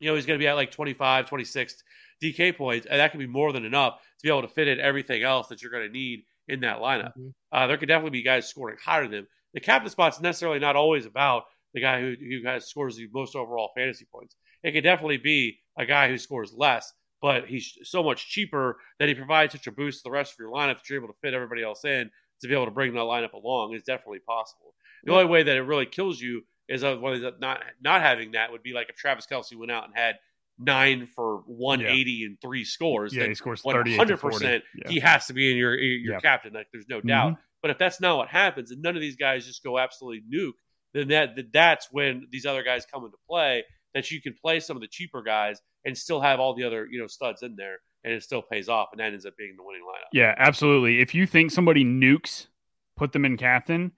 you 0.02 0.10
know, 0.10 0.16
he's 0.16 0.26
going 0.26 0.38
to 0.38 0.44
be 0.44 0.48
at 0.48 0.56
like 0.56 0.72
25, 0.72 1.28
26 1.28 1.84
DK 2.22 2.58
points, 2.58 2.88
and 2.90 3.00
that 3.00 3.12
could 3.12 3.20
be 3.20 3.28
more 3.28 3.54
than 3.54 3.64
enough 3.66 4.00
to 4.02 4.24
be 4.24 4.30
able 4.30 4.42
to 4.42 4.48
fit 4.48 4.68
in 4.68 4.80
everything 4.80 5.24
else 5.24 5.48
that 5.48 5.62
you're 5.62 5.72
going 5.72 5.88
to 5.88 5.94
need 5.94 6.24
in 6.48 6.60
that 6.62 6.80
lineup. 6.80 7.14
Mhm. 7.18 7.34
Uh, 7.52 7.68
there 7.68 7.78
could 7.78 7.88
definitely 7.88 8.20
be 8.20 8.24
guys 8.24 8.50
scoring 8.50 8.78
higher 8.84 9.04
than 9.04 9.20
him. 9.20 9.28
The 9.54 9.60
captain 9.60 9.90
spot's 9.90 10.20
necessarily 10.20 10.60
not 10.60 10.76
always 10.76 11.06
about 11.06 11.46
the 11.74 11.82
guy 11.82 12.02
who, 12.02 12.16
who 12.20 12.44
has, 12.46 12.68
scores 12.68 12.96
the 12.98 13.08
most 13.14 13.36
overall 13.36 13.72
fantasy 13.76 14.06
points. 14.12 14.36
It 14.64 14.72
could 14.72 14.84
definitely 14.84 15.18
be 15.18 15.60
a 15.78 15.86
guy 15.86 16.10
who 16.10 16.18
scores 16.18 16.54
less, 16.54 16.92
but 17.22 17.48
he's 17.48 17.78
so 17.84 18.04
much 18.04 18.28
cheaper 18.28 18.78
that 19.00 19.08
he 19.08 19.16
provides 19.16 19.54
such 19.54 19.68
a 19.68 19.72
boost 19.72 20.00
to 20.00 20.04
the 20.06 20.12
rest 20.12 20.34
of 20.34 20.40
your 20.40 20.52
lineup 20.52 20.78
that 20.78 20.90
you're 20.90 21.00
able 21.00 21.14
to 21.14 21.20
fit 21.22 21.34
everybody 21.34 21.64
else 21.64 21.86
in 21.86 22.10
to 22.42 22.48
be 22.48 22.54
able 22.54 22.66
to 22.66 22.72
bring 22.72 22.94
that 22.94 23.00
lineup 23.00 23.34
along 23.34 23.74
is 23.74 23.84
definitely 23.84 24.20
possible. 24.20 24.74
The 25.04 25.14
only 25.14 25.26
way 25.26 25.44
that 25.44 25.56
it 25.58 25.62
really 25.62 25.86
kills 25.86 26.20
you 26.20 26.44
is 26.72 26.84
one 26.84 27.24
of 27.24 27.40
not 27.40 27.62
not 27.82 28.02
having 28.02 28.32
that 28.32 28.52
would 28.52 28.64
be 28.64 28.74
like 28.74 28.90
if 28.90 28.96
Travis 28.96 29.26
Kelce 29.32 29.56
went 29.56 29.72
out 29.72 29.86
and 29.86 29.94
had 29.96 30.16
nine 30.60 31.08
for 31.16 31.38
180 31.48 32.26
and 32.26 32.38
three 32.42 32.64
scores. 32.64 33.14
yeah, 33.16 33.26
he 33.28 33.36
scores 33.36 33.64
one 33.64 33.74
38 33.76 33.98
hundred 33.98 34.14
to 34.16 34.18
40. 34.18 34.34
percent 34.36 34.64
Yeah. 34.76 34.90
he 34.92 35.00
has 35.00 35.26
to 35.28 35.34
be 35.34 35.52
in 35.52 35.58
your 35.58 35.78
your 35.78 36.14
Yeah. 36.16 36.20
captain. 36.20 36.54
Like 36.54 36.68
there's 36.72 36.88
no 36.88 37.02
Mhm. 37.02 37.08
doubt. 37.08 37.38
But 37.62 37.72
if 37.72 37.78
that's 37.78 38.00
not 38.02 38.18
what 38.18 38.28
happens, 38.30 38.72
and 38.72 38.82
none 38.82 38.96
of 38.96 39.02
these 39.02 39.16
guys 39.16 39.46
just 39.46 39.64
go 39.64 39.78
absolutely 39.78 40.24
nuke, 40.32 40.54
then 40.94 41.08
that- 41.10 41.52
that's 41.54 41.92
when 41.92 42.28
these 42.32 42.46
other 42.46 42.64
guys 42.64 42.86
come 42.86 43.06
into 43.06 43.18
play. 43.28 43.64
That 43.94 44.10
you 44.10 44.22
can 44.22 44.34
play 44.34 44.60
some 44.62 44.78
of 44.78 44.82
the 44.82 44.88
cheaper 44.88 45.22
guys 45.22 45.62
and 45.86 45.98
still 45.98 46.22
have 46.22 46.40
all 46.40 46.54
the 46.54 46.64
other 46.64 46.88
you 46.90 47.00
know 47.00 47.08
studs 47.08 47.44
in 47.44 47.56
there, 47.56 47.80
and 48.04 48.14
it 48.14 48.24
still 48.24 48.42
pays 48.42 48.70
off, 48.70 48.90
and 48.94 49.00
that 49.00 49.12
ends 49.14 49.26
up 49.26 49.36
being 49.38 49.56
the 49.58 49.64
winning 49.64 49.84
lineup. 49.84 50.08
Yeah, 50.14 50.34
absolutely. 50.38 51.02
If 51.02 51.14
you 51.14 51.26
think 51.28 51.52
somebody 51.52 51.84
nukes, 51.84 52.48
put 52.96 53.12
them 53.14 53.26
in 53.26 53.36
captain. 53.38 53.92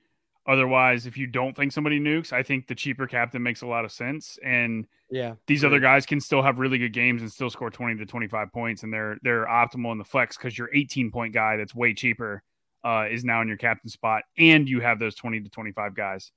Otherwise, 0.46 1.06
if 1.06 1.18
you 1.18 1.26
don't 1.26 1.56
think 1.56 1.72
somebody 1.72 2.00
nukes, 2.00 2.34
I 2.34 2.44
think 2.44 2.68
the 2.68 2.76
cheaper 2.76 3.08
captain 3.08 3.42
makes 3.42 3.62
a 3.62 3.68
lot 3.68 3.86
of 3.86 3.92
sense. 3.92 4.38
And 4.44 4.88
yeah. 5.14 5.36
these 5.48 5.64
other 5.64 5.80
guys 5.80 6.06
can 6.06 6.20
still 6.20 6.42
have 6.42 6.60
really 6.60 6.78
good 6.78 6.92
games 6.92 7.22
and 7.22 7.32
still 7.32 7.50
score 7.50 7.70
20 7.70 7.98
to 7.98 8.06
25 8.06 8.52
points 8.52 8.84
and 8.84 8.92
they're 8.92 9.18
they're 9.22 9.46
optimal 9.46 9.92
in 9.92 10.00
the 10.00 10.04
flex 10.04 10.36
because 10.36 10.58
your 10.58 10.70
18 10.74 11.12
point 11.12 11.34
guy 11.34 11.56
that's 11.56 11.76
way 11.76 11.94
cheaper 11.94 12.42
uh, 12.84 13.06
is 13.10 13.24
now 13.24 13.42
in 13.42 13.48
your 13.48 13.58
captain 13.58 13.90
spot 13.90 14.24
and 14.38 14.68
you 14.68 14.82
have 14.82 15.00
those 15.00 15.16
20 15.16 15.42
to 15.42 15.50
25 15.50 15.96
guys 15.96 16.32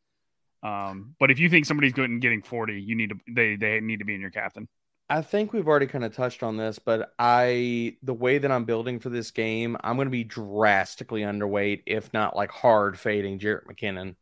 um, 0.63 1.15
but 1.19 1.31
if 1.31 1.39
you 1.39 1.49
think 1.49 1.65
somebody's 1.65 1.95
good 1.95 2.11
and 2.11 2.21
getting 2.21 2.43
40 2.43 2.81
you 2.81 2.95
need 2.95 3.11
to 3.11 3.17
they 3.29 3.57
they 3.57 3.81
need 3.81 4.01
to 4.01 4.05
be 4.05 4.15
in 4.15 4.21
your 4.21 4.31
captain 4.31 4.69
I 5.09 5.23
think 5.23 5.53
we've 5.53 5.69
already 5.69 5.87
kind 5.87 6.05
of 6.05 6.15
touched 6.15 6.43
on 6.43 6.57
this, 6.57 6.79
but 6.81 7.15
I 7.19 7.97
the 8.03 8.15
way 8.15 8.39
that 8.39 8.51
I'm 8.51 8.65
building 8.65 8.99
for 8.99 9.09
this 9.09 9.31
game, 9.31 9.77
I'm 9.83 9.97
going 9.97 10.07
to 10.07 10.11
be 10.11 10.25
drastically 10.25 11.21
underweight, 11.21 11.85
if 11.87 12.13
not 12.13 12.35
like 12.35 12.51
hard 12.51 12.99
fading 12.99 13.39
Jerick 13.39 13.67
McKinnon. 13.67 14.17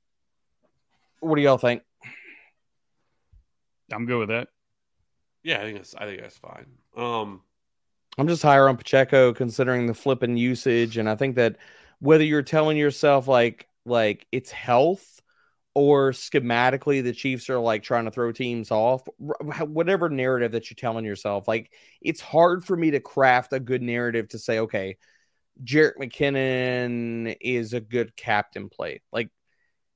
What 1.20 1.36
do 1.36 1.42
y'all 1.42 1.56
think? 1.56 1.82
I'm 3.90 4.04
good 4.04 4.18
with 4.18 4.28
that. 4.28 4.48
Yeah, 5.42 5.60
I 5.60 5.62
think 5.62 5.78
that's 5.78 5.94
I 5.94 6.04
think 6.04 6.20
that's 6.20 6.36
fine. 6.36 6.66
Um, 6.96 7.40
I'm 8.18 8.28
just 8.28 8.42
higher 8.42 8.68
on 8.68 8.76
Pacheco 8.76 9.32
considering 9.32 9.86
the 9.86 9.94
flipping 9.94 10.36
usage, 10.36 10.98
and 10.98 11.08
I 11.08 11.16
think 11.16 11.36
that 11.36 11.56
whether 12.00 12.24
you're 12.24 12.42
telling 12.42 12.76
yourself 12.76 13.26
like 13.26 13.68
like 13.86 14.26
it's 14.32 14.50
health 14.50 15.13
or 15.74 16.12
schematically 16.12 17.02
the 17.02 17.12
Chiefs 17.12 17.50
are 17.50 17.58
like 17.58 17.82
trying 17.82 18.04
to 18.04 18.10
throw 18.10 18.30
teams 18.32 18.70
off, 18.70 19.02
whatever 19.18 20.08
narrative 20.08 20.52
that 20.52 20.70
you're 20.70 20.76
telling 20.76 21.04
yourself, 21.04 21.48
like 21.48 21.72
it's 22.00 22.20
hard 22.20 22.64
for 22.64 22.76
me 22.76 22.92
to 22.92 23.00
craft 23.00 23.52
a 23.52 23.60
good 23.60 23.82
narrative 23.82 24.28
to 24.28 24.38
say, 24.38 24.60
okay, 24.60 24.96
Jerick 25.64 25.96
McKinnon 26.00 27.36
is 27.40 27.72
a 27.72 27.80
good 27.80 28.16
captain 28.16 28.68
play. 28.68 29.02
Like 29.12 29.30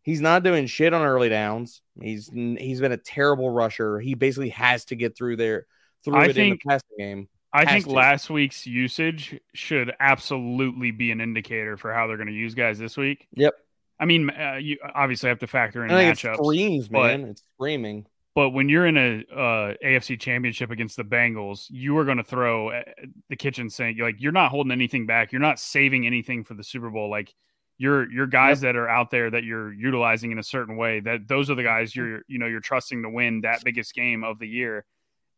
he's 0.02 0.20
not 0.20 0.42
doing 0.42 0.66
shit 0.66 0.92
on 0.94 1.02
early 1.06 1.28
downs. 1.28 1.80
He's 2.00 2.28
he's 2.32 2.80
been 2.80 2.92
a 2.92 2.96
terrible 2.96 3.50
rusher. 3.50 4.00
He 4.00 4.14
basically 4.14 4.50
has 4.50 4.84
to 4.86 4.96
get 4.96 5.16
through 5.16 5.36
there 5.36 5.66
through 6.05 6.16
I 6.16 6.24
it 6.24 6.28
in 6.30 6.34
think- 6.34 6.62
the 6.62 6.68
passing 6.70 6.96
game. 6.98 7.28
I 7.50 7.60
Has 7.60 7.68
think 7.70 7.84
to. 7.86 7.92
last 7.92 8.28
week's 8.28 8.66
usage 8.66 9.40
should 9.55 9.94
absolutely 9.98 10.90
be 10.90 11.10
an 11.12 11.22
indicator 11.22 11.78
for 11.78 11.94
how 11.94 12.06
they're 12.06 12.18
going 12.18 12.26
to 12.28 12.32
use 12.34 12.55
guys 12.55 12.78
this 12.78 12.94
week. 12.94 13.26
Yep. 13.32 13.55
I 14.00 14.04
mean, 14.04 14.30
uh, 14.30 14.58
you 14.60 14.78
obviously 14.94 15.28
have 15.28 15.40
to 15.40 15.46
factor 15.46 15.84
in 15.84 15.90
think 15.90 16.12
it 16.12 16.36
screams, 16.36 16.90
man. 16.90 17.24
it's 17.24 17.42
screaming. 17.56 18.06
but 18.34 18.50
when 18.50 18.68
you're 18.68 18.86
in 18.86 18.96
a 18.96 19.24
uh, 19.34 19.74
AFC 19.84 20.20
Championship 20.20 20.70
against 20.70 20.96
the 20.96 21.04
Bengals, 21.04 21.66
you 21.68 21.96
are 21.98 22.04
going 22.04 22.18
to 22.18 22.24
throw 22.24 22.70
uh, 22.70 22.82
the 23.28 23.36
kitchen 23.36 23.68
sink. 23.68 23.96
You're 23.96 24.06
like 24.06 24.20
you're 24.20 24.32
not 24.32 24.50
holding 24.50 24.72
anything 24.72 25.06
back. 25.06 25.32
You're 25.32 25.40
not 25.40 25.58
saving 25.58 26.06
anything 26.06 26.44
for 26.44 26.54
the 26.54 26.64
Super 26.64 26.90
Bowl. 26.90 27.10
Like 27.10 27.34
your 27.78 28.10
your 28.10 28.26
guys 28.26 28.60
that 28.60 28.76
are 28.76 28.88
out 28.88 29.10
there 29.10 29.30
that 29.30 29.44
you're 29.44 29.72
utilizing 29.72 30.32
in 30.32 30.38
a 30.38 30.42
certain 30.44 30.76
way. 30.76 31.00
That 31.00 31.26
those 31.26 31.50
are 31.50 31.54
the 31.54 31.62
guys 31.62 31.94
you're 31.94 32.22
you 32.28 32.38
know 32.38 32.46
you're 32.46 32.60
trusting 32.60 33.02
to 33.02 33.10
win 33.10 33.40
that 33.42 33.64
biggest 33.64 33.94
game 33.94 34.24
of 34.24 34.38
the 34.38 34.48
year. 34.48 34.84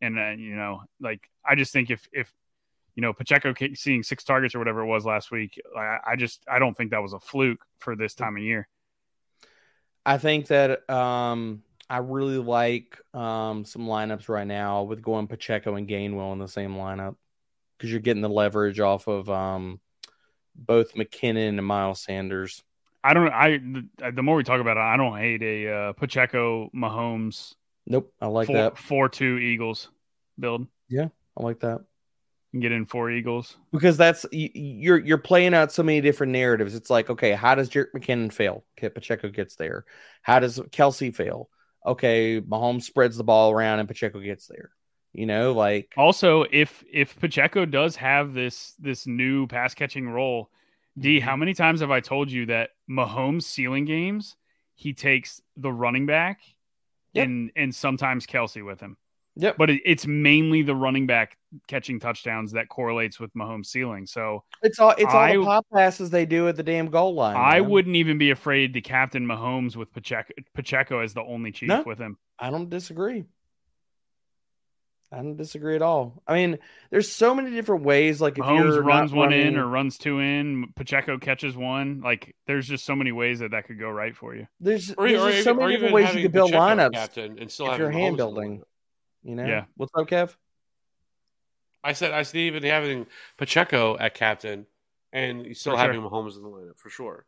And 0.02 0.18
uh, 0.18 0.30
you 0.30 0.56
know, 0.56 0.82
like 1.00 1.20
I 1.46 1.54
just 1.54 1.72
think 1.72 1.90
if 1.90 2.08
if 2.12 2.32
you 2.94 3.02
know 3.02 3.12
Pacheco 3.12 3.54
seeing 3.74 4.02
six 4.02 4.24
targets 4.24 4.54
or 4.54 4.58
whatever 4.58 4.80
it 4.80 4.86
was 4.86 5.04
last 5.04 5.30
week, 5.30 5.60
I, 5.76 5.98
I 6.06 6.16
just 6.16 6.44
I 6.50 6.58
don't 6.58 6.76
think 6.76 6.90
that 6.90 7.02
was 7.02 7.12
a 7.12 7.20
fluke 7.20 7.64
for 7.78 7.96
this 7.96 8.14
time 8.14 8.36
of 8.36 8.42
year. 8.42 8.68
I 10.04 10.18
think 10.18 10.48
that 10.48 10.88
um, 10.90 11.62
I 11.88 11.98
really 11.98 12.38
like 12.38 12.98
um, 13.14 13.64
some 13.64 13.86
lineups 13.86 14.28
right 14.28 14.46
now 14.46 14.82
with 14.84 15.02
going 15.02 15.26
Pacheco 15.26 15.74
and 15.74 15.88
Gainwell 15.88 16.32
in 16.32 16.38
the 16.38 16.48
same 16.48 16.74
lineup 16.74 17.16
because 17.76 17.90
you're 17.90 18.00
getting 18.00 18.22
the 18.22 18.28
leverage 18.28 18.80
off 18.80 19.06
of 19.06 19.28
um, 19.28 19.80
both 20.54 20.94
McKinnon 20.94 21.48
and 21.58 21.66
Miles 21.66 22.00
Sanders. 22.00 22.62
I 23.02 23.14
don't. 23.14 23.32
I 23.32 23.58
the, 23.58 24.12
the 24.12 24.22
more 24.22 24.36
we 24.36 24.44
talk 24.44 24.60
about 24.60 24.76
it, 24.76 24.80
I 24.80 24.96
don't 24.96 25.16
hate 25.16 25.42
a 25.42 25.72
uh, 25.72 25.92
Pacheco 25.94 26.70
Mahomes 26.74 27.54
Nope, 27.86 28.12
I 28.20 28.26
like 28.26 28.46
four, 28.46 28.56
that. 28.56 28.78
four 28.78 29.08
two 29.08 29.38
Eagles 29.38 29.88
build. 30.38 30.66
Yeah, 30.88 31.08
I 31.36 31.42
like 31.42 31.60
that 31.60 31.80
Can 32.52 32.60
get 32.60 32.72
in 32.72 32.84
four 32.86 33.10
Eagles. 33.10 33.56
because 33.72 33.96
that's 33.96 34.26
you're 34.32 34.98
you're 34.98 35.18
playing 35.18 35.54
out 35.54 35.70
so 35.70 35.82
many 35.84 36.00
different 36.00 36.32
narratives. 36.32 36.74
It's 36.74 36.90
like, 36.90 37.08
okay, 37.10 37.32
how 37.32 37.54
does 37.54 37.70
Jerick 37.70 37.92
McKinnon 37.94 38.32
fail? 38.32 38.64
Okay, 38.76 38.88
Pacheco 38.88 39.28
gets 39.28 39.54
there. 39.54 39.84
How 40.22 40.40
does 40.40 40.58
Kelce 40.58 41.14
fail? 41.14 41.48
Okay, 41.86 42.40
Mahomes 42.40 42.82
spreads 42.82 43.16
the 43.16 43.24
ball 43.24 43.52
around 43.52 43.78
and 43.78 43.88
Pacheco 43.88 44.18
gets 44.20 44.46
there. 44.46 44.70
You 45.12 45.26
know, 45.26 45.52
like 45.52 45.92
Also, 45.96 46.44
if 46.50 46.84
if 46.92 47.18
Pacheco 47.20 47.64
does 47.66 47.94
have 47.96 48.34
this 48.34 48.74
this 48.80 49.06
new 49.06 49.46
pass 49.46 49.74
catching 49.74 50.08
role, 50.08 50.50
D, 50.98 51.18
Mm-hmm. 51.18 51.24
how 51.28 51.36
many 51.36 51.54
times 51.54 51.80
have 51.80 51.90
I 51.92 52.00
told 52.00 52.30
you 52.32 52.46
that 52.46 52.70
Mahomes 52.90 53.44
ceiling 53.44 53.84
games 53.84 54.34
he 54.74 54.92
takes 54.92 55.40
the 55.56 55.70
running 55.72 56.06
back 56.06 56.40
Yep. 57.12 57.24
and 57.26 57.50
and 57.56 57.74
sometimes 57.74 58.26
Kelce 58.26 58.64
with 58.64 58.80
him. 58.80 58.96
Yep. 59.40 59.56
But 59.56 59.70
it, 59.70 59.82
it's 59.84 60.06
mainly 60.06 60.62
the 60.62 60.74
running 60.74 61.06
back 61.06 61.36
catching 61.66 61.98
touchdowns 61.98 62.52
that 62.52 62.68
correlates 62.68 63.18
with 63.18 63.32
Mahomes 63.34 63.66
ceiling. 63.66 64.06
So 64.06 64.44
it's 64.62 64.78
all 64.78 64.94
it's 64.96 65.12
all 65.12 65.26
the 65.26 65.44
pop 65.44 65.66
passes 65.72 66.10
they 66.10 66.26
do 66.26 66.48
at 66.48 66.56
the 66.56 66.62
damn 66.62 66.90
goal 66.90 67.14
line. 67.14 67.36
I 67.36 67.60
man. 67.60 67.70
wouldn't 67.70 67.96
even 67.96 68.18
be 68.18 68.30
afraid 68.30 68.74
to 68.74 68.80
captain 68.80 69.26
Mahomes 69.26 69.76
with 69.76 69.92
Pacheco, 69.92 70.32
Pacheco 70.54 71.00
as 71.00 71.14
the 71.14 71.22
only 71.22 71.52
chief 71.52 71.68
No. 71.68 71.82
with 71.84 71.98
him. 71.98 72.18
I 72.38 72.50
don't 72.50 72.68
disagree. 72.68 73.24
I 75.12 75.16
don't 75.16 75.36
disagree 75.36 75.74
at 75.74 75.82
all. 75.82 76.22
I 76.24 76.34
mean, 76.34 76.58
there's 76.90 77.10
so 77.10 77.34
many 77.34 77.50
different 77.50 77.82
ways. 77.82 78.20
Like 78.20 78.38
if 78.38 78.44
Mahomes 78.44 78.74
you're 78.74 78.82
runs 78.82 79.10
not 79.10 79.18
one 79.18 79.32
in 79.32 79.56
or 79.56 79.66
runs 79.66 79.98
two 79.98 80.20
in. 80.20 80.72
Pacheco 80.76 81.18
catches 81.18 81.56
one. 81.56 82.00
Like 82.00 82.36
there's 82.46 82.68
just 82.68 82.84
so 82.84 82.94
many 82.94 83.10
ways 83.10 83.40
that 83.40 83.50
that 83.50 83.66
could 83.66 83.78
go 83.80 83.90
right 83.90 84.14
for 84.14 84.36
you. 84.36 84.46
there's, 84.60 84.92
or, 84.92 85.08
there's 85.08 85.20
or 85.20 85.30
just 85.32 85.44
so 85.44 85.50
or 85.50 85.54
many 85.54 85.72
even 85.72 85.80
different 85.86 85.94
ways 85.94 86.02
you 86.02 86.06
having 86.08 86.22
could 86.22 86.32
build 86.32 86.52
Pacheco 86.52 86.64
lineups 86.64 86.92
captain 86.92 87.38
and 87.40 87.50
still 87.50 87.66
if 87.66 87.72
having 87.72 87.86
you're 87.86 87.92
Mahomes 87.92 88.00
hand 88.00 88.12
the 88.14 88.16
building. 88.18 88.62
Lineup. 89.24 89.28
You 89.28 89.34
know, 89.36 89.46
Yeah. 89.46 89.64
what's 89.76 89.92
up, 89.96 90.08
Kev? 90.08 90.34
I 91.82 91.92
said 91.94 92.12
I 92.12 92.22
said 92.24 92.36
even 92.38 92.62
having 92.62 93.06
Pacheco 93.38 93.96
at 93.98 94.14
captain 94.14 94.66
and 95.12 95.46
you 95.46 95.54
still 95.54 95.72
For 95.72 95.78
sure. 95.78 95.92
having 95.92 96.02
Mahomes 96.02 96.36
in 96.36 96.42
the 96.42 96.48
lineup 96.48 96.78
for 96.78 96.90
sure. 96.90 97.26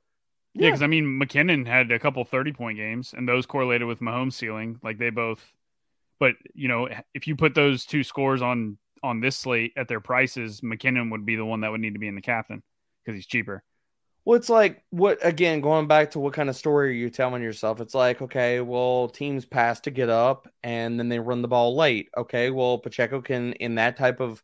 Yeah, 0.54 0.68
because 0.68 0.82
I 0.82 0.86
mean 0.86 1.18
McKinnon 1.18 1.66
had 1.66 1.90
a 1.90 1.98
couple 1.98 2.22
thirty 2.24 2.52
point 2.52 2.76
games, 2.76 3.14
and 3.16 3.26
those 3.26 3.46
correlated 3.46 3.88
with 3.88 4.00
Mahomes 4.00 4.34
ceiling. 4.34 4.78
Like 4.82 4.98
they 4.98 5.08
both, 5.08 5.54
but 6.20 6.34
you 6.52 6.68
know, 6.68 6.88
if 7.14 7.26
you 7.26 7.34
put 7.36 7.54
those 7.54 7.86
two 7.86 8.02
scores 8.04 8.42
on 8.42 8.76
on 9.02 9.20
this 9.20 9.36
slate 9.36 9.72
at 9.76 9.88
their 9.88 10.00
prices, 10.00 10.60
McKinnon 10.60 11.10
would 11.10 11.24
be 11.24 11.36
the 11.36 11.44
one 11.46 11.62
that 11.62 11.70
would 11.70 11.80
need 11.80 11.94
to 11.94 11.98
be 11.98 12.06
in 12.06 12.14
the 12.14 12.20
captain 12.20 12.62
because 13.02 13.16
he's 13.16 13.26
cheaper. 13.26 13.64
Well, 14.24 14.36
it's 14.36 14.48
like 14.48 14.84
what 14.90 15.18
again? 15.26 15.60
Going 15.60 15.88
back 15.88 16.12
to 16.12 16.20
what 16.20 16.32
kind 16.34 16.48
of 16.48 16.54
story 16.56 16.90
are 16.90 16.92
you 16.92 17.10
telling 17.10 17.42
yourself? 17.42 17.80
It's 17.80 17.94
like 17.94 18.22
okay, 18.22 18.60
well, 18.60 19.08
teams 19.08 19.44
pass 19.44 19.80
to 19.80 19.90
get 19.90 20.08
up, 20.08 20.48
and 20.62 20.98
then 20.98 21.08
they 21.08 21.18
run 21.18 21.42
the 21.42 21.48
ball 21.48 21.74
late. 21.76 22.08
Okay, 22.16 22.50
well, 22.50 22.78
Pacheco 22.78 23.20
can 23.20 23.52
in 23.54 23.76
that 23.76 23.96
type 23.96 24.20
of 24.20 24.42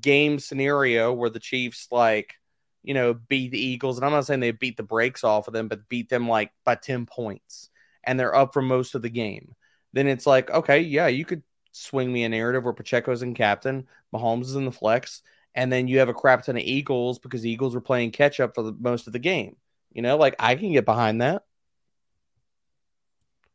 game 0.00 0.38
scenario 0.38 1.12
where 1.12 1.30
the 1.30 1.40
Chiefs 1.40 1.88
like 1.90 2.34
you 2.82 2.94
know 2.94 3.14
beat 3.14 3.52
the 3.52 3.60
Eagles, 3.64 3.98
and 3.98 4.06
I'm 4.06 4.12
not 4.12 4.26
saying 4.26 4.40
they 4.40 4.52
beat 4.52 4.76
the 4.78 4.82
brakes 4.84 5.24
off 5.24 5.48
of 5.48 5.54
them, 5.54 5.68
but 5.68 5.88
beat 5.88 6.08
them 6.08 6.28
like 6.28 6.52
by 6.64 6.76
ten 6.76 7.06
points, 7.06 7.70
and 8.04 8.18
they're 8.20 8.34
up 8.36 8.54
for 8.54 8.62
most 8.62 8.94
of 8.94 9.02
the 9.02 9.10
game. 9.10 9.54
Then 9.92 10.08
it's 10.08 10.26
like 10.26 10.50
okay, 10.50 10.80
yeah, 10.80 11.08
you 11.08 11.24
could 11.26 11.42
swing 11.72 12.12
me 12.12 12.24
a 12.24 12.28
narrative 12.30 12.64
where 12.64 12.72
Pacheco's 12.74 13.22
in 13.22 13.34
captain, 13.34 13.88
Mahomes 14.14 14.44
is 14.46 14.56
in 14.56 14.64
the 14.64 14.72
flex, 14.72 15.22
and 15.54 15.72
then 15.72 15.88
you 15.88 15.98
have 16.00 16.08
a 16.08 16.14
crap 16.14 16.44
ton 16.44 16.56
of 16.56 16.62
Eagles 16.62 17.18
because 17.18 17.42
the 17.42 17.50
Eagles 17.50 17.74
were 17.74 17.80
playing 17.80 18.10
catch 18.12 18.40
up 18.40 18.54
for 18.54 18.62
the, 18.62 18.72
most 18.72 19.06
of 19.06 19.12
the 19.12 19.18
game. 19.18 19.56
You 19.92 20.02
know, 20.02 20.16
like 20.16 20.36
I 20.38 20.54
can 20.56 20.72
get 20.72 20.84
behind 20.84 21.20
that 21.22 21.44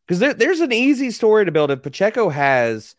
because 0.05 0.19
there, 0.19 0.33
there's 0.33 0.59
an 0.59 0.71
easy 0.71 1.11
story 1.11 1.45
to 1.45 1.51
build. 1.51 1.71
If 1.71 1.81
Pacheco 1.81 2.29
has, 2.29 2.95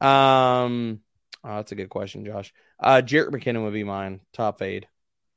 um, 0.00 1.00
oh, 1.44 1.56
that's 1.56 1.72
a 1.72 1.76
good 1.76 1.90
question, 1.90 2.24
Josh. 2.24 2.52
Uh, 2.78 3.02
Jerick 3.04 3.30
McKinnon 3.30 3.64
would 3.64 3.72
be 3.74 3.84
mine 3.84 4.20
top 4.32 4.58
fade. 4.58 4.88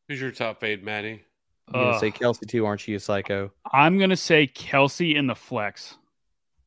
Who's 0.08 0.22
your 0.22 0.32
top 0.32 0.60
fade, 0.62 0.82
Maddie? 0.84 1.26
I'm 1.68 1.80
gonna 1.80 1.94
Ugh. 1.96 2.00
say 2.00 2.12
Kelce 2.12 2.48
too, 2.48 2.66
aren't 2.66 2.88
you, 2.88 2.96
a 2.96 3.00
psycho? 3.00 3.52
I'm 3.72 3.98
gonna 4.00 4.16
say 4.16 4.48
Kelce 4.48 5.16
in 5.16 5.28
the 5.28 5.36
flex. 5.36 5.98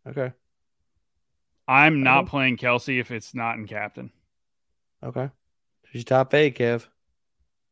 Okay, 0.07 0.33
I'm 1.69 2.03
not 2.03 2.27
Okay. 2.27 2.31
playing 2.31 2.57
Kelce 2.57 2.99
if 3.01 3.11
it's 3.13 3.33
not 3.35 3.57
in 3.57 3.67
captain. 3.67 4.11
okay. 5.03 5.31
Who's 5.93 6.01
your 6.01 6.05
top 6.05 6.35
eight, 6.35 6.59
Kev? 6.59 6.87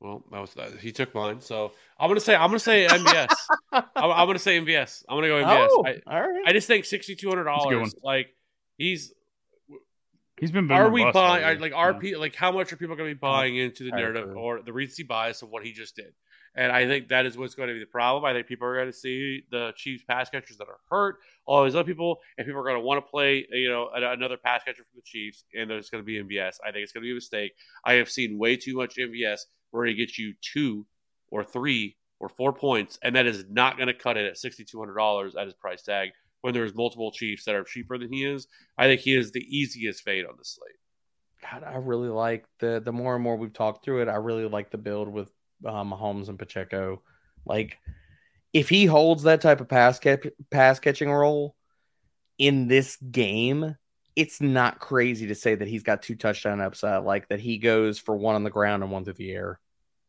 Well, 0.01 0.23
that 0.33 0.41
was 0.41 0.53
that. 0.55 0.73
He 0.81 0.93
took 0.93 1.15
mine, 1.15 1.41
so 1.41 1.73
I'm 1.99 2.09
gonna 2.09 2.21
say 2.21 2.35
I'm 2.35 2.49
gonna 2.49 2.59
say 2.59 2.87
MVS. 2.87 3.29
I'm, 3.73 3.83
I'm 3.97 4.27
gonna 4.27 4.39
say 4.39 4.61
MVS. 4.61 5.05
I'm 5.09 5.17
gonna 5.17 5.29
go 5.29 5.43
MVS. 5.43 5.69
Oh, 5.71 5.85
I, 5.87 6.01
all 6.07 6.29
right. 6.29 6.43
I 6.47 6.53
just 6.53 6.67
think 6.67 6.85
sixty 6.85 7.15
two 7.17 7.29
hundred 7.29 7.45
That's 7.47 7.65
a 7.65 7.69
good 7.69 7.75
dollars. 7.77 7.95
Like 8.03 8.29
he's 8.77 9.15
He's 10.41 10.51
been 10.51 10.67
boom 10.67 10.77
are 10.77 10.91
we 10.91 11.05
buying? 11.13 11.45
all 11.45 11.51
Are, 11.51 11.55
like 11.59 11.73
are 11.73 11.93
Yeah. 11.93 11.99
pe- 12.01 12.15
like 12.17 12.35
how 12.35 12.51
much 12.51 12.73
are 12.73 12.77
people 12.77 12.97
going 12.97 13.09
to 13.09 13.15
be 13.15 13.19
buying 13.19 13.57
into 13.57 13.85
the 13.85 13.93
narrative 13.93 14.37
or 14.37 14.63
the 14.63 14.73
recency 14.73 15.05
bias 15.05 15.43
of 15.43 15.49
what 15.49 15.65
he 15.65 15.73
just 15.73 15.95
did? 15.95 16.13
And 16.57 16.71
I 16.71 16.87
think 16.87 17.09
that 17.09 17.27
is 17.27 17.37
what's 17.37 17.55
going 17.55 17.69
to 17.69 17.75
be 17.75 17.81
the 17.81 17.87
problem. 17.87 18.25
I 18.25 18.33
think 18.33 18.47
people 18.47 18.67
are 18.67 18.75
going 18.75 18.91
to 18.91 18.97
see 18.97 19.43
the 19.51 19.73
Chiefs 19.77 20.05
pass 20.09 20.31
catchers 20.31 20.57
that 20.59 20.69
are 20.69 20.79
hurt, 20.89 21.17
all 21.47 21.65
these 21.65 21.75
other 21.75 21.85
people, 21.85 22.21
and 22.39 22.47
people 22.47 22.61
are 22.61 22.65
going 22.65 22.77
to 22.77 22.81
want 22.81 23.05
to 23.05 23.11
play, 23.11 23.47
you 23.51 23.69
know, 23.69 23.89
another 23.93 24.37
pass 24.37 24.63
catcher 24.63 24.85
from 24.85 24.97
the 24.97 25.03
Chiefs, 25.05 25.45
and 25.57 25.69
there's 25.69 25.91
going 25.91 26.03
to 26.03 26.07
be 26.07 26.23
MVS. 26.23 26.59
I 26.65 26.71
think 26.71 26.85
it's 26.85 26.93
going 26.93 27.03
to 27.03 27.07
be 27.07 27.11
a 27.11 27.15
mistake. 27.15 27.53
I 27.85 27.95
have 27.95 28.09
seen 28.09 28.39
way 28.39 28.57
too 28.57 28.77
much 28.77 28.97
MVS 28.97 29.41
where 29.71 29.87
he 29.87 29.95
gets 29.95 30.19
you 30.19 30.35
two 30.41 30.87
or 31.29 31.43
three 31.43 31.97
or 32.21 32.29
four 32.29 32.53
points, 32.53 32.99
and 33.03 33.17
that 33.17 33.27
is 33.27 33.45
not 33.51 33.77
going 33.77 33.89
to 33.89 33.95
cut 33.95 34.17
it 34.17 34.27
at 34.27 34.39
sixty 34.39 34.65
two 34.65 34.79
hundred 34.79 34.95
dollars 34.95 35.35
at 35.35 35.47
his 35.47 35.55
price 35.55 35.83
tag. 35.83 36.11
When 36.43 36.55
there's 36.55 36.75
multiple 36.75 37.11
Chiefs 37.11 37.47
that 37.47 37.55
are 37.55 37.65
cheaper 37.65 37.99
than 37.99 38.13
he 38.13 38.25
is, 38.25 38.47
I 38.77 38.87
think 38.87 39.01
he 39.01 39.17
is 39.17 39.33
the 39.33 39.41
easiest 39.41 40.03
fade 40.03 40.27
on 40.27 40.35
the 40.37 40.45
slate. 40.45 40.77
God, 41.51 41.65
I 41.65 41.77
really 41.77 42.09
like 42.09 42.45
the 42.61 42.81
the 42.85 42.93
more 42.93 43.15
and 43.15 43.25
more 43.25 43.37
we've 43.37 43.53
talked 43.53 43.85
through 43.85 44.03
it. 44.03 44.09
I 44.09 44.17
really 44.17 44.47
like 44.47 44.71
the 44.71 44.79
build 44.79 45.09
with 45.09 45.31
uh, 45.65 45.85
Mahomes 45.85 46.29
and 46.29 46.39
Pacheco. 46.39 47.03
Like, 47.45 47.79
if 48.53 48.69
he 48.69 48.87
holds 48.87 49.25
that 49.25 49.41
type 49.41 49.61
of 49.61 49.69
pass 49.69 49.99
cap- 49.99 50.25
pass 50.51 50.79
catching 50.79 51.11
role 51.11 51.55
in 52.39 52.69
this 52.69 52.97
game, 52.97 53.77
it's 54.17 54.41
not 54.41 54.79
crazy 54.79 55.27
to 55.29 55.35
say 55.35 55.55
that 55.55 55.69
he's 55.69 55.83
got 55.83 56.03
two 56.03 56.15
touchdown 56.15 56.61
upside, 56.61 57.03
like 57.05 57.29
that 57.29 57.41
he 57.41 57.59
goes 57.59 57.99
for 57.99 58.17
one 58.17 58.35
on 58.35 58.45
the 58.45 58.51
ground 58.51 58.83
and 58.83 58.93
one 58.93 59.05
through 59.05 59.15
the 59.15 59.33
air. 59.33 59.59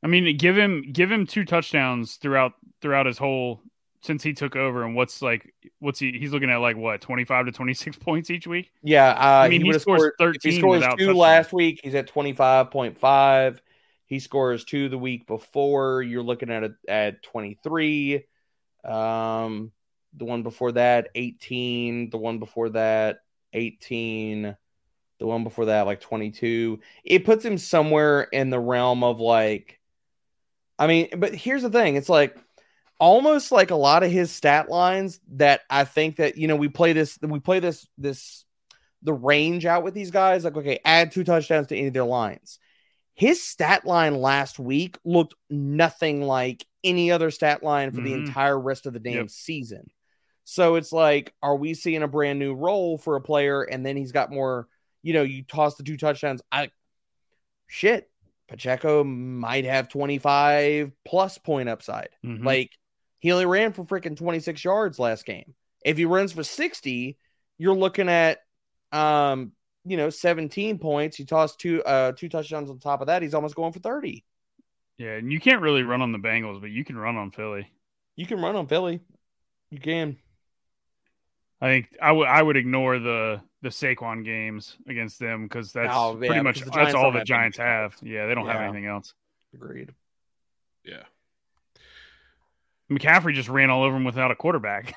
I 0.04 0.08
mean, 0.08 0.38
give 0.38 0.56
him 0.56 0.84
give 0.92 1.12
him 1.12 1.26
two 1.26 1.46
touchdowns 1.46 2.16
throughout 2.18 2.54
throughout 2.82 3.08
his 3.08 3.18
whole 3.18 3.62
since 4.04 4.22
he 4.22 4.34
took 4.34 4.56
over, 4.56 4.84
and 4.84 4.96
what's 4.96 5.24
like 5.24 5.52
what's 5.80 5.98
he? 5.98 6.12
He's 6.12 6.32
looking 6.32 6.52
at 6.52 6.58
like 6.58 6.78
what 6.78 7.02
twenty 7.02 7.26
five 7.26 7.48
to 7.48 7.52
twenty 7.52 7.74
six 7.74 7.98
points 8.00 8.30
each 8.30 8.46
week. 8.46 8.72
Yeah, 8.84 9.10
uh, 9.10 9.44
I 9.46 9.50
mean, 9.50 9.62
he 9.62 9.68
would've 9.68 9.82
scores 9.82 10.02
scored- 10.02 10.36
if 10.36 10.42
13 10.44 10.52
He 10.52 10.60
scores 10.60 10.84
two 11.00 11.14
last 11.14 11.52
week. 11.52 11.80
He's 11.84 11.96
at 11.96 12.06
twenty 12.06 12.34
five 12.34 12.70
point 12.70 13.00
five. 13.00 13.60
He 14.06 14.20
scores 14.20 14.64
two 14.64 14.90
the 14.90 14.98
week 14.98 15.28
before. 15.28 16.02
You're 16.02 16.24
looking 16.24 16.52
at 16.52 16.64
it 16.64 16.74
at 16.88 17.24
twenty 17.24 17.58
three. 17.64 18.26
Um, 18.84 19.72
the 20.14 20.26
one 20.26 20.44
before 20.44 20.74
that, 20.74 21.10
eighteen. 21.16 22.10
The 22.10 22.18
one 22.18 22.40
before 22.40 22.70
that, 22.70 23.20
eighteen. 23.54 24.56
The 25.20 25.28
one 25.28 25.44
before 25.44 25.66
that, 25.66 25.86
like 25.86 26.02
twenty 26.02 26.32
two. 26.32 26.80
It 27.04 27.26
puts 27.26 27.44
him 27.44 27.58
somewhere 27.58 28.24
in 28.24 28.50
the 28.50 28.60
realm 28.60 29.04
of 29.04 29.20
like. 29.20 29.80
I 30.78 30.88
mean, 30.88 31.10
but 31.18 31.34
here's 31.34 31.62
the 31.62 31.70
thing. 31.70 31.96
It's 31.96 32.10
like 32.10 32.38
almost 33.00 33.52
like 33.52 33.72
a 33.72 33.76
lot 33.76 34.04
of 34.04 34.12
his 34.12 34.32
stat 34.32 34.70
lines 34.70 35.20
that 35.34 35.62
I 35.70 35.84
think 35.84 36.18
that 36.18 36.38
you 36.38 36.48
know 36.48 36.56
we 36.56 36.68
play 36.68 36.94
this 36.94 37.18
we 37.22 37.40
play 37.40 37.60
this 37.60 37.88
this 37.98 38.46
the 39.02 39.14
range 39.14 39.66
out 39.66 39.84
with 39.84 39.94
these 39.94 40.12
guys 40.12 40.44
like 40.44 40.56
okay 40.56 40.80
add 40.86 41.12
two 41.12 41.24
touchdowns 41.24 41.68
to 41.68 41.78
any 41.78 41.88
of 41.88 41.94
their 41.94 42.06
lines. 42.06 42.60
His 43.16 43.42
stat 43.42 43.86
line 43.86 44.16
last 44.16 44.60
week 44.60 44.98
looked 45.04 45.34
nothing 45.50 46.22
like 46.22 46.66
any 46.84 47.12
other 47.12 47.32
stat 47.32 47.64
line 47.64 47.92
for 47.92 48.02
the 48.02 48.12
Mhm. 48.12 48.28
entire 48.28 48.60
rest 48.60 48.86
of 48.86 48.94
the 48.94 49.00
damn 49.00 49.14
Yep. 49.14 49.30
season. 49.30 49.90
So 50.44 50.76
it's 50.76 50.92
like, 50.92 51.34
are 51.42 51.56
we 51.56 51.74
seeing 51.74 52.04
a 52.04 52.08
brand 52.08 52.38
new 52.38 52.54
role 52.54 52.98
for 52.98 53.16
a 53.16 53.22
player? 53.22 53.64
And 53.64 53.86
then 53.86 53.98
he's 53.98 54.12
got 54.12 54.32
more, 54.32 54.68
you 55.02 55.14
know, 55.14 55.24
you 55.24 55.44
toss 55.44 55.76
the 55.76 55.84
two 55.84 55.98
touchdowns. 55.98 56.42
I 56.52 56.70
shit, 57.68 58.12
Pacheco 58.48 59.04
might 59.04 59.66
have 59.66 59.90
25 59.90 60.92
plus 61.04 61.38
point 61.40 61.68
upside. 61.70 62.10
Mhm. 62.24 62.44
Like 62.46 62.72
he 63.20 63.32
only 63.32 63.46
ran 63.48 63.74
for 63.74 63.84
freaking 63.86 64.16
26 64.16 64.64
yards 64.64 65.00
last 65.00 65.26
game. 65.26 65.56
If 65.84 65.98
he 65.98 66.06
runs 66.06 66.32
for 66.34 66.44
60, 66.44 67.18
you're 67.58 67.76
looking 67.76 68.10
at 68.10 68.40
um, 68.92 69.52
you 69.86 69.98
know, 69.98 70.10
17 70.10 70.80
points. 70.80 71.20
You 71.20 71.26
toss 71.26 71.56
two 71.56 71.84
uh 71.84 72.12
two 72.14 72.28
touchdowns 72.30 72.70
on 72.70 72.80
top 72.80 73.02
of 73.02 73.08
that, 73.08 73.22
he's 73.22 73.34
almost 73.34 73.56
going 73.56 73.72
for 73.72 73.80
30. 73.80 74.24
yeah, 74.98 75.12
and 75.18 75.32
you 75.32 75.40
can't 75.40 75.62
really 75.62 75.84
run 75.84 76.02
on 76.02 76.12
the 76.12 76.18
Bengals, 76.18 76.60
but 76.62 76.72
you 76.72 76.84
can 76.84 76.98
run 76.98 77.16
on 77.18 77.32
Philly. 77.32 77.68
You 78.16 78.26
can 78.26 78.42
run 78.42 78.56
on 78.56 78.68
Philly. 78.68 79.00
You 79.70 79.80
can. 79.80 80.18
I 81.62 81.68
think 81.68 81.88
I 82.02 82.12
would 82.12 82.28
I 82.28 82.42
would 82.42 82.58
ignore 82.58 83.00
the 83.00 83.42
the 83.62 83.70
Saquon 83.70 84.24
games 84.26 84.78
against 84.88 85.20
them 85.20 85.44
because 85.44 85.72
that's 85.72 85.94
Oh, 85.96 86.14
yeah, 86.22 86.28
pretty 86.28 86.42
much 86.44 86.62
that's 86.62 86.94
all 86.94 87.12
the 87.12 87.24
Giants 87.24 87.58
anything 87.60 87.74
have. 87.74 87.96
Yeah, 88.02 88.28
they 88.28 88.36
don't 88.36 88.46
have 88.48 88.62
anything 88.62 88.86
else. 88.86 89.14
Agreed. 89.54 89.92
Yeah. 90.84 91.04
McCaffrey 92.92 93.34
just 93.34 93.50
ran 93.50 93.70
all 93.70 93.84
over 93.84 93.96
him 93.96 94.04
without 94.04 94.32
a 94.32 94.36
quarterback. 94.36 94.94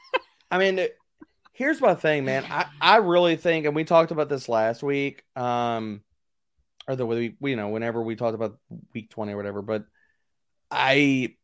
I 0.50 0.58
mean, 0.58 0.78
it- 0.78 0.96
here's 1.52 1.80
my 1.80 1.94
thing, 1.94 2.24
man. 2.24 2.44
I, 2.50 2.66
I 2.80 2.96
really 2.96 3.36
think, 3.36 3.66
and 3.66 3.76
we 3.76 3.84
talked 3.84 4.10
about 4.10 4.28
this 4.28 4.48
last 4.48 4.82
week, 4.82 5.24
um, 5.36 6.02
or 6.88 6.96
the 6.96 7.06
we, 7.06 7.36
we 7.40 7.50
you 7.50 7.56
know 7.56 7.68
whenever 7.68 8.02
we 8.02 8.16
talked 8.16 8.34
about 8.34 8.58
week 8.92 9.10
twenty 9.10 9.32
or 9.32 9.36
whatever, 9.36 9.62
but 9.62 9.84
I 10.70 11.36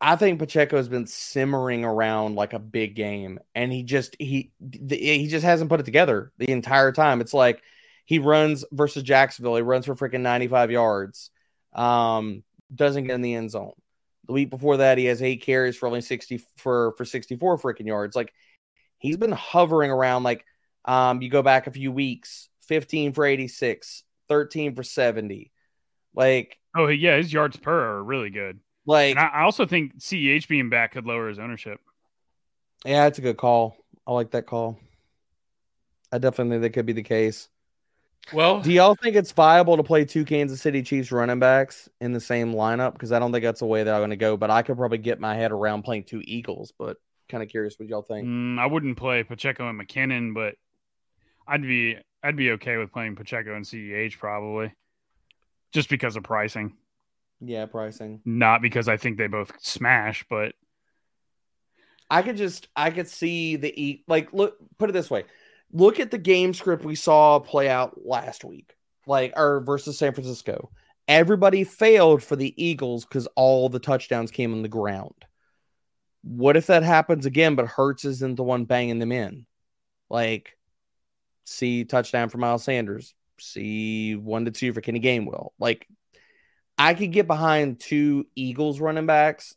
I 0.00 0.16
think 0.16 0.38
Pacheco 0.38 0.76
has 0.76 0.88
been 0.88 1.06
simmering 1.06 1.84
around 1.84 2.34
like 2.34 2.52
a 2.52 2.58
big 2.58 2.94
game, 2.94 3.38
and 3.54 3.72
he 3.72 3.84
just 3.84 4.16
he 4.18 4.50
the, 4.60 4.96
he 4.96 5.28
just 5.28 5.44
hasn't 5.44 5.70
put 5.70 5.80
it 5.80 5.86
together 5.86 6.32
the 6.38 6.50
entire 6.50 6.92
time. 6.92 7.20
It's 7.20 7.34
like 7.34 7.62
he 8.04 8.18
runs 8.18 8.64
versus 8.72 9.02
Jacksonville, 9.02 9.56
he 9.56 9.62
runs 9.62 9.86
for 9.86 9.94
freaking 9.94 10.20
ninety 10.20 10.48
five 10.48 10.70
yards, 10.70 11.30
um, 11.72 12.42
doesn't 12.74 13.04
get 13.04 13.14
in 13.14 13.22
the 13.22 13.34
end 13.34 13.50
zone. 13.50 13.72
The 14.26 14.32
week 14.32 14.50
before 14.50 14.78
that, 14.78 14.98
he 14.98 15.04
has 15.04 15.22
eight 15.22 15.42
carries 15.42 15.76
for 15.76 15.86
only 15.86 16.00
sixty 16.00 16.42
for 16.56 16.94
for 16.96 17.04
sixty 17.04 17.36
four 17.36 17.58
freaking 17.58 17.86
yards. 17.86 18.16
Like 18.16 18.32
he's 19.04 19.16
been 19.16 19.32
hovering 19.32 19.90
around. 19.90 20.22
Like 20.24 20.44
um, 20.84 21.22
you 21.22 21.28
go 21.30 21.42
back 21.42 21.66
a 21.66 21.70
few 21.70 21.92
weeks, 21.92 22.48
fifteen 22.66 23.12
for 23.12 23.24
eighty 23.24 23.46
six, 23.48 24.02
13 24.28 24.74
for 24.74 24.82
70. 24.82 25.52
Like, 26.14 26.58
oh 26.76 26.88
yeah, 26.88 27.16
his 27.16 27.32
yards 27.32 27.56
per 27.56 27.96
are 27.96 28.02
really 28.02 28.30
good. 28.30 28.58
like, 28.86 29.10
And 29.10 29.18
I, 29.18 29.26
I 29.26 29.42
also 29.42 29.66
think 29.66 29.98
CEH 29.98 30.48
being 30.48 30.70
back 30.70 30.92
could 30.92 31.06
lower 31.06 31.28
his 31.28 31.38
ownership. 31.38 31.80
yeah, 32.84 33.06
it's 33.06 33.18
a 33.18 33.22
good 33.22 33.36
call. 33.36 33.76
I 34.06 34.12
like 34.12 34.30
that 34.32 34.46
call. 34.46 34.78
I 36.12 36.18
definitely 36.18 36.54
think 36.54 36.62
that 36.62 36.70
could 36.78 36.86
be 36.86 36.92
the 36.92 37.02
case. 37.02 37.48
Well, 38.32 38.60
Do 38.60 38.72
y'all 38.72 38.94
think 38.94 39.16
it's 39.16 39.32
viable 39.32 39.76
to 39.76 39.82
play 39.82 40.04
two 40.04 40.24
Kansas 40.24 40.60
City 40.62 40.82
Chiefs 40.82 41.12
running 41.12 41.38
backs 41.40 41.88
in 42.00 42.12
the 42.12 42.20
same 42.20 42.54
lineup? 42.54 42.92
Because 42.94 43.12
I 43.12 43.18
don't 43.18 43.32
think 43.32 43.44
that's 43.44 43.60
the 43.60 43.66
way 43.66 43.82
that 43.82 43.92
I'm 43.94 44.00
going 44.00 44.10
to 44.10 44.16
go. 44.16 44.36
But 44.36 44.50
I 44.50 44.62
could 44.62 44.76
probably 44.78 44.98
get 44.98 45.20
my 45.20 45.34
head 45.34 45.52
around 45.52 45.82
playing 45.82 46.04
two 46.04 46.22
Eagles. 46.24 46.72
But 46.78 46.96
kind 47.34 47.42
of 47.42 47.48
curious 47.48 47.76
what 47.80 47.88
y'all 47.88 48.02
think. 48.02 48.28
Mm, 48.28 48.60
I 48.60 48.66
wouldn't 48.66 48.96
play 48.96 49.24
Pacheco 49.24 49.68
and 49.68 49.80
McKinnon, 49.80 50.34
but 50.34 50.54
I'd 51.48 51.62
be 51.62 51.96
I'd 52.22 52.36
be 52.36 52.52
okay 52.52 52.76
with 52.76 52.92
playing 52.92 53.16
Pacheco 53.16 53.56
and 53.56 53.64
CEH 53.64 54.16
probably, 54.18 54.72
just 55.72 55.88
because 55.88 56.14
of 56.14 56.22
pricing, 56.22 56.76
Yeah, 57.40 57.66
pricing. 57.66 58.20
not 58.24 58.62
because 58.62 58.88
I 58.88 58.96
think 58.98 59.18
they 59.18 59.26
both 59.26 59.52
smash. 59.60 60.24
But 60.30 60.54
I 62.08 62.22
could 62.22 62.36
just 62.36 62.68
I 62.76 62.90
could 62.90 63.08
see 63.08 63.56
the 63.56 63.82
e 63.82 64.04
like 64.06 64.32
look 64.32 64.56
put 64.78 64.90
it 64.90 64.92
this 64.92 65.10
way. 65.10 65.24
Look 65.72 65.98
at 65.98 66.12
the 66.12 66.18
game 66.18 66.54
script 66.54 66.84
we 66.84 66.94
saw 66.94 67.40
play 67.40 67.68
out 67.68 68.06
last 68.06 68.44
week. 68.44 68.76
Like 69.08 69.32
or 69.36 69.58
versus 69.60 69.98
San 69.98 70.14
Francisco. 70.14 70.70
Everybody 71.08 71.64
failed 71.64 72.22
for 72.22 72.36
the 72.36 72.54
Eagles 72.56 73.04
because 73.04 73.26
all 73.34 73.68
the 73.68 73.80
touchdowns 73.80 74.30
came 74.30 74.54
on 74.54 74.62
the 74.62 74.68
ground. 74.68 75.14
What 76.24 76.56
if 76.56 76.66
that 76.68 76.82
happens 76.82 77.26
again, 77.26 77.54
but 77.54 77.66
Hurts 77.66 78.04
isn't 78.04 78.36
the 78.36 78.42
one 78.42 78.64
banging 78.64 78.98
them 78.98 79.12
in? 79.12 79.46
Like, 80.08 80.56
see 81.44 81.84
touchdown 81.84 82.30
for 82.30 82.38
Miles 82.38 82.64
Sanders, 82.64 83.14
see 83.38 84.16
one 84.16 84.46
to 84.46 84.50
two 84.50 84.72
for 84.72 84.80
Kenny 84.80 85.00
Gainwell. 85.00 85.50
Like, 85.58 85.86
I 86.78 86.94
could 86.94 87.12
get 87.12 87.26
behind 87.26 87.80
two 87.80 88.26
Eagles 88.34 88.80
running 88.80 89.06
backs 89.06 89.54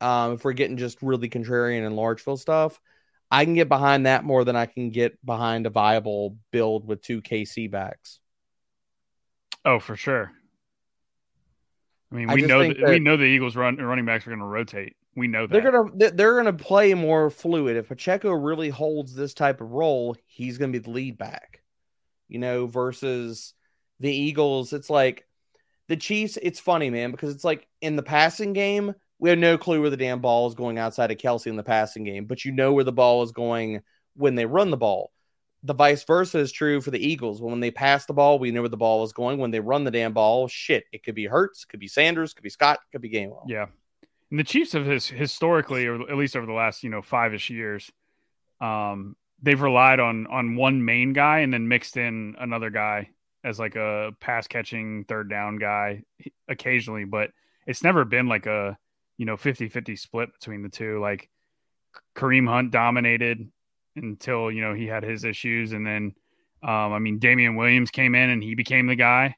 um, 0.00 0.32
if 0.32 0.44
we're 0.44 0.52
getting 0.52 0.76
just 0.76 1.02
really 1.02 1.28
contrarian 1.28 1.86
and 1.86 1.96
large 1.96 2.22
field 2.22 2.40
stuff, 2.40 2.80
I 3.30 3.44
can 3.44 3.54
get 3.54 3.68
behind 3.68 4.06
that 4.06 4.24
more 4.24 4.44
than 4.44 4.56
I 4.56 4.66
can 4.66 4.90
get 4.90 5.24
behind 5.24 5.66
a 5.66 5.70
viable 5.70 6.36
build 6.50 6.86
with 6.86 7.02
two 7.02 7.22
KC 7.22 7.70
backs. 7.70 8.18
oh, 9.64 9.78
for 9.78 9.96
sure. 9.96 10.32
I 12.10 12.14
mean, 12.14 12.30
I 12.30 12.34
we 12.34 12.42
know 12.42 12.60
think 12.60 12.78
that, 12.78 12.88
we 12.88 12.98
know 12.98 13.16
the 13.16 13.24
Eagles 13.24 13.54
run 13.54 13.76
running 13.76 14.06
backs 14.06 14.26
are 14.26 14.30
going 14.30 14.40
to 14.40 14.46
rotate. 14.46 14.96
We 15.16 15.26
know 15.26 15.46
that. 15.46 15.52
They're 15.52 15.72
gonna 15.72 15.90
they- 15.94 16.10
they're 16.10 16.36
gonna 16.36 16.52
play 16.52 16.94
more 16.94 17.30
fluid. 17.30 17.76
If 17.76 17.88
Pacheco 17.88 18.30
really 18.32 18.68
holds 18.70 19.14
this 19.14 19.34
type 19.34 19.60
of 19.60 19.72
role, 19.72 20.16
he's 20.26 20.58
gonna 20.58 20.72
be 20.72 20.78
the 20.78 20.90
lead 20.90 21.18
back. 21.18 21.62
You 22.28 22.38
know, 22.38 22.66
versus 22.66 23.54
the 23.98 24.12
Eagles, 24.12 24.72
it's 24.72 24.88
like 24.88 25.26
the 25.88 25.96
Chiefs. 25.96 26.38
It's 26.40 26.60
funny, 26.60 26.90
man, 26.90 27.10
because 27.10 27.34
it's 27.34 27.44
like 27.44 27.66
in 27.80 27.96
the 27.96 28.02
passing 28.02 28.52
game, 28.52 28.94
we 29.18 29.30
have 29.30 29.38
no 29.38 29.58
clue 29.58 29.80
where 29.80 29.90
the 29.90 29.96
damn 29.96 30.20
ball 30.20 30.46
is 30.48 30.54
going 30.54 30.78
outside 30.78 31.10
of 31.10 31.18
Kelce 31.18 31.48
in 31.48 31.56
the 31.56 31.62
passing 31.64 32.04
game, 32.04 32.24
but 32.26 32.44
you 32.44 32.52
know 32.52 32.72
where 32.72 32.84
the 32.84 32.92
ball 32.92 33.22
is 33.22 33.32
going 33.32 33.82
when 34.14 34.36
they 34.36 34.46
run 34.46 34.70
the 34.70 34.76
ball. 34.76 35.10
The 35.64 35.74
vice 35.74 36.04
versa 36.04 36.38
is 36.38 36.52
true 36.52 36.80
for 36.80 36.90
the 36.90 37.04
Eagles. 37.06 37.42
Well, 37.42 37.50
when 37.50 37.60
they 37.60 37.70
pass 37.70 38.06
the 38.06 38.14
ball, 38.14 38.38
we 38.38 38.50
know 38.50 38.62
where 38.62 38.70
the 38.70 38.78
ball 38.78 39.04
is 39.04 39.12
going. 39.12 39.38
When 39.38 39.50
they 39.50 39.60
run 39.60 39.84
the 39.84 39.90
damn 39.90 40.14
ball, 40.14 40.48
shit, 40.48 40.84
it 40.90 41.02
could 41.02 41.14
be 41.14 41.26
Hurts, 41.26 41.66
could 41.66 41.80
be 41.80 41.88
Sanders, 41.88 42.32
could 42.32 42.44
be 42.44 42.48
Scott, 42.48 42.78
could 42.92 43.02
be 43.02 43.10
Gainwell. 43.10 43.44
Yeah. 43.46 43.66
And 44.30 44.38
the 44.38 44.44
Chiefs 44.44 44.72
have 44.72 44.86
his, 44.86 45.08
historically, 45.08 45.86
or 45.86 46.08
at 46.08 46.16
least 46.16 46.36
over 46.36 46.46
the 46.46 46.52
last, 46.52 46.84
you 46.84 46.90
know, 46.90 47.02
five 47.02 47.34
ish 47.34 47.50
years, 47.50 47.90
um, 48.60 49.16
they've 49.42 49.60
relied 49.60 50.00
on 50.00 50.26
on 50.26 50.54
one 50.56 50.84
main 50.84 51.12
guy 51.12 51.40
and 51.40 51.52
then 51.52 51.66
mixed 51.66 51.96
in 51.96 52.36
another 52.38 52.70
guy 52.70 53.08
as 53.42 53.58
like 53.58 53.74
a 53.74 54.12
pass 54.20 54.46
catching 54.46 55.04
third 55.04 55.30
down 55.30 55.56
guy 55.56 56.02
occasionally, 56.48 57.04
but 57.04 57.30
it's 57.66 57.82
never 57.82 58.04
been 58.04 58.28
like 58.28 58.46
a, 58.46 58.76
you 59.16 59.26
know, 59.26 59.36
50-50 59.36 59.98
split 59.98 60.32
between 60.32 60.62
the 60.62 60.68
two. 60.68 61.00
Like 61.00 61.30
Kareem 62.14 62.48
Hunt 62.48 62.70
dominated 62.70 63.50
until, 63.96 64.50
you 64.50 64.60
know, 64.60 64.74
he 64.74 64.86
had 64.86 65.04
his 65.04 65.24
issues. 65.24 65.72
And 65.72 65.86
then 65.86 66.14
um, 66.62 66.92
I 66.92 66.98
mean 66.98 67.18
Damien 67.18 67.56
Williams 67.56 67.90
came 67.90 68.14
in 68.14 68.30
and 68.30 68.42
he 68.42 68.54
became 68.54 68.86
the 68.86 68.96
guy. 68.96 69.36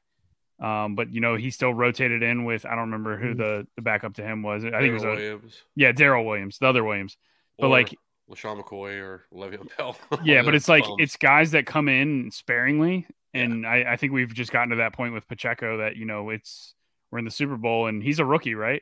Um, 0.63 0.95
but 0.95 1.11
you 1.13 1.19
know, 1.19 1.35
he 1.35 1.51
still 1.51 1.73
rotated 1.73 2.23
in 2.23 2.45
with 2.45 2.65
I 2.65 2.69
don't 2.69 2.85
remember 2.91 3.17
who 3.17 3.33
the, 3.33 3.67
the 3.75 3.81
backup 3.81 4.13
to 4.15 4.23
him 4.23 4.41
was. 4.43 4.63
I 4.63 4.69
think 4.69 4.83
it 4.83 4.93
was 4.93 5.03
a, 5.03 5.07
Williams. 5.07 5.61
yeah, 5.75 5.91
Darrel 5.91 6.25
Williams, 6.25 6.57
the 6.57 6.67
other 6.67 6.83
Williams. 6.85 7.17
But 7.59 7.67
or 7.67 7.69
like 7.69 7.95
LeSean 8.31 8.63
McCoy 8.63 9.01
or 9.01 9.25
Le'Veon 9.33 9.67
Bell. 9.77 9.97
yeah, 10.23 10.41
but 10.41 10.55
it's 10.55 10.69
like 10.69 10.83
Bums. 10.85 10.95
it's 10.99 11.17
guys 11.17 11.51
that 11.51 11.65
come 11.65 11.89
in 11.89 12.31
sparingly, 12.31 13.05
and 13.33 13.67
I, 13.67 13.83
I 13.89 13.95
think 13.97 14.13
we've 14.13 14.33
just 14.33 14.51
gotten 14.53 14.69
to 14.69 14.77
that 14.77 14.93
point 14.93 15.13
with 15.13 15.27
Pacheco 15.27 15.79
that 15.79 15.97
you 15.97 16.05
know 16.05 16.29
it's 16.29 16.73
we're 17.11 17.19
in 17.19 17.25
the 17.25 17.31
Super 17.31 17.57
Bowl 17.57 17.87
and 17.87 18.01
he's 18.01 18.19
a 18.19 18.25
rookie, 18.25 18.55
right? 18.55 18.81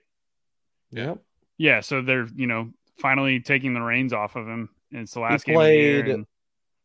Yeah. 0.92 1.16
Yeah, 1.58 1.80
so 1.82 2.02
they're 2.02 2.28
you 2.36 2.46
know 2.48 2.70
finally 3.00 3.40
taking 3.40 3.74
the 3.74 3.82
reins 3.82 4.14
off 4.14 4.36
of 4.36 4.48
him. 4.48 4.70
And 4.92 5.02
it's 5.02 5.14
the 5.14 5.20
last 5.22 5.46
He 5.46 5.54
game 5.54 5.60
of 5.60 5.66
the 5.68 5.74
year. 5.74 6.04
played- 6.04 6.14
and- 6.16 6.26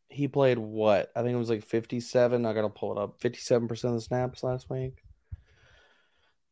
he 0.09 0.29
played 0.29 0.59
what? 0.59 1.11
I 1.15 1.23
think 1.23 1.35
it 1.35 1.39
was 1.39 1.51
like 1.51 1.65
57. 1.65 2.47
I 2.47 2.53
gotta 2.53 2.69
pull 2.69 2.93
it 2.93 2.99
up. 2.99 3.21
57% 3.21 3.71
of 3.85 3.95
the 3.95 4.01
snaps 4.01 4.43
last 4.43 4.71
week. 4.71 5.03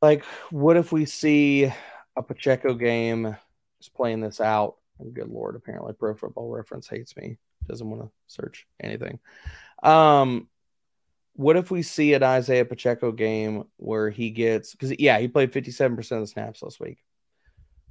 Like, 0.03 0.25
what 0.51 0.77
if 0.77 0.93
we 0.93 1.07
see 1.07 1.73
a 2.17 2.23
Pacheco 2.23 2.75
game 2.75 3.37
just 3.79 3.95
playing 3.95 4.21
this 4.21 4.41
out? 4.41 4.77
Good 5.13 5.29
lord, 5.29 5.57
apparently 5.57 5.93
Pro 5.93 6.15
Football 6.15 6.51
Reference 6.51 6.89
hates 6.89 7.17
me. 7.17 7.39
Doesn't 7.67 7.89
want 7.89 8.03
to 8.03 8.11
search 8.27 8.67
anything. 8.81 9.19
Um, 9.83 10.49
what 11.35 11.57
if 11.57 11.71
we 11.71 11.83
see 11.83 12.15
an 12.15 12.23
Isaiah 12.23 12.65
Pacheco 12.65 13.13
game 13.13 13.65
where 13.77 14.11
he 14.11 14.31
gets 14.31 14.73
because 14.73 14.93
yeah, 14.99 15.19
he 15.19 15.29
played 15.29 15.53
57% 15.53 15.99
of 15.99 16.21
the 16.21 16.27
snaps 16.27 16.63
last 16.63 16.81
week. 16.81 16.99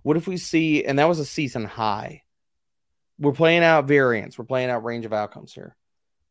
What 0.02 0.18
if 0.18 0.28
we 0.28 0.38
see, 0.38 0.84
and 0.86 1.00
that 1.00 1.08
was 1.08 1.20
a 1.20 1.26
season 1.26 1.66
high? 1.66 2.24
We're 3.24 3.32
playing 3.34 3.64
out 3.64 3.88
variance, 3.88 4.38
we're 4.38 4.46
playing 4.46 4.70
out 4.70 4.84
range 4.84 5.06
of 5.06 5.14
outcomes 5.14 5.54
here. 5.54 5.76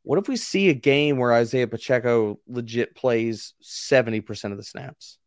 What 0.04 0.18
if 0.18 0.28
we 0.28 0.36
see 0.36 0.68
a 0.68 0.74
game 0.74 1.16
where 1.16 1.32
Isaiah 1.32 1.66
Pacheco 1.68 2.38
legit 2.48 2.94
plays 2.94 3.54
70% 3.62 4.50
of 4.50 4.56
the 4.56 4.62
snaps? 4.64 5.18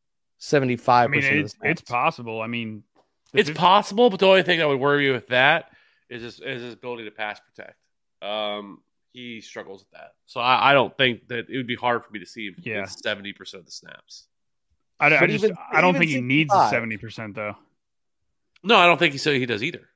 75% 0.42 0.90
I 0.90 1.08
mean, 1.08 1.24
of 1.24 1.30
the 1.32 1.40
it's, 1.40 1.54
snaps. 1.56 1.82
it's 1.82 1.90
possible. 1.90 2.42
I 2.42 2.48
mean, 2.48 2.84
It's 3.34 3.50
fif- 3.50 3.58
possible, 3.58 4.10
but 4.10 4.20
the 4.20 4.28
only 4.28 4.44
thing 4.44 4.60
that 4.60 4.68
would 4.68 4.80
worry 4.80 5.06
me 5.08 5.12
with 5.12 5.28
that 5.30 5.72
is 6.10 6.22
his, 6.22 6.40
is 6.42 6.62
his 6.62 6.74
ability 6.74 7.06
to 7.06 7.12
pass 7.12 7.40
protect. 7.40 7.78
Um, 8.22 8.82
he 9.14 9.40
struggles 9.42 9.82
with 9.82 9.92
that, 9.92 10.12
so 10.26 10.42
I, 10.42 10.72
I 10.72 10.74
don't 10.74 10.96
think 10.98 11.30
that 11.30 11.50
it 11.50 11.56
would 11.58 11.68
be 11.68 11.76
hard 11.76 12.04
for 12.04 12.12
me 12.12 12.20
to 12.20 12.26
see 12.26 12.48
him 12.48 12.56
Yeah. 12.62 12.86
seventy 12.86 13.32
percent 13.34 13.60
of 13.62 13.66
the 13.66 13.72
snaps. 13.72 14.28
I, 15.00 15.08
I 15.08 15.28
just 15.28 15.46
even- 15.46 15.58
I 15.72 15.80
don't 15.82 15.96
even 15.96 16.00
think 16.02 16.12
he 16.12 16.22
needs 16.22 16.50
the 16.50 16.70
seventy 16.70 16.98
percent 16.98 17.34
though. 17.36 17.56
No, 18.62 18.76
I 18.76 18.86
don't 18.88 18.98
think 18.98 19.14
he 19.14 19.18
so 19.20 19.32
he 19.34 19.46
does 19.46 19.64
either. 19.64 19.88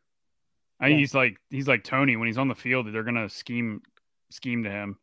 I 0.80 0.88
Yeah. 0.88 0.98
he's 0.98 1.14
like 1.14 1.38
he's 1.50 1.68
like 1.68 1.84
Toney 1.84 2.16
when 2.16 2.28
he's 2.28 2.38
on 2.38 2.48
the 2.48 2.56
field. 2.56 2.88
They're 2.94 3.04
gonna 3.04 3.30
scheme 3.30 3.82
scheme 4.30 4.64
to 4.64 4.70
him. 4.70 4.98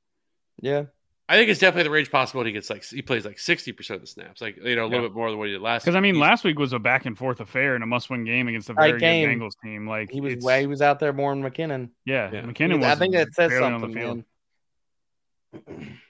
yeah. 0.61 0.85
I 1.29 1.35
think 1.37 1.51
it's 1.51 1.59
definitely 1.59 1.83
the 1.83 1.91
range 1.91 2.13
possibility. 2.13 2.51
He 2.51 2.55
gets 2.55 2.71
like 2.71 2.85
he 2.85 3.03
plays 3.03 3.25
like 3.25 3.41
sixty 3.41 3.73
percent 3.73 3.97
of 3.97 4.01
the 4.03 4.07
snaps, 4.07 4.41
like 4.41 4.57
you 4.63 4.77
know 4.77 4.85
a 4.85 4.87
little 4.87 5.03
Yeah. 5.03 5.09
bit 5.09 5.15
more 5.17 5.29
than 5.29 5.39
what 5.41 5.49
he 5.49 5.55
did 5.55 5.61
last. 5.61 5.83
Because 5.83 5.97
I 5.97 6.01
mean, 6.01 6.21
last 6.21 6.45
week 6.45 6.57
was 6.57 6.73
a 6.73 6.79
back 6.79 7.05
and 7.05 7.19
forth 7.19 7.41
affair 7.41 7.75
and 7.75 7.83
a 7.83 7.87
must 7.87 8.09
win 8.11 8.25
game 8.25 8.47
against 8.47 8.71
a 8.71 8.75
Tight 8.75 8.91
very 8.91 9.01
game. 9.01 9.29
good 9.29 9.41
Bengals 9.45 9.55
team. 9.61 9.89
Like 9.89 10.09
He 10.13 10.21
was 10.21 10.37
way 10.45 10.61
he 10.61 10.69
was 10.69 10.81
out 10.83 11.01
there 11.01 11.13
more 11.13 11.35
than 11.35 11.43
McKinnon. 11.43 11.91
yeah, 12.05 12.31
Yeah. 12.33 12.43
McKinnon 12.43 12.77
was. 12.79 12.87
I 12.87 12.95
think 12.95 13.15
that 13.15 13.35
says 13.35 13.49
barely 13.51 13.67
on 13.67 13.81
something, 13.81 13.93
the 13.93 14.01
field. 14.01 15.89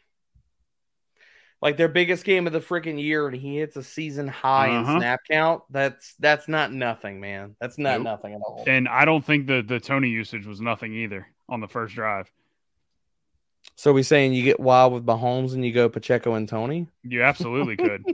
man. 1.66 1.70
Like 1.72 1.76
their 1.76 1.88
biggest 1.88 2.24
game 2.24 2.46
of 2.46 2.52
the 2.52 2.60
freaking 2.60 3.00
year, 3.00 3.26
and 3.26 3.36
he 3.36 3.58
hits 3.58 3.76
a 3.76 3.82
season 3.82 4.28
high 4.28 4.70
Uh-huh. 4.70 4.92
in 4.94 5.00
snap 5.00 5.20
count. 5.30 5.62
That's 5.70 6.14
that's 6.18 6.48
not 6.48 6.72
nothing, 6.72 7.20
man. 7.20 7.56
That's 7.60 7.78
not 7.78 7.98
Nope. 7.98 8.04
nothing 8.04 8.34
at 8.34 8.40
all. 8.40 8.64
And 8.66 8.88
I 8.88 9.04
don't 9.04 9.24
think 9.24 9.46
the 9.46 9.62
the 9.62 9.80
Toney 9.80 10.08
usage 10.08 10.46
was 10.46 10.60
nothing 10.60 10.94
either 10.94 11.26
on 11.48 11.60
the 11.60 11.68
first 11.68 11.94
drive. 11.94 12.30
So 13.74 13.92
we 13.92 14.02
saying 14.04 14.32
you 14.32 14.42
get 14.44 14.60
wild 14.60 14.92
with 14.92 15.04
Mahomes 15.04 15.52
and 15.54 15.64
you 15.64 15.72
go 15.72 15.88
Pacheco 15.88 16.34
and 16.34 16.48
Toney? 16.48 16.86
You 17.02 17.22
absolutely 17.24 17.76
could. 17.76 18.04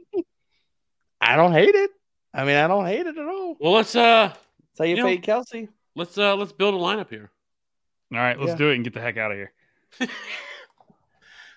I 1.20 1.36
don't 1.36 1.52
hate 1.52 1.74
it. 1.74 1.90
I 2.34 2.44
mean, 2.44 2.56
I 2.56 2.66
don't 2.66 2.86
hate 2.86 3.06
it 3.06 3.16
at 3.18 3.26
all. 3.26 3.56
well, 3.60 3.72
let's 3.72 3.94
uh 3.94 4.28
That's 4.28 4.78
how 4.78 4.84
you 4.86 4.96
You 4.96 5.02
fade 5.04 5.22
Kelce. 5.22 5.68
let's 5.94 6.16
uh 6.18 6.34
let's 6.36 6.52
build 6.52 6.74
a 6.74 6.78
lineup 6.78 7.10
here. 7.10 7.30
All 8.12 8.18
right, 8.18 8.38
let's 8.38 8.52
Yeah. 8.52 8.56
do 8.56 8.70
it 8.70 8.74
and 8.76 8.84
get 8.84 8.94
the 8.94 9.00
heck 9.00 9.18
out 9.18 9.30
of 9.30 9.36
here. 9.36 9.52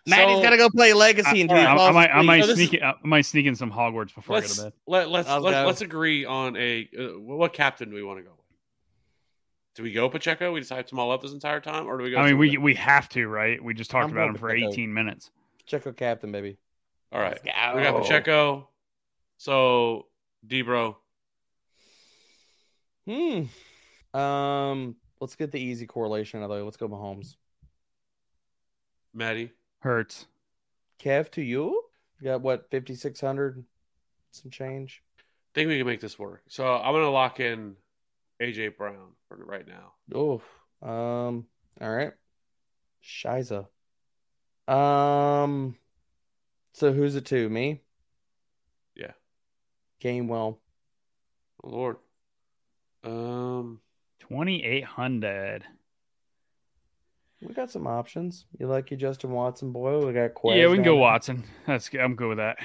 Maddie's 0.07 0.37
So- 0.37 0.43
got 0.43 0.49
to 0.51 0.57
go 0.57 0.69
play 0.69 0.93
Legacy 0.93 1.27
I, 1.27 1.35
until 1.35 1.57
he 1.57 1.63
I- 1.63 1.73
I 1.73 1.77
falls 1.77 1.93
might, 1.95 2.09
I 2.11 2.21
might 2.21 2.39
No, 2.41 2.47
this 2.47 2.55
sneak 2.57 2.73
it. 2.75 2.83
I 2.83 2.93
might 3.03 3.21
sneak 3.25 3.45
in 3.47 3.55
some 3.55 3.71
Hogwarts 3.71 4.13
before 4.13 4.35
I 4.35 4.39
Let's 4.39 4.57
go 4.57 4.63
to 4.65 4.69
bed. 4.71 4.79
let 4.85 5.09
let's 5.09 5.27
let's, 5.27 5.41
go. 5.43 5.65
let's 5.65 5.81
agree 5.81 6.25
on 6.25 6.55
a 6.57 6.87
uh, 6.97 7.03
what 7.19 7.53
captain 7.53 7.89
do 7.89 7.95
we 7.95 8.03
want 8.03 8.19
to 8.19 8.23
go 8.23 8.29
with? 8.31 8.39
Do 9.75 9.83
we 9.83 9.91
go 9.91 10.07
Pacheco? 10.09 10.53
We 10.53 10.59
just 10.61 10.69
decide 10.69 10.87
to 10.87 10.95
all 10.97 11.11
up 11.11 11.21
this 11.21 11.33
entire 11.33 11.59
time, 11.59 11.85
or 11.87 11.97
do 11.97 12.03
we 12.03 12.11
go? 12.11 12.17
I 12.17 12.27
mean, 12.27 12.37
we 12.37 12.47
somebody? 12.49 12.57
we 12.63 12.75
have 12.75 13.09
to, 13.09 13.27
right? 13.27 13.61
We 13.61 13.73
just 13.73 13.89
talked 13.91 14.05
I'm 14.05 14.11
about 14.11 14.29
him 14.29 14.35
for 14.35 14.49
Pacheco. 14.49 14.69
18 14.71 14.93
minutes. 14.93 15.31
Pacheco 15.65 15.91
captain, 15.91 16.31
baby. 16.31 16.57
all 17.11 17.19
right. 17.19 17.31
Let's 17.43 17.75
We 17.75 17.81
got 17.83 17.93
go. 17.93 18.01
Pacheco. 18.01 18.69
So 19.37 20.05
Debro. 20.47 20.95
Hmm. 23.07 24.17
Um. 24.17 24.95
Let's 25.19 25.35
get 25.35 25.51
the 25.51 25.59
easy 25.59 25.87
correlation 25.87 26.39
out 26.41 26.43
of 26.43 26.49
the 26.49 26.55
way. 26.57 26.61
Let's 26.61 26.77
go 26.77 26.87
Mahomes. 26.87 27.35
Maddie. 29.13 29.51
Hurts. 29.79 30.27
Kev 30.99 31.29
to 31.31 31.41
you. 31.41 31.81
You 32.19 32.25
got 32.25 32.41
what 32.41 32.69
fifty 32.71 32.95
six 32.95 33.21
hundred, 33.21 33.63
some 34.31 34.49
change. 34.51 35.03
think 35.53 35.67
we 35.67 35.77
can 35.77 35.87
make 35.87 36.01
this 36.01 36.17
work. 36.17 36.43
So 36.47 36.65
I'm 36.65 36.93
gonna 36.93 37.11
lock 37.11 37.39
in 37.39 37.75
AJ 38.41 38.77
Brown 38.77 39.13
for 39.27 39.37
right 39.37 39.67
now. 39.67 39.93
Oh. 40.13 40.41
Um. 40.81 41.45
All 41.81 41.93
right. 41.93 42.13
Shiza. 43.03 43.67
Um. 44.67 45.75
So 46.73 46.91
who's 46.91 47.15
it 47.15 47.25
to? 47.25 47.49
Me. 47.49 47.81
Yeah. 48.95 49.11
Gainwell. 50.01 50.57
Oh, 51.63 51.69
Lord. 51.69 51.97
Um. 53.03 53.79
2800. 54.19 55.63
We 57.45 57.53
got 57.53 57.71
some 57.71 57.85
options. 57.85 58.45
You 58.59 58.67
like 58.67 58.89
your 58.89 58.99
Justin 58.99 59.31
Watson 59.31 59.71
boy? 59.71 60.05
We 60.05 60.13
got 60.13 60.33
Quez 60.33 60.57
Yeah, 60.57 60.67
we 60.67 60.75
can 60.75 60.83
go 60.83 60.93
there. 60.93 61.01
Watson. 61.01 61.43
That's 61.67 61.89
good. 61.89 62.01
I'm 62.01 62.15
good 62.15 62.29
with 62.29 62.37
that. 62.39 62.57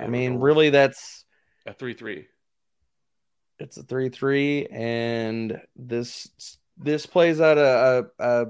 I 0.00 0.06
mean, 0.06 0.36
really, 0.36 0.70
that's 0.70 1.24
a 1.66 1.72
three 1.72 1.94
three. 1.94 2.26
it's 3.58 3.76
a 3.76 3.82
three 3.82 4.08
three, 4.08 4.66
and 4.66 5.60
this 5.76 6.28
this 6.76 7.06
plays 7.06 7.40
out 7.40 7.58
a, 7.58 8.10
a, 8.18 8.42
a 8.42 8.46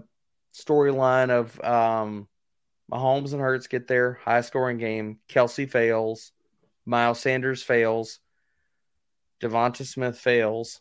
storyline 0.54 1.30
of 1.30 1.60
um, 1.62 2.28
Mahomes 2.92 3.32
and 3.32 3.40
Hurts 3.40 3.66
get 3.66 3.86
there, 3.86 4.18
high 4.24 4.40
scoring 4.40 4.78
game. 4.78 5.18
Kelce 5.28 5.70
fails, 5.70 6.32
Miles 6.86 7.20
Sanders 7.20 7.62
fails, 7.62 8.20
DeVonta 9.40 9.86
Smith 9.86 10.18
fails. 10.18 10.80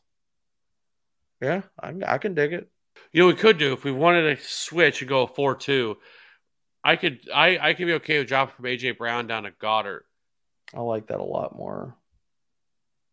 Yeah, 1.41 1.61
I, 1.79 1.93
I 2.05 2.17
can 2.17 2.33
dig 2.33 2.53
it. 2.53 2.69
You 3.13 3.21
know, 3.21 3.27
we 3.27 3.33
could 3.35 3.57
do 3.57 3.73
if 3.73 3.83
we 3.83 3.91
wanted 3.91 4.37
to 4.37 4.43
switch 4.43 5.01
and 5.01 5.09
go 5.09 5.27
four 5.27 5.55
two. 5.55 5.97
I 6.83 6.95
could. 6.95 7.19
I 7.33 7.57
I 7.57 7.73
could 7.73 7.87
be 7.87 7.93
okay 7.93 8.19
with 8.19 8.27
dropping 8.27 8.55
from 8.55 8.65
AJ 8.65 8.97
Brown 8.97 9.27
down 9.27 9.43
to 9.43 9.51
Goedert. 9.51 10.01
I 10.73 10.81
like 10.81 11.07
that 11.07 11.19
a 11.19 11.23
lot 11.23 11.55
more. 11.55 11.95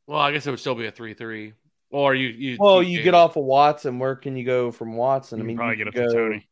Well, 0.07 0.21
I 0.21 0.33
guess 0.33 0.47
it 0.47 0.51
would 0.51 0.61
still 0.61 0.75
be 0.75 0.87
a 0.87 0.91
three 0.91 1.15
three. 1.15 1.55
Or 1.91 2.15
you 2.15 2.29
you. 2.29 2.57
Well, 2.59 2.83
you 2.83 3.03
get 3.03 3.15
off 3.15 3.37
of 3.37 3.45
Watson. 3.45 3.99
Where 3.99 4.17
can 4.17 4.37
you 4.37 4.45
go 4.45 4.71
from 4.73 4.97
Watson? 4.97 5.39
You 5.39 5.45
I 5.45 5.47
mean, 5.47 5.57
probably 5.57 5.79
you 5.79 5.85
get 5.85 5.89
up 5.89 5.95
can 5.95 6.03
to 6.09 6.09
go- 6.09 6.15
Toney. 6.29 6.49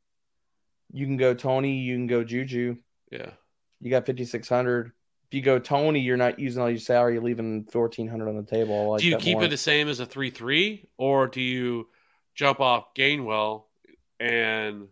You 0.93 1.07
can 1.07 1.17
go 1.17 1.35
Toney. 1.35 1.79
You 1.79 1.97
can 1.97 2.07
go 2.07 2.23
Juju. 2.23 2.77
Yeah. 3.11 3.31
You 3.81 3.91
got 3.91 4.07
fifty 4.07 4.25
six 4.25 4.49
hundred. 4.49 4.93
If 5.29 5.35
you 5.37 5.43
go 5.43 5.59
Toney, 5.59 6.01
you're 6.01 6.17
not 6.17 6.39
using 6.39 6.63
all 6.63 6.71
your 6.71 6.79
salary. 6.79 7.15
You're 7.15 7.23
leaving 7.23 7.65
fourteen 7.65 8.07
hundred 8.07 8.29
on 8.29 8.37
the 8.37 8.43
table. 8.45 8.75
I 8.81 8.85
like 8.85 9.01
do 9.01 9.07
you 9.07 9.13
that 9.13 9.21
keep 9.21 9.35
more. 9.39 9.45
it 9.45 9.49
the 9.49 9.57
same 9.57 9.89
as 9.89 10.01
a 10.01 10.07
three 10.07 10.31
three, 10.31 10.89
or 10.97 11.27
do 11.27 11.41
you 11.41 11.89
jump 12.35 12.61
off 12.61 12.95
Gainwell 12.95 13.65
and 14.21 14.89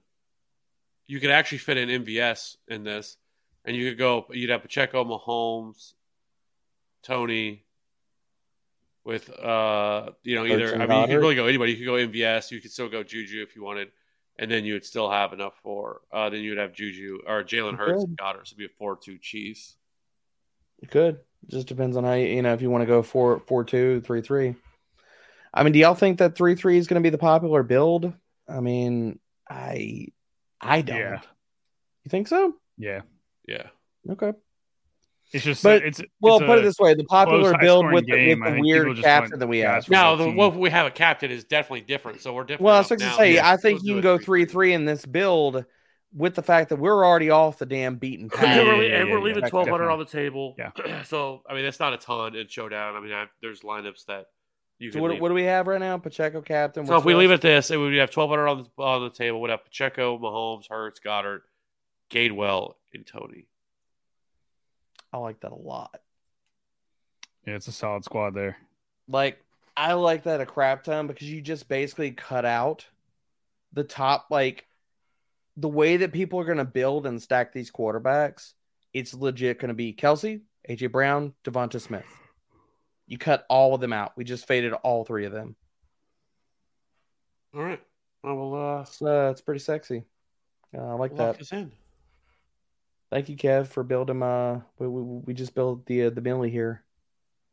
you 1.11 1.19
could 1.19 1.31
actually 1.31 1.59
fit 1.59 1.77
in 1.77 2.05
MVS 2.05 2.57
in 2.69 2.85
this, 2.85 3.17
and 3.65 3.77
you 3.77 3.91
could 3.91 3.99
go. 3.99 4.27
You'd 4.31 4.51
have 4.51 4.62
Pacheco, 4.62 5.05
Mahomes, 5.05 5.95
Toney. 7.03 7.65
With 9.03 9.31
uh, 9.31 10.11
you 10.23 10.37
know, 10.37 10.45
either 10.45 10.81
I 10.81 10.87
mean, 10.87 11.01
you 11.01 11.07
could 11.07 11.21
really 11.21 11.35
go 11.35 11.47
anybody. 11.47 11.73
You 11.73 11.79
could 11.79 11.87
go 11.87 12.12
MVS. 12.12 12.51
You 12.51 12.61
could 12.61 12.71
still 12.71 12.89
go 12.89 13.03
Juju 13.03 13.43
if 13.43 13.57
you 13.57 13.65
wanted, 13.65 13.89
and 14.39 14.49
then 14.49 14.65
you 14.65 14.75
would 14.75 14.85
still 14.85 15.11
have 15.11 15.33
enough 15.33 15.55
for. 15.62 16.03
Uh, 16.12 16.31
then 16.31 16.43
you 16.43 16.51
would 16.51 16.59
have 16.59 16.73
Juju 16.73 17.21
or 17.27 17.43
Jalen 17.43 17.77
Hurts, 17.77 18.05
and 18.05 18.17
Goedert. 18.17 18.47
So 18.47 18.55
it'd 18.55 18.59
be 18.59 18.67
a 18.67 18.79
four-two 18.79 19.19
cheese. 19.19 19.77
You 20.81 20.87
could. 20.87 21.19
Just 21.49 21.67
depends 21.67 21.97
on 21.97 22.05
how 22.05 22.12
you, 22.12 22.27
you 22.27 22.43
know 22.43 22.53
if 22.53 22.62
you 22.62 22.71
want 22.71 22.83
to 22.83 22.87
go 22.87 23.03
four 23.03 23.41
four 23.41 23.65
two 23.65 24.01
three 24.03 24.21
three. 24.21 24.55
I 25.52 25.62
mean, 25.62 25.72
do 25.72 25.78
y'all 25.78 25.94
think 25.94 26.18
that 26.18 26.36
three 26.36 26.55
three 26.55 26.78
is 26.78 26.86
going 26.86 27.02
to 27.02 27.06
be 27.06 27.10
the 27.10 27.18
popular 27.18 27.62
build? 27.62 28.12
I 28.48 28.60
mean, 28.60 29.18
I 29.48 30.09
I 30.60 30.82
don't. 30.82 30.97
Yeah. 30.98 31.20
You 32.05 32.09
think 32.09 32.28
so? 32.28 32.55
Yeah. 32.78 33.02
Yeah. 33.47 33.66
Okay. 34.09 34.32
It's 35.32 35.44
just 35.44 35.62
But- 35.62 35.82
it's 35.85 36.01
Well, 36.20 36.39
it's 36.39 36.47
put 36.47 36.59
it 36.59 36.62
this 36.62 36.78
way: 36.78 36.94
the 36.94 37.05
popular 37.05 37.56
build 37.59 37.85
high-scoring 37.85 37.94
with 37.94 38.06
the, 38.06 38.35
with 38.35 38.55
the 38.55 38.60
weird 38.60 38.97
captain 38.98 39.39
that 39.39 39.47
we 39.47 39.59
have. 39.60 39.86
for 39.86 39.93
Now, 39.93 40.16
the 40.16 40.24
the 40.24 40.31
what 40.32 40.56
we 40.56 40.70
have 40.70 40.86
a 40.86 40.90
captain 40.90 41.31
is 41.31 41.44
definitely 41.44 41.82
different. 41.82 42.20
So 42.20 42.32
we're 42.35 42.43
different. 42.44 42.62
Well, 42.62 42.74
I 42.74 42.78
was 42.78 42.89
going 42.89 43.01
to 43.01 43.12
say, 43.12 43.35
Yeah, 43.35 43.48
I 43.48 43.56
think 43.56 43.78
let's 43.78 43.86
you 43.86 43.94
can 43.94 44.02
go 44.02 44.18
three 44.18 44.44
three 44.44 44.72
in 44.72 44.85
this 44.85 45.06
build, 45.06 45.64
with 46.12 46.35
the 46.35 46.43
fact 46.43 46.70
that 46.70 46.77
we're 46.77 47.05
already 47.06 47.31
off 47.31 47.59
the 47.59 47.66
damn 47.66 47.97
beaten 47.97 48.28
path. 48.31 48.43
Yeah, 48.56 48.64
we're, 48.64 48.82
yeah, 48.82 48.97
and 49.01 49.10
we're 49.10 49.18
yeah, 49.18 49.24
leaving 49.24 49.43
yeah, 49.44 49.51
twelve 49.51 49.68
hundred 49.68 49.90
on 49.90 49.98
the 49.98 50.05
definitely. 50.05 50.55
table. 50.59 51.02
so 51.05 51.43
I 51.48 51.55
mean, 51.55 51.64
that's 51.64 51.81
not 51.81 51.93
a 51.93 51.98
ton 51.98 52.35
in 52.35 52.48
showdown. 52.48 52.97
I 52.97 53.01
mean, 53.01 53.12
I, 53.12 53.27
there's 53.40 53.60
lineups 53.60 54.06
that 54.06 54.27
you 54.81 54.90
So 54.90 55.01
what, 55.01 55.20
what 55.20 55.28
do 55.28 55.35
we 55.35 55.44
have 55.44 55.66
right 55.66 55.78
now? 55.78 55.98
Pacheco 55.98 56.40
captain. 56.40 56.86
so 56.86 56.97
if 56.97 57.05
we 57.05 57.15
leave 57.15 57.31
it 57.31 57.43
this, 57.43 57.70
it 57.70 57.77
would 57.77 57.94
have 57.94 58.11
twelve 58.11 58.31
hundred 58.31 58.48
on 58.48 58.66
the 58.77 58.82
on 58.82 59.02
the 59.02 59.11
table. 59.11 59.40
We'd 59.40 59.51
have 59.51 59.62
Pacheco, 59.62 60.19
Mahomes, 60.19 60.69
Hurts, 60.69 61.01
Goedert, 61.01 61.43
Gainwell, 62.11 62.74
and 62.94 63.07
Toney. 63.07 63.47
I 65.12 65.19
like 65.19 65.40
that 65.40 65.52
a 65.52 65.57
lot. 65.57 66.01
yeah, 67.47 67.55
it's 67.55 67.69
a 67.69 67.73
solid 67.73 68.05
squad 68.05 68.35
there. 68.35 68.57
Like 69.07 69.39
I 69.77 69.93
like 69.93 70.24
that 70.24 70.40
a 70.40 70.47
crap 70.47 70.85
ton 70.85 71.07
because 71.07 71.31
you 71.31 71.43
just 71.43 71.69
basically 71.69 72.12
cut 72.12 72.44
out 72.44 72.86
the 73.73 73.85
top 73.85 74.27
like 74.31 74.66
the 75.57 75.69
way 75.69 75.98
that 75.98 76.12
people 76.12 76.40
are 76.40 76.44
going 76.44 76.59
to 76.59 76.65
build 76.65 77.07
and 77.07 77.20
stack 77.20 77.52
these 77.52 77.70
quarterbacks, 77.70 78.55
it's 78.94 79.12
legit 79.12 79.59
going 79.59 79.69
to 79.69 79.74
be 79.74 79.93
Kelce, 79.93 80.40
AJ 80.69 80.90
Brown, 80.90 81.35
DeVonta 81.44 81.81
Smith. 81.81 82.07
You 83.11 83.19
cut 83.19 83.45
all 83.51 83.74
of 83.74 83.81
them 83.81 83.93
out. 83.93 84.12
We 84.16 84.23
just 84.23 84.47
faded 84.47 84.73
all 84.73 85.05
three 85.05 85.27
of 85.27 85.32
them. 85.32 85.57
All 87.53 87.61
right. 87.61 87.81
I 88.23 88.32
will 88.32 88.55
uh, 88.55 88.82
It's, 88.82 89.03
uh, 89.03 89.31
it's 89.32 89.41
pretty 89.41 89.59
sexy. 89.59 90.05
Uh, 90.73 90.81
I 90.81 90.93
like 90.93 91.11
lock 91.11 91.19
that. 91.19 91.39
this 91.41 91.51
in. 91.51 91.73
Thank 93.11 93.28
you, 93.28 93.37
Kev, 93.37 93.66
for 93.66 93.82
building. 93.82 94.23
Uh, 94.23 94.61
we, 94.78 94.87
we, 94.87 95.03
we 95.27 95.35
just 95.35 95.57
built 95.57 95.85
the 95.87 96.05
uh, 96.05 96.11
the 96.11 96.20
Millie 96.20 96.51
here. 96.51 96.85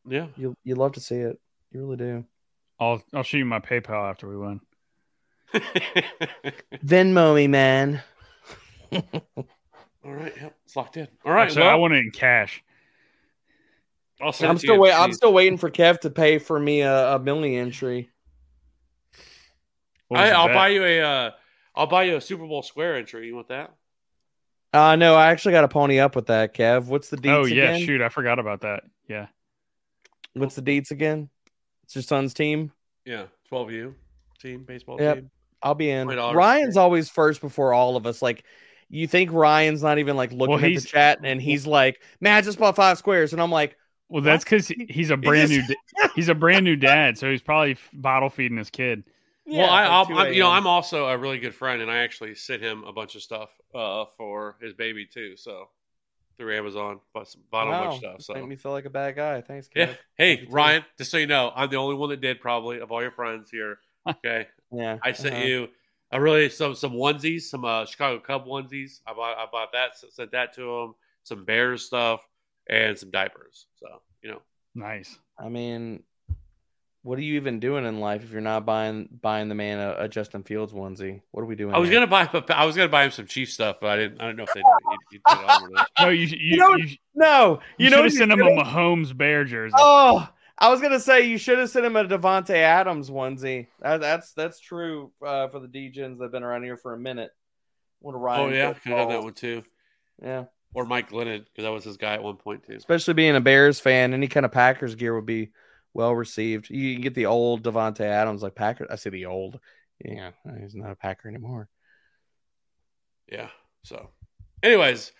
Yeah. 0.07 0.27
You 0.37 0.55
you 0.63 0.75
love 0.75 0.91
to 0.93 0.99
see 0.99 1.15
it. 1.15 1.39
You 1.71 1.79
really 1.79 1.97
do. 1.97 2.25
I'll 2.79 3.01
I'll 3.11 3.23
shoot 3.23 3.39
you 3.39 3.45
my 3.45 3.59
PayPal 3.59 4.07
after 4.07 4.29
we 4.29 4.37
win. 4.37 4.61
Venmo 6.85 7.33
me, 7.33 7.47
man. 7.47 8.03
All 8.93 9.01
right. 10.03 10.33
Yep. 10.39 10.55
It's 10.65 10.75
locked 10.75 10.97
in. 10.97 11.07
All 11.25 11.33
right. 11.33 11.47
Actually, 11.47 11.65
I 11.65 11.75
want 11.75 11.95
it 11.95 12.05
in 12.05 12.11
cash. 12.11 12.63
I'll 14.21 14.31
send 14.33 14.49
I'm 14.51 14.57
still 14.57 14.75
you. 14.75 14.81
wait. 14.81 14.93
I'm 14.93 15.13
still 15.13 15.33
waiting 15.33 15.57
for 15.57 15.69
Kev 15.69 15.99
to 15.99 16.09
pay 16.09 16.39
for 16.39 16.59
me 16.59 16.81
a, 16.81 17.15
a 17.15 17.19
Millie 17.19 17.55
entry. 17.55 18.09
I, 20.13 20.31
I'll 20.31 20.47
bet? 20.47 20.55
buy 20.55 20.67
you 20.69 20.83
a. 20.83 21.01
Uh, 21.01 21.31
I'll 21.75 21.87
buy 21.87 22.03
you 22.03 22.15
a 22.15 22.21
Super 22.21 22.45
Bowl 22.47 22.63
square 22.63 22.95
entry. 22.95 23.27
You 23.27 23.35
want 23.35 23.49
that? 23.49 23.73
Uh 24.73 24.95
no, 24.95 25.15
I 25.15 25.27
actually 25.27 25.53
got 25.53 25.61
to 25.61 25.67
pony 25.69 25.99
up 25.99 26.15
with 26.15 26.27
that, 26.27 26.53
Kev. 26.53 26.85
What's 26.85 27.09
the 27.09 27.17
deets 27.17 27.41
Oh 27.41 27.45
yeah, 27.45 27.71
again? 27.71 27.81
shoot, 27.81 28.01
I 28.01 28.09
forgot 28.09 28.37
about 28.37 28.61
that. 28.61 28.83
Yeah. 29.07 29.27
What's 30.33 30.55
the 30.55 30.61
deets 30.61 30.91
again? 30.91 31.29
It's 31.83 31.95
your 31.95 32.01
son's 32.03 32.33
team. 32.33 32.71
Yeah. 33.05 33.25
12U 33.51 33.95
team 34.39 34.63
baseball 34.65 34.99
Yep. 34.99 35.15
team. 35.15 35.31
I'll 35.63 35.73
be 35.75 35.89
in. 35.89 36.07
$20. 36.07 36.35
Ryan's 36.35 36.77
always 36.77 37.09
first 37.09 37.41
before 37.41 37.73
all 37.73 37.95
of 37.95 38.05
us. 38.05 38.21
Like, 38.21 38.43
you 38.89 39.07
think 39.07 39.31
Ryan's 39.31 39.81
not 39.81 39.99
even 39.99 40.15
like 40.15 40.31
looking 40.31 40.47
Well, 40.55 40.65
at 40.65 40.75
the 40.75 40.81
chat, 40.81 41.19
and 41.23 41.41
he's 41.41 41.65
like, 41.65 42.01
"Man, 42.21 42.35
I 42.35 42.41
just 42.41 42.59
bought 42.59 42.75
five 42.75 42.97
squares," 42.97 43.33
and 43.33 43.41
I'm 43.41 43.51
like, 43.51 43.75
Well, 44.09 44.21
that's 44.23 44.43
because 44.43 44.67
he's 44.67 45.09
a 45.09 45.17
brand 45.17 45.49
new 45.49 45.63
he's 46.15 46.29
a 46.29 46.35
brand 46.35 46.63
new 46.65 46.75
dad, 46.75 47.17
so 47.17 47.29
he's 47.29 47.41
probably 47.41 47.77
bottle 47.93 48.29
feeding 48.29 48.57
his 48.57 48.69
kid. 48.69 49.03
yeah, 49.45 49.63
well, 49.63 49.69
I, 49.69 49.83
I'll, 49.83 50.17
I, 50.17 50.29
you 50.29 50.39
know, 50.41 50.49
I'm 50.49 50.67
also 50.67 51.07
a 51.07 51.17
really 51.17 51.39
good 51.39 51.55
friend, 51.55 51.81
and 51.81 51.91
I 51.91 51.97
actually 51.97 52.35
sent 52.35 52.61
him 52.61 52.83
a 52.83 52.93
bunch 52.93 53.15
of 53.15 53.21
stuff 53.21 53.49
uh, 53.75 54.05
for 54.17 54.57
his 54.61 54.73
baby 54.73 55.05
too. 55.05 55.35
So 55.37 55.69
through 56.37 56.55
Amazon, 56.55 56.99
bought 57.13 57.27
some, 57.27 57.41
bought 57.51 57.67
a 57.67 57.73
bunch 57.73 57.81
Wow, 57.81 57.91
of 57.91 57.97
stuff. 57.97 58.17
just 58.17 58.27
So 58.27 58.33
make 58.33 58.45
me 58.47 58.55
feel 58.55 58.71
like 58.71 58.85
a 58.85 58.89
bad 58.89 59.15
guy. 59.15 59.41
Thanks, 59.41 59.67
Kev. 59.67 59.73
yeah. 59.75 59.85
Love 59.87 59.97
Hey, 60.17 60.39
you 60.41 60.47
too. 60.47 60.51
Ryan, 60.53 60.85
just 60.97 61.11
so 61.11 61.17
you 61.17 61.27
know, 61.27 61.51
I'm 61.55 61.69
the 61.69 61.77
only 61.77 61.95
one 61.95 62.09
that 62.09 62.21
did 62.21 62.39
probably 62.39 62.79
of 62.79 62.91
all 62.91 63.01
your 63.01 63.11
friends 63.11 63.49
here. 63.51 63.79
Okay, 64.07 64.47
Yeah, 64.71 64.99
I 65.03 65.11
sent 65.11 65.35
uh-huh. 65.35 65.43
you. 65.43 65.67
I 66.11 66.17
really 66.17 66.47
some 66.47 66.75
some 66.75 66.93
onesies, 66.93 67.41
some 67.41 67.65
uh, 67.65 67.85
Chicago 67.85 68.19
Cub 68.21 68.45
onesies. 68.45 69.01
I 69.05 69.13
bought 69.13 69.37
I 69.37 69.45
bought 69.51 69.73
that, 69.73 69.97
sent 69.97 70.31
that 70.31 70.53
to 70.55 70.61
him. 70.79 70.95
Some 71.23 71.43
Bears 71.43 71.83
stuff 71.83 72.25
and 72.69 72.97
some 72.97 73.11
diapers. 73.11 73.67
So 73.75 73.87
you 74.21 74.31
know, 74.31 74.41
Nice. 74.77 75.17
I 75.39 75.49
mean, 75.49 76.03
what 77.01 77.17
are 77.17 77.23
you 77.23 77.35
even 77.35 77.59
doing 77.59 77.85
in 77.85 77.99
life 77.99 78.23
if 78.23 78.31
you're 78.31 78.41
not 78.41 78.65
buying 78.65 79.09
buying 79.21 79.49
the 79.49 79.55
man 79.55 79.79
a, 79.79 80.03
a 80.03 80.07
Justin 80.07 80.43
Fields 80.43 80.71
onesie? 80.71 81.21
What 81.31 81.41
are 81.41 81.45
we 81.45 81.55
doing? 81.55 81.73
I 81.73 81.79
was 81.79 81.89
here? 81.89 82.05
gonna 82.05 82.07
buy 82.07 82.29
I 82.53 82.65
was 82.65 82.75
gonna 82.75 82.87
buy 82.87 83.05
him 83.05 83.11
some 83.11 83.25
Chief 83.25 83.51
stuff, 83.51 83.77
but 83.81 83.89
I 83.89 83.95
didn't. 83.95 84.21
I 84.21 84.25
don't 84.25 84.35
know 84.35 84.43
if 84.43 84.53
they 84.53 84.59
you, 84.59 84.97
you 85.13 85.19
did 85.27 85.39
it 85.39 85.49
on 85.49 85.63
or 85.63 85.69
not. 85.71 85.89
No, 85.99 86.09
you 86.09 86.27
you, 86.27 86.57
know- 86.57 86.75
you, 86.75 86.97
no, 87.15 87.59
you, 87.79 87.85
you, 87.85 87.89
know 87.89 87.95
should 87.97 88.03
have 88.03 88.13
you 88.13 88.17
sent 88.19 88.31
him 88.31 88.41
a 88.41 88.63
Mahomes 88.63 89.17
Bear 89.17 89.45
jersey. 89.45 89.73
Oh, 89.79 90.29
I 90.59 90.69
was 90.69 90.79
gonna 90.79 90.99
say 90.99 91.27
you 91.27 91.39
should 91.39 91.57
have 91.57 91.71
sent 91.71 91.85
him 91.85 91.95
a 91.95 92.05
Davante 92.05 92.55
Adams 92.55 93.09
onesie. 93.09 93.67
That, 93.81 93.99
that's 93.99 94.33
that's 94.33 94.59
true 94.59 95.11
uh, 95.25 95.47
for 95.47 95.59
the 95.59 95.67
DJs 95.67 96.19
that've 96.19 96.31
been 96.31 96.43
around 96.43 96.63
here 96.63 96.77
for 96.77 96.93
a 96.93 96.99
minute. 96.99 97.31
What 97.99 98.13
a 98.13 98.17
Oh 98.17 98.49
yeah, 98.49 98.73
Field 98.73 98.81
could 98.83 98.91
have 98.91 99.09
that 99.09 99.23
one 99.23 99.33
too. 99.33 99.63
Yeah, 100.21 100.45
Or 100.73 100.85
Mike 100.85 101.09
Glennon 101.09 101.45
because 101.45 101.63
that 101.63 101.71
was 101.71 101.83
his 101.83 101.97
guy 101.97 102.13
at 102.13 102.23
one 102.23 102.35
point 102.35 102.63
too. 102.65 102.75
especially 102.75 103.13
being 103.15 103.35
a 103.35 103.41
Bears 103.41 103.79
fan, 103.79 104.13
any 104.13 104.27
kind 104.27 104.45
of 104.45 104.51
Packers 104.51 104.95
gear 104.95 105.15
would 105.15 105.25
be 105.25 105.49
well 105.93 106.13
received. 106.13 106.69
You 106.69 106.93
can 106.93 107.01
get 107.01 107.15
the 107.15 107.25
old 107.25 107.63
Davante 107.63 108.01
Adams, 108.01 108.43
like 108.43 108.53
Packer. 108.53 108.85
I 108.89 108.95
say 108.97 109.09
the 109.09 109.25
old. 109.25 109.59
Yeah, 110.03 110.31
he's 110.59 110.75
not 110.75 110.91
a 110.91 110.95
Packer 110.95 111.27
anymore. 111.29 111.69
Yeah. 113.31 113.49
So, 113.83 114.09
anyways, 114.61 115.11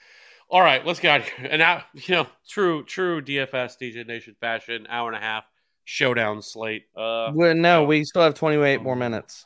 all 0.49 0.61
right, 0.61 0.85
let's 0.85 0.99
get 0.99 1.11
out 1.11 1.21
of 1.21 1.27
here. 1.33 1.47
And 1.49 1.59
now, 1.59 1.83
you 1.93 2.15
know, 2.15 2.27
true, 2.47 2.83
true 2.83 3.21
DFS 3.21 3.77
DJ 3.81 4.05
Nation 4.05 4.35
fashion, 4.39 4.85
hour 4.89 5.07
and 5.07 5.17
a 5.17 5.19
half 5.21 5.45
showdown 5.85 6.41
slate. 6.41 6.83
Uh, 6.95 7.31
well, 7.33 7.55
no, 7.55 7.83
we 7.85 8.03
still 8.03 8.21
have 8.21 8.35
28 8.35 8.81
more 8.81 8.95
minutes. 8.95 9.45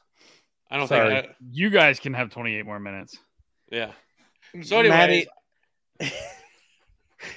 I 0.70 0.78
don't 0.78 0.88
sorry. 0.88 1.14
think. 1.14 1.28
I, 1.28 1.36
You 1.52 1.70
guys 1.70 2.00
can 2.00 2.14
have 2.14 2.30
28 2.32 2.66
more 2.66 2.80
minutes. 2.80 3.18
yeah. 3.72 3.92
So, 4.64 4.80
anyways, 4.80 4.90
Maddie, 4.90 5.28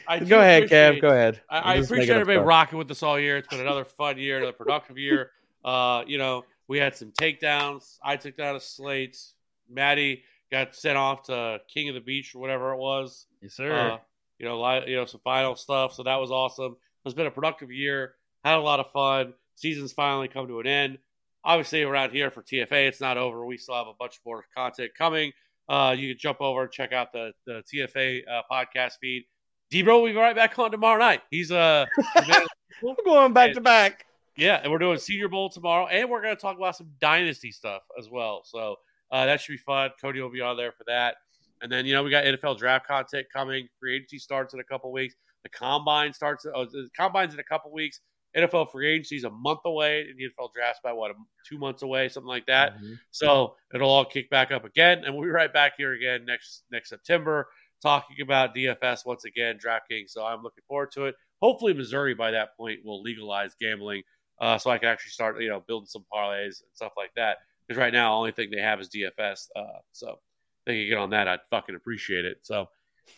I 0.08 0.18
go 0.20 0.40
ahead, 0.40 0.64
Kev. 0.64 1.00
Go 1.00 1.08
ahead. 1.08 1.40
I, 1.48 1.58
I 1.58 1.74
appreciate 1.76 2.10
everybody 2.10 2.38
rocking 2.38 2.78
with 2.78 2.90
us 2.90 3.02
all 3.02 3.18
year. 3.18 3.36
It's 3.36 3.48
been 3.48 3.60
another 3.60 3.84
fun 3.84 4.18
year, 4.18 4.38
another 4.38 4.52
productive 4.52 4.98
year. 4.98 5.30
Uh, 5.64 6.04
you 6.06 6.18
know, 6.18 6.44
we 6.68 6.78
had 6.78 6.94
some 6.94 7.10
takedowns. 7.12 7.96
I 8.04 8.16
took 8.16 8.36
down 8.36 8.54
a 8.54 8.60
slate. 8.60 9.18
Maddie 9.66 10.24
got 10.50 10.76
sent 10.76 10.98
off 10.98 11.22
to 11.22 11.58
King 11.72 11.88
of 11.88 11.94
the 11.94 12.02
Beach 12.02 12.34
or 12.34 12.38
whatever 12.38 12.72
it 12.72 12.76
was. 12.76 13.24
Yes, 13.40 13.54
sir. 13.54 13.72
Uh, 13.72 13.98
you 14.38 14.44
know, 14.44 14.60
li- 14.60 14.84
you 14.88 14.96
know, 14.96 15.06
some 15.06 15.22
final 15.24 15.56
stuff. 15.56 15.94
So 15.94 16.02
that 16.02 16.16
was 16.16 16.30
awesome. 16.30 16.76
It's 17.06 17.14
been 17.14 17.26
a 17.26 17.30
productive 17.30 17.70
year. 17.70 18.16
Had 18.44 18.58
a 18.58 18.60
lot 18.60 18.78
of 18.78 18.90
fun. 18.92 19.32
Season's 19.56 19.92
finally 19.92 20.28
come 20.28 20.46
to 20.48 20.60
an 20.60 20.66
end. 20.66 20.98
Obviously, 21.44 21.82
around 21.82 22.10
here 22.12 22.30
for 22.30 22.42
TFA, 22.42 22.88
it's 22.88 23.00
not 23.00 23.16
over. 23.16 23.44
We 23.46 23.56
still 23.56 23.74
have 23.74 23.86
a 23.86 23.94
bunch 23.98 24.20
more 24.26 24.44
content 24.54 24.92
coming. 24.96 25.32
Uh, 25.68 25.94
you 25.96 26.10
can 26.14 26.18
jump 26.18 26.40
over 26.40 26.62
and 26.62 26.70
check 26.72 26.92
out 26.92 27.12
the 27.12 27.32
the 27.46 27.62
TFA 27.72 28.22
uh, 28.28 28.42
podcast 28.50 28.94
feed. 29.00 29.24
Debro 29.72 30.00
will 30.00 30.06
be 30.06 30.14
right 30.14 30.36
back 30.36 30.58
on 30.58 30.70
tomorrow 30.70 30.98
night. 30.98 31.22
He's 31.30 31.50
uh, 31.50 31.86
We're 32.82 32.94
going 33.04 33.32
back 33.32 33.54
to 33.54 33.60
back. 33.60 34.04
yeah, 34.36 34.60
and 34.62 34.70
we're 34.70 34.78
doing 34.78 34.98
Senior 34.98 35.28
Bowl 35.28 35.48
tomorrow, 35.48 35.86
and 35.86 36.10
we're 36.10 36.20
going 36.22 36.34
to 36.36 36.40
talk 36.40 36.56
about 36.56 36.76
some 36.76 36.90
dynasty 37.00 37.50
stuff 37.50 37.82
as 37.98 38.10
well. 38.10 38.42
So 38.44 38.76
uh, 39.10 39.26
that 39.26 39.40
should 39.40 39.52
be 39.52 39.58
fun. 39.58 39.90
Cody 40.00 40.20
will 40.20 40.30
be 40.30 40.40
on 40.40 40.56
there 40.56 40.72
for 40.72 40.84
that, 40.86 41.16
and 41.62 41.70
then 41.72 41.86
you 41.86 41.94
know 41.94 42.02
we 42.02 42.10
got 42.10 42.24
NFL 42.24 42.58
draft 42.58 42.86
content 42.86 43.26
coming. 43.32 43.68
Free 43.80 43.96
agency 43.96 44.18
starts 44.18 44.54
in 44.54 44.60
a 44.60 44.64
couple 44.64 44.92
weeks. 44.92 45.14
The 45.44 45.48
combine 45.50 46.12
starts. 46.12 46.46
Oh, 46.52 46.64
the 46.64 46.88
combine's 46.96 47.34
in 47.34 47.40
a 47.40 47.44
couple 47.44 47.72
weeks. 47.72 48.00
NFL 48.36 48.70
free 48.70 48.92
agency 48.92 49.16
is 49.16 49.24
a 49.24 49.30
month 49.30 49.60
away, 49.64 50.06
and 50.08 50.18
the 50.18 50.24
NFL 50.24 50.52
draft's 50.52 50.80
about 50.82 50.96
what 50.96 51.12
two 51.48 51.58
months 51.58 51.82
away, 51.82 52.08
something 52.08 52.28
like 52.28 52.46
that. 52.46 52.74
So 53.10 53.54
it'll 53.74 53.90
all 53.90 54.04
kick 54.04 54.28
back 54.30 54.50
up 54.50 54.64
again, 54.64 55.04
and 55.04 55.14
we'll 55.14 55.24
be 55.24 55.30
right 55.30 55.52
back 55.52 55.74
here 55.76 55.92
again 55.92 56.24
next 56.24 56.64
next 56.70 56.88
September 56.88 57.48
talking 57.82 58.16
about 58.22 58.54
DFS 58.54 59.04
once 59.04 59.24
again, 59.24 59.58
DraftKings. 59.58 60.10
So 60.10 60.24
I'm 60.24 60.42
looking 60.42 60.64
forward 60.66 60.90
to 60.92 61.04
it. 61.04 61.14
Hopefully, 61.40 61.74
Missouri 61.74 62.14
by 62.14 62.30
that 62.32 62.56
point 62.56 62.80
will 62.84 63.02
legalize 63.02 63.54
gambling, 63.60 64.02
uh, 64.40 64.58
so 64.58 64.70
I 64.70 64.78
can 64.78 64.88
actually 64.88 65.10
start 65.10 65.40
you 65.40 65.48
know 65.48 65.62
building 65.66 65.86
some 65.86 66.04
parlays 66.12 66.60
and 66.60 66.70
stuff 66.72 66.92
like 66.96 67.12
that. 67.16 67.38
Because 67.66 67.78
right 67.78 67.92
now, 67.92 68.10
the 68.10 68.16
only 68.16 68.32
thing 68.32 68.50
they 68.50 68.60
have 68.60 68.80
is 68.80 68.88
DFS. 68.88 69.48
Uh, 69.54 69.78
so 69.92 70.10
if 70.10 70.18
they 70.66 70.80
can 70.80 70.88
get 70.88 70.98
on 70.98 71.10
that, 71.10 71.28
I'd 71.28 71.40
fucking 71.50 71.74
appreciate 71.74 72.24
it. 72.24 72.38
So, 72.42 72.68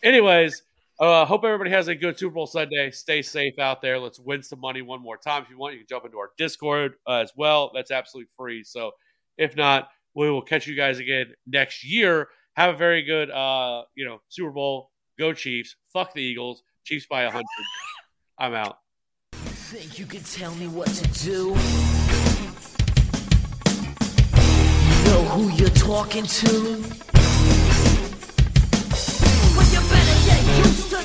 anyways. 0.02 0.62
Uh, 0.98 1.26
hope 1.26 1.44
everybody 1.44 1.70
has 1.70 1.88
a 1.88 1.94
good 1.94 2.18
Super 2.18 2.34
Bowl 2.34 2.46
Sunday. 2.46 2.90
Stay 2.90 3.20
safe 3.20 3.58
out 3.58 3.82
there. 3.82 3.98
Let's 3.98 4.18
win 4.18 4.42
some 4.42 4.60
money 4.60 4.80
one 4.80 5.02
more 5.02 5.18
time. 5.18 5.42
If 5.42 5.50
you 5.50 5.58
want, 5.58 5.74
you 5.74 5.80
can 5.80 5.86
jump 5.88 6.06
into 6.06 6.18
our 6.18 6.30
Discord 6.38 6.94
uh, 7.06 7.16
as 7.16 7.32
well. 7.36 7.70
That's 7.74 7.90
absolutely 7.90 8.30
free. 8.36 8.64
So 8.64 8.92
if 9.36 9.56
not, 9.56 9.90
we 10.14 10.30
will 10.30 10.40
catch 10.40 10.66
you 10.66 10.74
guys 10.74 10.98
again 10.98 11.34
next 11.46 11.84
year. 11.84 12.28
Have 12.56 12.74
a 12.74 12.78
very 12.78 13.02
good, 13.02 13.30
uh, 13.30 13.82
you 13.94 14.06
know, 14.06 14.22
Super 14.30 14.50
Bowl. 14.50 14.90
Go 15.18 15.34
Chiefs. 15.34 15.76
Fuck 15.92 16.14
the 16.14 16.22
Eagles. 16.22 16.62
Chiefs 16.84 17.06
by 17.06 17.24
a 17.24 17.30
hundred. 17.30 17.44
I'm 18.38 18.54
out. 18.54 18.78
Think 19.32 19.98
you 19.98 20.06
can 20.06 20.22
tell 20.22 20.54
me 20.54 20.68
what 20.68 20.88
to 20.88 21.24
do? 21.24 21.48
You 24.88 25.04
Know 25.04 25.24
who 25.24 25.50
you're 25.56 25.68
talking 25.70 26.24
to? 26.24 27.05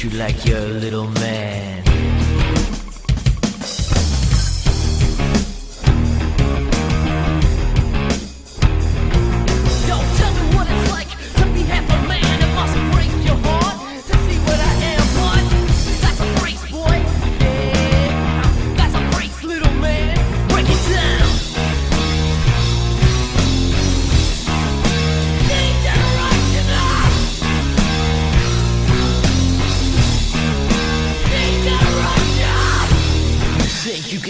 You 0.00 0.10
like 0.10 0.44
you're 0.44 0.58
a 0.58 0.68
little 0.68 1.08
man. 1.08 1.87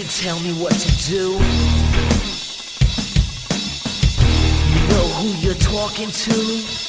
Can 0.01 0.07
tell 0.07 0.39
me 0.39 0.53
what 0.53 0.71
to 0.71 1.09
do? 1.09 1.31
You 4.73 4.87
know 4.87 5.07
who 5.19 5.27
you're 5.45 5.55
talking 5.55 6.09
to? 6.09 6.88